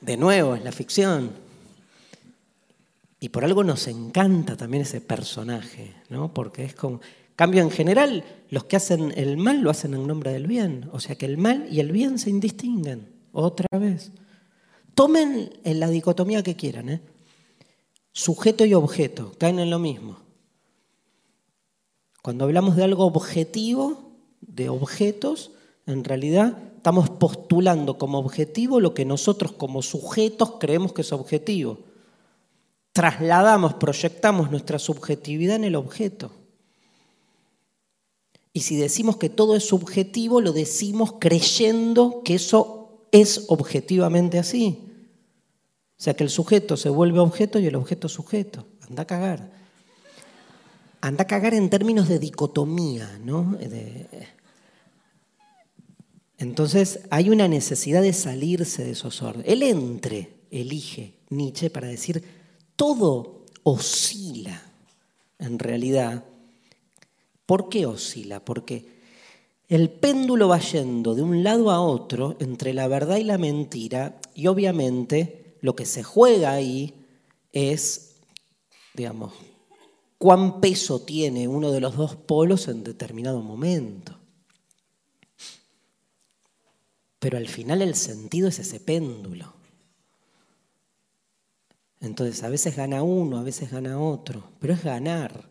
de 0.01 0.17
nuevo, 0.17 0.55
es 0.55 0.63
la 0.63 0.73
ficción. 0.73 1.42
Y 3.23 3.29
por 3.29 3.45
algo 3.45 3.63
nos 3.63 3.87
encanta 3.87 4.57
también 4.57 4.83
ese 4.83 5.01
personaje, 5.01 5.95
¿no? 6.09 6.35
Porque 6.35 6.65
es 6.65 6.75
como... 6.75 7.01
Cambio 7.37 7.63
en 7.63 7.71
general, 7.71 8.25
los 8.51 8.65
que 8.65 8.75
hacen 8.75 9.13
el 9.17 9.37
mal 9.37 9.61
lo 9.61 9.71
hacen 9.71 9.95
en 9.95 10.09
nombre 10.09 10.33
del 10.33 10.49
bien. 10.49 10.91
O 10.91 10.99
sea 10.99 11.15
que 11.15 11.27
el 11.27 11.39
mal 11.39 11.69
y 11.71 11.79
el 11.79 11.93
bien 11.93 12.19
se 12.19 12.31
indistinguen. 12.31 13.13
Otra 13.31 13.79
vez. 13.79 14.11
Tomen 14.97 15.53
en 15.63 15.79
la 15.79 15.89
dicotomía 15.89 16.43
que 16.43 16.57
quieran, 16.57 16.89
¿eh? 16.89 17.01
Sujeto 18.11 18.65
y 18.65 18.75
objeto, 18.75 19.33
caen 19.39 19.61
en 19.61 19.71
lo 19.71 19.79
mismo. 19.79 20.19
Cuando 22.23 22.47
hablamos 22.47 22.75
de 22.75 22.83
algo 22.83 23.07
objetivo, 23.07 24.17
de 24.41 24.69
objetos, 24.69 25.53
en 25.87 26.03
realidad 26.03 26.59
estamos 26.77 27.09
postulando 27.09 27.99
como 27.99 28.19
objetivo 28.19 28.81
lo 28.81 28.95
que 28.95 29.05
nosotros 29.05 29.53
como 29.53 29.81
sujetos 29.81 30.55
creemos 30.59 30.93
que 30.93 31.03
es 31.03 31.13
objetivo. 31.13 31.92
Trasladamos, 32.93 33.75
proyectamos 33.75 34.51
nuestra 34.51 34.79
subjetividad 34.79 35.57
en 35.57 35.65
el 35.65 35.77
objeto. 35.77 36.31
Y 38.53 38.61
si 38.61 38.77
decimos 38.77 39.17
que 39.17 39.31
todo 39.31 39.57
es 39.57 39.65
subjetivo, 39.65 40.41
lo 40.43 40.53
decimos 40.53 41.15
creyendo 41.19 42.23
que 42.23 42.35
eso 42.35 43.01
es 43.11 43.47
objetivamente 43.49 44.39
así. 44.39 44.79
O 45.99 46.03
sea 46.03 46.15
que 46.15 46.25
el 46.25 46.31
sujeto 46.31 46.77
se 46.77 46.91
vuelve 46.91 47.21
objeto 47.21 47.59
y 47.59 47.67
el 47.67 47.77
objeto 47.77 48.09
sujeto. 48.09 48.67
Anda 48.89 49.05
a 49.05 49.07
cagar. 49.07 49.53
Anda 51.01 51.25
a 51.25 51.27
cagar 51.27 51.55
en 51.55 51.71
términos 51.71 52.09
de 52.09 52.19
dicotomía, 52.19 53.19
¿no? 53.25 53.57
Entonces 56.37 57.01
hay 57.11 57.31
una 57.31 57.49
necesidad 57.49 58.03
de 58.03 58.13
salirse 58.13 58.85
de 58.85 58.91
esos 58.91 59.23
órdenes. 59.23 59.49
El 59.49 59.63
entre 59.63 60.35
elige 60.51 61.15
Nietzsche 61.31 61.71
para 61.71 61.89
decir 61.89 62.42
todo 62.83 63.45
oscila 63.63 64.61
en 65.39 65.61
realidad. 65.61 66.25
¿Por 67.47 67.69
qué 67.69 67.87
oscila? 67.87 68.45
Porque 68.45 68.89
el 69.69 69.89
péndulo 69.89 70.49
va 70.49 70.59
yendo 70.59 71.15
de 71.15 71.23
un 71.23 71.45
lado 71.45 71.71
a 71.71 71.81
otro 71.81 72.37
entre 72.41 72.75
la 72.75 72.89
verdad 72.89 73.19
y 73.19 73.23
la 73.23 73.39
mentira 73.39 74.21
y 74.35 74.49
obviamente 74.49 75.59
lo 75.61 75.77
que 75.77 75.87
se 75.87 76.03
juega 76.03 76.51
ahí 76.51 77.07
es, 77.53 78.17
digamos, 78.95 79.33
cuán 80.19 80.61
peso 80.61 81.03
tiene 81.03 81.47
uno 81.47 81.71
de 81.71 81.79
los 81.79 81.97
dos 81.97 82.17
polos 82.17 82.67
en 82.67 82.83
determinado 82.83 83.41
momento. 83.43 84.19
Pero 87.21 87.39
al 87.39 87.47
final 87.47 87.81
el 87.81 87.95
sentido 87.95 88.49
es 88.49 88.59
ese 88.59 88.81
péndulo. 88.81 89.62
Entonces 92.03 92.43
a 92.43 92.49
veces 92.49 92.75
gana 92.75 93.05
uno, 93.05 93.39
a 93.39 93.45
veces 93.45 93.71
gana 93.71 93.99
otro, 93.99 94.43
pero 94.59 94.75
es 94.75 94.83
ganar. 94.83 95.49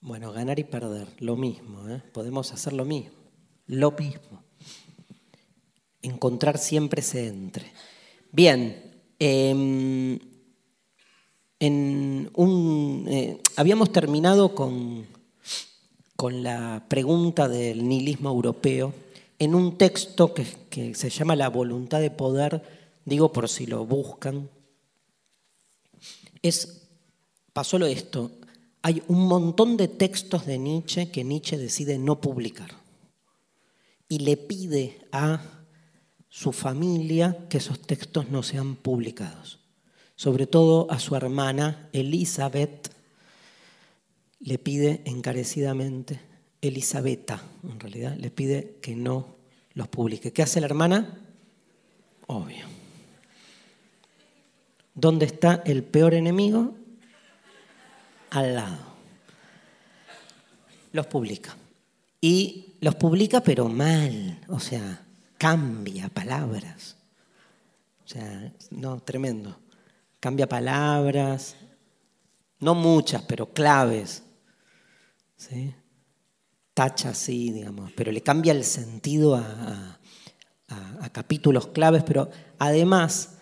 Bueno, 0.00 0.32
ganar 0.32 0.58
y 0.58 0.64
perder, 0.64 1.06
lo 1.20 1.36
mismo, 1.36 1.88
¿eh? 1.88 2.02
podemos 2.12 2.52
hacer 2.52 2.72
lo 2.72 2.84
mismo, 2.84 3.16
lo 3.66 3.92
mismo. 3.92 4.42
Encontrar 6.02 6.58
siempre 6.58 7.00
ese 7.00 7.28
entre. 7.28 7.72
Bien, 8.32 9.02
em, 9.20 10.18
en 11.60 12.30
un, 12.34 13.06
eh, 13.08 13.40
habíamos 13.56 13.92
terminado 13.92 14.54
con, 14.54 15.06
la 16.20 16.84
pregunta 16.88 17.48
del 17.48 17.88
nihilismo 17.88 18.30
europeo 18.30 18.92
en 19.38 19.54
un 19.54 19.78
texto 19.78 20.34
que 20.34 20.94
se 20.96 21.10
llama 21.10 21.36
La 21.36 21.48
voluntad 21.48 22.00
de 22.00 22.10
poder, 22.10 22.62
digo 23.04 23.32
por 23.32 23.48
si 23.48 23.66
lo 23.66 23.86
buscan. 23.86 24.50
Es, 26.42 26.88
pasó 27.52 27.78
lo 27.78 27.86
esto, 27.86 28.32
hay 28.82 29.02
un 29.08 29.26
montón 29.26 29.76
de 29.76 29.88
textos 29.88 30.46
de 30.46 30.58
Nietzsche 30.58 31.10
que 31.10 31.24
Nietzsche 31.24 31.58
decide 31.58 31.98
no 31.98 32.20
publicar 32.20 32.70
y 34.08 34.20
le 34.20 34.36
pide 34.36 35.06
a 35.12 35.42
su 36.28 36.52
familia 36.52 37.46
que 37.48 37.58
esos 37.58 37.80
textos 37.82 38.30
no 38.30 38.42
sean 38.42 38.76
publicados. 38.76 39.58
Sobre 40.14 40.46
todo 40.46 40.90
a 40.90 40.98
su 40.98 41.16
hermana 41.16 41.88
Elizabeth 41.92 42.90
le 44.40 44.58
pide 44.58 45.02
encarecidamente, 45.04 46.20
Elisabetta 46.60 47.42
en 47.62 47.78
realidad, 47.78 48.16
le 48.16 48.30
pide 48.30 48.78
que 48.80 48.96
no 48.96 49.36
los 49.74 49.88
publique. 49.88 50.32
¿Qué 50.32 50.42
hace 50.42 50.60
la 50.60 50.66
hermana? 50.66 51.20
Obvio. 52.26 52.77
¿Dónde 55.00 55.26
está 55.26 55.62
el 55.64 55.84
peor 55.84 56.12
enemigo? 56.12 56.74
Al 58.30 58.56
lado. 58.56 58.78
Los 60.90 61.06
publica. 61.06 61.56
Y 62.20 62.74
los 62.80 62.96
publica 62.96 63.40
pero 63.40 63.68
mal, 63.68 64.40
o 64.48 64.58
sea, 64.58 65.06
cambia 65.38 66.08
palabras. 66.08 66.96
O 68.04 68.08
sea, 68.08 68.52
no, 68.72 68.98
tremendo. 68.98 69.60
Cambia 70.18 70.48
palabras, 70.48 71.54
no 72.58 72.74
muchas, 72.74 73.22
pero 73.22 73.52
claves. 73.52 74.24
¿sí? 75.36 75.72
Tacha 76.74 77.10
así, 77.10 77.52
digamos, 77.52 77.92
pero 77.94 78.10
le 78.10 78.22
cambia 78.24 78.50
el 78.50 78.64
sentido 78.64 79.36
a, 79.36 79.96
a 80.68 81.08
capítulos 81.10 81.68
claves, 81.68 82.02
pero 82.02 82.28
además 82.58 83.37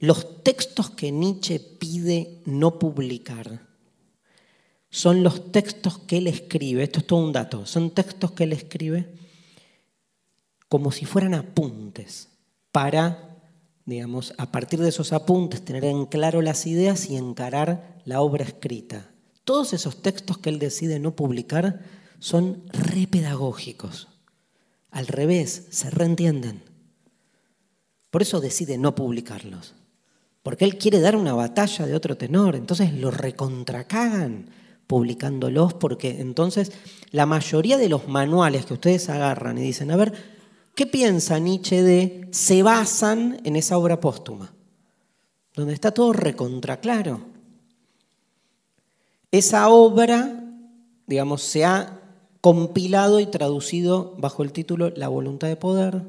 los 0.00 0.42
textos 0.42 0.88
que 0.90 1.12
Nietzsche 1.12 1.60
pide 1.60 2.42
no 2.46 2.78
publicar 2.78 3.68
son 4.88 5.22
los 5.22 5.52
textos 5.52 5.98
que 5.98 6.18
él 6.18 6.26
escribe, 6.26 6.82
esto 6.82 7.00
es 7.00 7.06
todo 7.06 7.24
un 7.24 7.32
dato, 7.32 7.66
son 7.66 7.90
textos 7.90 8.32
que 8.32 8.44
él 8.44 8.54
escribe 8.54 9.14
como 10.68 10.90
si 10.90 11.04
fueran 11.04 11.34
apuntes 11.34 12.28
para, 12.72 13.42
digamos, 13.84 14.32
a 14.38 14.50
partir 14.50 14.80
de 14.80 14.88
esos 14.88 15.12
apuntes 15.12 15.64
tener 15.64 15.84
en 15.84 16.06
claro 16.06 16.40
las 16.40 16.66
ideas 16.66 17.10
y 17.10 17.16
encarar 17.16 18.00
la 18.06 18.22
obra 18.22 18.44
escrita. 18.44 19.10
Todos 19.44 19.74
esos 19.74 20.00
textos 20.00 20.38
que 20.38 20.48
él 20.48 20.58
decide 20.58 20.98
no 20.98 21.14
publicar 21.14 21.84
son 22.20 22.64
repedagógicos. 22.72 24.08
Al 24.90 25.06
revés, 25.06 25.66
se 25.70 25.90
reentienden. 25.90 26.62
Por 28.10 28.22
eso 28.22 28.40
decide 28.40 28.78
no 28.78 28.94
publicarlos. 28.94 29.74
Porque 30.42 30.64
él 30.64 30.78
quiere 30.78 31.00
dar 31.00 31.16
una 31.16 31.34
batalla 31.34 31.86
de 31.86 31.94
otro 31.94 32.16
tenor. 32.16 32.56
Entonces 32.56 32.94
lo 32.94 33.10
recontracagan 33.10 34.50
publicándolos 34.86 35.74
porque 35.74 36.20
entonces 36.20 36.72
la 37.10 37.26
mayoría 37.26 37.78
de 37.78 37.88
los 37.88 38.08
manuales 38.08 38.66
que 38.66 38.74
ustedes 38.74 39.08
agarran 39.08 39.58
y 39.58 39.62
dicen, 39.62 39.90
a 39.90 39.96
ver, 39.96 40.12
¿Qué 40.80 40.86
piensa 40.86 41.38
Nietzsche 41.38 41.82
de 41.82 42.28
se 42.30 42.62
basan 42.62 43.40
en 43.44 43.56
esa 43.56 43.76
obra 43.76 44.00
póstuma? 44.00 44.54
Donde 45.54 45.74
está 45.74 45.90
todo 45.90 46.14
recontraclaro. 46.14 47.20
Esa 49.30 49.68
obra, 49.68 50.42
digamos, 51.06 51.42
se 51.42 51.66
ha 51.66 52.00
compilado 52.40 53.20
y 53.20 53.26
traducido 53.26 54.16
bajo 54.16 54.42
el 54.42 54.52
título 54.52 54.90
La 54.96 55.08
voluntad 55.08 55.48
de 55.48 55.56
poder. 55.56 56.02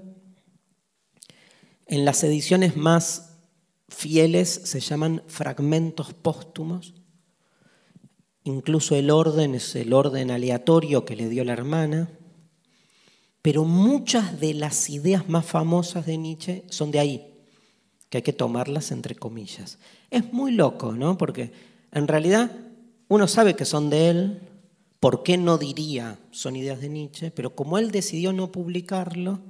En 1.88 2.06
las 2.06 2.24
ediciones 2.24 2.78
más 2.78 3.31
fieles 3.91 4.61
se 4.63 4.80
llaman 4.80 5.22
fragmentos 5.27 6.13
póstumos. 6.13 6.93
Incluso 8.43 8.95
el 8.95 9.11
orden 9.11 9.53
es 9.53 9.76
el 9.76 9.93
orden 9.93 10.31
aleatorio 10.31 11.05
que 11.05 11.15
le 11.15 11.30
dio 11.30 11.43
la 11.43 11.53
hermana. 11.53 12.09
pero 13.43 13.65
muchas 13.65 14.39
de 14.39 14.53
las 14.53 14.88
ideas 14.91 15.27
más 15.27 15.45
famosas 15.45 16.05
de 16.05 16.15
Nietzsche 16.15 16.63
son 16.69 16.91
de 16.91 16.99
ahí, 16.99 17.34
que 18.09 18.19
hay 18.19 18.22
que 18.22 18.34
tomarlas 18.34 18.91
entre 18.91 19.15
comillas. 19.15 19.80
Es 20.11 20.31
muy 20.31 20.51
loco, 20.51 20.91
¿no? 20.91 21.18
Porque 21.18 21.51
en 21.91 22.07
realidad 22.07 22.51
uno 23.07 23.27
sabe 23.27 23.55
que 23.55 23.65
son 23.65 23.89
de 23.89 24.09
él, 24.09 24.41
¿por 24.99 25.23
qué 25.23 25.38
no 25.38 25.57
diría 25.57 26.19
son 26.30 26.55
ideas 26.55 26.81
de 26.81 26.89
Nietzsche? 26.89 27.31
Pero 27.31 27.55
como 27.55 27.80
él 27.80 27.89
decidió 27.89 28.31
no 28.31 28.51
publicarlo, 28.51 29.41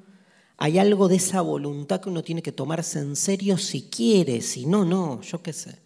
hay 0.64 0.78
algo 0.78 1.08
de 1.08 1.16
esa 1.16 1.42
voluntad 1.42 2.02
que 2.02 2.10
uno 2.10 2.22
tiene 2.22 2.44
que 2.44 2.52
tomarse 2.52 3.00
en 3.00 3.16
serio 3.16 3.58
si 3.58 3.90
quiere, 3.90 4.42
si 4.42 4.68
no, 4.68 4.86
no, 4.86 5.20
yo 5.22 5.42
qué 5.42 5.54
sé. 5.54 5.80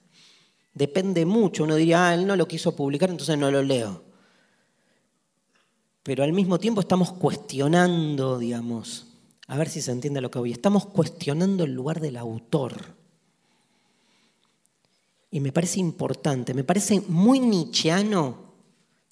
Depende 0.73 1.25
mucho, 1.25 1.63
uno 1.63 1.75
diría, 1.75 2.09
ah, 2.09 2.13
él 2.13 2.27
no 2.27 2.35
lo 2.35 2.45
quiso 2.45 2.75
publicar, 2.75 3.09
entonces 3.09 3.37
no 3.37 3.49
lo 3.49 3.63
leo. 3.63 4.03
Pero 6.03 6.25
al 6.25 6.33
mismo 6.33 6.59
tiempo 6.59 6.81
estamos 6.81 7.13
cuestionando, 7.13 8.37
digamos, 8.37 9.07
a 9.47 9.57
ver 9.57 9.69
si 9.69 9.81
se 9.81 9.93
entiende 9.93 10.19
lo 10.19 10.29
que 10.29 10.39
voy, 10.39 10.51
estamos 10.51 10.87
cuestionando 10.87 11.63
el 11.63 11.71
lugar 11.71 12.01
del 12.01 12.17
autor. 12.17 12.97
Y 15.31 15.39
me 15.39 15.53
parece 15.53 15.79
importante, 15.79 16.53
me 16.53 16.65
parece 16.65 17.01
muy 17.07 17.39
nichiano 17.39 18.51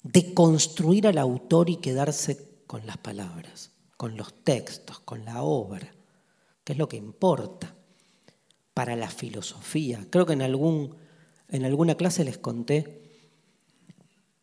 de 0.02 0.34
construir 0.34 1.06
al 1.06 1.16
autor 1.16 1.70
y 1.70 1.76
quedarse 1.76 2.60
con 2.66 2.86
las 2.86 2.98
palabras 2.98 3.70
con 3.96 4.16
los 4.16 4.44
textos, 4.44 5.00
con 5.00 5.24
la 5.24 5.42
obra, 5.42 5.94
que 6.64 6.72
es 6.72 6.78
lo 6.78 6.88
que 6.88 6.96
importa 6.96 7.74
para 8.72 8.96
la 8.96 9.08
filosofía. 9.08 10.06
Creo 10.10 10.26
que 10.26 10.32
en, 10.32 10.42
algún, 10.42 10.96
en 11.48 11.64
alguna 11.64 11.94
clase 11.94 12.24
les 12.24 12.38
conté 12.38 13.02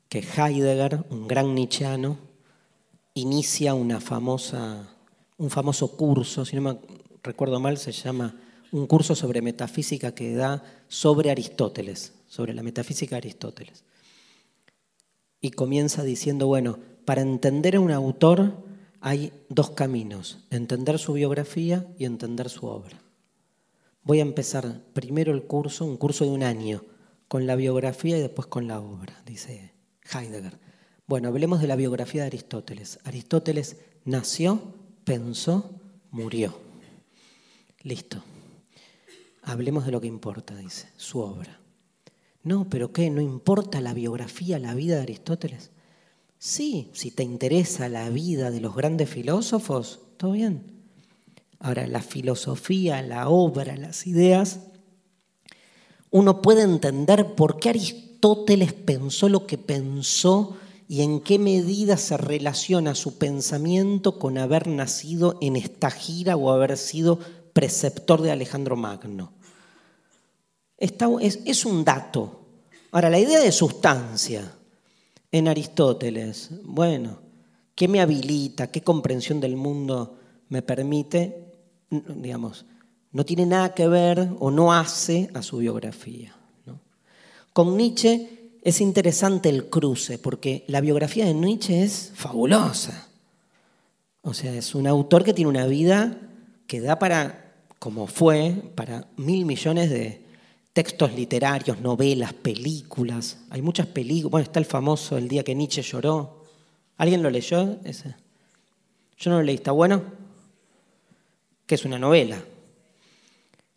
que 0.07 0.19
Heidegger, 0.19 1.05
un 1.09 1.27
gran 1.27 1.53
nichiano, 1.55 2.17
inicia 3.13 3.73
una 3.73 3.99
famosa, 3.99 4.95
un 5.37 5.49
famoso 5.49 5.95
curso, 5.95 6.45
si 6.45 6.55
no 6.55 6.61
me 6.61 6.79
recuerdo 7.23 7.59
mal, 7.59 7.77
se 7.77 7.91
llama 7.91 8.35
un 8.71 8.87
curso 8.87 9.15
sobre 9.15 9.41
metafísica 9.41 10.13
que 10.13 10.33
da 10.33 10.63
sobre 10.87 11.29
Aristóteles, 11.29 12.13
sobre 12.27 12.53
la 12.53 12.63
metafísica 12.63 13.15
de 13.15 13.19
Aristóteles. 13.19 13.83
Y 15.41 15.51
comienza 15.51 16.03
diciendo, 16.03 16.47
bueno, 16.47 16.79
para 17.05 17.21
entender 17.21 17.75
a 17.75 17.79
un 17.79 17.91
autor 17.91 18.53
hay 19.01 19.33
dos 19.49 19.71
caminos, 19.71 20.45
entender 20.51 20.99
su 20.99 21.13
biografía 21.13 21.87
y 21.97 22.05
entender 22.05 22.49
su 22.49 22.67
obra. 22.67 23.01
Voy 24.03 24.19
a 24.19 24.23
empezar 24.23 24.81
primero 24.93 25.33
el 25.33 25.43
curso, 25.43 25.85
un 25.85 25.97
curso 25.97 26.23
de 26.23 26.31
un 26.31 26.43
año, 26.43 26.85
con 27.27 27.47
la 27.47 27.55
biografía 27.55 28.17
y 28.17 28.21
después 28.21 28.47
con 28.47 28.67
la 28.67 28.79
obra, 28.79 29.21
dice 29.25 29.73
Heidegger. 30.13 30.59
Bueno, 31.07 31.29
hablemos 31.29 31.61
de 31.61 31.67
la 31.67 31.75
biografía 31.75 32.21
de 32.21 32.27
Aristóteles. 32.27 32.99
Aristóteles 33.03 33.77
nació, 34.05 34.75
pensó, 35.03 35.81
murió. 36.11 36.57
Listo. 37.81 38.23
Hablemos 39.41 39.85
de 39.85 39.91
lo 39.91 39.99
que 39.99 40.07
importa, 40.07 40.55
dice, 40.55 40.89
su 40.95 41.19
obra. 41.19 41.59
No, 42.43 42.69
pero 42.69 42.91
¿qué? 42.93 43.09
¿No 43.09 43.21
importa 43.21 43.81
la 43.81 43.93
biografía, 43.93 44.59
la 44.59 44.75
vida 44.75 44.97
de 44.97 45.01
Aristóteles? 45.01 45.71
Sí, 46.43 46.89
si 46.93 47.11
te 47.11 47.21
interesa 47.21 47.87
la 47.87 48.09
vida 48.09 48.49
de 48.49 48.61
los 48.61 48.75
grandes 48.75 49.07
filósofos, 49.07 49.99
todo 50.17 50.31
bien. 50.31 50.63
Ahora, 51.59 51.85
la 51.85 52.01
filosofía, 52.01 53.03
la 53.03 53.29
obra, 53.29 53.77
las 53.77 54.07
ideas, 54.07 54.61
uno 56.09 56.41
puede 56.41 56.63
entender 56.63 57.35
por 57.35 57.59
qué 57.59 57.69
Aristóteles 57.69 58.73
pensó 58.73 59.29
lo 59.29 59.45
que 59.45 59.59
pensó 59.59 60.57
y 60.87 61.03
en 61.03 61.19
qué 61.19 61.37
medida 61.37 61.95
se 61.95 62.17
relaciona 62.17 62.95
su 62.95 63.19
pensamiento 63.19 64.17
con 64.17 64.39
haber 64.39 64.65
nacido 64.65 65.37
en 65.41 65.55
esta 65.55 65.91
gira 65.91 66.37
o 66.37 66.49
haber 66.49 66.75
sido 66.75 67.19
preceptor 67.53 68.23
de 68.23 68.31
Alejandro 68.31 68.75
Magno. 68.75 69.31
es, 70.79 70.97
es 71.45 71.65
un 71.65 71.85
dato. 71.85 72.39
Ahora, 72.89 73.11
la 73.11 73.19
idea 73.19 73.39
de 73.39 73.51
sustancia, 73.51 74.55
en 75.31 75.47
Aristóteles. 75.47 76.49
Bueno, 76.63 77.19
¿qué 77.75 77.87
me 77.87 78.01
habilita? 78.01 78.67
¿Qué 78.71 78.81
comprensión 78.81 79.39
del 79.39 79.55
mundo 79.55 80.17
me 80.49 80.61
permite? 80.61 81.53
Digamos, 81.89 82.65
no 83.11 83.25
tiene 83.25 83.45
nada 83.45 83.73
que 83.73 83.87
ver 83.87 84.29
o 84.39 84.51
no 84.51 84.73
hace 84.73 85.29
a 85.33 85.41
su 85.41 85.57
biografía. 85.57 86.35
Con 87.53 87.75
Nietzsche 87.75 88.51
es 88.61 88.79
interesante 88.79 89.49
el 89.49 89.69
cruce, 89.69 90.17
porque 90.17 90.63
la 90.67 90.79
biografía 90.79 91.25
de 91.25 91.33
Nietzsche 91.33 91.83
es 91.83 92.11
fabulosa. 92.13 93.09
O 94.21 94.33
sea, 94.33 94.53
es 94.53 94.75
un 94.75 94.87
autor 94.87 95.23
que 95.23 95.33
tiene 95.33 95.49
una 95.49 95.65
vida 95.65 96.17
que 96.67 96.79
da 96.79 96.99
para, 96.99 97.53
como 97.79 98.07
fue, 98.07 98.55
para 98.75 99.07
mil 99.17 99.45
millones 99.45 99.89
de, 99.89 100.20
textos 100.73 101.13
literarios, 101.13 101.81
novelas, 101.81 102.33
películas. 102.33 103.37
Hay 103.49 103.61
muchas 103.61 103.87
películas. 103.87 104.31
Bueno, 104.31 104.45
está 104.45 104.59
el 104.59 104.65
famoso 104.65 105.17
El 105.17 105.27
día 105.27 105.43
que 105.43 105.55
Nietzsche 105.55 105.81
lloró. 105.81 106.45
¿Alguien 106.97 107.21
lo 107.21 107.29
leyó? 107.29 107.79
Ese? 107.83 108.15
Yo 109.17 109.31
no 109.31 109.37
lo 109.37 109.43
leí. 109.43 109.55
¿Está 109.55 109.71
bueno? 109.71 110.03
Que 111.65 111.75
es 111.75 111.85
una 111.85 111.99
novela. 111.99 112.41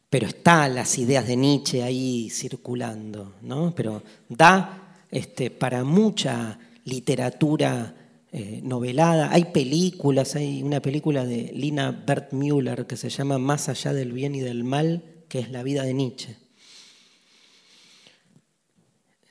Pero 0.08 0.28
están 0.28 0.76
las 0.76 0.96
ideas 0.98 1.26
de 1.26 1.36
Nietzsche 1.36 1.82
ahí 1.82 2.30
circulando, 2.30 3.34
¿no? 3.42 3.74
Pero 3.74 4.02
da 4.28 5.02
este, 5.10 5.50
para 5.50 5.82
mucha 5.82 6.58
literatura 6.84 7.94
eh, 8.30 8.60
novelada. 8.62 9.32
Hay 9.32 9.46
películas, 9.46 10.36
hay 10.36 10.62
una 10.62 10.80
película 10.80 11.24
de 11.24 11.50
Lina 11.54 11.90
Bert 11.90 12.32
Müller 12.32 12.86
que 12.86 12.96
se 12.96 13.10
llama 13.10 13.38
Más 13.38 13.68
allá 13.68 13.92
del 13.92 14.12
bien 14.12 14.36
y 14.36 14.40
del 14.40 14.62
mal, 14.62 15.02
que 15.28 15.40
es 15.40 15.50
la 15.50 15.64
vida 15.64 15.82
de 15.82 15.94
Nietzsche 15.94 16.43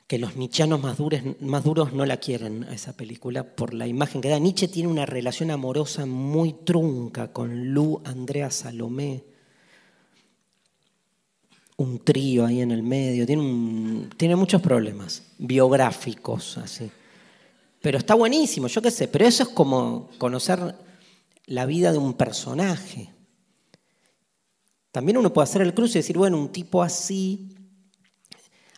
que 0.06 0.18
los 0.18 0.36
más, 0.36 0.98
más 1.40 1.64
duros 1.64 1.92
no 1.92 2.04
la 2.04 2.18
quieren 2.18 2.64
a 2.64 2.74
esa 2.74 2.94
película 2.94 3.42
por 3.56 3.72
la 3.72 3.86
imagen 3.86 4.20
que 4.20 4.28
da. 4.28 4.38
Nietzsche 4.38 4.68
tiene 4.68 4.88
una 4.88 5.06
relación 5.06 5.50
amorosa 5.50 6.04
muy 6.04 6.52
trunca 6.52 7.32
con 7.32 7.72
Lu, 7.72 8.02
Andrea, 8.04 8.50
Salomé. 8.50 9.24
Un 11.76 12.04
trío 12.04 12.44
ahí 12.44 12.60
en 12.60 12.70
el 12.70 12.82
medio. 12.82 13.26
Tiene, 13.26 14.08
tiene 14.16 14.36
muchos 14.36 14.60
problemas 14.60 15.22
biográficos, 15.38 16.58
así. 16.58 16.90
Pero 17.80 17.98
está 17.98 18.14
buenísimo, 18.14 18.66
yo 18.66 18.82
qué 18.82 18.90
sé. 18.90 19.08
Pero 19.08 19.26
eso 19.26 19.42
es 19.44 19.48
como 19.48 20.10
conocer 20.18 20.76
la 21.46 21.66
vida 21.66 21.92
de 21.92 21.98
un 21.98 22.14
personaje. 22.14 23.10
También 24.92 25.16
uno 25.16 25.32
puede 25.32 25.44
hacer 25.44 25.62
el 25.62 25.74
cruce 25.74 25.98
y 25.98 26.02
decir, 26.02 26.16
bueno, 26.16 26.38
un 26.38 26.52
tipo 26.52 26.82
así 26.82 27.54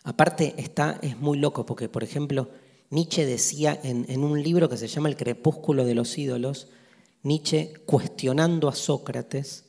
Aparte, 0.07 0.53
está, 0.55 0.99
es 1.01 1.19
muy 1.19 1.37
loco 1.37 1.65
porque, 1.65 1.89
por 1.89 2.01
ejemplo, 2.01 2.49
Nietzsche 2.91 3.25
decía 3.25 3.77
en, 3.83 4.23
un 4.23 4.41
libro 4.41 4.69
que 4.69 4.77
se 4.77 4.87
llama 4.87 5.09
El 5.09 5.17
crepúsculo 5.17 5.83
de 5.83 5.95
los 5.95 6.17
ídolos, 6.17 6.69
Nietzsche, 7.23 7.73
cuestionando 7.85 8.69
a 8.69 8.73
Sócrates, 8.73 9.65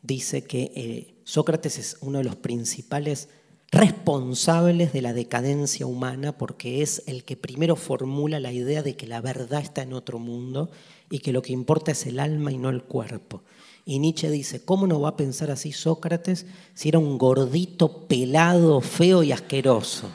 dice 0.00 0.44
que 0.44 0.72
eh, 0.74 1.20
Sócrates 1.24 1.76
es 1.76 1.98
uno 2.00 2.16
de 2.16 2.24
los 2.24 2.36
principales 2.36 3.28
responsables 3.70 4.94
de 4.94 5.02
la 5.02 5.12
decadencia 5.12 5.84
humana 5.84 6.38
porque 6.38 6.80
es 6.80 7.02
el 7.06 7.22
que 7.22 7.36
primero 7.36 7.76
formula 7.76 8.40
la 8.40 8.50
idea 8.50 8.82
de 8.82 8.96
que 8.96 9.06
la 9.06 9.20
verdad 9.20 9.60
está 9.60 9.82
en 9.82 9.92
otro 9.92 10.18
mundo 10.18 10.70
y 11.10 11.18
que 11.18 11.32
lo 11.32 11.42
que 11.42 11.52
importa 11.52 11.92
es 11.92 12.06
el 12.06 12.18
alma 12.18 12.50
y 12.50 12.56
no 12.56 12.70
el 12.70 12.82
cuerpo. 12.84 13.42
Y 13.84 13.98
Nietzsche 13.98 14.30
dice, 14.30 14.64
¿cómo 14.64 14.86
no 14.86 15.00
va 15.00 15.10
a 15.10 15.16
pensar 15.16 15.50
así 15.50 15.72
Sócrates 15.72 16.46
si 16.74 16.88
era 16.88 16.98
un 16.98 17.18
gordito, 17.18 18.06
pelado, 18.06 18.80
feo 18.80 19.22
y 19.22 19.32
asqueroso? 19.32 20.08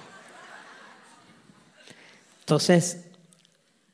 Entonces, 2.40 3.06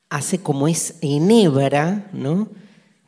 hace 0.09 0.39
como 0.39 0.67
es 0.67 0.95
enhebra, 1.01 2.09
¿no? 2.13 2.47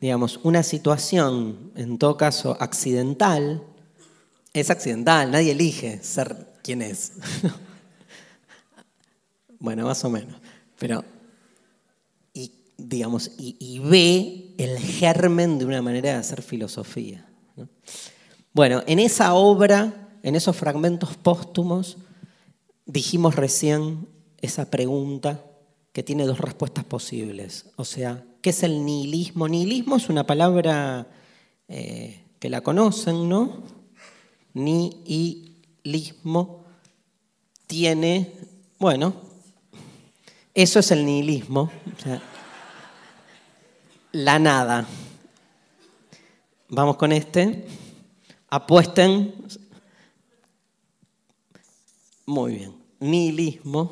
digamos, 0.00 0.40
una 0.42 0.62
situación, 0.62 1.72
en 1.74 1.98
todo 1.98 2.16
caso, 2.16 2.56
accidental, 2.60 3.62
es 4.52 4.70
accidental, 4.70 5.30
nadie 5.30 5.52
elige 5.52 6.02
ser 6.02 6.54
quien 6.62 6.82
es. 6.82 7.12
bueno, 9.58 9.86
más 9.86 10.04
o 10.04 10.10
menos. 10.10 10.36
Pero 10.78 11.04
digamos, 12.78 13.30
y, 13.38 13.78
ve 13.78 14.45
el 14.58 14.78
germen 14.78 15.58
de 15.58 15.64
una 15.64 15.82
manera 15.82 16.10
de 16.10 16.16
hacer 16.16 16.42
filosofía. 16.42 17.26
Bueno, 18.52 18.82
en 18.86 18.98
esa 18.98 19.34
obra, 19.34 20.08
en 20.22 20.34
esos 20.34 20.56
fragmentos 20.56 21.16
póstumos, 21.16 21.98
dijimos 22.86 23.36
recién 23.36 24.08
esa 24.40 24.70
pregunta 24.70 25.44
que 25.92 26.02
tiene 26.02 26.24
dos 26.24 26.38
respuestas 26.38 26.84
posibles. 26.84 27.66
O 27.76 27.84
sea, 27.84 28.24
¿qué 28.40 28.50
es 28.50 28.62
el 28.62 28.84
nihilismo? 28.84 29.48
Nihilismo 29.48 29.96
es 29.96 30.08
una 30.08 30.26
palabra 30.26 31.06
eh, 31.68 32.20
que 32.38 32.48
la 32.48 32.60
conocen, 32.60 33.28
¿no? 33.28 33.62
Nihilismo 34.54 35.54
tiene, 37.66 38.32
bueno, 38.78 39.14
eso 40.54 40.78
es 40.78 40.90
el 40.90 41.04
nihilismo. 41.04 41.70
O 41.96 42.00
sea, 42.02 42.22
la 44.16 44.38
nada. 44.38 44.86
Vamos 46.70 46.96
con 46.96 47.12
este. 47.12 47.66
Apuesten. 48.48 49.34
Muy 52.24 52.54
bien. 52.54 52.74
Nihilismo 52.98 53.90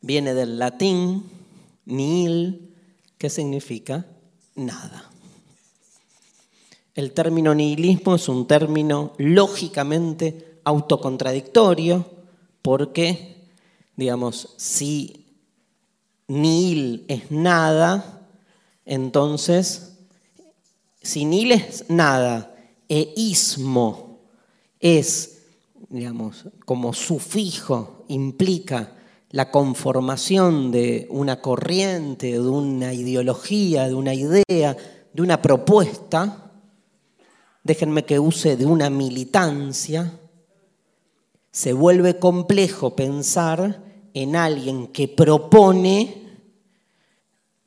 viene 0.00 0.34
del 0.34 0.58
latín 0.58 1.30
nihil, 1.84 2.74
que 3.16 3.30
significa 3.30 4.06
nada. 4.56 5.08
El 6.96 7.12
término 7.12 7.54
nihilismo 7.54 8.16
es 8.16 8.28
un 8.28 8.48
término 8.48 9.12
lógicamente 9.18 10.58
autocontradictorio 10.64 12.10
porque, 12.60 13.46
digamos, 13.96 14.54
si 14.56 15.26
nihil 16.26 17.04
es 17.06 17.30
nada, 17.30 18.21
entonces, 18.84 19.98
si 21.00 21.24
nihil 21.24 21.52
es 21.52 21.84
nada 21.88 22.54
e 22.88 23.14
es, 24.80 25.38
digamos, 25.88 26.44
como 26.64 26.92
sufijo, 26.92 28.04
implica 28.08 28.94
la 29.30 29.50
conformación 29.50 30.70
de 30.70 31.06
una 31.10 31.40
corriente, 31.40 32.32
de 32.32 32.40
una 32.40 32.92
ideología, 32.92 33.88
de 33.88 33.94
una 33.94 34.14
idea, 34.14 34.76
de 35.12 35.22
una 35.22 35.40
propuesta, 35.40 36.52
déjenme 37.62 38.04
que 38.04 38.18
use 38.18 38.56
de 38.56 38.66
una 38.66 38.90
militancia, 38.90 40.18
se 41.50 41.72
vuelve 41.72 42.18
complejo 42.18 42.96
pensar 42.96 43.82
en 44.14 44.36
alguien 44.36 44.88
que 44.88 45.08
propone 45.08 46.22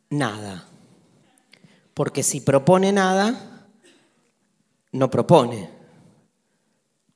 nada. 0.09 0.67
Porque 1.95 2.21
si 2.21 2.41
propone 2.41 2.91
nada, 2.91 3.71
no 4.91 5.09
propone. 5.09 5.69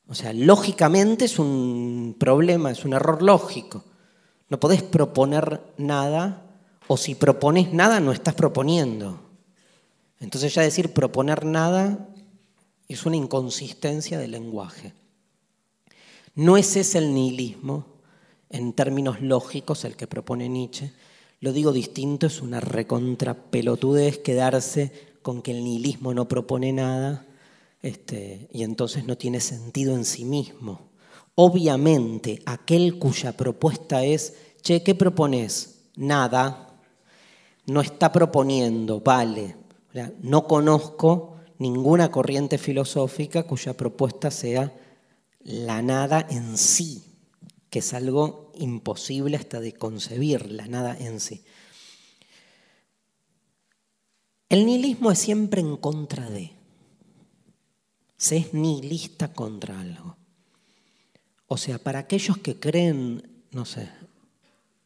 O 0.07 0.15
sea, 0.15 0.34
lógicamente 0.34 1.26
es 1.26 1.38
un 1.38 2.15
problema, 2.19 2.72
es 2.72 2.84
un 2.84 2.93
error 2.93 3.22
lógico. 3.22 3.84
No 4.47 4.60
podés 4.60 4.81
proponer 4.81 5.61
nada 5.77 6.47
o 6.88 6.97
si 6.97 7.14
propones 7.14 7.72
nada 7.72 7.99
no 7.99 8.11
estás 8.11 8.34
proponiendo. 8.34 9.19
Entonces 10.19 10.53
ya 10.56 10.64
decir 10.64 10.93
proponer 10.93 11.45
nada 11.45 12.10
es 12.88 13.06
una 13.06 13.18
inconsistencia 13.18 14.18
del 14.18 14.31
lenguaje. 14.31 14.93
No 16.35 16.57
es 16.57 16.76
ese 16.77 16.97
el 16.97 17.14
nihilismo, 17.14 17.85
en 18.49 18.73
términos 18.73 19.22
lógicos, 19.22 19.85
el 19.85 19.95
que 19.95 20.07
propone 20.07 20.49
Nietzsche. 20.49 20.91
Lo 21.41 21.53
digo 21.53 21.72
distinto, 21.72 22.28
es 22.28 22.41
una 22.41 22.60
recontrapelotudez 22.60 24.18
quedarse 24.20 24.91
con 25.22 25.41
que 25.41 25.52
el 25.52 25.64
nihilismo 25.64 26.14
no 26.14 26.28
propone 26.28 26.74
nada 26.74 27.26
este, 27.82 28.49
y 28.52 28.64
entonces 28.64 29.06
no 29.06 29.18
tiene 29.18 29.40
sentido 29.40 29.95
en 29.95 30.03
sí 30.03 30.26
mismo. 30.26 30.90
Obviamente, 31.36 32.41
aquel 32.45 32.99
cuya 32.99 33.38
propuesta 33.38 34.03
es, 34.03 34.34
che, 34.61 34.84
¿qué 34.84 34.95
propones? 34.95 35.86
Nada, 35.95 36.78
no 37.66 37.82
está 37.82 38.11
proponiendo, 38.11 38.99
vale. 38.99 39.56
No 40.22 40.45
conozco 40.45 41.38
ninguna 41.57 42.11
corriente 42.11 42.57
filosófica 42.57 43.44
cuya 43.44 43.76
propuesta 43.76 44.32
sea 44.32 44.74
la 45.41 45.82
nada 45.82 46.26
en 46.30 46.57
sí, 46.57 47.03
que 47.70 47.80
es 47.80 47.94
algo 47.94 48.52
imposible 48.56 49.38
hasta 49.38 49.60
de 49.60 49.74
concebir, 49.74 50.52
la 50.52 50.68
nada 50.68 50.98
en 50.98 51.20
sí. 51.20 51.44
El 54.50 54.66
nihilismo 54.66 55.12
es 55.12 55.20
siempre 55.20 55.62
en 55.62 55.78
contra 55.78 56.30
de. 56.30 56.52
Se 58.18 58.38
es 58.38 58.54
nihilista 58.54 59.34
contra 59.34 59.80
algo. 59.80 60.18
O 61.48 61.58
sea, 61.58 61.80
para 61.80 62.00
aquellos 62.00 62.38
que 62.38 62.60
creen, 62.60 63.44
no 63.52 63.66
sé, 63.66 63.90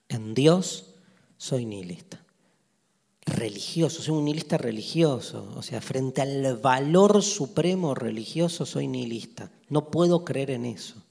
en 0.10 0.34
Dios, 0.34 0.96
soy 1.38 1.66
nihilista 1.66 2.24
religioso, 3.26 4.02
soy 4.02 4.16
un 4.16 4.26
nihilista 4.26 4.58
religioso, 4.58 5.54
o 5.56 5.62
sea, 5.62 5.82
frente 5.82 6.22
al 6.22 6.58
valor 6.58 7.24
supremo 7.24 7.96
religioso 7.96 8.66
soy 8.66 8.88
nihilista, 8.88 9.52
no 9.70 9.90
puedo 9.90 10.26
creer 10.26 10.52
en 10.52 10.66
eso. 10.66 11.03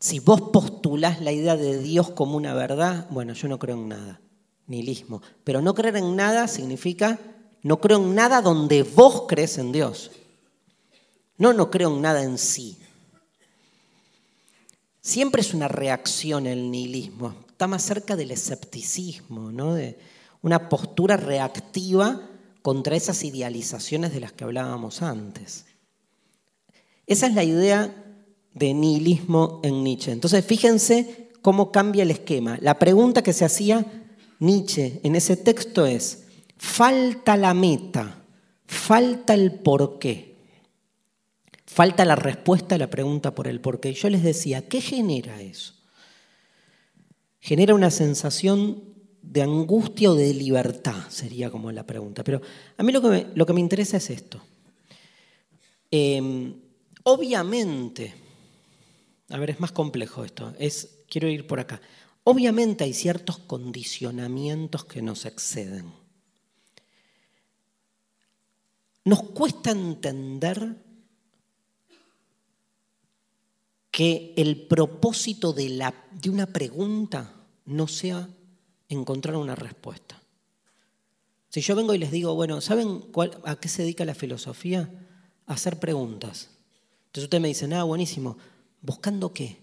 Si 0.00 0.18
vos 0.18 0.40
postulás 0.52 1.20
la 1.20 1.30
idea 1.30 1.56
de 1.56 1.78
Dios 1.78 2.10
como 2.10 2.36
una 2.36 2.54
verdad, 2.54 3.06
bueno, 3.10 3.34
yo 3.34 3.46
no 3.48 3.58
creo 3.58 3.76
en 3.76 3.88
nada, 3.88 4.20
nihilismo, 4.66 5.22
pero 5.44 5.62
no 5.62 5.74
creer 5.74 5.96
en 5.96 6.16
nada 6.16 6.48
significa 6.48 7.18
no 7.62 7.78
creo 7.78 7.98
en 7.98 8.14
nada 8.14 8.40
donde 8.40 8.82
vos 8.82 9.26
crees 9.28 9.58
en 9.58 9.70
Dios. 9.70 10.10
No, 11.36 11.52
no 11.52 11.70
creo 11.70 11.94
en 11.94 12.00
nada 12.00 12.22
en 12.22 12.38
sí. 12.38 12.78
Siempre 15.02 15.42
es 15.42 15.52
una 15.52 15.68
reacción 15.68 16.46
el 16.46 16.70
nihilismo 16.70 17.34
está 17.60 17.66
más 17.66 17.82
cerca 17.82 18.16
del 18.16 18.30
escepticismo, 18.30 19.52
¿no? 19.52 19.74
de 19.74 19.98
una 20.40 20.70
postura 20.70 21.18
reactiva 21.18 22.26
contra 22.62 22.96
esas 22.96 23.22
idealizaciones 23.22 24.14
de 24.14 24.20
las 24.20 24.32
que 24.32 24.44
hablábamos 24.44 25.02
antes. 25.02 25.66
Esa 27.06 27.26
es 27.26 27.34
la 27.34 27.44
idea 27.44 28.09
de 28.54 28.74
nihilismo 28.74 29.60
en 29.62 29.84
Nietzsche. 29.84 30.12
Entonces, 30.12 30.44
fíjense 30.44 31.30
cómo 31.42 31.72
cambia 31.72 32.02
el 32.02 32.10
esquema. 32.10 32.58
La 32.60 32.78
pregunta 32.78 33.22
que 33.22 33.32
se 33.32 33.44
hacía 33.44 33.84
Nietzsche 34.38 35.00
en 35.02 35.16
ese 35.16 35.36
texto 35.36 35.86
es, 35.86 36.24
falta 36.56 37.36
la 37.36 37.54
meta, 37.54 38.22
falta 38.66 39.34
el 39.34 39.52
porqué, 39.52 40.36
falta 41.66 42.04
la 42.04 42.16
respuesta 42.16 42.74
a 42.74 42.78
la 42.78 42.90
pregunta 42.90 43.34
por 43.34 43.48
el 43.48 43.60
porqué. 43.60 43.92
Yo 43.92 44.10
les 44.10 44.22
decía, 44.22 44.68
¿qué 44.68 44.80
genera 44.80 45.40
eso? 45.40 45.74
genera 47.40 47.74
una 47.74 47.90
sensación 47.90 48.84
de 49.22 49.42
angustia 49.42 50.10
o 50.10 50.14
de 50.14 50.32
libertad, 50.34 51.08
sería 51.08 51.50
como 51.50 51.72
la 51.72 51.86
pregunta. 51.86 52.22
Pero 52.22 52.40
a 52.76 52.82
mí 52.82 52.92
lo 52.92 53.00
que 53.00 53.08
me, 53.08 53.26
lo 53.34 53.46
que 53.46 53.52
me 53.52 53.60
interesa 53.60 53.96
es 53.96 54.10
esto. 54.10 54.40
Em, 55.90 56.54
obviamente, 57.02 58.14
a 59.30 59.38
ver, 59.38 59.50
es 59.50 59.60
más 59.60 59.72
complejo 59.72 60.24
esto, 60.24 60.54
es, 60.58 60.98
quiero 61.08 61.28
ir 61.28 61.46
por 61.46 61.60
acá. 61.60 61.80
Obviamente 62.24 62.84
hay 62.84 62.92
ciertos 62.92 63.38
condicionamientos 63.38 64.84
que 64.84 65.02
nos 65.02 65.24
exceden. 65.24 65.92
Nos 69.04 69.22
cuesta 69.22 69.70
entender 69.70 70.76
que 73.90 74.34
el 74.36 74.66
propósito 74.66 75.52
de, 75.52 75.70
la, 75.70 75.94
de 76.12 76.30
una 76.30 76.46
pregunta 76.46 77.34
no 77.64 77.88
sea 77.88 78.28
encontrar 78.88 79.36
una 79.36 79.54
respuesta. 79.54 80.20
Si 81.48 81.60
yo 81.62 81.74
vengo 81.74 81.94
y 81.94 81.98
les 81.98 82.10
digo, 82.10 82.34
bueno, 82.34 82.60
¿saben 82.60 83.04
a 83.44 83.56
qué 83.56 83.68
se 83.68 83.82
dedica 83.82 84.04
la 84.04 84.14
filosofía? 84.14 84.88
A 85.46 85.54
hacer 85.54 85.80
preguntas. 85.80 86.50
Entonces 87.06 87.24
ustedes 87.24 87.42
me 87.42 87.48
dicen, 87.48 87.72
ah, 87.72 87.82
buenísimo, 87.82 88.36
¿buscando 88.80 89.32
qué? 89.32 89.60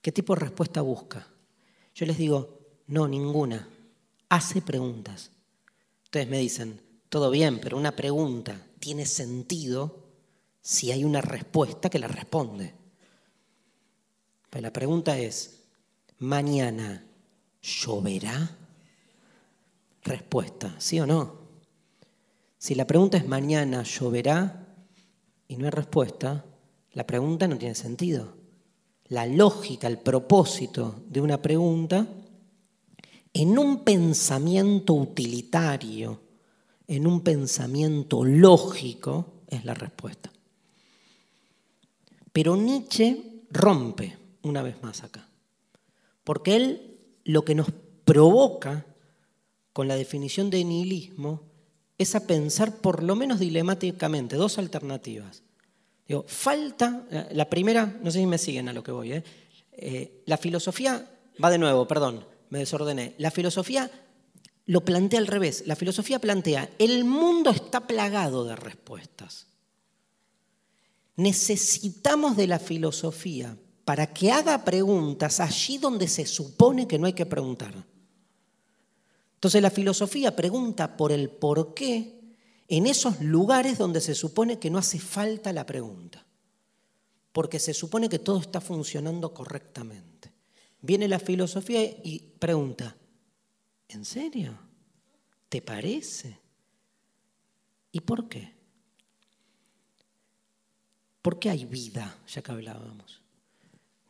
¿Qué 0.00 0.12
tipo 0.12 0.34
de 0.34 0.40
respuesta 0.40 0.80
busca? 0.82 1.26
Yo 1.94 2.06
les 2.06 2.18
digo, 2.18 2.60
no, 2.86 3.08
ninguna. 3.08 3.68
Hace 4.28 4.62
preguntas. 4.62 5.30
Ustedes 6.04 6.28
me 6.28 6.38
dicen, 6.38 6.80
todo 7.08 7.30
bien, 7.30 7.60
pero 7.60 7.76
una 7.76 7.96
pregunta 7.96 8.66
tiene 8.78 9.06
sentido 9.06 10.04
si 10.60 10.92
hay 10.92 11.04
una 11.04 11.20
respuesta 11.20 11.90
que 11.90 11.98
la 11.98 12.08
responde. 12.08 12.74
La 14.60 14.72
pregunta 14.72 15.18
es, 15.18 15.64
¿mañana 16.18 17.04
lloverá? 17.60 18.56
Respuesta, 20.02 20.74
¿sí 20.78 20.98
o 21.00 21.06
no? 21.06 21.40
Si 22.56 22.74
la 22.74 22.86
pregunta 22.86 23.18
es 23.18 23.26
mañana 23.26 23.82
lloverá 23.82 24.66
y 25.46 25.56
no 25.56 25.66
hay 25.66 25.70
respuesta, 25.70 26.44
la 26.96 27.06
pregunta 27.06 27.46
no 27.46 27.58
tiene 27.58 27.74
sentido. 27.74 28.38
La 29.08 29.26
lógica, 29.26 29.86
el 29.86 29.98
propósito 29.98 31.02
de 31.06 31.20
una 31.20 31.42
pregunta 31.42 32.08
en 33.34 33.58
un 33.58 33.84
pensamiento 33.84 34.94
utilitario, 34.94 36.18
en 36.88 37.06
un 37.06 37.20
pensamiento 37.20 38.24
lógico, 38.24 39.42
es 39.46 39.66
la 39.66 39.74
respuesta. 39.74 40.32
Pero 42.32 42.56
Nietzsche 42.56 43.42
rompe 43.50 44.16
una 44.40 44.62
vez 44.62 44.82
más 44.82 45.04
acá. 45.04 45.28
Porque 46.24 46.56
él 46.56 46.98
lo 47.24 47.44
que 47.44 47.54
nos 47.54 47.68
provoca 48.06 48.86
con 49.74 49.86
la 49.86 49.96
definición 49.96 50.48
de 50.48 50.64
nihilismo 50.64 51.42
es 51.98 52.14
a 52.14 52.26
pensar 52.26 52.78
por 52.78 53.02
lo 53.02 53.16
menos 53.16 53.38
dilemáticamente 53.38 54.36
dos 54.36 54.56
alternativas. 54.56 55.42
Digo, 56.06 56.24
falta, 56.26 57.04
la 57.32 57.50
primera, 57.50 57.98
no 58.02 58.10
sé 58.10 58.20
si 58.20 58.26
me 58.26 58.38
siguen 58.38 58.68
a 58.68 58.72
lo 58.72 58.82
que 58.82 58.92
voy, 58.92 59.12
¿eh? 59.12 59.24
Eh, 59.72 60.22
la 60.26 60.36
filosofía, 60.36 61.04
va 61.42 61.50
de 61.50 61.58
nuevo, 61.58 61.86
perdón, 61.86 62.24
me 62.50 62.60
desordené, 62.60 63.14
la 63.18 63.30
filosofía 63.30 63.90
lo 64.66 64.84
plantea 64.84 65.20
al 65.20 65.26
revés. 65.26 65.64
La 65.66 65.76
filosofía 65.76 66.18
plantea, 66.18 66.68
el 66.78 67.04
mundo 67.04 67.50
está 67.50 67.86
plagado 67.86 68.44
de 68.44 68.56
respuestas. 68.56 69.46
Necesitamos 71.16 72.36
de 72.36 72.46
la 72.46 72.58
filosofía 72.58 73.56
para 73.84 74.12
que 74.12 74.32
haga 74.32 74.64
preguntas 74.64 75.40
allí 75.40 75.78
donde 75.78 76.08
se 76.08 76.26
supone 76.26 76.88
que 76.88 76.98
no 76.98 77.06
hay 77.06 77.12
que 77.12 77.26
preguntar. 77.26 77.72
Entonces 79.34 79.62
la 79.62 79.70
filosofía 79.70 80.34
pregunta 80.34 80.96
por 80.96 81.12
el 81.12 81.30
por 81.30 81.72
qué 81.72 82.15
en 82.68 82.86
esos 82.86 83.20
lugares 83.20 83.78
donde 83.78 84.00
se 84.00 84.14
supone 84.14 84.58
que 84.58 84.70
no 84.70 84.78
hace 84.78 84.98
falta 84.98 85.52
la 85.52 85.66
pregunta, 85.66 86.24
porque 87.32 87.58
se 87.58 87.74
supone 87.74 88.08
que 88.08 88.18
todo 88.18 88.40
está 88.40 88.60
funcionando 88.60 89.32
correctamente. 89.32 90.32
Viene 90.80 91.08
la 91.08 91.18
filosofía 91.18 91.82
y 91.82 92.20
pregunta, 92.38 92.96
¿en 93.88 94.04
serio? 94.04 94.58
¿Te 95.48 95.62
parece? 95.62 96.38
¿Y 97.92 98.00
por 98.00 98.28
qué? 98.28 98.54
¿Por 101.22 101.38
qué 101.38 101.50
hay 101.50 101.64
vida, 101.64 102.18
ya 102.28 102.42
que 102.42 102.52
hablábamos? 102.52 103.20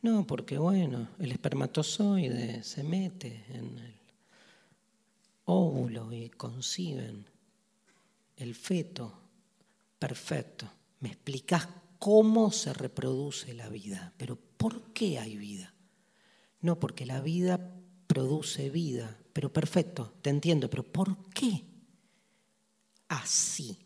No, 0.01 0.25
porque 0.25 0.57
bueno, 0.57 1.09
el 1.19 1.31
espermatozoide 1.31 2.63
se 2.63 2.83
mete 2.83 3.45
en 3.49 3.77
el 3.77 3.95
óvulo 5.45 6.11
y 6.13 6.29
conciben 6.29 7.25
el 8.37 8.55
feto. 8.55 9.13
Perfecto. 9.99 10.69
Me 10.99 11.09
explicas 11.09 11.67
cómo 11.99 12.51
se 12.51 12.73
reproduce 12.73 13.53
la 13.53 13.69
vida, 13.69 14.13
pero 14.17 14.35
¿por 14.35 14.93
qué 14.93 15.19
hay 15.19 15.35
vida? 15.35 15.73
No, 16.61 16.79
porque 16.79 17.05
la 17.05 17.21
vida 17.21 17.75
produce 18.07 18.69
vida, 18.69 19.17
pero 19.33 19.51
perfecto, 19.51 20.13
te 20.21 20.29
entiendo, 20.29 20.69
pero 20.69 20.83
¿por 20.83 21.29
qué 21.29 21.63
así? 23.09 23.77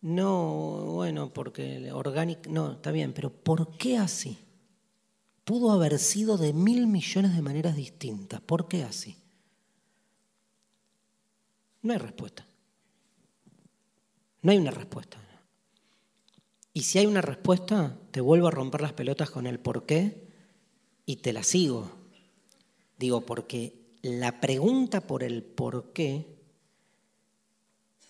No, 0.00 0.92
bueno, 0.94 1.32
porque 1.32 1.90
orgánico, 1.92 2.42
no, 2.48 2.72
está 2.72 2.90
bien, 2.92 3.12
pero 3.12 3.30
¿por 3.30 3.76
qué 3.76 3.98
así? 3.98 4.38
Pudo 5.44 5.72
haber 5.72 5.98
sido 5.98 6.36
de 6.36 6.52
mil 6.52 6.86
millones 6.86 7.34
de 7.34 7.42
maneras 7.42 7.76
distintas. 7.76 8.40
¿Por 8.40 8.68
qué 8.68 8.82
así? 8.82 9.16
No 11.86 11.92
hay 11.92 12.00
respuesta. 12.00 12.44
No 14.42 14.50
hay 14.50 14.58
una 14.58 14.72
respuesta. 14.72 15.18
Y 16.72 16.82
si 16.82 16.98
hay 16.98 17.06
una 17.06 17.22
respuesta, 17.22 17.96
te 18.10 18.20
vuelvo 18.20 18.48
a 18.48 18.50
romper 18.50 18.80
las 18.80 18.92
pelotas 18.92 19.30
con 19.30 19.46
el 19.46 19.60
por 19.60 19.86
qué 19.86 20.26
y 21.06 21.16
te 21.16 21.32
la 21.32 21.44
sigo. 21.44 21.88
Digo, 22.98 23.24
porque 23.24 23.86
la 24.02 24.40
pregunta 24.40 25.06
por 25.06 25.22
el 25.22 25.44
por 25.44 25.92
qué 25.92 26.26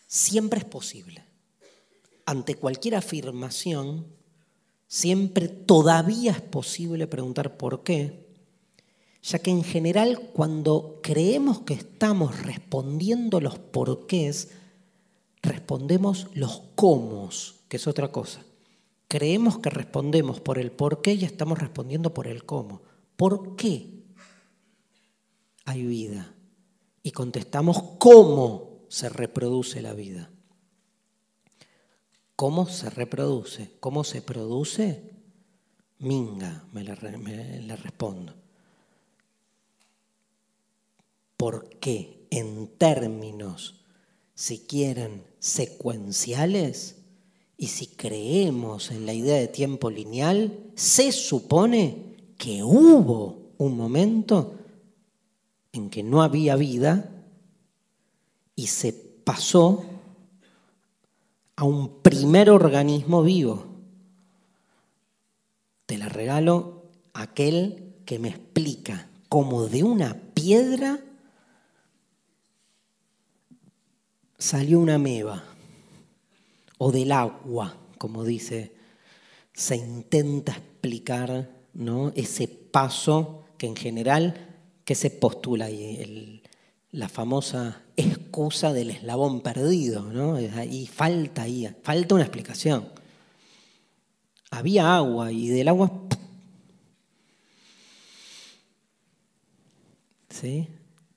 siempre 0.06 0.60
es 0.60 0.64
posible. 0.64 1.26
Ante 2.24 2.54
cualquier 2.54 2.94
afirmación, 2.94 4.06
siempre 4.86 5.48
todavía 5.48 6.32
es 6.32 6.40
posible 6.40 7.06
preguntar 7.06 7.58
por 7.58 7.82
qué 7.82 8.25
ya 9.26 9.40
que 9.40 9.50
en 9.50 9.64
general 9.64 10.30
cuando 10.32 11.00
creemos 11.02 11.62
que 11.62 11.74
estamos 11.74 12.44
respondiendo 12.44 13.40
los 13.40 13.58
porqués, 13.58 14.52
respondemos 15.42 16.28
los 16.34 16.62
cómo, 16.76 17.28
que 17.68 17.76
es 17.76 17.88
otra 17.88 18.12
cosa. 18.12 18.44
Creemos 19.08 19.58
que 19.58 19.68
respondemos 19.68 20.40
por 20.40 20.60
el 20.60 20.70
por 20.70 21.02
qué 21.02 21.14
y 21.14 21.24
estamos 21.24 21.58
respondiendo 21.58 22.14
por 22.14 22.28
el 22.28 22.44
cómo. 22.44 22.82
¿Por 23.16 23.56
qué 23.56 24.04
hay 25.64 25.84
vida? 25.84 26.32
Y 27.02 27.10
contestamos 27.10 27.82
cómo 27.98 28.82
se 28.88 29.08
reproduce 29.08 29.82
la 29.82 29.94
vida. 29.94 30.30
¿Cómo 32.36 32.66
se 32.66 32.90
reproduce? 32.90 33.72
¿Cómo 33.80 34.04
se 34.04 34.22
produce? 34.22 35.10
Minga, 35.98 36.64
me 36.72 36.84
le, 36.84 36.94
respondo 37.76 38.45
porque 41.36 42.26
en 42.30 42.68
términos, 42.78 43.84
si 44.34 44.60
quieren, 44.60 45.24
secuenciales, 45.38 46.96
y 47.58 47.68
si 47.68 47.86
creemos 47.86 48.90
en 48.90 49.06
la 49.06 49.14
idea 49.14 49.36
de 49.36 49.48
tiempo 49.48 49.90
lineal, 49.90 50.58
se 50.74 51.10
supone 51.12 52.16
que 52.36 52.62
hubo 52.62 53.52
un 53.56 53.76
momento 53.76 54.54
en 55.72 55.88
que 55.88 56.02
no 56.02 56.22
había 56.22 56.56
vida 56.56 57.24
y 58.54 58.66
se 58.66 58.92
pasó 58.92 59.84
a 61.56 61.64
un 61.64 62.02
primer 62.02 62.50
organismo 62.50 63.22
vivo. 63.22 63.64
Te 65.86 65.96
la 65.96 66.08
regalo 66.08 66.90
aquel 67.14 67.94
que 68.04 68.18
me 68.18 68.28
explica 68.28 69.08
cómo 69.28 69.66
de 69.66 69.82
una 69.82 70.14
piedra 70.34 71.00
salió 74.38 74.80
una 74.80 74.98
meba, 74.98 75.44
o 76.78 76.92
del 76.92 77.12
agua, 77.12 77.76
como 77.98 78.24
dice, 78.24 78.72
se 79.52 79.76
intenta 79.76 80.52
explicar 80.52 81.50
¿no? 81.72 82.12
ese 82.14 82.48
paso 82.48 83.44
que 83.58 83.66
en 83.66 83.76
general, 83.76 84.56
que 84.84 84.94
se 84.94 85.10
postula 85.10 85.66
ahí, 85.66 86.42
la 86.92 87.08
famosa 87.08 87.82
excusa 87.96 88.72
del 88.72 88.90
eslabón 88.90 89.40
perdido, 89.40 90.02
¿no? 90.02 90.36
Ahí 90.36 90.86
falta 90.86 91.42
ahí, 91.42 91.68
falta 91.82 92.14
una 92.14 92.24
explicación. 92.24 92.88
Había 94.50 94.96
agua 94.96 95.32
y 95.32 95.48
del 95.48 95.68
agua 95.68 95.90
¿Sí? 100.40 100.68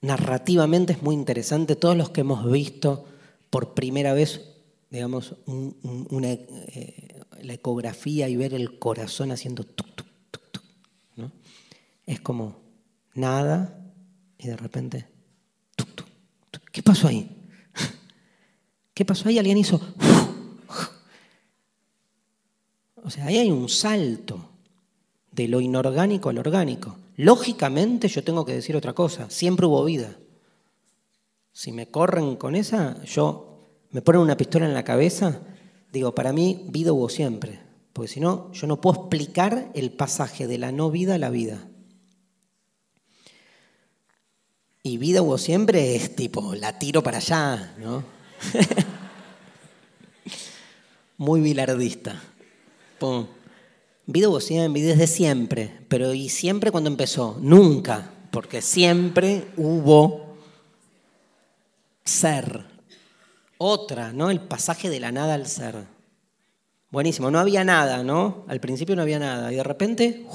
Narrativamente 0.02 0.94
es 0.94 1.02
muy 1.02 1.16
interesante. 1.16 1.76
Todos 1.76 1.98
los 1.98 2.10
que 2.10 2.22
hemos 2.22 2.50
visto 2.50 3.06
por 3.50 3.74
primera 3.74 4.14
vez, 4.14 4.42
digamos, 4.90 5.36
una, 5.46 6.30
eh, 6.30 7.22
la 7.42 7.54
ecografía 7.54 8.30
y 8.30 8.36
ver 8.36 8.54
el 8.54 8.80
corazón 8.80 9.32
haciendo 9.32 9.64
tuc, 9.64 9.88
tuc, 9.96 10.06
¿no? 11.16 11.32
Es 12.06 12.22
como 12.22 12.62
nada 13.14 13.94
y 14.38 14.48
de 14.48 14.56
repente, 14.56 15.08
tuc, 15.76 15.90
tuc, 15.96 16.64
¿qué 16.72 16.82
pasó 16.82 17.08
ahí? 17.08 17.30
¿Qué 18.94 19.06
pasó 19.06 19.30
ahí? 19.30 19.38
Alguien 19.38 19.58
hizo... 19.58 19.82
O 23.02 23.12
sea, 23.12 23.26
ahí 23.26 23.38
hay 23.38 23.50
un 23.50 23.70
salto 23.70 24.50
de 25.32 25.48
lo 25.48 25.62
inorgánico 25.62 26.30
al 26.30 26.38
orgánico. 26.38 26.96
Lógicamente 27.20 28.08
yo 28.08 28.24
tengo 28.24 28.46
que 28.46 28.54
decir 28.54 28.78
otra 28.78 28.94
cosa, 28.94 29.30
siempre 29.30 29.66
hubo 29.66 29.84
vida. 29.84 30.18
Si 31.52 31.74
me 31.74 31.92
corren 31.92 32.38
con 32.38 32.56
esa, 32.56 33.04
yo 33.04 33.68
me 33.92 34.02
ponen 34.02 34.22
una 34.22 34.38
pistola 34.38 34.66
en 34.66 34.74
la 34.74 34.86
cabeza, 34.86 35.42
digo, 35.92 36.16
para 36.16 36.32
mí 36.32 36.68
vida 36.70 36.94
hubo 36.94 37.10
siempre, 37.10 37.60
porque 37.92 38.08
si 38.08 38.22
no, 38.22 38.54
yo 38.54 38.68
no 38.68 38.80
puedo 38.80 39.02
explicar 39.02 39.70
el 39.76 39.92
pasaje 39.92 40.48
de 40.48 40.60
la 40.60 40.72
no 40.72 40.92
vida 40.92 41.16
a 41.16 41.18
la 41.18 41.30
vida. 41.30 41.68
Y 44.82 44.98
vida 44.98 45.22
hubo 45.22 45.38
siempre 45.38 45.98
es 45.98 46.16
tipo, 46.16 46.56
la 46.56 46.80
tiro 46.80 47.04
para 47.04 47.18
allá, 47.18 47.76
¿no? 47.80 48.02
Muy 51.18 51.42
bilardista. 51.42 52.24
Vida 53.02 53.28
hubo 54.28 54.40
siempre, 54.40 54.82
desde 54.82 55.08
siempre, 55.08 55.86
pero 55.88 56.14
¿y 56.14 56.30
siempre 56.30 56.72
cuando 56.72 56.90
empezó? 56.90 57.38
Nunca, 57.40 58.12
porque 58.32 58.62
siempre 58.62 59.48
hubo 59.56 60.36
ser. 62.04 62.66
Otra, 63.58 64.14
¿no? 64.14 64.30
El 64.30 64.42
pasaje 64.42 64.90
de 64.90 65.00
la 65.00 65.12
nada 65.12 65.36
al 65.36 65.48
ser. 65.48 65.86
Buenísimo, 66.92 67.30
no 67.30 67.40
había 67.40 67.64
nada, 67.64 68.04
¿no? 68.04 68.46
Al 68.48 68.60
principio 68.60 68.96
no 68.96 69.04
había 69.04 69.20
nada 69.20 69.52
y 69.52 69.56
de 69.56 69.64
repente, 69.64 70.26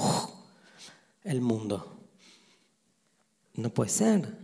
el 1.23 1.41
mundo. 1.41 1.97
No 3.55 3.69
puede 3.71 3.89
ser. 3.89 4.37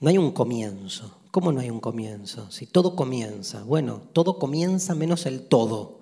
No 0.00 0.10
hay 0.10 0.18
un 0.18 0.32
comienzo. 0.32 1.18
¿Cómo 1.30 1.52
no 1.52 1.60
hay 1.60 1.70
un 1.70 1.80
comienzo? 1.80 2.50
Si 2.50 2.66
todo 2.66 2.94
comienza. 2.94 3.62
Bueno, 3.62 4.02
todo 4.12 4.38
comienza 4.38 4.94
menos 4.94 5.26
el 5.26 5.46
todo. 5.46 5.97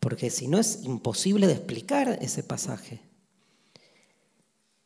Porque 0.00 0.30
si 0.30 0.48
no 0.48 0.58
es 0.58 0.80
imposible 0.82 1.46
de 1.46 1.52
explicar 1.52 2.18
ese 2.20 2.42
pasaje. 2.42 3.00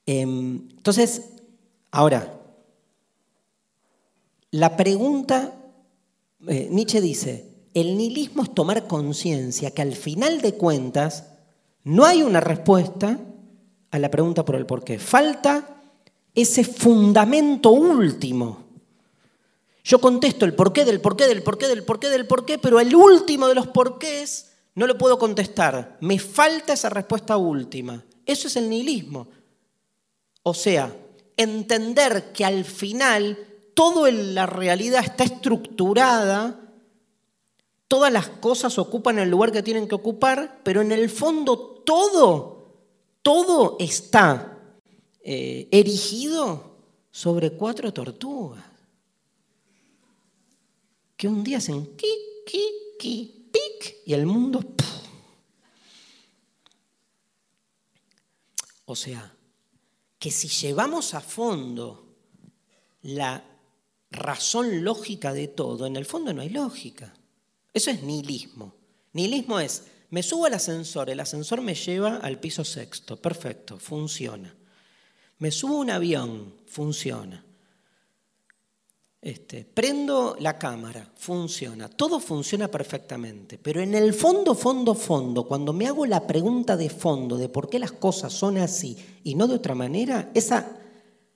Em, 0.06 0.68
entonces, 0.70 1.30
ahora, 1.90 2.40
la 4.50 4.76
pregunta, 4.76 5.54
eh, 6.46 6.68
Nietzsche 6.70 7.00
dice, 7.00 7.54
el 7.74 7.96
nihilismo 7.96 8.42
es 8.42 8.54
tomar 8.54 8.86
conciencia 8.86 9.70
que 9.70 9.82
al 9.82 9.94
final 9.94 10.40
de 10.40 10.54
cuentas 10.54 11.24
no 11.84 12.04
hay 12.04 12.22
una 12.22 12.40
respuesta 12.40 13.18
a 13.90 13.98
la 13.98 14.10
pregunta 14.10 14.44
por 14.44 14.56
el 14.56 14.66
por 14.66 14.84
qué. 14.84 14.98
Falta 14.98 15.82
ese 16.34 16.64
fundamento 16.64 17.70
último. 17.70 18.64
Yo 19.84 20.00
contesto 20.00 20.44
el 20.44 20.54
porqué 20.54 20.84
del 20.84 21.00
porqué 21.00 21.26
del 21.26 21.42
porqué 21.42 21.68
del 21.68 21.84
porqué 21.84 22.08
del 22.08 22.26
porqué, 22.26 22.58
pero 22.58 22.80
el 22.80 22.94
último 22.94 23.48
de 23.48 23.54
los 23.54 23.66
porqués 23.68 24.52
no 24.74 24.86
lo 24.86 24.98
puedo 24.98 25.18
contestar. 25.18 25.96
Me 26.00 26.18
falta 26.18 26.72
esa 26.72 26.88
respuesta 26.88 27.36
última. 27.36 28.04
Eso 28.26 28.48
es 28.48 28.56
el 28.56 28.68
nihilismo. 28.68 29.28
O 30.42 30.54
sea, 30.54 30.94
entender 31.36 32.32
que 32.32 32.44
al 32.44 32.64
final 32.64 33.38
todo 33.74 34.06
en 34.06 34.34
la 34.34 34.46
realidad 34.46 35.04
está 35.04 35.24
estructurada, 35.24 36.60
todas 37.88 38.12
las 38.12 38.28
cosas 38.28 38.78
ocupan 38.78 39.18
el 39.18 39.30
lugar 39.30 39.52
que 39.52 39.62
tienen 39.62 39.88
que 39.88 39.94
ocupar, 39.94 40.60
pero 40.62 40.80
en 40.80 40.92
el 40.92 41.10
fondo 41.10 41.58
todo, 41.58 42.74
todo 43.22 43.76
está 43.78 44.58
eh, 45.22 45.68
erigido 45.70 46.74
sobre 47.10 47.52
cuatro 47.52 47.92
tortugas. 47.92 48.64
Que 51.16 51.28
un 51.28 51.44
día 51.44 51.58
hacen 51.58 51.96
ki, 51.96 52.06
ki, 52.44 52.64
ki, 52.98 53.43
y 54.04 54.12
el 54.12 54.26
mundo... 54.26 54.60
O 58.86 58.94
sea, 58.94 59.34
que 60.18 60.30
si 60.30 60.48
llevamos 60.48 61.14
a 61.14 61.20
fondo 61.20 62.16
la 63.02 63.42
razón 64.10 64.84
lógica 64.84 65.32
de 65.32 65.48
todo, 65.48 65.86
en 65.86 65.96
el 65.96 66.04
fondo 66.04 66.32
no 66.32 66.42
hay 66.42 66.50
lógica. 66.50 67.14
Eso 67.72 67.90
es 67.90 68.02
nihilismo. 68.02 68.74
Nihilismo 69.12 69.58
es, 69.58 69.84
me 70.10 70.22
subo 70.22 70.46
al 70.46 70.54
ascensor, 70.54 71.10
el 71.10 71.20
ascensor 71.20 71.60
me 71.60 71.74
lleva 71.74 72.16
al 72.16 72.38
piso 72.38 72.64
sexto, 72.64 73.20
perfecto, 73.20 73.78
funciona. 73.78 74.54
Me 75.38 75.50
subo 75.50 75.76
a 75.76 75.80
un 75.80 75.90
avión, 75.90 76.54
funciona. 76.66 77.43
Este, 79.24 79.64
prendo 79.64 80.36
la 80.38 80.58
cámara, 80.58 81.10
funciona, 81.16 81.88
todo 81.88 82.20
funciona 82.20 82.68
perfectamente, 82.68 83.56
pero 83.56 83.80
en 83.80 83.94
el 83.94 84.12
fondo, 84.12 84.54
fondo, 84.54 84.94
fondo, 84.94 85.48
cuando 85.48 85.72
me 85.72 85.86
hago 85.86 86.04
la 86.04 86.26
pregunta 86.26 86.76
de 86.76 86.90
fondo 86.90 87.38
de 87.38 87.48
por 87.48 87.70
qué 87.70 87.78
las 87.78 87.92
cosas 87.92 88.34
son 88.34 88.58
así 88.58 88.98
y 89.24 89.34
no 89.34 89.46
de 89.46 89.54
otra 89.54 89.74
manera, 89.74 90.30
esa 90.34 90.76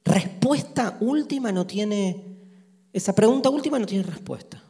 respuesta 0.05 0.98
última 1.01 1.51
no 1.51 1.66
tiene, 1.66 2.27
esa 2.93 3.15
pregunta 3.15 3.48
última 3.48 3.78
no 3.78 3.86
tiene 3.86 4.05
respuesta. 4.05 4.62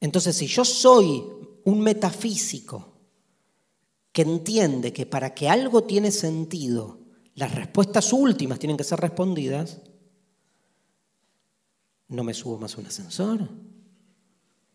Entonces, 0.00 0.36
si 0.36 0.46
yo 0.46 0.66
soy 0.66 1.24
un 1.64 1.80
metafísico 1.80 2.92
que 4.12 4.20
entiende 4.20 4.92
que 4.92 5.06
para 5.06 5.32
que 5.32 5.48
algo 5.48 5.84
tiene 5.84 6.10
sentido, 6.10 6.98
las 7.36 7.54
respuestas 7.54 8.12
últimas 8.12 8.58
tienen 8.58 8.76
que 8.76 8.84
ser 8.84 9.00
respondidas, 9.00 9.78
no 12.12 12.24
me 12.24 12.34
subo 12.34 12.58
más 12.58 12.76
un 12.76 12.86
ascensor, 12.86 13.48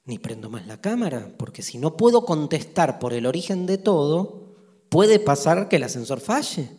ni 0.06 0.18
prendo 0.18 0.50
más 0.50 0.66
la 0.66 0.82
cámara, 0.82 1.34
porque 1.38 1.62
si 1.62 1.78
no 1.78 1.96
puedo 1.96 2.26
contestar 2.26 2.98
por 3.00 3.14
el 3.14 3.26
origen 3.26 3.66
de 3.66 3.78
todo, 3.78 4.56
puede 4.90 5.20
pasar 5.20 5.70
que 5.70 5.76
el 5.76 5.84
ascensor 5.84 6.20
falle 6.20 6.70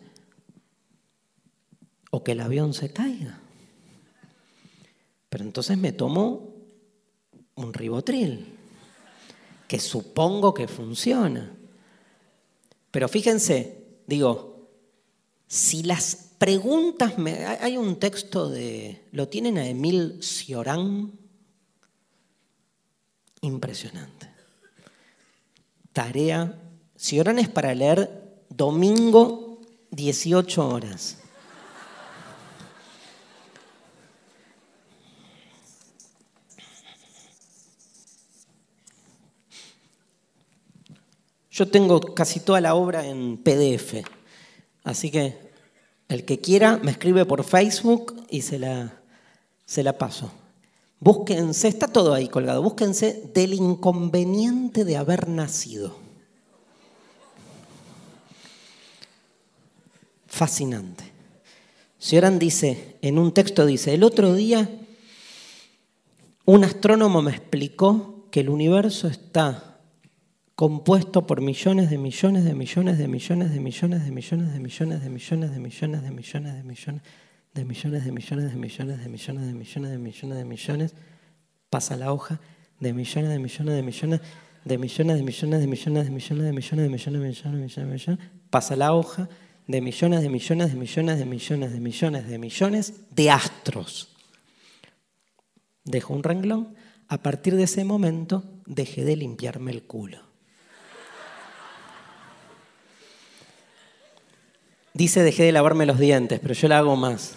o 2.11 2.25
que 2.25 2.33
el 2.33 2.41
avión 2.41 2.75
se 2.75 2.93
caiga. 2.93 3.41
Pero 5.29 5.45
entonces 5.45 5.79
me 5.79 5.93
tomo 5.93 6.55
un 7.55 7.73
ribotril, 7.73 8.57
que 9.69 9.79
supongo 9.79 10.55
que 10.55 10.67
funciona. 10.67 11.55
Pero 12.91 13.09
fíjense, 13.09 14.01
digo, 14.07 14.71
si 15.47 15.83
las 15.83 16.28
preguntas, 16.39 17.15
hay 17.61 17.77
un 17.77 17.99
texto 17.99 18.49
de, 18.49 19.05
lo 19.13 19.29
tienen 19.29 19.59
a 19.59 19.67
Emil 19.67 20.23
Cioran, 20.23 21.13
impresionante. 23.41 24.31
Tarea, 25.93 26.61
Cioran 26.97 27.41
es 27.41 27.49
para 27.49 27.75
leer 27.75 28.45
domingo 28.49 29.61
18 29.91 30.69
horas. 30.69 31.19
Yo 41.51 41.67
tengo 41.67 42.01
casi 42.15 42.39
toda 42.39 42.61
la 42.61 42.77
obra 42.77 43.05
en 43.05 43.37
PDF, 43.39 44.05
así 44.85 45.11
que 45.11 45.48
el 46.09 46.25
que 46.25 46.41
quiera 46.41 46.79
me 46.79 46.91
escribe 46.91 47.25
por 47.25 47.45
Facebook 47.45 48.25
y 48.31 48.43
se 48.43 48.59
la, 48.59 49.01
se 49.67 49.83
la 49.83 49.97
paso. 49.99 50.31
Búsquense, 51.01 51.69
está 51.69 51.87
todo 51.87 52.15
ahí 52.15 52.29
colgado, 52.29 52.63
búsquense 52.63 53.31
del 53.35 53.55
inconveniente 53.55 54.85
de 54.85 54.97
haber 54.97 55.29
nacido. 55.29 55.97
Fascinante. 60.27 61.05
Sioran 61.99 62.39
dice, 62.39 62.97
en 63.03 63.19
un 63.19 63.33
texto 63.33 63.67
dice, 63.67 63.95
el 63.95 64.05
otro 64.05 64.35
día 64.35 64.69
un 66.49 66.65
astrónomo 66.65 67.21
me 67.21 67.33
explicó 67.33 68.27
que 68.31 68.41
el 68.41 68.49
universo 68.49 69.07
está 69.07 69.68
compuesto 70.59 71.25
por 71.25 71.41
millones 71.41 71.89
de 71.89 71.99
millones 71.99 72.43
de 72.43 72.53
millones 72.53 72.99
de 72.99 73.07
millones 73.07 73.53
de 73.53 73.61
millones 73.61 74.05
de 74.05 74.11
millones 74.11 74.53
de 74.53 74.59
millones 74.59 75.01
de 75.05 75.09
millones 75.09 75.53
de 75.53 75.61
millones 75.61 76.03
de 76.03 76.11
millones 76.11 76.53
de 76.53 76.65
millones 76.65 76.93
de 77.55 77.63
millones 77.63 78.11
de 78.11 78.19
millones 78.19 78.51
de 78.51 78.59
millones 78.59 78.99
de 78.99 79.09
millones 79.09 79.47
de 79.47 79.55
millones 79.55 79.93
de 79.93 79.99
millones 79.99 80.39
de 80.39 80.45
millones 80.45 80.95
pasa 81.71 81.97
la 81.97 82.13
hoja 82.13 82.41
de 82.81 82.93
millones 82.93 83.31
de 83.31 83.39
millones 83.39 83.77
de 83.77 83.83
millones 83.85 84.21
de 84.65 84.79
millones 84.79 85.17
de 85.17 85.23
millones 85.23 85.23
de 85.23 85.23
millones 85.23 85.61
de 85.61 85.69
millones 85.69 86.05
de 86.05 86.11
millones 86.11 86.43
de 86.43 86.51
millones 86.51 86.83
de 86.83 86.91
millones 86.91 87.43
de 87.45 87.51
millones 87.51 87.77
de 87.77 87.85
millones 87.85 88.19
pasa 88.51 88.75
la 88.75 88.95
hoja 88.95 89.29
de 89.69 89.81
millones 89.81 90.23
de 90.23 90.29
millones 90.29 90.73
de 90.73 90.77
millones 90.77 91.19
de 91.21 91.25
millones 91.25 91.73
de 91.73 91.81
millones 91.81 92.27
de 92.27 92.39
millones 92.39 92.95
de 93.15 93.31
astros 93.31 94.09
dejo 95.85 96.15
un 96.15 96.25
renglón 96.25 96.75
a 97.07 97.23
partir 97.23 97.55
de 97.55 97.63
ese 97.63 97.85
momento 97.85 98.43
dejé 98.67 99.05
de 99.05 99.15
limpiarme 99.15 99.71
el 99.71 99.85
culo 99.85 100.28
Dice 104.99 105.23
dejé 105.23 105.45
de 105.45 105.53
lavarme 105.53 105.87
los 105.87 106.01
dientes, 106.01 106.41
pero 106.41 106.55
yo 106.55 106.67
la 106.67 106.79
hago 106.79 106.97
más. 106.97 107.37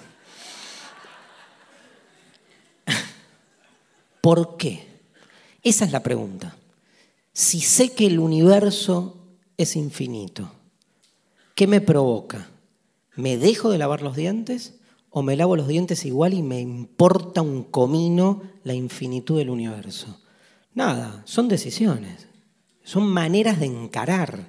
¿Por 4.21 4.57
qué? 4.57 4.87
Esa 5.61 5.85
es 5.85 5.91
la 5.91 6.01
pregunta. 6.01 6.57
Si 7.33 7.61
sé 7.61 7.93
que 7.93 8.07
el 8.07 8.17
universo 8.17 9.27
es 9.57 9.75
infinito, 9.75 10.51
¿qué 11.53 11.67
me 11.67 11.81
provoca? 11.81 12.49
¿Me 13.15 13.37
dejo 13.37 13.69
de 13.69 13.77
lavar 13.77 14.01
los 14.01 14.15
dientes 14.15 14.79
o 15.11 15.21
me 15.21 15.35
lavo 15.35 15.55
los 15.55 15.67
dientes 15.67 16.03
igual 16.03 16.33
y 16.33 16.41
me 16.41 16.61
importa 16.61 17.43
un 17.43 17.65
comino 17.65 18.41
la 18.63 18.73
infinitud 18.73 19.37
del 19.37 19.51
universo? 19.51 20.19
Nada, 20.73 21.21
son 21.25 21.47
decisiones, 21.47 22.27
son 22.83 23.07
maneras 23.07 23.59
de 23.59 23.67
encarar, 23.67 24.47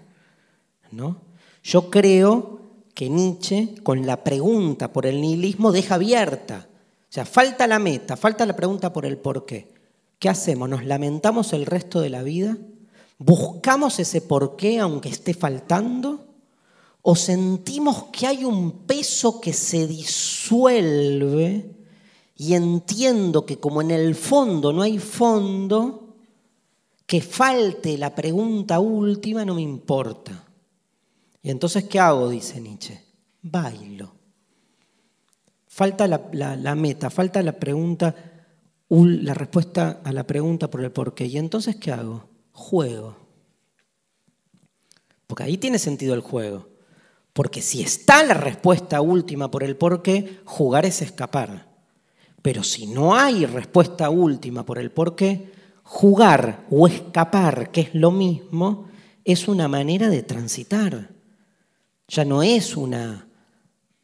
¿no? 0.90 1.20
Yo 1.62 1.90
creo 1.90 2.61
que 2.94 3.09
Nietzsche, 3.09 3.74
con 3.82 4.06
la 4.06 4.23
pregunta 4.23 4.93
por 4.93 5.06
el 5.06 5.20
nihilismo, 5.20 5.73
deja 5.73 5.94
abierta. 5.94 6.69
O 6.69 7.12
sea, 7.12 7.24
falta 7.24 7.66
la 7.66 7.78
meta, 7.78 8.16
falta 8.16 8.47
la 8.47 8.56
pregunta 8.56 8.93
por 8.93 9.06
el 9.06 9.19
por 9.19 9.47
qué. 9.47 9.73
¿Qué 10.19 10.28
hacemos? 10.28 10.69
¿Nos 10.69 10.85
lamentamos 10.85 11.52
el 11.52 11.66
resto 11.66 12.01
de 12.01 12.10
la 12.10 12.23
vida? 12.23 12.56
¿Buscamos 13.19 13.98
ese 13.98 14.20
por 14.20 14.56
qué 14.56 14.78
aunque 14.78 15.09
esté 15.09 15.35
faltando? 15.35 16.27
¿O 17.02 17.16
sentimos 17.16 18.05
que 18.12 18.27
hay 18.27 18.44
un 18.44 18.86
peso 18.86 19.40
que 19.40 19.52
se 19.52 19.86
disuelve 19.86 21.70
y 22.36 22.55
entiendo 22.55 23.44
que 23.44 23.59
como 23.59 23.82
en 23.82 23.90
el 23.90 24.14
fondo 24.14 24.73
no 24.73 24.82
hay 24.82 24.98
fondo, 24.98 26.14
que 27.06 27.20
falte 27.20 27.98
la 27.98 28.14
pregunta 28.14 28.78
última 28.78 29.44
no 29.44 29.55
me 29.55 29.62
importa? 29.62 30.52
Y 31.43 31.51
entonces, 31.51 31.85
¿qué 31.85 31.98
hago? 31.98 32.28
Dice 32.28 32.60
Nietzsche. 32.60 33.01
Bailo. 33.43 34.14
Falta 35.66 36.06
la, 36.06 36.74
meta, 36.74 37.10
falta 37.10 37.43
la 37.43 37.59
pregunta, 37.59 38.14
la 38.89 39.35
respuesta 39.35 40.01
a 40.05 40.12
la 40.12 40.27
pregunta 40.27 40.70
por 40.70 40.82
el 40.85 40.93
por 40.93 41.14
qué. 41.14 41.27
¿Y 41.27 41.39
entonces 41.39 41.77
qué 41.77 41.93
hago? 41.93 42.28
Juego. 42.52 43.16
Porque 45.27 45.44
ahí 45.44 45.56
tiene 45.56 45.78
sentido 45.78 46.14
el 46.14 46.20
juego. 46.20 46.69
Porque 47.32 47.62
si 47.62 47.81
está 47.81 48.23
la 48.23 48.35
respuesta 48.35 49.01
última 49.01 49.51
por 49.51 49.64
el 49.64 49.77
por 49.77 50.02
qué, 50.02 50.40
jugar 50.44 50.85
es 50.85 51.01
escapar. 51.01 51.73
Pero 52.43 52.62
si 52.62 52.86
no 52.86 53.14
hay 53.14 53.47
respuesta 53.47 54.10
última 54.10 54.66
por 54.66 54.78
el 54.78 54.90
por 54.90 55.16
qué, 55.16 55.51
jugar 55.82 56.66
o 56.70 56.86
escapar, 56.86 57.70
que 57.70 57.81
es 57.81 57.94
lo 57.94 58.10
mismo, 58.10 58.89
es 59.24 59.48
una 59.48 59.69
manera 59.69 60.10
de 60.10 60.23
transitar 60.23 61.09
ya 62.12 62.26
no 62.26 62.43
es 62.43 62.76
una 62.76 63.26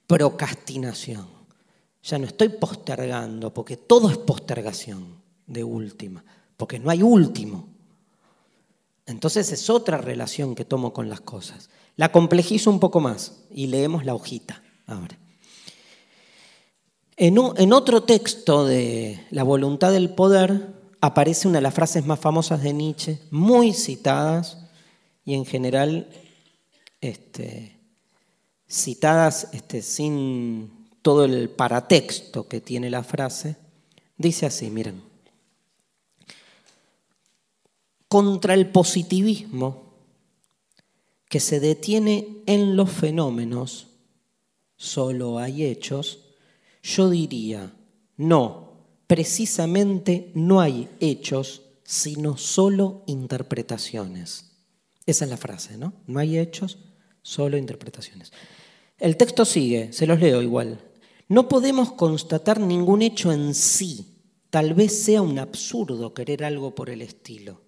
procrastinación. 0.06 1.26
Ya 2.02 2.18
no 2.18 2.26
estoy 2.26 2.48
postergando, 2.48 3.52
porque 3.52 3.76
todo 3.76 4.08
es 4.10 4.16
postergación 4.16 5.20
de 5.46 5.62
última, 5.62 6.24
porque 6.56 6.78
no 6.78 6.88
hay 6.88 7.02
último. 7.02 7.68
Entonces 9.04 9.52
es 9.52 9.68
otra 9.68 9.98
relación 9.98 10.54
que 10.54 10.64
tomo 10.64 10.94
con 10.94 11.10
las 11.10 11.20
cosas. 11.20 11.68
La 11.96 12.10
complejizo 12.10 12.70
un 12.70 12.80
poco 12.80 13.00
más 13.00 13.42
y 13.50 13.66
leemos 13.66 14.06
la 14.06 14.14
hojita 14.14 14.62
ahora. 14.86 15.18
En, 17.16 17.72
otro 17.72 18.04
texto 18.04 18.64
de 18.64 19.26
La 19.30 19.42
voluntad 19.42 19.92
del 19.92 20.10
poder 20.10 20.68
aparece 21.00 21.48
una 21.48 21.58
de 21.58 21.62
las 21.62 21.74
frases 21.74 22.06
más 22.06 22.20
famosas 22.20 22.62
de 22.62 22.72
Nietzsche, 22.72 23.18
muy 23.30 23.74
citadas 23.74 24.58
y 25.24 25.34
en 25.34 25.44
general 25.44 26.08
este, 27.00 27.77
citadas 28.68 29.48
este, 29.52 29.82
sin 29.82 30.88
todo 31.02 31.24
el 31.24 31.48
paratexto 31.48 32.48
que 32.48 32.60
tiene 32.60 32.90
la 32.90 33.02
frase. 33.02 33.56
Dice 34.16 34.46
así, 34.46 34.70
miren, 34.70 35.02
contra 38.08 38.54
el 38.54 38.70
positivismo 38.70 39.88
que 41.28 41.40
se 41.40 41.60
detiene 41.60 42.42
en 42.46 42.76
los 42.76 42.90
fenómenos, 42.90 43.88
solo 44.76 45.38
hay 45.38 45.64
hechos, 45.64 46.20
yo 46.82 47.10
diría, 47.10 47.74
no, 48.16 48.72
precisamente 49.06 50.30
no 50.34 50.60
hay 50.60 50.88
hechos, 51.00 51.62
sino 51.84 52.36
solo 52.36 53.02
interpretaciones. 53.06 54.52
Esa 55.06 55.24
es 55.24 55.30
la 55.30 55.36
frase, 55.36 55.76
¿no? 55.76 55.92
No 56.06 56.18
hay 56.18 56.38
hechos, 56.38 56.78
solo 57.28 57.58
interpretaciones. 57.58 58.32
El 58.98 59.16
texto 59.16 59.44
sigue, 59.44 59.92
se 59.92 60.06
los 60.06 60.18
leo 60.18 60.40
igual. 60.40 60.80
No 61.28 61.46
podemos 61.48 61.92
constatar 61.92 62.58
ningún 62.58 63.02
hecho 63.02 63.30
en 63.32 63.54
sí. 63.54 64.14
Tal 64.50 64.72
vez 64.72 65.04
sea 65.04 65.20
un 65.20 65.38
absurdo 65.38 66.14
querer 66.14 66.42
algo 66.42 66.74
por 66.74 66.88
el 66.88 67.02
estilo. 67.02 67.60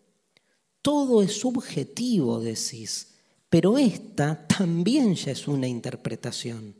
Todo 0.80 1.22
es 1.22 1.38
subjetivo, 1.38 2.40
decís, 2.40 3.14
pero 3.50 3.76
esta 3.76 4.46
también 4.46 5.14
ya 5.14 5.32
es 5.32 5.46
una 5.46 5.68
interpretación. 5.68 6.74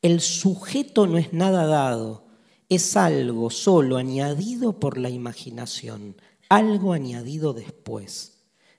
El 0.00 0.20
sujeto 0.20 1.08
no 1.08 1.18
es 1.18 1.32
nada 1.32 1.66
dado, 1.66 2.26
es 2.68 2.96
algo 2.96 3.50
solo 3.50 3.96
añadido 3.96 4.78
por 4.78 4.98
la 4.98 5.10
imaginación, 5.10 6.16
algo 6.48 6.92
añadido 6.92 7.54
después. 7.54 8.33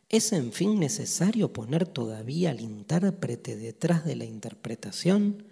¿Es 0.10 0.32
en 0.34 0.52
fin 0.54 0.80
necesario 0.80 1.52
poner 1.52 1.88
todavía 1.88 2.52
al 2.52 2.62
intérprete 2.62 3.56
detrás 3.56 4.06
de 4.06 4.16
la 4.16 4.26
interpretación? 4.26 5.46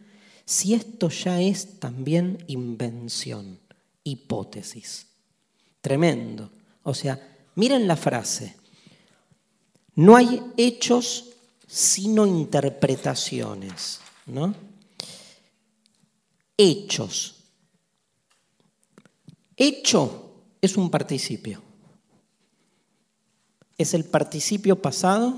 Si 0.46 0.74
esto 0.74 1.10
ya 1.10 1.42
es 1.42 1.80
también 1.80 2.44
invención, 2.48 3.60
hipótesis. 4.04 5.08
Tremendo. 5.82 6.52
O 6.84 6.94
sea, 6.94 7.38
miren 7.56 7.88
la 7.88 7.96
frase. 7.96 8.56
No 9.96 10.16
hay 10.16 10.42
hechos 10.58 11.30
sino 11.68 12.28
interpretaciones, 12.28 14.00
¿no? 14.28 14.54
hechos. 16.58 17.36
Hecho 19.56 20.44
es 20.62 20.78
un 20.78 20.90
participio. 20.90 21.62
Es 23.84 23.94
el 23.94 24.06
participio 24.06 24.82
pasado 24.82 25.34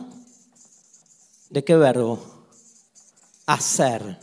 de 1.49 1.63
qué 1.63 1.75
verbo? 1.75 2.23
Hacer. 3.47 4.19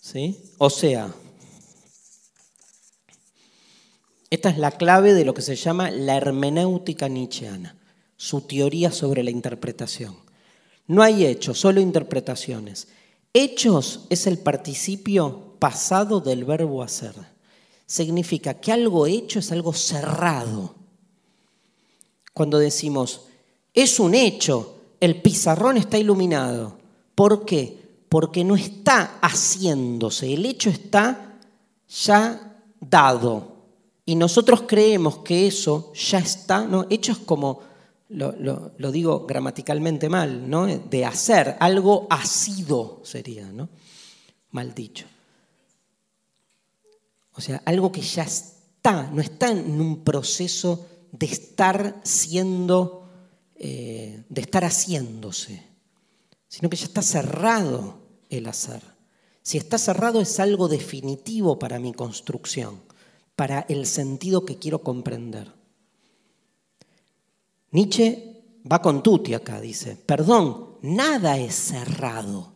¿Sí? 0.00 0.36
O 0.58 0.70
sea, 0.70 1.14
esta 4.30 4.50
es 4.50 4.58
la 4.58 4.72
clave 4.72 5.14
de 5.14 5.24
lo 5.24 5.32
que 5.32 5.42
se 5.42 5.54
llama 5.54 5.92
la 5.92 6.16
hermenéutica 6.16 7.06
nietzscheana, 7.06 7.78
su 8.16 8.40
teoría 8.40 8.90
sobre 8.90 9.22
la 9.22 9.30
interpretación. 9.30 10.16
No 10.88 11.04
hay 11.04 11.24
hechos, 11.24 11.60
solo 11.60 11.80
interpretaciones. 11.80 12.88
Hechos 13.32 14.06
es 14.10 14.26
el 14.26 14.38
participio 14.38 15.54
pasado 15.60 16.18
del 16.18 16.44
verbo 16.44 16.82
hacer. 16.82 17.33
Significa 17.86 18.54
que 18.54 18.72
algo 18.72 19.06
hecho 19.06 19.38
es 19.38 19.52
algo 19.52 19.72
cerrado. 19.72 20.74
Cuando 22.32 22.58
decimos, 22.58 23.22
es 23.72 24.00
un 24.00 24.14
hecho, 24.14 24.76
el 25.00 25.20
pizarrón 25.20 25.76
está 25.76 25.98
iluminado. 25.98 26.78
¿Por 27.14 27.44
qué? 27.44 27.76
Porque 28.08 28.44
no 28.44 28.56
está 28.56 29.18
haciéndose, 29.20 30.32
el 30.32 30.46
hecho 30.46 30.70
está 30.70 31.38
ya 31.88 32.60
dado. 32.80 33.54
Y 34.06 34.16
nosotros 34.16 34.64
creemos 34.66 35.18
que 35.18 35.46
eso 35.46 35.92
ya 35.94 36.18
está, 36.18 36.64
¿no? 36.64 36.86
Hecho 36.90 37.12
es 37.12 37.18
como 37.18 37.60
lo, 38.08 38.92
digo 38.92 39.26
gramaticalmente 39.26 40.08
mal, 40.08 40.48
¿no? 40.48 40.66
De 40.66 41.04
hacer, 41.04 41.56
algo 41.58 42.06
ha 42.10 42.24
sido 42.24 43.00
sería, 43.02 43.50
¿no? 43.50 43.68
Mal 44.50 44.74
dicho. 44.74 45.06
O 47.34 47.40
sea, 47.40 47.62
algo 47.64 47.90
que 47.90 48.00
ya 48.00 48.22
está, 48.22 49.10
no 49.12 49.20
está 49.20 49.50
en 49.50 49.80
un 49.80 50.04
proceso 50.04 50.86
de 51.10 51.26
estar 51.26 52.00
siendo, 52.04 53.08
eh, 53.56 54.24
de 54.28 54.40
estar 54.40 54.64
haciéndose, 54.64 55.62
sino 56.48 56.68
que 56.70 56.76
ya 56.76 56.86
está 56.86 57.02
cerrado 57.02 57.98
el 58.30 58.46
hacer. 58.46 58.82
Si 59.42 59.58
está 59.58 59.78
cerrado 59.78 60.20
es 60.20 60.40
algo 60.40 60.68
definitivo 60.68 61.58
para 61.58 61.78
mi 61.78 61.92
construcción, 61.92 62.80
para 63.36 63.60
el 63.68 63.86
sentido 63.86 64.44
que 64.44 64.58
quiero 64.58 64.82
comprender. 64.82 65.52
Nietzsche 67.72 68.42
va 68.70 68.80
con 68.80 69.02
Tuti 69.02 69.34
acá, 69.34 69.60
dice, 69.60 69.96
perdón, 69.96 70.78
nada 70.82 71.38
es 71.38 71.54
cerrado, 71.54 72.53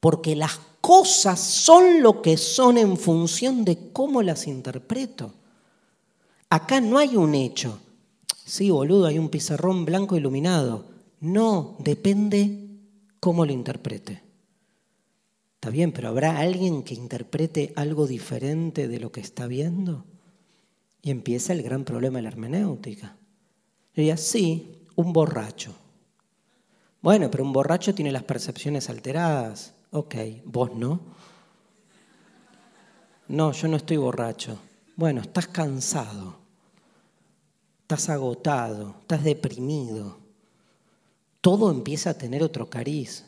porque 0.00 0.34
las 0.34 0.58
cosas 0.80 1.38
son 1.38 2.02
lo 2.02 2.22
que 2.22 2.36
son 2.36 2.78
en 2.78 2.96
función 2.96 3.64
de 3.64 3.92
cómo 3.92 4.22
las 4.22 4.46
interpreto. 4.46 5.34
Acá 6.48 6.80
no 6.80 6.98
hay 6.98 7.16
un 7.16 7.34
hecho. 7.34 7.78
Sí, 8.44 8.70
boludo, 8.70 9.06
hay 9.06 9.18
un 9.18 9.28
pizarrón 9.28 9.84
blanco 9.84 10.16
iluminado. 10.16 10.86
No, 11.20 11.76
depende 11.78 12.66
cómo 13.20 13.44
lo 13.44 13.52
interprete. 13.52 14.22
Está 15.54 15.68
bien, 15.68 15.92
pero 15.92 16.08
¿habrá 16.08 16.38
alguien 16.38 16.82
que 16.82 16.94
interprete 16.94 17.74
algo 17.76 18.06
diferente 18.06 18.88
de 18.88 18.98
lo 18.98 19.12
que 19.12 19.20
está 19.20 19.46
viendo? 19.46 20.06
Y 21.02 21.10
empieza 21.10 21.52
el 21.52 21.62
gran 21.62 21.84
problema 21.84 22.18
de 22.18 22.22
la 22.22 22.30
hermenéutica. 22.30 23.16
Diría, 23.94 24.16
sí, 24.16 24.86
un 24.96 25.12
borracho. 25.12 25.74
Bueno, 27.02 27.30
pero 27.30 27.44
un 27.44 27.52
borracho 27.52 27.94
tiene 27.94 28.10
las 28.10 28.22
percepciones 28.22 28.88
alteradas. 28.88 29.74
Ok, 29.92 30.14
vos 30.44 30.74
no. 30.74 31.00
No, 33.28 33.52
yo 33.52 33.68
no 33.68 33.76
estoy 33.76 33.96
borracho. 33.96 34.58
Bueno, 34.96 35.20
estás 35.20 35.46
cansado, 35.48 36.36
estás 37.82 38.08
agotado, 38.08 38.96
estás 39.00 39.24
deprimido. 39.24 40.18
Todo 41.40 41.70
empieza 41.70 42.10
a 42.10 42.18
tener 42.18 42.42
otro 42.42 42.68
cariz. 42.68 43.24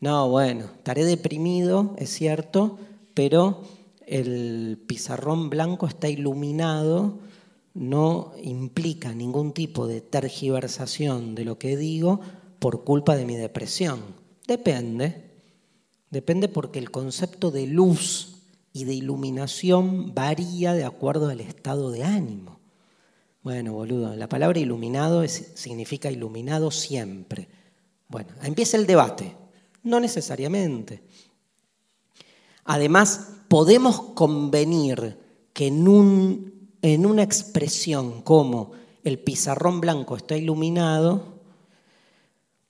No, 0.00 0.28
bueno, 0.28 0.64
estaré 0.64 1.04
deprimido, 1.04 1.94
es 1.98 2.10
cierto, 2.10 2.78
pero 3.14 3.62
el 4.06 4.82
pizarrón 4.86 5.50
blanco 5.50 5.86
está 5.86 6.08
iluminado 6.08 7.18
no 7.74 8.32
implica 8.42 9.14
ningún 9.14 9.52
tipo 9.52 9.86
de 9.86 10.00
tergiversación 10.00 11.34
de 11.34 11.44
lo 11.44 11.58
que 11.58 11.76
digo 11.76 12.20
por 12.58 12.84
culpa 12.84 13.16
de 13.16 13.24
mi 13.24 13.36
depresión. 13.36 14.00
Depende. 14.46 15.31
Depende 16.12 16.46
porque 16.46 16.78
el 16.78 16.90
concepto 16.90 17.50
de 17.50 17.66
luz 17.66 18.36
y 18.72 18.84
de 18.84 18.94
iluminación 18.94 20.14
varía 20.14 20.74
de 20.74 20.84
acuerdo 20.84 21.28
al 21.28 21.40
estado 21.40 21.90
de 21.90 22.04
ánimo. 22.04 22.60
Bueno, 23.42 23.72
boludo, 23.72 24.14
la 24.14 24.28
palabra 24.28 24.60
iluminado 24.60 25.26
significa 25.26 26.10
iluminado 26.10 26.70
siempre. 26.70 27.48
Bueno, 28.08 28.28
empieza 28.44 28.76
el 28.76 28.86
debate. 28.86 29.34
No 29.82 29.98
necesariamente. 29.98 31.02
Además, 32.64 33.30
podemos 33.48 34.00
convenir 34.14 35.18
que 35.52 35.66
en 35.66 35.88
un 35.88 36.52
en 36.82 37.06
una 37.06 37.22
expresión 37.22 38.22
como 38.22 38.72
el 39.04 39.18
pizarrón 39.18 39.80
blanco 39.80 40.16
está 40.16 40.36
iluminado, 40.36 41.40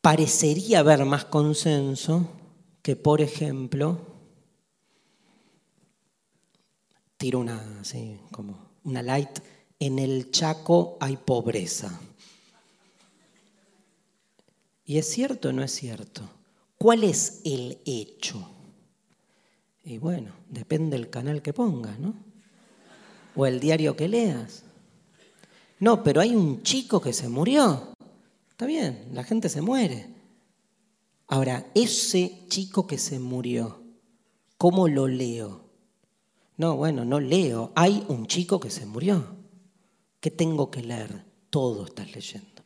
parecería 0.01 0.81
haber 0.81 1.05
más 1.07 1.25
consenso 1.25 2.29
que, 2.83 2.97
por 2.97 3.21
ejemplo, 3.21 4.01
tiro 7.17 7.39
una, 7.39 7.81
así, 7.81 8.19
como 8.33 8.71
una 8.85 9.03
light, 9.03 9.39
en 9.79 9.99
el 9.99 10.31
Chaco 10.31 10.97
hay 11.01 11.17
pobreza. 11.17 12.01
¿Y 14.85 14.99
es 14.99 15.09
cierto 15.09 15.49
o 15.49 15.53
no 15.53 15.63
es 15.63 15.71
cierto? 15.71 16.29
¿Cuál 16.77 17.05
es 17.05 17.41
el 17.45 17.79
hecho? 17.85 18.49
Y 19.85 19.99
bueno, 19.99 20.33
depende 20.49 20.97
del 20.97 21.11
canal 21.11 21.43
que 21.43 21.53
pongas, 21.53 21.99
¿no? 21.99 22.15
O 23.37 23.47
el 23.47 23.61
diario 23.61 23.97
que 23.97 24.09
leas. 24.09 24.65
No, 25.79 26.03
pero 26.03 26.21
hay 26.21 26.35
un 26.35 26.63
chico 26.63 27.01
que 27.01 27.13
se 27.13 27.29
murió. 27.29 27.95
Está 28.51 28.67
bien, 28.67 29.09
la 29.13 29.25
gente 29.25 29.49
se 29.49 29.63
muere. 29.63 30.12
Ahora, 31.33 31.65
ese 31.75 32.45
chico 32.49 32.87
que 32.87 32.99
se 32.99 33.19
murió, 33.19 33.81
¿cómo 34.59 34.87
lo 34.87 35.09
leo? 35.09 35.63
No, 36.59 36.77
bueno, 36.77 37.07
no 37.07 37.21
leo. 37.21 37.73
Hay 37.75 38.05
un 38.09 38.27
chico 38.27 38.61
que 38.61 38.69
se 38.69 38.85
murió. 38.85 39.25
¿Qué 40.21 40.31
tengo 40.31 40.71
que 40.71 40.83
leer? 40.83 41.25
Todo 41.49 41.87
estás 41.87 42.15
leyendo. 42.15 42.63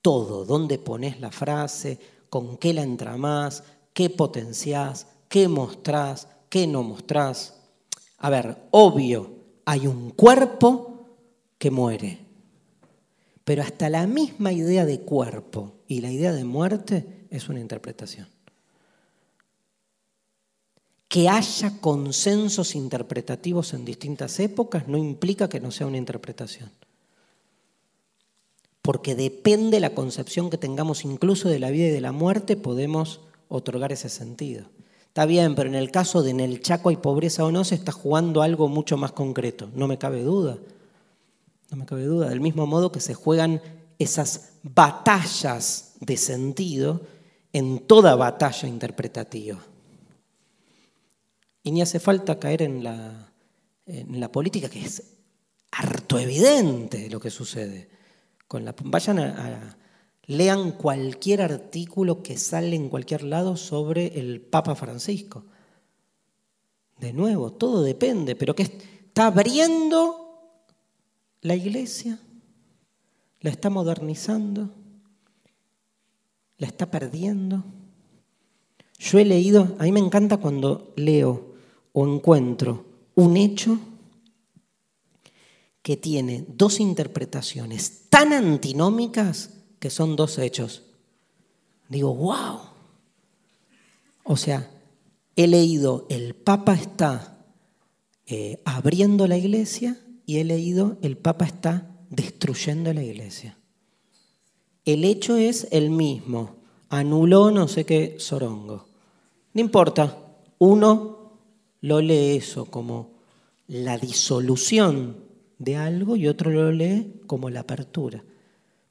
Todo. 0.00 0.44
¿Dónde 0.44 0.80
pones 0.80 1.20
la 1.20 1.30
frase? 1.30 2.00
¿Con 2.28 2.56
qué 2.56 2.74
la 2.74 2.82
entramás? 2.82 3.62
¿Qué 3.92 4.10
potenciás? 4.10 5.06
¿Qué 5.28 5.46
mostrás? 5.46 6.26
¿Qué 6.48 6.66
no 6.66 6.82
mostrás? 6.82 7.60
A 8.18 8.28
ver, 8.28 8.56
obvio, 8.72 9.36
hay 9.66 9.86
un 9.86 10.10
cuerpo 10.10 11.06
que 11.58 11.70
muere. 11.70 12.26
Pero 13.44 13.62
hasta 13.62 13.88
la 13.88 14.08
misma 14.08 14.50
idea 14.50 14.84
de 14.84 15.02
cuerpo 15.02 15.74
y 15.86 16.00
la 16.00 16.10
idea 16.10 16.32
de 16.32 16.42
muerte 16.42 17.21
es 17.32 17.48
una 17.48 17.60
interpretación. 17.60 18.28
Que 21.08 21.28
haya 21.28 21.80
consensos 21.80 22.74
interpretativos 22.74 23.74
en 23.74 23.84
distintas 23.84 24.38
épocas 24.38 24.86
no 24.86 24.98
implica 24.98 25.48
que 25.48 25.60
no 25.60 25.70
sea 25.70 25.86
una 25.86 25.96
interpretación. 25.96 26.70
Porque 28.82 29.14
depende 29.14 29.80
la 29.80 29.94
concepción 29.94 30.50
que 30.50 30.58
tengamos 30.58 31.04
incluso 31.04 31.48
de 31.48 31.58
la 31.58 31.70
vida 31.70 31.86
y 31.86 31.90
de 31.90 32.00
la 32.00 32.12
muerte, 32.12 32.56
podemos 32.56 33.20
otorgar 33.48 33.92
ese 33.92 34.08
sentido. 34.08 34.66
Está 35.06 35.26
bien, 35.26 35.54
pero 35.54 35.68
en 35.68 35.74
el 35.74 35.90
caso 35.90 36.22
de 36.22 36.30
en 36.30 36.40
el 36.40 36.62
Chaco 36.62 36.88
hay 36.88 36.96
pobreza 36.96 37.44
o 37.44 37.52
no, 37.52 37.64
se 37.64 37.74
está 37.74 37.92
jugando 37.92 38.42
algo 38.42 38.68
mucho 38.68 38.96
más 38.96 39.12
concreto, 39.12 39.70
no 39.74 39.86
me 39.86 39.98
cabe 39.98 40.22
duda. 40.22 40.58
No 41.70 41.78
me 41.78 41.86
cabe 41.86 42.04
duda, 42.04 42.28
del 42.28 42.42
mismo 42.42 42.66
modo 42.66 42.92
que 42.92 43.00
se 43.00 43.14
juegan 43.14 43.62
esas 43.98 44.50
batallas 44.62 45.94
de 46.00 46.18
sentido 46.18 47.00
en 47.52 47.80
toda 47.80 48.14
batalla 48.16 48.68
interpretativa. 48.68 49.58
Y 51.62 51.70
ni 51.70 51.82
hace 51.82 52.00
falta 52.00 52.38
caer 52.38 52.62
en 52.62 52.82
la, 52.82 53.32
en 53.86 54.18
la 54.20 54.32
política, 54.32 54.68
que 54.68 54.84
es 54.84 55.02
harto 55.70 56.18
evidente 56.18 57.08
lo 57.10 57.20
que 57.20 57.30
sucede. 57.30 57.88
Con 58.48 58.64
la, 58.64 58.74
vayan 58.84 59.18
a, 59.18 59.76
lean 60.24 60.72
cualquier 60.72 61.42
artículo 61.42 62.22
que 62.22 62.36
sale 62.36 62.76
en 62.76 62.88
cualquier 62.88 63.24
lado 63.24 63.56
sobre 63.56 64.18
el 64.18 64.40
Papa 64.40 64.74
Francisco. 64.74 65.44
De 66.98 67.12
nuevo, 67.12 67.52
todo 67.52 67.82
depende, 67.82 68.36
pero 68.36 68.54
que 68.54 68.62
está 68.62 69.26
abriendo 69.26 70.22
la 71.40 71.56
iglesia, 71.56 72.18
la 73.40 73.50
está 73.50 73.70
modernizando, 73.70 74.70
la 76.62 76.68
está 76.68 76.92
perdiendo. 76.92 77.64
Yo 78.96 79.18
he 79.18 79.24
leído, 79.24 79.74
a 79.80 79.82
mí 79.82 79.90
me 79.90 79.98
encanta 79.98 80.36
cuando 80.36 80.92
leo 80.94 81.56
o 81.92 82.06
encuentro 82.06 82.84
un 83.16 83.36
hecho 83.36 83.80
que 85.82 85.96
tiene 85.96 86.44
dos 86.46 86.78
interpretaciones 86.78 88.08
tan 88.10 88.32
antinómicas 88.32 89.50
que 89.80 89.90
son 89.90 90.14
dos 90.14 90.38
hechos. 90.38 90.84
Digo, 91.88 92.14
wow. 92.14 92.60
O 94.22 94.36
sea, 94.36 94.70
he 95.34 95.48
leído, 95.48 96.06
el 96.10 96.36
Papa 96.36 96.74
está 96.74 97.44
eh, 98.26 98.62
abriendo 98.64 99.26
la 99.26 99.36
iglesia 99.36 100.00
y 100.26 100.36
he 100.36 100.44
leído, 100.44 100.96
el 101.02 101.16
Papa 101.16 101.44
está 101.44 101.90
destruyendo 102.08 102.94
la 102.94 103.02
iglesia. 103.02 103.58
El 104.84 105.04
hecho 105.04 105.36
es 105.36 105.68
el 105.70 105.90
mismo, 105.90 106.56
anuló 106.88 107.52
no 107.52 107.68
sé 107.68 107.86
qué 107.86 108.16
sorongo. 108.18 108.86
No 109.54 109.60
importa, 109.60 110.34
uno 110.58 111.32
lo 111.82 112.00
lee 112.00 112.36
eso 112.36 112.64
como 112.66 113.12
la 113.68 113.96
disolución 113.96 115.18
de 115.58 115.76
algo 115.76 116.16
y 116.16 116.26
otro 116.26 116.50
lo 116.50 116.72
lee 116.72 117.20
como 117.28 117.48
la 117.48 117.60
apertura. 117.60 118.24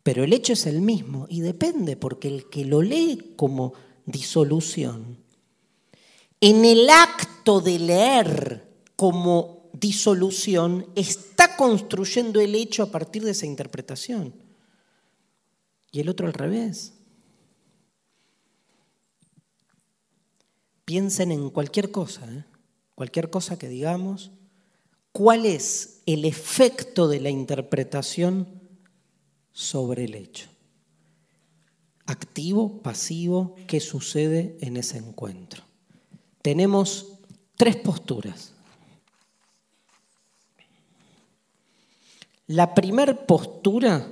Pero 0.04 0.24
el 0.24 0.32
hecho 0.32 0.54
es 0.54 0.66
el 0.66 0.82
mismo 0.82 1.28
y 1.30 1.42
depende, 1.42 1.98
porque 1.98 2.30
el 2.30 2.50
que 2.50 2.64
lo 2.64 2.82
lee 2.82 3.34
como 3.36 3.74
disolución, 4.06 5.18
en 6.40 6.66
el 6.66 6.90
acto 6.90 7.60
de 7.60 7.80
leer 7.80 8.68
como 8.96 9.70
disolución, 9.74 10.88
está 10.96 11.58
construyendo 11.58 12.40
el 12.40 12.56
hecho 12.56 12.84
a 12.84 12.92
partir 12.92 13.24
de 13.24 13.32
esa 13.32 13.46
interpretación. 13.46 14.34
Y 15.92 16.00
el 16.00 16.10
otro 16.10 16.28
al 16.28 16.34
revés. 16.34 16.94
Piensen 20.86 21.32
en 21.32 21.50
cualquier 21.50 21.92
cosa. 21.92 22.26
¿eh? 22.32 22.46
cualquier 23.02 23.32
cosa 23.32 23.58
que 23.58 23.68
digamos, 23.68 24.30
cuál 25.12 25.48
es 25.48 26.04
el 26.06 26.24
efecto 26.24 27.08
de 27.08 27.20
la 27.20 27.32
interpretación 27.32 28.48
sobre 29.52 30.04
el 30.04 30.14
hecho. 30.14 30.48
Activo, 32.06 32.84
pasivo, 32.84 33.56
¿qué 33.68 33.80
sucede 33.80 34.56
en 34.62 34.78
ese 34.78 35.00
encuentro? 35.00 35.64
Tenemos 36.44 37.08
tres 37.56 37.76
posturas. 37.78 38.54
La 42.46 42.76
primera 42.76 43.16
postura 43.26 44.12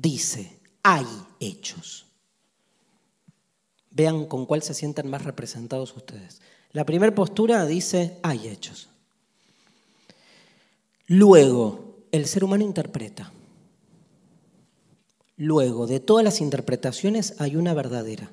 dice, 0.00 0.58
hay 0.82 1.06
hechos. 1.40 2.06
Vean 3.90 4.26
con 4.26 4.46
cuál 4.46 4.62
se 4.62 4.74
sientan 4.74 5.08
más 5.08 5.24
representados 5.24 5.96
ustedes. 5.96 6.40
La 6.72 6.84
primera 6.84 7.14
postura 7.14 7.64
dice, 7.66 8.18
hay 8.22 8.48
hechos. 8.48 8.88
Luego, 11.06 11.96
el 12.12 12.26
ser 12.26 12.44
humano 12.44 12.64
interpreta. 12.64 13.32
Luego, 15.36 15.86
de 15.86 16.00
todas 16.00 16.24
las 16.24 16.40
interpretaciones 16.40 17.34
hay 17.38 17.56
una 17.56 17.74
verdadera, 17.74 18.30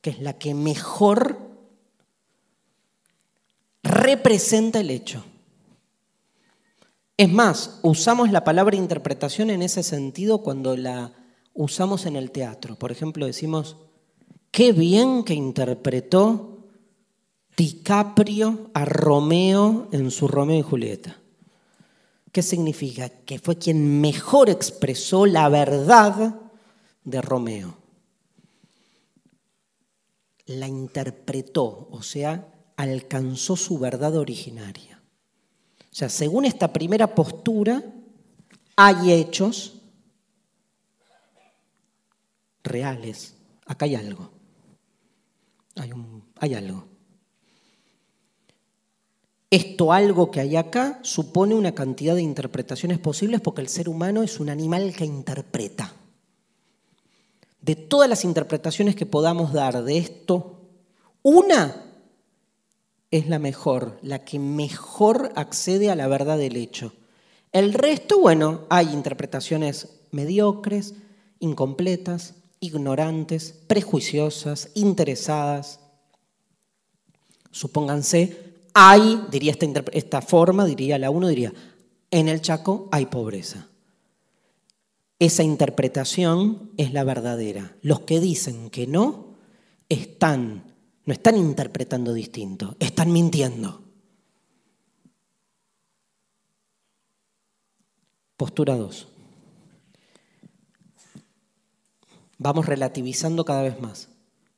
que 0.00 0.10
es 0.10 0.20
la 0.20 0.38
que 0.38 0.54
mejor 0.54 1.38
representa 3.82 4.80
el 4.80 4.90
hecho. 4.90 5.24
Es 7.16 7.30
más, 7.30 7.78
usamos 7.82 8.30
la 8.30 8.44
palabra 8.44 8.76
interpretación 8.76 9.50
en 9.50 9.62
ese 9.62 9.82
sentido 9.82 10.42
cuando 10.42 10.76
la 10.76 11.12
usamos 11.54 12.06
en 12.06 12.16
el 12.16 12.30
teatro. 12.30 12.76
Por 12.76 12.90
ejemplo, 12.90 13.26
decimos, 13.26 13.76
qué 14.50 14.72
bien 14.72 15.22
que 15.22 15.34
interpretó 15.34 16.52
DiCaprio 17.56 18.70
a 18.74 18.84
Romeo 18.84 19.88
en 19.92 20.10
su 20.10 20.26
Romeo 20.26 20.58
y 20.58 20.62
Julieta. 20.62 21.18
¿Qué 22.32 22.42
significa? 22.42 23.10
Que 23.10 23.38
fue 23.38 23.58
quien 23.58 24.00
mejor 24.00 24.48
expresó 24.48 25.26
la 25.26 25.50
verdad 25.50 26.40
de 27.04 27.20
Romeo. 27.20 27.76
La 30.46 30.66
interpretó, 30.66 31.88
o 31.90 32.02
sea, 32.02 32.48
alcanzó 32.76 33.56
su 33.56 33.78
verdad 33.78 34.16
originaria. 34.16 34.91
O 35.92 35.94
sea, 35.94 36.08
según 36.08 36.46
esta 36.46 36.72
primera 36.72 37.14
postura, 37.14 37.82
hay 38.76 39.12
hechos 39.12 39.74
reales. 42.64 43.34
Acá 43.66 43.84
hay 43.84 43.96
algo. 43.96 44.30
Hay, 45.76 45.92
un, 45.92 46.24
hay 46.40 46.54
algo. 46.54 46.86
Esto 49.50 49.92
algo 49.92 50.30
que 50.30 50.40
hay 50.40 50.56
acá 50.56 50.98
supone 51.02 51.54
una 51.54 51.74
cantidad 51.74 52.14
de 52.14 52.22
interpretaciones 52.22 52.98
posibles 52.98 53.42
porque 53.42 53.60
el 53.60 53.68
ser 53.68 53.90
humano 53.90 54.22
es 54.22 54.40
un 54.40 54.48
animal 54.48 54.94
que 54.96 55.04
interpreta. 55.04 55.92
De 57.60 57.76
todas 57.76 58.08
las 58.08 58.24
interpretaciones 58.24 58.96
que 58.96 59.04
podamos 59.04 59.52
dar 59.52 59.84
de 59.84 59.98
esto, 59.98 60.58
una 61.20 61.91
es 63.12 63.28
la 63.28 63.38
mejor, 63.38 63.98
la 64.02 64.24
que 64.24 64.40
mejor 64.40 65.32
accede 65.36 65.90
a 65.90 65.94
la 65.94 66.08
verdad 66.08 66.38
del 66.38 66.56
hecho. 66.56 66.92
El 67.52 67.74
resto, 67.74 68.18
bueno, 68.18 68.62
hay 68.70 68.92
interpretaciones 68.92 70.00
mediocres, 70.10 70.94
incompletas, 71.38 72.34
ignorantes, 72.58 73.54
prejuiciosas, 73.68 74.70
interesadas. 74.74 75.78
Supónganse 77.52 78.52
hay, 78.74 79.22
diría 79.30 79.54
esta, 79.92 80.22
forma, 80.22 80.64
diría 80.64 80.98
la 80.98 81.10
uno, 81.10 81.28
diría, 81.28 81.52
en 82.10 82.28
el 82.28 82.40
Chaco 82.40 82.88
hay 82.90 83.06
pobreza. 83.06 83.68
esa 85.18 85.42
interpretación 85.44 86.72
es 86.76 86.92
la 86.92 87.04
verdadera. 87.04 87.76
Los 87.82 88.00
que 88.00 88.18
dicen 88.18 88.70
que 88.70 88.86
no 88.86 89.36
están, 89.88 90.71
no 91.04 91.12
están 91.12 91.36
interpretando 91.36 92.12
distinto, 92.12 92.76
están 92.78 93.12
mintiendo. 93.12 93.82
Postura 98.36 98.76
2. 98.76 99.08
Vamos 102.38 102.66
relativizando 102.66 103.44
cada 103.44 103.62
vez 103.62 103.80
más. 103.80 104.08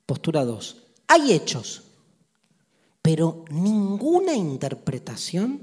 Postura 0.07 0.45
2. 0.45 0.83
Hay 1.09 1.33
hechos, 1.33 1.83
pero 3.03 3.45
ninguna 3.51 4.35
interpretación 4.35 5.61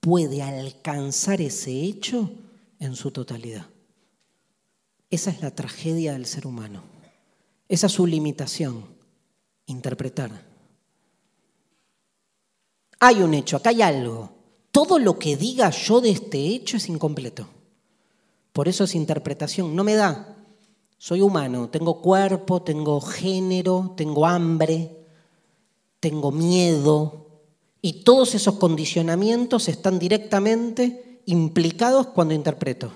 puede 0.00 0.42
alcanzar 0.42 1.40
ese 1.40 1.72
hecho 1.72 2.30
en 2.78 2.94
su 2.94 3.10
totalidad. 3.10 3.66
Esa 5.10 5.30
es 5.30 5.40
la 5.40 5.52
tragedia 5.52 6.12
del 6.12 6.26
ser 6.26 6.46
humano. 6.46 6.82
Esa 7.68 7.86
es 7.88 7.92
su 7.92 8.06
limitación, 8.06 8.95
interpretar. 9.66 10.30
Hay 12.98 13.22
un 13.22 13.34
hecho, 13.34 13.56
acá 13.56 13.70
hay 13.70 13.82
algo. 13.82 14.30
Todo 14.70 14.98
lo 14.98 15.18
que 15.18 15.36
diga 15.36 15.70
yo 15.70 16.00
de 16.00 16.10
este 16.10 16.38
hecho 16.38 16.76
es 16.76 16.88
incompleto. 16.88 17.46
Por 18.52 18.68
eso 18.68 18.84
es 18.84 18.94
interpretación. 18.94 19.76
No 19.76 19.84
me 19.84 19.94
da. 19.94 20.36
Soy 20.98 21.20
humano, 21.20 21.68
tengo 21.68 22.00
cuerpo, 22.00 22.62
tengo 22.62 23.00
género, 23.00 23.94
tengo 23.96 24.26
hambre, 24.26 24.96
tengo 26.00 26.32
miedo. 26.32 27.26
Y 27.82 28.04
todos 28.04 28.34
esos 28.34 28.56
condicionamientos 28.56 29.68
están 29.68 29.98
directamente 29.98 31.20
implicados 31.26 32.08
cuando 32.08 32.34
interpreto. 32.34 32.92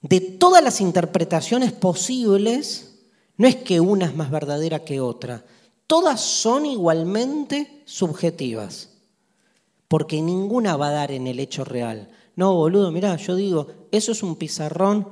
De 0.00 0.20
todas 0.20 0.64
las 0.64 0.80
interpretaciones 0.80 1.72
posibles, 1.72 2.91
no 3.42 3.48
es 3.48 3.56
que 3.56 3.80
una 3.80 4.06
es 4.06 4.14
más 4.14 4.30
verdadera 4.30 4.84
que 4.84 5.00
otra, 5.00 5.44
todas 5.88 6.20
son 6.20 6.64
igualmente 6.64 7.82
subjetivas, 7.86 8.90
porque 9.88 10.22
ninguna 10.22 10.76
va 10.76 10.90
a 10.90 10.92
dar 10.92 11.10
en 11.10 11.26
el 11.26 11.40
hecho 11.40 11.64
real. 11.64 12.08
No, 12.36 12.54
boludo, 12.54 12.92
mirá, 12.92 13.16
yo 13.16 13.34
digo, 13.34 13.66
eso 13.90 14.12
es 14.12 14.22
un 14.22 14.36
pizarrón 14.36 15.08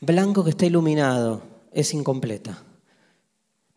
blanco 0.00 0.44
que 0.44 0.50
está 0.50 0.66
iluminado, 0.66 1.42
es 1.72 1.92
incompleta. 1.92 2.62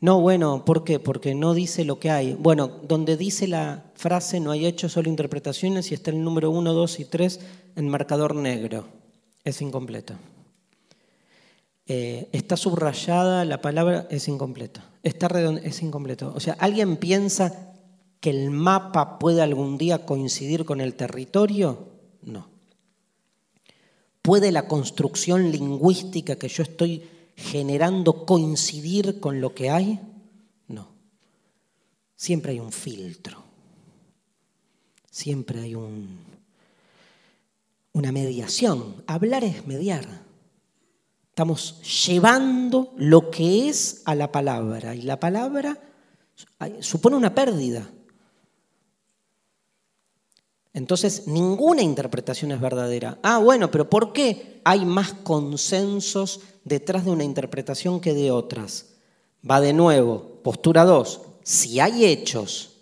No, 0.01 0.21
bueno, 0.21 0.63
¿por 0.63 0.83
qué? 0.83 0.99
Porque 0.99 1.33
no 1.33 1.55
dice 1.55 1.83
lo 1.83 1.99
que 1.99 2.11
hay. 2.11 2.35
Bueno, 2.35 2.69
donde 2.87 3.17
dice 3.17 3.47
la 3.47 3.85
frase 3.95 4.39
no 4.39 4.51
hay 4.51 4.67
hecho, 4.67 4.87
solo 4.87 5.09
interpretaciones 5.09 5.89
y 5.89 5.95
está 5.95 6.11
el 6.11 6.23
número 6.23 6.51
1, 6.51 6.73
2 6.73 6.99
y 6.99 7.05
3 7.05 7.39
en 7.75 7.89
marcador 7.89 8.35
negro 8.35 8.85
es 9.43 9.63
incompleto. 9.63 10.13
Eh, 11.89 12.27
está 12.33 12.57
subrayada 12.57 13.45
la 13.45 13.61
palabra, 13.61 14.07
es 14.09 14.27
incompleto. 14.27 14.81
Está 15.03 15.27
es 15.63 15.81
incompleto. 15.81 16.33
O 16.35 16.39
sea, 16.39 16.53
¿alguien 16.59 16.97
piensa 16.97 17.73
que 18.19 18.29
el 18.29 18.51
mapa 18.51 19.19
puede 19.19 19.41
algún 19.41 19.77
día 19.77 20.05
coincidir 20.05 20.65
con 20.65 20.81
el 20.81 20.95
territorio? 20.95 21.87
No. 22.21 22.49
¿Puede 24.21 24.51
la 24.51 24.67
construcción 24.67 25.49
lingüística 25.51 26.35
que 26.35 26.49
yo 26.49 26.63
estoy 26.63 27.03
generando 27.37 28.25
coincidir 28.25 29.21
con 29.21 29.39
lo 29.39 29.55
que 29.55 29.69
hay? 29.69 30.01
No. 30.67 30.89
Siempre 32.17 32.51
hay 32.51 32.59
un 32.59 32.73
filtro. 32.73 33.41
Siempre 35.09 35.61
hay 35.61 35.75
un, 35.75 36.19
una 37.93 38.11
mediación. 38.11 39.03
Hablar 39.07 39.45
es 39.45 39.65
mediar. 39.65 40.26
Estamos 41.37 41.79
llevando 42.07 42.95
lo 42.97 43.29
que 43.29 43.69
es 43.69 44.01
a 44.05 44.15
la 44.15 44.31
palabra 44.31 44.95
y 44.95 45.03
la 45.03 45.19
palabra 45.19 45.79
supone 46.79 47.15
una 47.15 47.35
pérdida. 47.35 47.87
Entonces, 50.73 51.27
ninguna 51.27 51.83
interpretación 51.83 52.53
es 52.53 52.59
verdadera. 52.59 53.19
Ah, 53.21 53.37
bueno, 53.37 53.69
pero 53.69 53.87
¿por 53.87 54.13
qué 54.13 54.61
hay 54.63 54.83
más 54.83 55.13
consensos 55.13 56.39
detrás 56.63 57.05
de 57.05 57.11
una 57.11 57.23
interpretación 57.23 57.99
que 57.99 58.15
de 58.15 58.31
otras? 58.31 58.95
Va 59.47 59.61
de 59.61 59.73
nuevo, 59.73 60.39
postura 60.41 60.85
2. 60.85 61.21
Si 61.43 61.79
hay 61.79 62.05
hechos, 62.05 62.77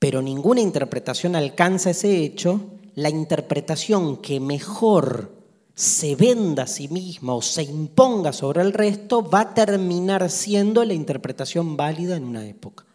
pero 0.00 0.20
ninguna 0.22 0.60
interpretación 0.60 1.36
alcanza 1.36 1.90
ese 1.90 2.18
hecho, 2.24 2.62
la 2.96 3.10
interpretación 3.10 4.16
que 4.16 4.40
mejor 4.40 5.35
se 5.76 6.16
venda 6.16 6.62
a 6.62 6.66
sí 6.66 6.88
misma 6.88 7.34
o 7.34 7.42
se 7.42 7.62
imponga 7.62 8.32
sobre 8.32 8.62
el 8.62 8.72
resto 8.72 9.22
va 9.22 9.40
a 9.40 9.54
terminar 9.54 10.30
siendo 10.30 10.82
la 10.86 10.94
interpretación 10.94 11.76
válida 11.76 12.16
en 12.16 12.24
una 12.24 12.46
época. 12.46 12.86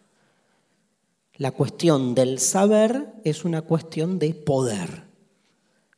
La 1.35 1.51
cuestión 1.51 2.15
del 2.15 2.39
saber 2.39 3.13
es 3.23 3.45
una 3.45 3.61
cuestión 3.61 4.17
de 4.17 4.33
poder. 4.33 5.03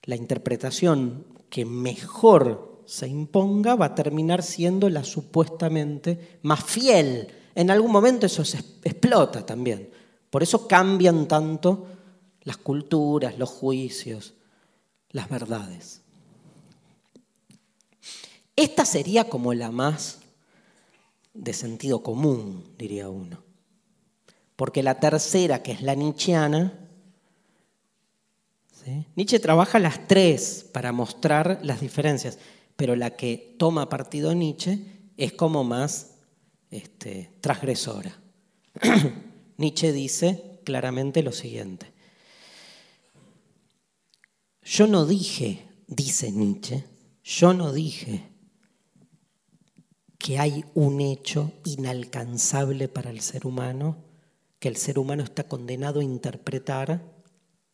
La 0.04 0.18
interpretación 0.18 1.26
que 1.50 1.64
mejor 1.64 2.82
se 2.86 3.08
imponga 3.08 3.76
va 3.76 3.86
a 3.86 3.96
terminar 3.96 4.44
siendo 4.44 4.90
la 4.90 5.06
supuestamente 5.06 6.40
más 6.42 6.66
fiel. 6.66 7.30
En 7.56 7.72
algún 7.72 7.94
momento 7.94 8.26
eso 8.26 8.44
se 8.44 8.58
explota 8.58 9.46
también. 9.46 9.90
Por 10.30 10.44
eso 10.44 10.68
cambian 10.68 11.30
tanto 11.30 11.88
las 12.42 12.58
culturas, 12.58 13.40
los 13.40 13.50
juicios, 13.50 14.34
las 15.12 15.30
verdades. 15.30 16.03
Esta 18.56 18.86
sería 18.86 19.30
como 19.30 19.54
la 19.54 19.72
más 19.72 20.20
de 21.34 21.54
sentido 21.54 22.04
común, 22.04 22.64
diría 22.78 23.10
uno. 23.10 23.44
Porque 24.56 24.84
la 24.84 25.00
tercera, 25.00 25.64
que 25.64 25.72
es 25.72 25.82
la 25.82 25.96
nietzscheana, 25.96 26.80
Nietzsche 29.16 29.40
trabaja 29.40 29.80
las 29.80 30.08
tres 30.08 30.70
para 30.72 30.92
mostrar 30.92 31.60
las 31.64 31.80
diferencias, 31.80 32.38
pero 32.76 32.96
la 32.96 33.16
que 33.16 33.56
toma 33.58 33.90
partido 33.90 34.34
Nietzsche 34.34 34.80
es 35.16 35.34
como 35.34 35.64
más 35.64 36.16
este, 36.70 37.32
transgresora. 37.40 38.20
Nietzsche 39.58 39.94
dice 39.94 40.60
claramente 40.66 41.24
lo 41.24 41.32
siguiente. 41.32 41.94
Yo 44.64 44.88
no 44.88 45.06
dije, 45.06 45.66
dice 45.88 46.32
Nietzsche, 46.32 46.84
yo 47.24 47.54
no 47.54 47.72
dije 47.72 48.33
que 50.24 50.40
hay 50.40 50.64
un 50.74 51.02
hecho 51.02 51.52
inalcanzable 51.66 52.88
para 52.88 53.10
el 53.10 53.20
ser 53.20 53.46
humano, 53.46 53.98
que 54.58 54.70
el 54.70 54.78
ser 54.78 54.98
humano 54.98 55.22
está 55.22 55.50
condenado 55.50 56.00
a 56.00 56.04
interpretar. 56.06 57.04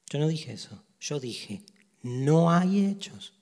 Yo 0.10 0.18
no 0.18 0.28
dije 0.28 0.54
eso, 0.54 0.84
yo 1.00 1.20
dije, 1.20 1.62
no 2.02 2.50
hay 2.50 2.88
hechos. 2.88 3.34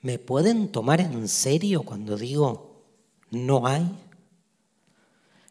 ¿Me 0.00 0.20
pueden 0.20 0.68
tomar 0.68 1.00
en 1.00 1.26
serio 1.26 1.82
cuando 1.82 2.16
digo 2.16 2.84
no 3.32 3.66
hay? 3.66 3.90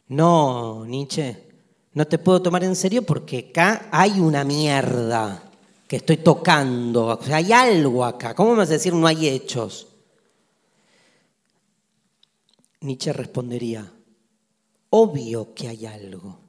No, 0.08 0.86
Nietzsche, 0.86 1.50
no 1.92 2.08
te 2.08 2.18
puedo 2.18 2.42
tomar 2.42 2.64
en 2.64 2.78
serio 2.78 3.02
porque 3.02 3.50
acá 3.50 3.90
hay 3.92 4.22
una 4.22 4.46
mierda 4.46 5.52
que 5.86 5.98
estoy 5.98 6.16
tocando. 6.16 7.08
O 7.08 7.22
sea, 7.22 7.36
hay 7.36 7.52
algo 7.52 8.06
acá. 8.06 8.34
¿Cómo 8.34 8.52
me 8.52 8.60
vas 8.60 8.70
a 8.70 8.74
decir 8.74 8.94
no 8.94 9.06
hay 9.06 9.28
hechos? 9.28 9.97
Nietzsche 12.82 13.14
respondería, 13.14 13.92
obvio 14.90 15.54
que 15.54 15.68
hay 15.68 15.86
algo, 15.86 16.40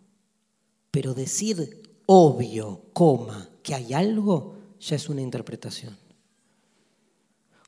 pero 0.90 1.14
decir 1.14 1.82
obvio, 2.10 2.86
coma, 2.94 3.50
que 3.62 3.74
hay 3.74 3.92
algo, 3.92 4.56
ya 4.80 4.96
es 4.96 5.10
una 5.10 5.20
interpretación. 5.20 5.96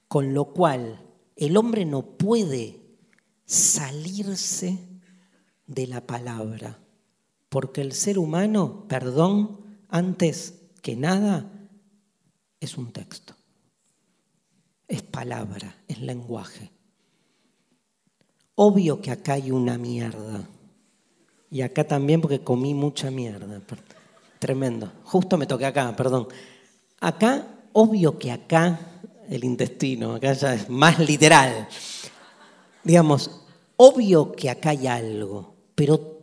Con 0.08 0.32
lo 0.32 0.54
cual, 0.54 1.06
el 1.36 1.58
hombre 1.58 1.84
no 1.84 2.16
puede 2.16 2.80
salirse 3.44 4.78
de 5.66 5.86
la 5.86 6.06
palabra, 6.06 6.78
porque 7.50 7.82
el 7.82 7.92
ser 7.92 8.18
humano, 8.18 8.86
perdón, 8.88 9.60
antes 9.88 10.54
que 10.80 10.96
nada, 10.96 11.68
es 12.60 12.78
un 12.78 12.92
texto, 12.92 13.36
es 14.88 15.02
palabra, 15.02 15.82
es 15.86 16.00
lenguaje. 16.00 16.70
Obvio 18.62 19.00
que 19.00 19.10
acá 19.10 19.32
hay 19.32 19.50
una 19.50 19.78
mierda. 19.78 20.46
Y 21.50 21.62
acá 21.62 21.82
también 21.82 22.20
porque 22.20 22.40
comí 22.40 22.74
mucha 22.74 23.10
mierda. 23.10 23.62
Tremendo. 24.38 24.92
Justo 25.04 25.38
me 25.38 25.46
toqué 25.46 25.64
acá, 25.64 25.96
perdón. 25.96 26.28
Acá, 27.00 27.46
obvio 27.72 28.18
que 28.18 28.30
acá, 28.30 28.78
el 29.30 29.44
intestino, 29.44 30.16
acá 30.16 30.34
ya 30.34 30.52
es 30.52 30.68
más 30.68 30.98
literal. 30.98 31.68
Digamos, 32.84 33.30
obvio 33.76 34.32
que 34.32 34.50
acá 34.50 34.70
hay 34.70 34.86
algo, 34.86 35.54
pero 35.74 36.18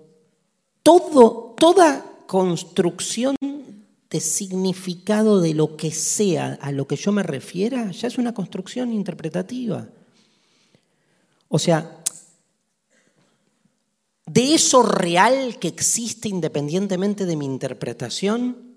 todo, 0.83 1.55
toda 1.57 2.05
construcción 2.27 3.35
de 4.11 4.19
significado 4.19 5.41
de 5.41 5.55
lo 5.55 5.75
que 5.75 5.89
sea 5.89 6.59
a 6.61 6.71
lo 6.71 6.85
que 6.85 6.97
yo 6.97 7.11
me 7.11 7.23
refiera, 7.23 7.89
ya 7.89 8.07
es 8.07 8.19
una 8.19 8.35
construcción 8.35 8.93
interpretativa. 8.93 9.87
O 11.49 11.57
sea, 11.57 11.97
de 14.27 14.53
eso 14.53 14.83
real 14.83 15.57
que 15.57 15.69
existe 15.69 16.27
independientemente 16.27 17.25
de 17.25 17.37
mi 17.37 17.45
interpretación, 17.45 18.75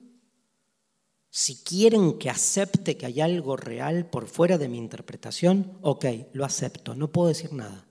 si 1.29 1.57
quieren 1.57 2.19
que 2.19 2.31
acepte 2.31 2.97
que 2.97 3.07
hay 3.07 3.21
algo 3.21 3.57
real 3.57 4.07
por 4.07 4.29
fuera 4.29 4.59
de 4.59 4.69
mi 4.69 4.79
interpretación, 4.79 5.77
ok, 5.83 6.07
lo 6.33 6.45
acepto, 6.45 6.95
no 6.95 7.13
puedo 7.13 7.29
decir 7.29 7.53
nada. 7.53 7.87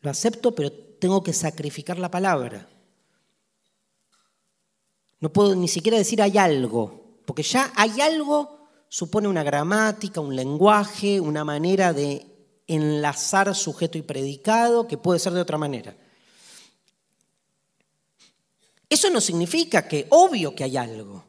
Lo 0.00 0.10
acepto, 0.10 0.54
pero 0.54 0.72
tengo 0.72 1.22
que 1.22 1.32
sacrificar 1.32 1.98
la 1.98 2.10
palabra. 2.10 2.68
No 5.20 5.32
puedo 5.32 5.54
ni 5.54 5.68
siquiera 5.68 5.98
decir 5.98 6.20
hay 6.20 6.36
algo, 6.36 7.20
porque 7.26 7.42
ya 7.42 7.72
hay 7.76 8.00
algo 8.00 8.58
supone 8.88 9.28
una 9.28 9.42
gramática, 9.44 10.20
un 10.20 10.34
lenguaje, 10.34 11.20
una 11.20 11.44
manera 11.44 11.92
de 11.92 12.26
enlazar 12.66 13.54
sujeto 13.54 13.98
y 13.98 14.02
predicado 14.02 14.86
que 14.88 14.98
puede 14.98 15.20
ser 15.20 15.32
de 15.32 15.40
otra 15.40 15.58
manera. 15.58 15.96
Eso 18.88 19.10
no 19.10 19.20
significa 19.20 19.86
que 19.86 20.06
obvio 20.10 20.54
que 20.54 20.64
hay 20.64 20.76
algo, 20.76 21.24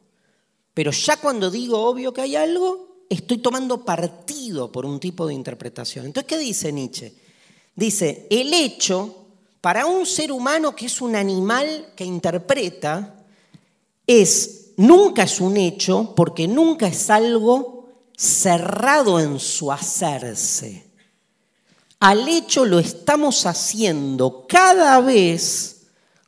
pero 0.73 0.91
ya 0.91 1.17
cuando 1.17 1.51
digo 1.51 1.81
obvio 1.81 2.13
que 2.13 2.21
hay 2.21 2.35
algo, 2.35 3.03
estoy 3.09 3.39
tomando 3.39 3.83
partido 3.83 4.71
por 4.71 4.85
un 4.85 4.99
tipo 4.99 5.27
de 5.27 5.33
interpretación. 5.33 6.05
Entonces, 6.05 6.27
¿qué 6.27 6.37
dice 6.37 6.71
Nietzsche? 6.71 7.13
Dice, 7.75 8.27
el 8.29 8.53
hecho, 8.53 9.25
para 9.59 9.85
un 9.85 10.05
ser 10.05 10.31
humano 10.31 10.75
que 10.75 10.85
es 10.85 11.01
un 11.01 11.15
animal 11.15 11.93
que 11.95 12.05
interpreta, 12.05 13.25
es, 14.07 14.71
nunca 14.77 15.23
es 15.23 15.41
un 15.41 15.57
hecho 15.57 16.13
porque 16.15 16.47
nunca 16.47 16.87
es 16.87 17.09
algo 17.09 17.89
cerrado 18.15 19.19
en 19.19 19.39
su 19.39 19.71
hacerse. 19.71 20.87
Al 21.99 22.27
hecho 22.27 22.63
lo 22.63 22.79
estamos 22.79 23.45
haciendo 23.45 24.45
cada 24.47 25.01
vez 25.01 25.78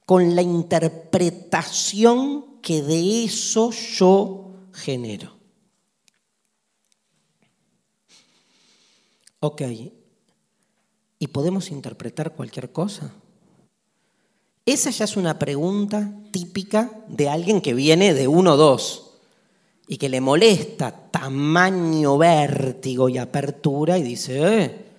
con 0.05 0.35
la 0.35 0.41
interpretación 0.41 2.59
que 2.61 2.81
de 2.81 3.23
eso 3.23 3.71
yo 3.71 4.53
genero. 4.73 5.37
Ok, 9.39 9.61
¿y 11.17 11.27
podemos 11.27 11.71
interpretar 11.71 12.35
cualquier 12.35 12.71
cosa? 12.71 13.13
Esa 14.65 14.91
ya 14.91 15.05
es 15.05 15.17
una 15.17 15.39
pregunta 15.39 16.13
típica 16.31 17.03
de 17.07 17.27
alguien 17.27 17.61
que 17.61 17.73
viene 17.73 18.13
de 18.13 18.27
uno 18.27 18.53
o 18.53 18.57
dos 18.57 19.17
y 19.87 19.97
que 19.97 20.09
le 20.09 20.21
molesta 20.21 21.09
tamaño, 21.09 22.17
vértigo 22.17 23.09
y 23.09 23.17
apertura 23.17 23.97
y 23.97 24.03
dice, 24.03 24.63
eh, 24.63 24.90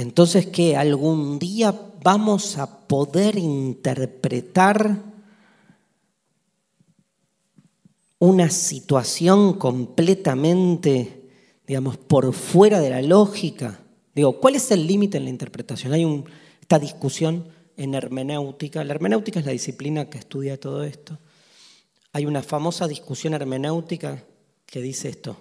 entonces 0.00 0.46
que 0.46 0.76
algún 0.76 1.38
día 1.38 1.74
vamos 2.02 2.56
a 2.56 2.86
poder 2.86 3.36
interpretar 3.36 5.02
una 8.18 8.48
situación 8.48 9.54
completamente, 9.54 11.28
digamos, 11.66 11.98
por 11.98 12.32
fuera 12.32 12.80
de 12.80 12.90
la 12.90 13.02
lógica. 13.02 13.80
Digo, 14.14 14.40
¿cuál 14.40 14.56
es 14.56 14.70
el 14.70 14.86
límite 14.86 15.18
en 15.18 15.24
la 15.24 15.30
interpretación? 15.30 15.92
Hay 15.92 16.24
esta 16.60 16.78
discusión 16.78 17.48
en 17.76 17.94
hermenéutica. 17.94 18.82
La 18.84 18.94
hermenéutica 18.94 19.40
es 19.40 19.46
la 19.46 19.52
disciplina 19.52 20.08
que 20.08 20.18
estudia 20.18 20.58
todo 20.58 20.82
esto. 20.82 21.18
Hay 22.12 22.24
una 22.24 22.42
famosa 22.42 22.88
discusión 22.88 23.34
hermenéutica 23.34 24.24
que 24.64 24.80
dice 24.80 25.10
esto. 25.10 25.36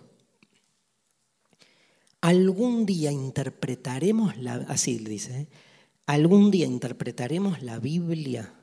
Algún 2.21 2.85
día 2.85 3.11
interpretaremos 3.11 4.37
la, 4.37 4.55
así 4.67 4.97
dice, 4.97 5.41
¿eh? 5.41 5.47
algún 6.05 6.51
día 6.51 6.65
interpretaremos 6.65 7.61
la 7.61 7.79
Biblia 7.79 8.53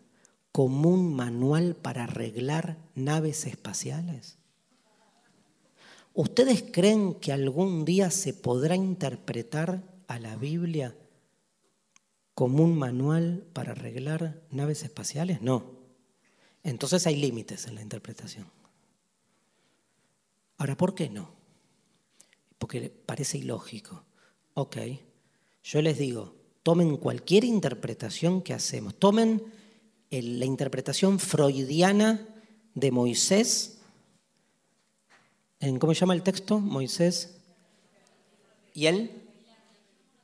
como 0.53 0.91
un 0.91 1.15
manual 1.15 1.75
para 1.77 2.05
arreglar 2.05 2.79
naves 2.95 3.47
espaciales. 3.47 4.39
¿Ustedes 6.13 6.65
creen 6.73 7.15
que 7.15 7.33
algún 7.33 7.85
día 7.85 8.11
se 8.11 8.33
podrá 8.33 8.75
interpretar 8.75 9.83
a 10.09 10.19
la 10.19 10.37
Biblia 10.37 10.97
como 12.35 12.65
un 12.65 12.79
manual 12.79 13.47
para 13.53 13.73
arreglar 13.73 14.43
naves 14.51 14.83
espaciales? 14.83 15.43
No. 15.43 15.77
Entonces 16.63 17.07
hay 17.07 17.17
límites 17.17 17.67
en 17.67 17.75
la 17.75 17.83
interpretación. 17.83 18.47
Ahora, 20.57 20.77
¿por 20.77 20.95
qué 20.95 21.11
no? 21.11 21.36
Porque 22.59 22.91
parece 22.91 23.39
ilógico. 23.39 24.05
Ok, 24.55 24.77
yo 25.63 25.83
les 25.83 25.99
digo, 25.99 26.35
tomen 26.63 26.97
cualquier 26.97 27.45
interpretación 27.45 28.43
que 28.43 28.55
hacemos, 28.55 28.95
tomen 28.95 29.43
la 30.11 30.45
interpretación 30.45 31.19
freudiana 31.19 32.27
de 32.75 32.91
Moisés, 32.91 33.79
¿cómo 35.79 35.95
se 35.95 36.01
llama 36.01 36.15
el 36.15 36.23
texto? 36.23 36.59
Moisés 36.61 37.39
y 38.73 38.87
él 38.87 39.23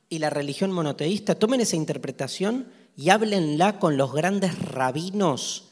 y 0.09 0.19
la 0.19 0.29
religión 0.29 0.71
monoteísta, 0.71 1.35
tomen 1.35 1.61
esa 1.61 1.75
interpretación 1.75 2.67
y 2.95 3.09
háblenla 3.09 3.79
con 3.79 3.97
los 3.97 4.13
grandes 4.13 4.59
rabinos 4.59 5.69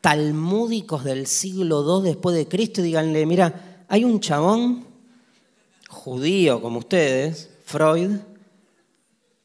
talmúdicos 0.00 1.04
del 1.04 1.26
siglo 1.26 2.00
II 2.00 2.08
después 2.08 2.36
de 2.36 2.48
Cristo 2.48 2.80
y 2.80 2.84
díganle, 2.84 3.24
mira, 3.24 3.84
hay 3.88 4.04
un 4.04 4.20
chabón 4.20 4.93
judío 5.94 6.60
como 6.60 6.80
ustedes, 6.80 7.50
Freud, 7.64 8.18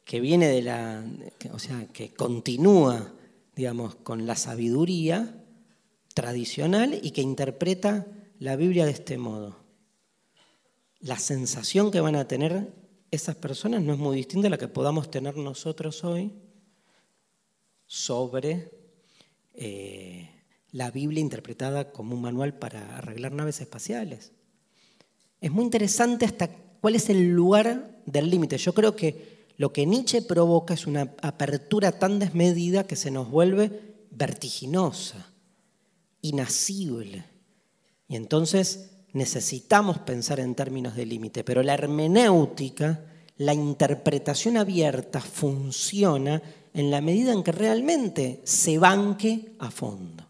que 0.03 0.19
viene 0.19 0.47
de 0.47 0.61
la, 0.63 1.05
o 1.53 1.59
sea, 1.59 1.87
que 1.93 2.13
continúa, 2.13 3.13
digamos, 3.55 3.95
con 3.95 4.25
la 4.25 4.35
sabiduría 4.35 5.45
tradicional 6.13 6.99
y 7.01 7.11
que 7.11 7.21
interpreta 7.21 8.07
la 8.39 8.55
Biblia 8.55 8.85
de 8.85 8.91
este 8.91 9.17
modo. 9.17 9.57
La 10.99 11.17
sensación 11.19 11.91
que 11.91 12.01
van 12.01 12.15
a 12.15 12.27
tener 12.27 12.73
esas 13.11 13.35
personas 13.35 13.81
no 13.81 13.93
es 13.93 13.99
muy 13.99 14.17
distinta 14.17 14.47
a 14.47 14.51
la 14.51 14.57
que 14.57 14.67
podamos 14.67 15.09
tener 15.11 15.37
nosotros 15.37 16.03
hoy 16.03 16.33
sobre 17.85 18.71
eh, 19.53 20.29
la 20.71 20.91
Biblia 20.91 21.21
interpretada 21.21 21.91
como 21.91 22.15
un 22.15 22.21
manual 22.21 22.57
para 22.57 22.97
arreglar 22.97 23.31
naves 23.31 23.61
espaciales. 23.61 24.31
Es 25.41 25.51
muy 25.51 25.63
interesante 25.63 26.25
hasta 26.25 26.49
cuál 26.81 26.95
es 26.95 27.09
el 27.09 27.29
lugar 27.29 28.01
del 28.05 28.29
límite. 28.29 28.57
Yo 28.57 28.73
creo 28.73 28.95
que 28.95 29.47
lo 29.57 29.73
que 29.73 29.85
Nietzsche 29.85 30.21
provoca 30.21 30.73
es 30.73 30.87
una 30.87 31.13
apertura 31.21 31.91
tan 31.91 32.19
desmedida 32.19 32.85
que 32.85 32.95
se 32.95 33.11
nos 33.11 33.29
vuelve 33.29 33.97
vertiginosa, 34.11 35.31
inasible. 36.21 37.25
Y 38.07 38.15
entonces 38.15 38.91
necesitamos 39.13 39.99
pensar 39.99 40.39
en 40.39 40.55
términos 40.55 40.95
de 40.95 41.05
límite, 41.05 41.43
pero 41.43 41.63
la 41.63 41.73
hermenéutica, 41.73 43.05
la 43.37 43.53
interpretación 43.53 44.57
abierta, 44.57 45.19
funciona 45.19 46.41
en 46.73 46.91
la 46.91 47.01
medida 47.01 47.33
en 47.33 47.43
que 47.43 47.51
realmente 47.51 48.41
se 48.43 48.77
banque 48.77 49.53
a 49.59 49.71
fondo. 49.71 50.25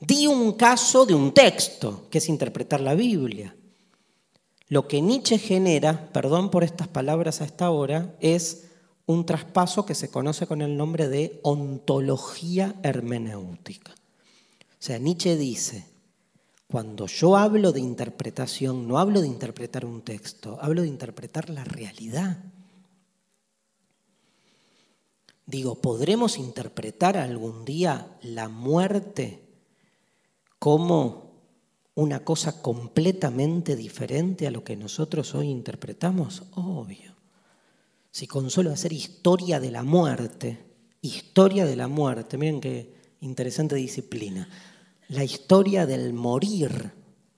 Di 0.00 0.26
un 0.26 0.52
caso 0.52 1.04
de 1.04 1.14
un 1.14 1.34
texto, 1.34 2.06
que 2.08 2.18
es 2.18 2.28
interpretar 2.28 2.80
la 2.80 2.94
Biblia. 2.94 3.54
Lo 4.68 4.86
que 4.86 5.00
Nietzsche 5.00 5.38
genera, 5.38 6.10
perdón 6.12 6.50
por 6.50 6.62
estas 6.62 6.88
palabras 6.88 7.40
a 7.40 7.44
esta 7.44 7.70
hora, 7.70 8.14
es 8.20 8.68
un 9.06 9.24
traspaso 9.24 9.86
que 9.86 9.94
se 9.94 10.10
conoce 10.10 10.46
con 10.46 10.60
el 10.60 10.76
nombre 10.76 11.08
de 11.08 11.40
ontología 11.42 12.74
hermenéutica. 12.82 13.92
O 13.92 14.80
sea, 14.80 14.98
Nietzsche 14.98 15.36
dice, 15.36 15.86
cuando 16.66 17.06
yo 17.06 17.38
hablo 17.38 17.72
de 17.72 17.80
interpretación, 17.80 18.86
no 18.86 18.98
hablo 18.98 19.22
de 19.22 19.26
interpretar 19.26 19.86
un 19.86 20.02
texto, 20.02 20.58
hablo 20.60 20.82
de 20.82 20.88
interpretar 20.88 21.48
la 21.48 21.64
realidad. 21.64 22.44
Digo, 25.46 25.76
¿podremos 25.76 26.36
interpretar 26.36 27.16
algún 27.16 27.64
día 27.64 28.18
la 28.20 28.50
muerte 28.50 29.42
como 30.58 31.27
una 31.98 32.22
cosa 32.22 32.62
completamente 32.62 33.74
diferente 33.74 34.46
a 34.46 34.52
lo 34.52 34.62
que 34.62 34.76
nosotros 34.76 35.34
hoy 35.34 35.48
interpretamos? 35.48 36.44
Obvio. 36.54 37.16
Si 38.12 38.28
con 38.28 38.50
solo 38.50 38.70
hacer 38.70 38.92
historia 38.92 39.58
de 39.58 39.72
la 39.72 39.82
muerte, 39.82 40.64
historia 41.00 41.66
de 41.66 41.74
la 41.74 41.88
muerte, 41.88 42.38
miren 42.38 42.60
qué 42.60 42.94
interesante 43.20 43.74
disciplina, 43.74 44.48
la 45.08 45.24
historia 45.24 45.86
del 45.86 46.12
morir, 46.12 46.92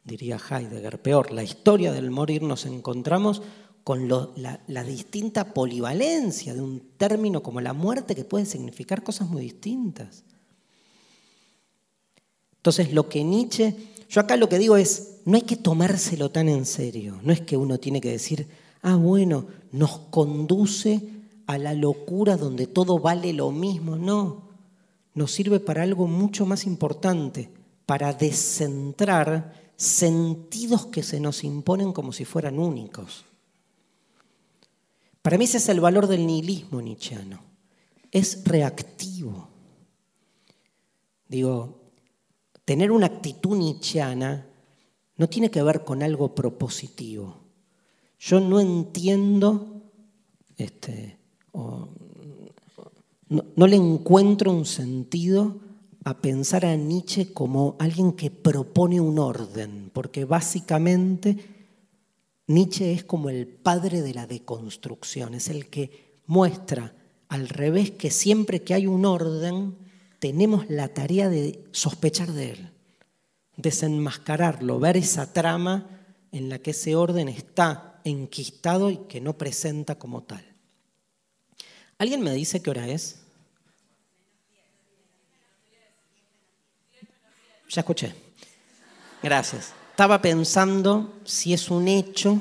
diría 0.05 0.37
Heidegger, 0.37 1.01
peor, 1.01 1.33
la 1.33 1.43
historia 1.43 1.91
del 1.93 2.11
morir 2.11 2.43
nos 2.43 2.67
encontramos 2.67 3.41
con 3.83 4.11
la, 4.11 4.61
la 4.67 4.85
distinta 4.85 5.55
polivalencia 5.55 6.53
de 6.53 6.61
un 6.61 6.81
término 6.99 7.43
como 7.43 7.63
la 7.63 7.73
muerte 7.73 8.15
que 8.15 8.27
puede 8.27 8.45
significar 8.45 9.03
cosas 9.03 9.31
muy 9.31 9.41
distintas. 9.41 10.23
Entonces, 12.57 12.93
lo 12.93 13.09
que 13.09 13.25
Nietzsche, 13.25 13.75
yo 14.11 14.21
acá 14.21 14.37
lo 14.37 14.49
que 14.49 14.59
digo 14.59 14.77
es, 14.77 15.21
no 15.25 15.37
hay 15.37 15.43
que 15.43 15.55
tomárselo 15.55 16.33
tan 16.33 16.49
en 16.49 16.67
serio. 16.67 17.21
No 17.23 17.33
es 17.33 17.41
que 17.41 17.57
uno 17.57 17.79
tiene 17.79 18.01
que 18.01 18.11
decir, 18.11 18.49
ah, 18.83 18.97
bueno, 18.97 19.47
nos 19.71 20.01
conduce 20.11 21.01
a 21.47 21.59
la 21.59 21.75
locura 21.75 22.37
donde 22.37 22.67
todo 22.67 22.99
vale 22.99 23.33
lo 23.33 23.53
mismo. 23.53 23.95
No, 23.95 24.49
nos 25.15 25.31
sirve 25.31 25.61
para 25.61 25.85
algo 25.85 26.09
mucho 26.09 26.45
más 26.45 26.67
importante, 26.67 27.53
para 27.87 28.13
descentrar 28.13 29.73
sentidos 29.77 30.87
que 30.87 31.05
se 31.05 31.21
nos 31.21 31.45
imponen 31.45 31.93
como 31.93 32.13
si 32.13 32.25
fueran 32.25 32.59
únicos. 32.59 33.25
Para 35.23 35.39
mí 35.39 35.45
ese 35.45 35.59
es 35.59 35.69
el 35.69 35.79
valor 35.79 36.09
del 36.09 36.27
nihilismo 36.27 36.83
nietzscheano. 36.83 37.41
Es 38.11 38.43
reactivo. 38.45 39.47
Digo, 41.29 41.80
tener 42.71 42.93
una 42.93 43.07
actitud 43.07 43.57
nietzscheana 43.57 44.47
no 45.17 45.29
tiene 45.29 45.51
que 45.51 45.61
ver 45.61 45.83
con 45.83 46.05
algo 46.05 46.37
propositivo. 46.37 47.41
Yo 48.21 48.39
no 48.39 48.61
entiendo, 48.61 49.83
este, 50.57 51.19
no, 53.29 53.67
le 53.67 53.75
encuentro 53.75 54.53
un 54.53 54.67
sentido 54.67 55.57
a 56.05 56.19
pensar 56.21 56.65
a 56.65 56.77
Nietzsche 56.77 57.33
como 57.33 57.75
alguien 57.81 58.13
que 58.13 58.31
propone 58.31 59.01
un 59.01 59.19
orden, 59.19 59.91
porque 59.93 60.25
básicamente 60.25 61.39
Nietzsche 62.47 62.93
es 62.93 63.03
como 63.03 63.31
el 63.31 63.49
padre 63.49 64.01
de 64.01 64.15
la 64.15 64.29
deconstrucción, 64.29 65.35
es 65.35 65.49
el 65.49 65.67
que 65.67 66.21
muestra 66.25 66.95
al 67.27 67.49
revés 67.49 67.91
que 67.91 68.13
siempre 68.13 68.63
que 68.63 68.75
hay 68.75 68.87
un 68.87 69.07
orden 69.07 69.90
tenemos 70.21 70.69
la 70.69 70.89
tarea 70.89 71.29
de 71.29 71.65
sospechar 71.73 72.31
de 72.33 72.53
él, 72.53 72.71
desenmascararlo, 73.57 74.79
ver 74.79 74.99
esa 74.99 75.33
trama 75.33 75.89
en 76.31 76.49
la 76.49 76.59
que 76.59 76.71
ese 76.71 76.95
orden 76.95 77.29
está 77.29 78.01
enquistado 78.05 78.91
y 78.91 78.99
que 79.09 79.21
no 79.21 79.37
presenta 79.37 79.99
como 79.99 80.23
tal. 80.23 80.45
¿Alguien 81.99 82.21
me 82.21 82.33
dice 82.33 82.63
qué 82.63 82.71
hora 82.71 82.87
es? 82.87 83.21
Ya 87.69 87.81
escuché. 87.81 88.15
Gracias. 89.23 89.73
Estaba 89.91 90.21
pensando 90.21 91.15
si 91.25 91.53
es 91.53 91.71
un 91.71 91.89
hecho 91.89 92.39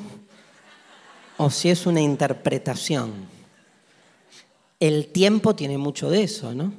o 1.38 1.50
si 1.50 1.70
es 1.70 1.86
una 1.86 2.02
interpretación. 2.02 3.28
El 4.80 5.08
tiempo 5.08 5.56
tiene 5.56 5.78
mucho 5.78 6.10
de 6.10 6.24
eso, 6.24 6.54
¿no? 6.54 6.74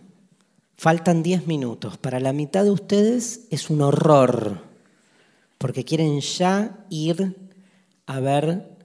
Faltan 0.80 1.22
10 1.22 1.46
minutos. 1.46 1.98
Para 1.98 2.20
la 2.20 2.32
mitad 2.32 2.64
de 2.64 2.70
ustedes 2.70 3.42
es 3.50 3.68
un 3.68 3.82
horror, 3.82 4.64
porque 5.58 5.84
quieren 5.84 6.22
ya 6.22 6.86
ir 6.88 7.36
a 8.06 8.18
ver 8.18 8.78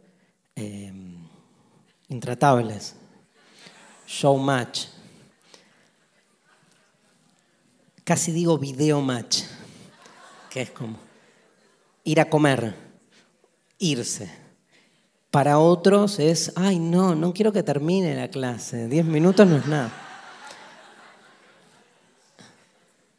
eh, 0.58 0.92
Intratables, 2.10 2.96
Showmatch. 4.06 4.88
Casi 8.04 8.34
digo 8.34 8.58
video 8.58 9.00
match 9.00 9.44
que 10.50 10.64
es 10.64 10.72
como 10.72 10.98
ir 12.04 12.20
a 12.20 12.30
comer, 12.30 12.76
irse. 13.78 14.30
Para 15.32 15.60
otros 15.60 16.20
es, 16.20 16.52
ay, 16.58 16.78
no, 16.78 17.16
no 17.16 17.34
quiero 17.34 17.54
que 17.54 17.64
termine 17.64 18.18
la 18.18 18.28
clase, 18.28 18.90
diez 18.90 19.06
minutos 19.06 19.48
no 19.48 19.56
es 19.56 19.66
nada. 19.66 20.05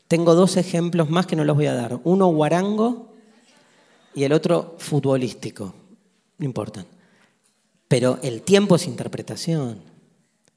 Tengo 0.09 0.35
dos 0.35 0.57
ejemplos 0.57 1.11
más 1.11 1.27
que 1.27 1.37
no 1.37 1.45
los 1.45 1.57
voy 1.57 1.67
a 1.67 1.75
dar. 1.75 2.01
Uno 2.05 2.27
guarango 2.29 3.13
y 4.15 4.25
el 4.25 4.33
otro 4.33 4.77
futbolístico. 4.79 5.75
No 6.39 6.45
importa. 6.45 6.87
Pero 7.89 8.19
el 8.23 8.43
tiempo 8.43 8.77
es 8.77 8.87
interpretación. 8.87 9.81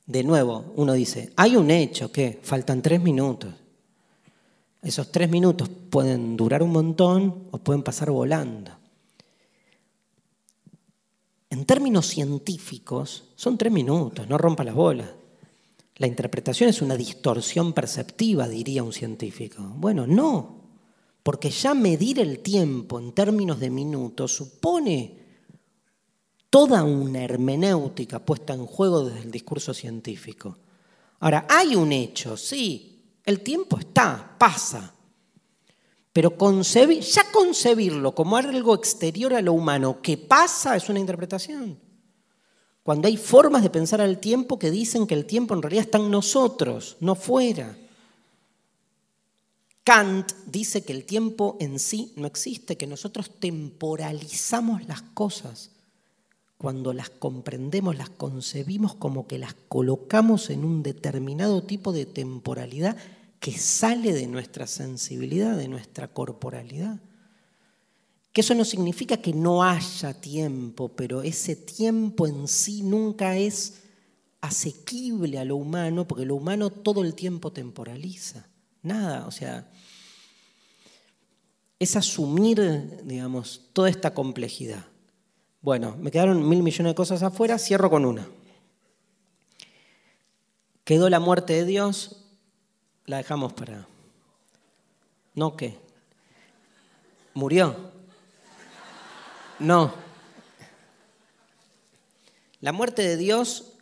De 0.05 0.23
nuevo, 0.23 0.73
uno 0.75 0.93
dice, 0.93 1.31
hay 1.35 1.55
un 1.55 1.69
hecho 1.69 2.11
que 2.11 2.39
faltan 2.41 2.81
tres 2.81 3.01
minutos. 3.01 3.53
Esos 4.81 5.11
tres 5.11 5.29
minutos 5.29 5.69
pueden 5.89 6.37
durar 6.37 6.63
un 6.63 6.71
montón 6.71 7.47
o 7.51 7.57
pueden 7.57 7.83
pasar 7.83 8.09
volando. 8.09 8.71
En 11.49 11.65
términos 11.65 12.05
científicos, 12.05 13.25
son 13.35 13.57
tres 13.57 13.73
minutos, 13.73 14.27
no 14.27 14.37
rompa 14.37 14.63
las 14.63 14.75
bolas. 14.75 15.09
La 15.99 16.07
interpretación 16.07 16.69
es 16.69 16.81
una 16.81 16.95
distorsión 16.95 17.73
perceptiva, 17.73 18.47
diría 18.47 18.83
un 18.83 18.93
científico. 18.93 19.61
Bueno, 19.75 20.07
no, 20.07 20.61
porque 21.21 21.49
ya 21.49 21.73
medir 21.73 22.19
el 22.21 22.39
tiempo 22.39 22.99
en 22.99 23.11
términos 23.11 23.59
de 23.59 23.69
minutos 23.69 24.33
supone 24.33 25.19
toda 26.49 26.83
una 26.83 27.21
hermenéutica 27.21 28.19
puesta 28.19 28.53
en 28.53 28.65
juego 28.65 29.03
desde 29.03 29.23
el 29.23 29.31
discurso 29.31 29.73
científico. 29.73 30.57
Ahora, 31.19 31.45
hay 31.49 31.75
un 31.75 31.91
hecho, 31.91 32.37
sí, 32.37 33.17
el 33.25 33.41
tiempo 33.41 33.77
está, 33.77 34.37
pasa. 34.39 34.95
Pero 36.13 36.33
ya 37.01 37.31
concebirlo 37.33 38.15
como 38.15 38.37
algo 38.37 38.73
exterior 38.73 39.33
a 39.33 39.41
lo 39.41 39.51
humano 39.51 40.01
que 40.01 40.17
pasa 40.17 40.77
es 40.77 40.87
una 40.87 40.99
interpretación. 40.99 41.88
Cuando 42.89 43.07
hay 43.07 43.17
formas 43.17 43.61
de 43.61 43.69
pensar 43.69 44.01
al 44.01 44.17
tiempo 44.17 44.57
que 44.57 44.71
dicen 44.71 45.05
que 45.05 45.13
el 45.13 45.25
tiempo 45.25 45.53
en 45.53 45.61
realidad 45.61 45.83
está 45.83 45.99
en 45.99 46.09
nosotros, 46.09 46.97
no 47.01 47.13
fuera. 47.13 47.77
Kant 49.83 50.31
dice 50.47 50.83
que 50.83 50.93
el 50.93 51.05
tiempo 51.05 51.55
en 51.59 51.77
sí 51.77 52.11
no 52.15 52.25
existe, 52.25 52.77
que 52.77 52.87
nosotros 52.87 53.29
temporalizamos 53.39 54.87
las 54.87 55.03
cosas. 55.03 55.69
Cuando 56.57 56.91
las 56.91 57.11
comprendemos, 57.11 57.95
las 57.95 58.09
concebimos 58.09 58.95
como 58.95 59.27
que 59.27 59.37
las 59.37 59.53
colocamos 59.53 60.49
en 60.49 60.65
un 60.65 60.81
determinado 60.81 61.61
tipo 61.61 61.91
de 61.91 62.07
temporalidad 62.07 62.97
que 63.39 63.55
sale 63.55 64.13
de 64.13 64.25
nuestra 64.25 64.65
sensibilidad, 64.65 65.55
de 65.55 65.67
nuestra 65.67 66.07
corporalidad. 66.07 66.99
Eso 68.39 68.55
no 68.55 68.63
significa 68.63 69.17
que 69.17 69.33
no 69.33 69.61
haya 69.61 70.13
tiempo, 70.13 70.87
pero 70.87 71.21
ese 71.21 71.57
tiempo 71.57 72.25
en 72.25 72.47
sí 72.47 72.83
nunca 72.83 73.35
es 73.35 73.81
asequible 74.39 75.37
a 75.37 75.43
lo 75.43 75.57
humano, 75.57 76.07
porque 76.07 76.25
lo 76.25 76.35
humano 76.35 76.69
todo 76.69 77.03
el 77.03 77.15
tiempo 77.15 77.51
temporaliza. 77.51 78.47
Nada, 78.81 79.27
o 79.27 79.31
sea, 79.31 79.69
es 81.79 81.97
asumir, 81.97 83.01
digamos, 83.03 83.71
toda 83.73 83.89
esta 83.89 84.13
complejidad. 84.13 84.85
Bueno, 85.61 85.97
me 85.99 86.09
quedaron 86.09 86.47
mil 86.47 86.63
millones 86.63 86.91
de 86.91 86.95
cosas 86.95 87.21
afuera, 87.23 87.59
cierro 87.59 87.89
con 87.89 88.05
una. 88.05 88.25
Quedó 90.85 91.09
la 91.09 91.19
muerte 91.19 91.51
de 91.51 91.65
Dios, 91.65 92.23
la 93.05 93.17
dejamos 93.17 93.51
para... 93.51 93.85
¿No 95.35 95.57
qué? 95.57 95.77
¿Murió? 97.33 97.98
No. 99.59 99.93
La 102.61 102.71
muerte 102.71 103.01
de 103.01 103.17
Dios 103.17 103.73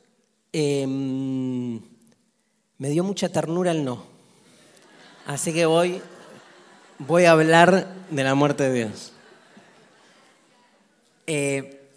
em, 0.52 1.80
me 2.78 2.90
dio 2.90 3.04
mucha 3.04 3.30
ternura 3.30 3.72
el 3.72 3.84
no. 3.84 4.04
Así 5.26 5.54
que 5.54 5.66
voy, 5.66 6.02
voy 7.00 7.26
a 7.26 7.32
hablar 7.32 7.88
de 8.10 8.24
la 8.24 8.36
muerte 8.36 8.70
de 8.70 8.74
Dios. 8.74 9.12
Eh, 11.28 11.90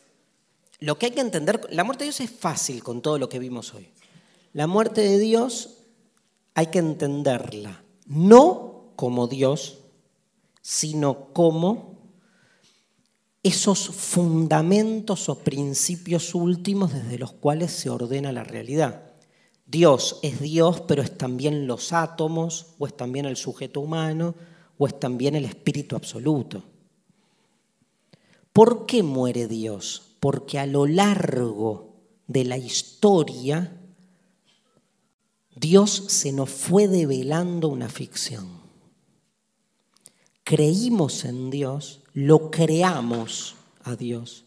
lo 0.80 0.98
que 0.98 1.06
hay 1.06 1.12
que 1.12 1.20
entender, 1.20 1.60
la 1.70 1.84
muerte 1.84 2.04
de 2.04 2.10
Dios 2.10 2.20
es 2.20 2.30
fácil 2.30 2.82
con 2.82 3.02
todo 3.02 3.18
lo 3.18 3.28
que 3.28 3.38
vimos 3.38 3.74
hoy. 3.74 3.90
La 4.52 4.66
muerte 4.66 5.02
de 5.02 5.18
Dios 5.18 5.78
hay 6.54 6.66
que 6.66 6.80
entenderla 6.80 7.82
no 8.06 8.92
como 8.96 9.28
Dios, 9.28 9.78
sino 10.60 11.32
como 11.32 11.89
esos 13.42 13.88
fundamentos 13.88 15.28
o 15.28 15.38
principios 15.38 16.34
últimos 16.34 16.92
desde 16.92 17.18
los 17.18 17.32
cuales 17.32 17.72
se 17.72 17.88
ordena 17.88 18.32
la 18.32 18.44
realidad. 18.44 19.12
Dios 19.66 20.18
es 20.22 20.40
Dios, 20.40 20.82
pero 20.82 21.02
es 21.02 21.16
también 21.16 21.66
los 21.66 21.92
átomos, 21.92 22.74
o 22.78 22.86
es 22.86 22.96
también 22.96 23.24
el 23.24 23.36
sujeto 23.36 23.80
humano, 23.80 24.34
o 24.76 24.86
es 24.86 24.98
también 24.98 25.36
el 25.36 25.44
espíritu 25.44 25.96
absoluto. 25.96 26.64
¿Por 28.52 28.84
qué 28.84 29.02
muere 29.02 29.46
Dios? 29.46 30.16
Porque 30.18 30.58
a 30.58 30.66
lo 30.66 30.86
largo 30.86 31.94
de 32.26 32.44
la 32.44 32.58
historia 32.58 33.80
Dios 35.54 35.90
se 35.90 36.32
nos 36.32 36.50
fue 36.50 36.88
develando 36.88 37.68
una 37.68 37.88
ficción. 37.88 38.59
Creímos 40.50 41.24
en 41.26 41.48
Dios, 41.48 42.00
lo 42.12 42.50
creamos 42.50 43.54
a 43.84 43.94
Dios. 43.94 44.46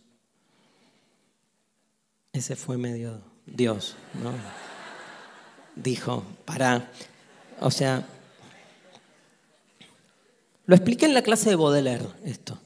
Ese 2.33 2.57
fue 2.57 2.77
medio 2.77 3.21
Dios, 3.45 3.95
¿no? 4.21 4.33
Dijo, 5.81 6.25
para, 6.43 6.91
o 7.61 7.71
sea, 7.71 8.05
Lo 10.65 10.75
expliqué 10.75 11.05
en 11.05 11.13
la 11.13 11.21
clase 11.21 11.51
de 11.51 11.55
Baudelaire, 11.55 12.09
esto. 12.25 12.59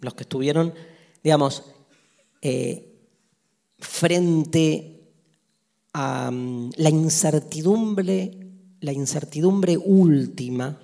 Los 0.00 0.14
que 0.14 0.22
estuvieron, 0.22 0.72
digamos, 1.24 1.64
eh, 2.42 2.94
frente 3.80 5.10
a 5.92 6.30
mm, 6.30 6.70
la 6.76 6.90
incertidumbre, 6.90 8.38
la 8.78 8.92
incertidumbre 8.92 9.76
última, 9.76 10.78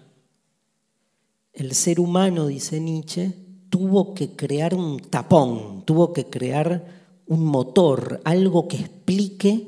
el 1.53 1.75
ser 1.75 2.01
humano, 2.01 2.47
dice 2.47 2.81
Nietzsche, 2.81 3.35
tuvo 3.69 4.15
que 4.15 4.31
crear 4.37 4.75
un 4.75 5.01
tapón, 5.01 5.85
tuvo 5.85 6.13
que 6.13 6.27
crear 6.27 7.23
un 7.27 7.45
motor, 7.45 8.21
algo 8.25 8.67
que 8.69 8.77
explique 8.77 9.67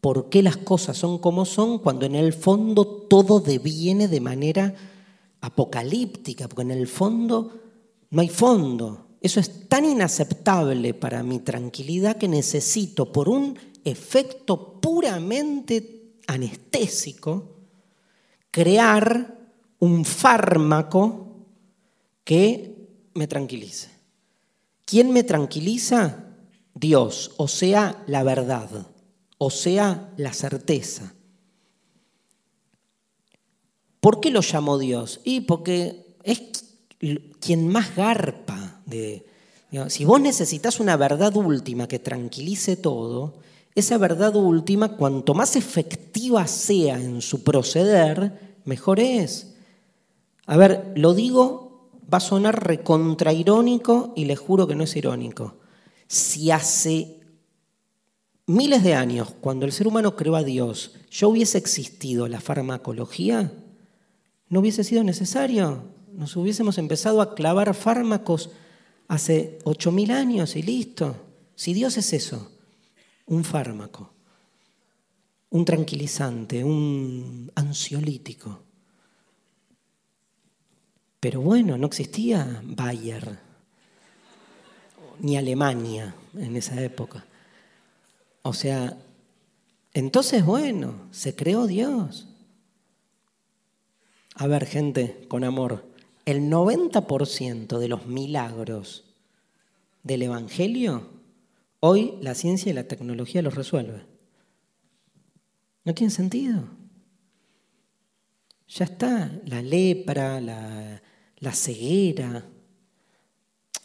por 0.00 0.30
qué 0.30 0.42
las 0.42 0.56
cosas 0.56 0.96
son 0.96 1.18
como 1.18 1.44
son, 1.44 1.78
cuando 1.78 2.06
en 2.06 2.14
el 2.14 2.32
fondo 2.32 2.86
todo 2.86 3.40
deviene 3.40 4.08
de 4.08 4.20
manera 4.20 4.74
apocalíptica, 5.40 6.48
porque 6.48 6.62
en 6.62 6.70
el 6.70 6.86
fondo 6.86 7.50
no 8.10 8.20
hay 8.20 8.28
fondo. 8.28 9.06
Eso 9.20 9.40
es 9.40 9.68
tan 9.68 9.84
inaceptable 9.84 10.94
para 10.94 11.22
mi 11.22 11.40
tranquilidad 11.40 12.16
que 12.16 12.28
necesito, 12.28 13.12
por 13.12 13.28
un 13.28 13.58
efecto 13.84 14.80
puramente 14.80 16.14
anestésico, 16.26 17.56
crear 18.50 19.39
un 19.80 20.04
fármaco 20.04 21.26
que 22.24 22.76
me 23.14 23.26
tranquilice. 23.26 23.88
¿Quién 24.84 25.12
me 25.12 25.24
tranquiliza? 25.24 26.26
Dios, 26.74 27.32
o 27.36 27.48
sea, 27.48 28.02
la 28.06 28.22
verdad, 28.22 28.68
o 29.38 29.50
sea, 29.50 30.12
la 30.16 30.32
certeza. 30.32 31.14
¿Por 34.00 34.20
qué 34.20 34.30
lo 34.30 34.40
llamó 34.40 34.78
Dios? 34.78 35.20
Y 35.24 35.42
porque 35.42 36.16
es 36.22 36.42
quien 37.40 37.68
más 37.68 37.94
garpa 37.96 38.80
de... 38.86 39.26
si 39.88 40.04
vos 40.04 40.20
necesitas 40.20 40.80
una 40.80 40.96
verdad 40.96 41.36
última 41.36 41.88
que 41.88 41.98
tranquilice 41.98 42.76
todo, 42.76 43.38
esa 43.74 43.98
verdad 43.98 44.34
última, 44.36 44.96
cuanto 44.96 45.34
más 45.34 45.56
efectiva 45.56 46.46
sea 46.46 47.00
en 47.00 47.22
su 47.22 47.44
proceder, 47.44 48.56
mejor 48.64 49.00
es. 49.00 49.49
A 50.50 50.56
ver, 50.56 50.92
lo 50.96 51.14
digo, 51.14 51.92
va 52.12 52.18
a 52.18 52.20
sonar 52.20 52.66
recontrairónico 52.66 54.12
y 54.16 54.24
les 54.24 54.40
juro 54.40 54.66
que 54.66 54.74
no 54.74 54.82
es 54.82 54.96
irónico. 54.96 55.58
Si 56.08 56.50
hace 56.50 57.20
miles 58.46 58.82
de 58.82 58.94
años, 58.94 59.32
cuando 59.40 59.64
el 59.64 59.70
ser 59.70 59.86
humano 59.86 60.16
creó 60.16 60.34
a 60.34 60.42
Dios, 60.42 60.96
ya 61.08 61.28
hubiese 61.28 61.56
existido 61.56 62.26
la 62.26 62.40
farmacología, 62.40 63.52
no 64.48 64.58
hubiese 64.58 64.82
sido 64.82 65.04
necesario. 65.04 65.84
Nos 66.14 66.34
hubiésemos 66.34 66.78
empezado 66.78 67.22
a 67.22 67.36
clavar 67.36 67.72
fármacos 67.72 68.50
hace 69.06 69.60
8.000 69.62 70.10
años 70.10 70.56
y 70.56 70.62
listo. 70.62 71.14
Si 71.54 71.74
Dios 71.74 71.96
es 71.96 72.12
eso, 72.12 72.50
un 73.26 73.44
fármaco, 73.44 74.14
un 75.50 75.64
tranquilizante, 75.64 76.64
un 76.64 77.52
ansiolítico. 77.54 78.64
Pero 81.20 81.42
bueno, 81.42 81.76
no 81.76 81.86
existía 81.86 82.62
Bayer 82.64 83.38
ni 85.18 85.36
Alemania 85.36 86.14
en 86.34 86.56
esa 86.56 86.82
época. 86.82 87.26
O 88.42 88.54
sea, 88.54 88.98
entonces 89.92 90.44
bueno, 90.44 91.08
se 91.10 91.36
creó 91.36 91.66
Dios. 91.66 92.26
A 94.34 94.46
ver, 94.46 94.64
gente, 94.64 95.26
con 95.28 95.44
amor, 95.44 95.84
el 96.24 96.50
90% 96.50 97.78
de 97.78 97.88
los 97.88 98.06
milagros 98.06 99.04
del 100.02 100.22
Evangelio, 100.22 101.10
hoy 101.80 102.14
la 102.22 102.34
ciencia 102.34 102.70
y 102.70 102.72
la 102.72 102.88
tecnología 102.88 103.42
los 103.42 103.54
resuelve. 103.54 104.06
No 105.84 105.92
tiene 105.92 106.10
sentido. 106.10 106.64
Ya 108.68 108.84
está, 108.84 109.30
la 109.44 109.60
lepra, 109.60 110.40
la, 110.40 111.02
la 111.40 111.52
ceguera. 111.52 112.46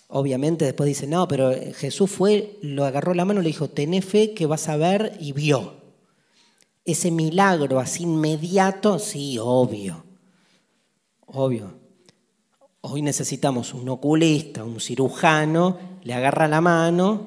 Obviamente 0.08 0.66
después 0.66 0.88
dice, 0.88 1.08
no, 1.08 1.27
pero 1.27 1.51
Jesús 1.74 2.11
fue, 2.11 2.59
lo 2.61 2.85
agarró 2.85 3.14
la 3.14 3.25
mano 3.25 3.42
le 3.42 3.48
dijo, 3.48 3.69
tené 3.69 4.01
fe 4.01 4.34
que 4.34 4.45
vas 4.45 4.69
a 4.69 4.77
ver 4.77 5.17
y 5.19 5.32
vio. 5.32 5.74
Ese 6.84 7.09
milagro 7.09 7.80
así 7.80 8.03
inmediato, 8.03 9.00
sí, 9.00 9.38
obvio. 9.42 10.06
Obvio. 11.25 11.74
Hoy 12.82 13.01
necesitamos 13.01 13.74
un 13.74 13.90
oculista, 13.90 14.64
un 14.64 14.80
cirujano, 14.80 15.80
le 16.03 16.14
agarra 16.14 16.48
la 16.48 16.61
mano, 16.61 17.25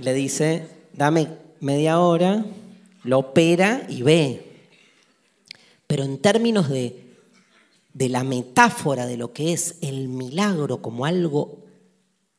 le 0.00 0.14
dice, 0.14 0.68
dame 0.92 1.26
media 1.58 1.98
hora, 1.98 2.44
lo 3.02 3.18
opera 3.18 3.86
y 3.88 4.02
ve. 4.02 4.46
Pero 5.88 6.04
en 6.04 6.18
términos 6.18 6.68
de, 6.68 7.09
de 7.92 8.08
la 8.08 8.24
metáfora 8.24 9.06
de 9.06 9.16
lo 9.16 9.32
que 9.32 9.52
es 9.52 9.76
el 9.82 10.08
milagro 10.08 10.80
como 10.80 11.04
algo 11.04 11.64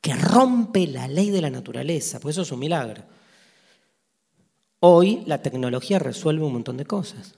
que 0.01 0.15
rompe 0.15 0.87
la 0.87 1.07
ley 1.07 1.29
de 1.29 1.41
la 1.41 1.49
naturaleza, 1.49 2.19
pues 2.19 2.35
eso 2.35 2.41
es 2.41 2.51
un 2.51 2.59
milagro. 2.59 3.03
Hoy 4.79 5.23
la 5.27 5.41
tecnología 5.41 5.99
resuelve 5.99 6.43
un 6.43 6.53
montón 6.53 6.77
de 6.77 6.85
cosas 6.85 7.35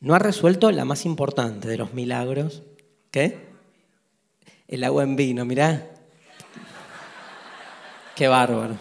no 0.00 0.14
ha 0.14 0.18
resuelto 0.18 0.70
la 0.70 0.84
más 0.84 1.04
importante 1.06 1.68
de 1.68 1.78
los 1.78 1.94
milagros. 1.94 2.62
¿Qué? 3.10 3.46
El 4.68 4.84
agua 4.84 5.02
en 5.02 5.16
vino, 5.16 5.44
mirá. 5.44 5.90
Qué 8.14 8.28
bárbaro. 8.28 8.76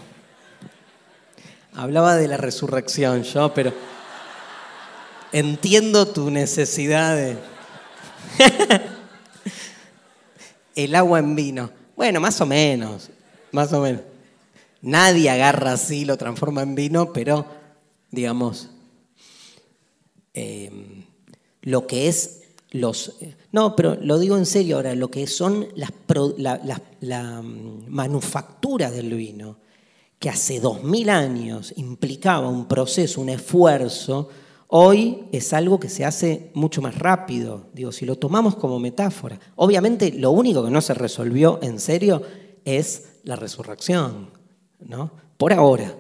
Hablaba 1.74 2.16
de 2.16 2.28
la 2.28 2.38
resurrección 2.38 3.24
yo, 3.24 3.54
pero 3.54 3.74
entiendo 5.32 6.08
tu 6.08 6.30
necesidad 6.32 7.16
de... 7.16 7.38
El 10.76 10.96
agua 10.96 11.20
en 11.20 11.36
vino. 11.36 11.70
Bueno, 11.96 12.20
más 12.20 12.40
o 12.42 12.46
menos, 12.46 13.10
más 13.52 13.72
o 13.74 13.82
menos. 13.82 14.02
Nadie 14.82 15.30
agarra 15.30 15.74
así, 15.74 16.06
lo 16.06 16.18
transforma 16.18 16.62
en 16.62 16.76
vino, 16.76 17.14
pero, 17.14 17.46
digamos, 18.12 18.70
eh, 20.34 20.72
lo 21.62 21.88
que 21.88 22.08
es 22.08 22.42
los... 22.72 23.14
No, 23.52 23.76
pero 23.76 23.98
lo 24.02 24.20
digo 24.20 24.38
en 24.38 24.46
serio 24.46 24.76
ahora, 24.76 24.94
lo 24.96 25.10
que 25.10 25.28
son 25.28 25.68
las, 25.76 25.92
la, 26.38 27.42
mm, 27.42 27.86
manufactura 27.88 28.92
del 28.92 29.14
vino, 29.14 29.58
que 30.20 30.30
hace 30.30 30.60
dos 30.60 30.84
mil 30.84 31.10
años 31.10 31.74
implicaba 31.78 32.50
un 32.50 32.68
proceso, 32.68 33.22
un 33.22 33.30
esfuerzo, 33.30 34.30
hoy 34.68 35.26
es 35.32 35.54
algo 35.54 35.80
que 35.80 35.90
se 35.90 36.06
hace 36.06 36.52
mucho 36.54 36.82
más 36.82 36.98
rápido. 36.98 37.68
Digo, 37.74 37.92
si 37.92 38.06
lo 38.06 38.18
tomamos 38.18 38.56
como 38.56 38.80
metáfora. 38.80 39.40
Obviamente 39.56 40.12
lo 40.12 40.32
único 40.32 40.64
que 40.64 40.72
no 40.72 40.82
se 40.82 40.94
resolvió 40.94 41.60
en 41.62 41.80
serio 41.80 42.22
es 42.66 43.20
la 43.24 43.36
resurrección, 43.36 44.30
¿no? 44.80 45.12
Por 45.38 45.54
ahora. 45.54 45.96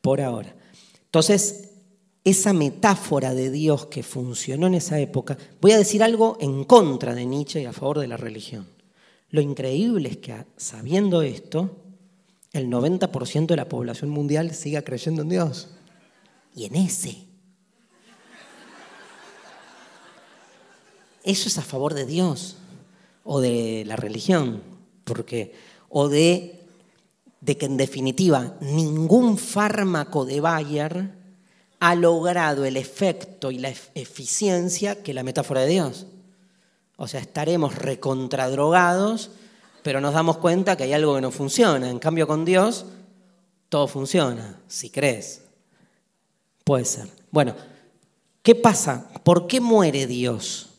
Por 0.00 0.20
ahora. 0.20 0.54
Entonces, 1.04 1.70
esa 2.24 2.52
metáfora 2.52 3.34
de 3.34 3.50
Dios 3.50 3.86
que 3.86 4.02
funcionó 4.02 4.66
en 4.66 4.74
esa 4.74 4.98
época, 4.98 5.36
voy 5.60 5.72
a 5.72 5.78
decir 5.78 6.02
algo 6.02 6.38
en 6.40 6.64
contra 6.64 7.14
de 7.14 7.26
Nietzsche 7.26 7.62
y 7.62 7.66
a 7.66 7.72
favor 7.72 7.98
de 8.00 8.08
la 8.08 8.16
religión. 8.16 8.66
Lo 9.28 9.40
increíble 9.40 10.08
es 10.08 10.16
que 10.18 10.34
sabiendo 10.56 11.22
esto, 11.22 11.76
el 12.52 12.68
90% 12.68 13.46
de 13.46 13.56
la 13.56 13.68
población 13.68 14.10
mundial 14.10 14.54
siga 14.54 14.82
creyendo 14.82 15.22
en 15.22 15.28
Dios. 15.28 15.73
Y 16.54 16.66
en 16.66 16.76
ese. 16.76 17.24
Eso 21.24 21.48
es 21.48 21.58
a 21.58 21.62
favor 21.62 21.94
de 21.94 22.04
Dios 22.04 22.56
o 23.24 23.40
de 23.40 23.84
la 23.86 23.96
religión, 23.96 24.62
porque 25.04 25.54
o 25.88 26.08
de, 26.08 26.60
que 27.44 27.66
en 27.66 27.78
definitiva 27.78 28.56
ningún 28.60 29.38
fármaco 29.38 30.26
de 30.26 30.40
Bayer 30.40 31.10
ha 31.80 31.94
logrado 31.94 32.64
el 32.64 32.76
efecto 32.76 33.50
y 33.50 33.58
la 33.58 33.72
eficiencia 33.94 35.02
que 35.02 35.14
la 35.14 35.22
metáfora 35.22 35.62
de 35.62 35.68
Dios. 35.68 36.06
O 36.96 37.08
sea, 37.08 37.20
estaremos 37.20 37.74
recontradrogados, 37.74 39.30
pero 39.82 40.00
nos 40.00 40.14
damos 40.14 40.36
cuenta 40.38 40.76
que 40.76 40.84
hay 40.84 40.92
algo 40.92 41.14
que 41.14 41.20
no 41.22 41.30
funciona. 41.30 41.88
En 41.88 41.98
cambio, 41.98 42.26
con 42.26 42.44
Dios, 42.44 42.86
todo 43.70 43.88
funciona, 43.88 44.60
si 44.68 44.90
crees. 44.90 45.43
Puede 46.64 46.86
ser. 46.86 47.08
Bueno, 47.30 47.54
¿qué 48.42 48.54
pasa? 48.54 49.08
¿Por 49.22 49.46
qué 49.46 49.60
muere 49.60 50.06
Dios? 50.06 50.70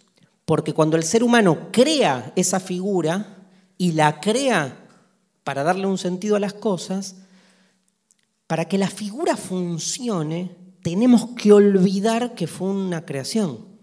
Porque 0.46 0.74
cuando 0.74 0.98
el 0.98 1.04
ser 1.04 1.24
humano 1.24 1.70
crea 1.72 2.34
esa 2.36 2.60
figura 2.60 3.48
y 3.78 3.94
la 3.94 4.20
crea 4.20 4.78
para 5.44 5.64
darle 5.64 5.86
un 5.86 5.98
sentido 5.98 6.36
a 6.36 6.40
las 6.40 6.54
cosas, 6.54 7.16
para 8.48 8.66
que 8.66 8.78
la 8.78 8.90
figura 8.90 9.38
funcione, 9.38 10.56
tenemos 10.82 11.30
que 11.36 11.52
olvidar 11.52 12.36
que 12.36 12.48
fue 12.48 12.70
una 12.70 13.06
creación. 13.06 13.76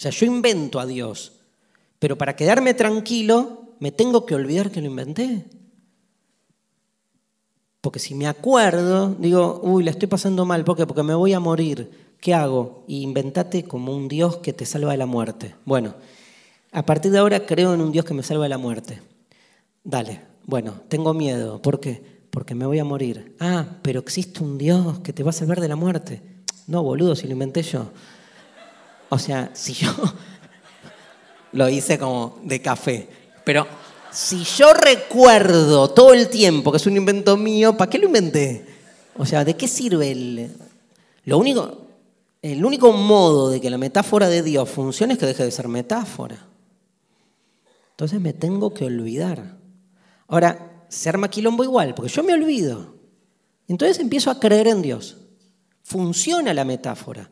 O 0.00 0.02
sea, 0.02 0.10
yo 0.10 0.26
invento 0.26 0.80
a 0.80 0.86
Dios, 0.86 1.32
pero 1.98 2.16
para 2.16 2.36
quedarme 2.36 2.74
tranquilo 2.74 3.74
me 3.80 3.92
tengo 3.92 4.24
que 4.24 4.34
olvidar 4.34 4.70
que 4.70 4.80
lo 4.80 4.88
inventé. 4.88 5.44
Porque 7.80 7.98
si 7.98 8.14
me 8.14 8.26
acuerdo, 8.26 9.14
digo, 9.18 9.60
uy, 9.62 9.84
la 9.84 9.90
estoy 9.90 10.08
pasando 10.08 10.44
mal, 10.44 10.64
¿por 10.64 10.76
qué? 10.76 10.86
Porque 10.86 11.02
me 11.02 11.14
voy 11.14 11.32
a 11.32 11.40
morir. 11.40 11.90
¿Qué 12.20 12.34
hago? 12.34 12.84
Y 12.86 13.00
inventate 13.00 13.64
como 13.64 13.96
un 13.96 14.08
Dios 14.08 14.36
que 14.38 14.52
te 14.52 14.66
salva 14.66 14.92
de 14.92 14.98
la 14.98 15.06
muerte. 15.06 15.54
Bueno, 15.64 15.94
a 16.72 16.84
partir 16.84 17.10
de 17.10 17.18
ahora 17.18 17.46
creo 17.46 17.72
en 17.72 17.80
un 17.80 17.92
Dios 17.92 18.04
que 18.04 18.12
me 18.12 18.22
salva 18.22 18.44
de 18.44 18.50
la 18.50 18.58
muerte. 18.58 19.00
Dale, 19.82 20.20
bueno, 20.44 20.82
tengo 20.88 21.14
miedo. 21.14 21.62
¿Por 21.62 21.80
qué? 21.80 22.20
Porque 22.30 22.54
me 22.54 22.66
voy 22.66 22.78
a 22.78 22.84
morir. 22.84 23.34
Ah, 23.40 23.64
pero 23.80 24.00
existe 24.00 24.42
un 24.44 24.58
Dios 24.58 25.00
que 25.00 25.14
te 25.14 25.22
va 25.22 25.30
a 25.30 25.32
salvar 25.32 25.60
de 25.60 25.68
la 25.68 25.76
muerte. 25.76 26.22
No, 26.66 26.82
boludo, 26.82 27.16
si 27.16 27.26
lo 27.26 27.32
inventé 27.32 27.62
yo. 27.62 27.90
O 29.08 29.18
sea, 29.18 29.50
si 29.54 29.72
yo 29.72 29.90
lo 31.52 31.68
hice 31.70 31.98
como 31.98 32.38
de 32.44 32.60
café, 32.60 33.08
pero 33.44 33.66
si 34.12 34.44
yo 34.44 34.72
recuerdo 34.72 35.90
todo 35.90 36.12
el 36.12 36.28
tiempo 36.28 36.70
que 36.70 36.78
es 36.78 36.86
un 36.86 36.96
invento 36.96 37.36
mío, 37.36 37.76
¿para 37.76 37.90
qué 37.90 37.98
lo 37.98 38.06
inventé? 38.06 38.66
O 39.16 39.26
sea, 39.26 39.44
¿de 39.44 39.54
qué 39.56 39.68
sirve 39.68 40.10
el... 40.10 40.52
Lo 41.24 41.38
único, 41.38 41.86
el 42.42 42.64
único 42.64 42.92
modo 42.92 43.50
de 43.50 43.60
que 43.60 43.70
la 43.70 43.78
metáfora 43.78 44.28
de 44.28 44.42
Dios 44.42 44.68
funcione 44.68 45.14
es 45.14 45.18
que 45.18 45.26
deje 45.26 45.44
de 45.44 45.50
ser 45.50 45.68
metáfora. 45.68 46.46
Entonces 47.90 48.20
me 48.20 48.32
tengo 48.32 48.72
que 48.72 48.86
olvidar. 48.86 49.58
Ahora, 50.26 50.84
se 50.88 51.08
arma 51.08 51.28
igual, 51.34 51.94
porque 51.94 52.10
yo 52.10 52.22
me 52.22 52.32
olvido. 52.32 52.94
Entonces 53.68 54.00
empiezo 54.00 54.30
a 54.30 54.40
creer 54.40 54.68
en 54.68 54.82
Dios. 54.82 55.18
Funciona 55.82 56.54
la 56.54 56.64
metáfora. 56.64 57.30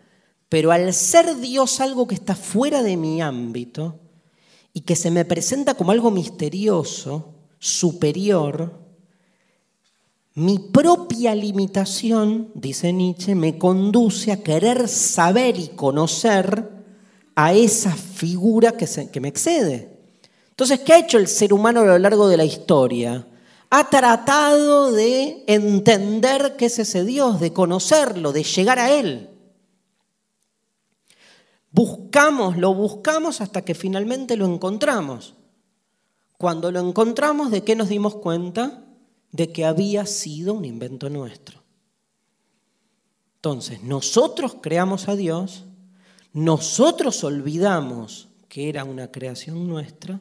Pero 0.48 0.70
al 0.72 0.92
ser 0.94 1.36
Dios 1.36 1.80
algo 1.80 2.06
que 2.06 2.14
está 2.14 2.34
fuera 2.34 2.82
de 2.82 2.96
mi 2.96 3.20
ámbito 3.20 4.00
y 4.72 4.82
que 4.82 4.96
se 4.96 5.10
me 5.10 5.24
presenta 5.24 5.74
como 5.74 5.92
algo 5.92 6.10
misterioso, 6.10 7.34
superior, 7.58 8.88
mi 10.38 10.60
propia 10.60 11.34
limitación, 11.34 12.52
dice 12.54 12.92
Nietzsche, 12.92 13.34
me 13.34 13.58
conduce 13.58 14.30
a 14.30 14.40
querer 14.40 14.86
saber 14.86 15.58
y 15.58 15.66
conocer 15.66 16.70
a 17.34 17.54
esa 17.54 17.90
figura 17.90 18.72
que, 18.72 18.86
que 19.10 19.20
me 19.20 19.28
excede. 19.28 19.98
Entonces, 20.50 20.78
¿qué 20.80 20.92
ha 20.92 20.98
hecho 21.00 21.18
el 21.18 21.26
ser 21.26 21.52
humano 21.52 21.80
a 21.80 21.86
lo 21.86 21.98
largo 21.98 22.28
de 22.28 22.36
la 22.36 22.44
historia? 22.44 23.26
Ha 23.70 23.90
tratado 23.90 24.92
de 24.92 25.42
entender 25.48 26.54
qué 26.56 26.66
es 26.66 26.78
ese 26.78 27.04
Dios, 27.04 27.40
de 27.40 27.52
conocerlo, 27.52 28.30
de 28.30 28.44
llegar 28.44 28.78
a 28.78 28.92
Él. 28.92 29.27
Buscamos, 31.70 32.56
lo 32.56 32.74
buscamos 32.74 33.40
hasta 33.40 33.64
que 33.64 33.74
finalmente 33.74 34.36
lo 34.36 34.46
encontramos. 34.46 35.34
Cuando 36.38 36.70
lo 36.70 36.80
encontramos, 36.80 37.50
¿de 37.50 37.64
qué 37.64 37.76
nos 37.76 37.88
dimos 37.88 38.16
cuenta? 38.16 38.84
De 39.32 39.52
que 39.52 39.64
había 39.64 40.06
sido 40.06 40.54
un 40.54 40.64
invento 40.64 41.10
nuestro. 41.10 41.62
Entonces, 43.36 43.82
nosotros 43.82 44.56
creamos 44.60 45.08
a 45.08 45.16
Dios, 45.16 45.64
nosotros 46.32 47.22
olvidamos 47.22 48.28
que 48.48 48.68
era 48.68 48.84
una 48.84 49.12
creación 49.12 49.68
nuestra, 49.68 50.20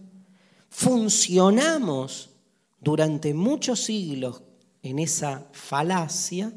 funcionamos 0.69 2.31
durante 2.79 3.33
muchos 3.33 3.79
siglos 3.79 4.43
en 4.83 4.99
esa 4.99 5.47
falacia, 5.51 6.53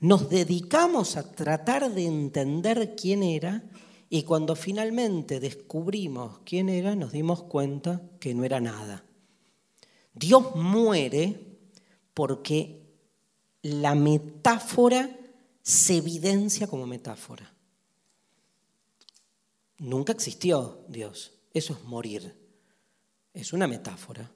nos 0.00 0.28
dedicamos 0.28 1.16
a 1.16 1.30
tratar 1.32 1.92
de 1.92 2.06
entender 2.06 2.94
quién 2.96 3.22
era 3.22 3.62
y 4.14 4.24
cuando 4.24 4.54
finalmente 4.56 5.40
descubrimos 5.40 6.40
quién 6.44 6.68
era, 6.68 6.94
nos 6.94 7.12
dimos 7.12 7.44
cuenta 7.44 8.02
que 8.20 8.34
no 8.34 8.44
era 8.44 8.60
nada. 8.60 9.02
Dios 10.12 10.54
muere 10.54 11.56
porque 12.12 12.92
la 13.62 13.94
metáfora 13.94 15.18
se 15.62 15.96
evidencia 15.96 16.66
como 16.66 16.86
metáfora. 16.86 17.54
Nunca 19.78 20.12
existió 20.12 20.84
Dios. 20.88 21.32
Eso 21.54 21.72
es 21.72 21.82
morir. 21.84 22.36
Es 23.32 23.54
una 23.54 23.66
metáfora 23.66 24.30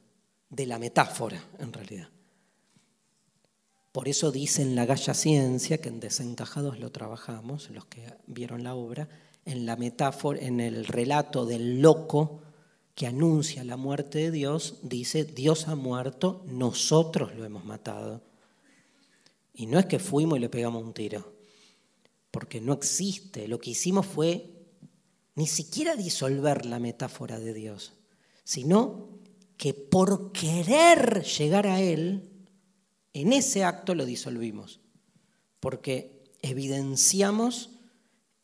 de 0.48 0.64
la 0.64 0.78
metáfora, 0.78 1.50
en 1.58 1.74
realidad. 1.74 2.08
Por 3.92 4.08
eso 4.08 4.32
dice 4.32 4.62
en 4.62 4.74
la 4.74 4.86
Galla 4.86 5.12
Ciencia, 5.12 5.82
que 5.82 5.90
en 5.90 6.00
Desencajados 6.00 6.78
lo 6.78 6.90
trabajamos, 6.92 7.68
los 7.68 7.84
que 7.84 8.10
vieron 8.26 8.64
la 8.64 8.74
obra, 8.74 9.10
en 9.46 9.64
la 9.64 9.76
metáfora, 9.76 10.40
en 10.40 10.60
el 10.60 10.84
relato 10.84 11.46
del 11.46 11.80
loco 11.80 12.42
que 12.94 13.06
anuncia 13.06 13.62
la 13.62 13.76
muerte 13.76 14.18
de 14.18 14.30
Dios, 14.30 14.80
dice, 14.82 15.24
Dios 15.24 15.68
ha 15.68 15.76
muerto, 15.76 16.44
nosotros 16.46 17.34
lo 17.34 17.44
hemos 17.44 17.64
matado. 17.64 18.22
Y 19.54 19.66
no 19.66 19.78
es 19.78 19.86
que 19.86 19.98
fuimos 19.98 20.38
y 20.38 20.40
le 20.40 20.48
pegamos 20.48 20.82
un 20.82 20.92
tiro, 20.92 21.32
porque 22.30 22.60
no 22.60 22.72
existe. 22.72 23.48
Lo 23.48 23.58
que 23.58 23.70
hicimos 23.70 24.06
fue 24.06 24.50
ni 25.34 25.46
siquiera 25.46 25.94
disolver 25.94 26.66
la 26.66 26.80
metáfora 26.80 27.38
de 27.38 27.54
Dios, 27.54 27.92
sino 28.44 29.10
que 29.56 29.74
por 29.74 30.32
querer 30.32 31.22
llegar 31.22 31.66
a 31.66 31.80
Él, 31.80 32.30
en 33.12 33.32
ese 33.32 33.62
acto 33.62 33.94
lo 33.94 34.04
disolvimos, 34.04 34.80
porque 35.60 36.24
evidenciamos 36.42 37.75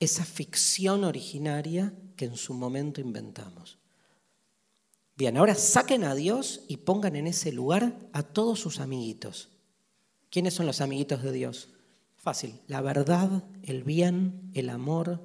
esa 0.03 0.25
ficción 0.25 1.05
originaria 1.05 1.95
que 2.17 2.25
en 2.25 2.37
su 2.37 2.55
momento 2.55 3.01
inventamos. 3.01 3.79
Bien, 5.17 5.37
ahora 5.37 5.55
saquen 5.55 6.03
a 6.03 6.17
Dios 6.17 6.65
y 6.67 6.79
pongan 6.79 7.15
en 7.15 7.29
ese 7.29 7.53
lugar 7.53 7.97
a 8.13 8.25
todos 8.25 8.59
sus 8.59 8.81
amiguitos. 8.81 9.51
¿Quiénes 10.29 10.55
son 10.55 10.67
los 10.67 10.81
amiguitos 10.81 11.23
de 11.23 11.31
Dios? 11.31 11.69
Fácil, 12.17 12.59
la 12.67 12.81
verdad, 12.81 13.45
el 13.63 13.85
bien, 13.85 14.51
el 14.55 14.71
amor, 14.71 15.25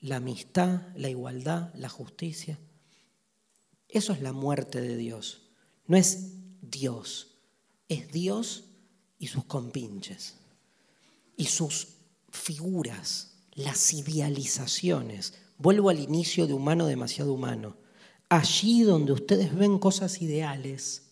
la 0.00 0.16
amistad, 0.16 0.82
la 0.94 1.08
igualdad, 1.08 1.74
la 1.74 1.88
justicia. 1.88 2.56
Eso 3.88 4.12
es 4.12 4.22
la 4.22 4.32
muerte 4.32 4.80
de 4.80 4.96
Dios. 4.96 5.50
No 5.88 5.96
es 5.96 6.34
Dios, 6.60 7.34
es 7.88 8.12
Dios 8.12 8.62
y 9.18 9.26
sus 9.26 9.44
compinches 9.44 10.36
y 11.36 11.46
sus 11.46 11.96
figuras 12.30 13.27
las 13.58 13.92
idealizaciones. 13.92 15.34
Vuelvo 15.58 15.90
al 15.90 15.98
inicio 15.98 16.46
de 16.46 16.54
humano 16.54 16.86
demasiado 16.86 17.32
humano. 17.32 17.76
Allí 18.28 18.82
donde 18.82 19.12
ustedes 19.12 19.54
ven 19.54 19.78
cosas 19.78 20.22
ideales, 20.22 21.02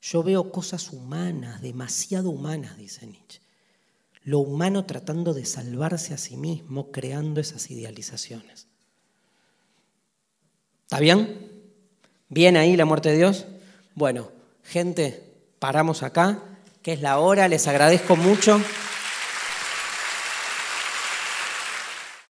yo 0.00 0.22
veo 0.22 0.50
cosas 0.50 0.92
humanas, 0.92 1.62
demasiado 1.62 2.30
humanas, 2.30 2.76
dice 2.76 3.06
Nietzsche. 3.06 3.40
Lo 4.24 4.40
humano 4.40 4.84
tratando 4.84 5.32
de 5.32 5.44
salvarse 5.44 6.12
a 6.12 6.18
sí 6.18 6.36
mismo, 6.36 6.90
creando 6.90 7.40
esas 7.40 7.70
idealizaciones. 7.70 8.66
¿Está 10.82 10.98
bien? 10.98 11.50
¿Bien 12.28 12.56
ahí 12.56 12.76
la 12.76 12.84
muerte 12.84 13.10
de 13.10 13.18
Dios? 13.18 13.46
Bueno, 13.94 14.30
gente, 14.64 15.22
paramos 15.58 16.02
acá, 16.02 16.42
que 16.82 16.94
es 16.94 17.00
la 17.00 17.18
hora, 17.18 17.46
les 17.46 17.68
agradezco 17.68 18.16
mucho. 18.16 18.60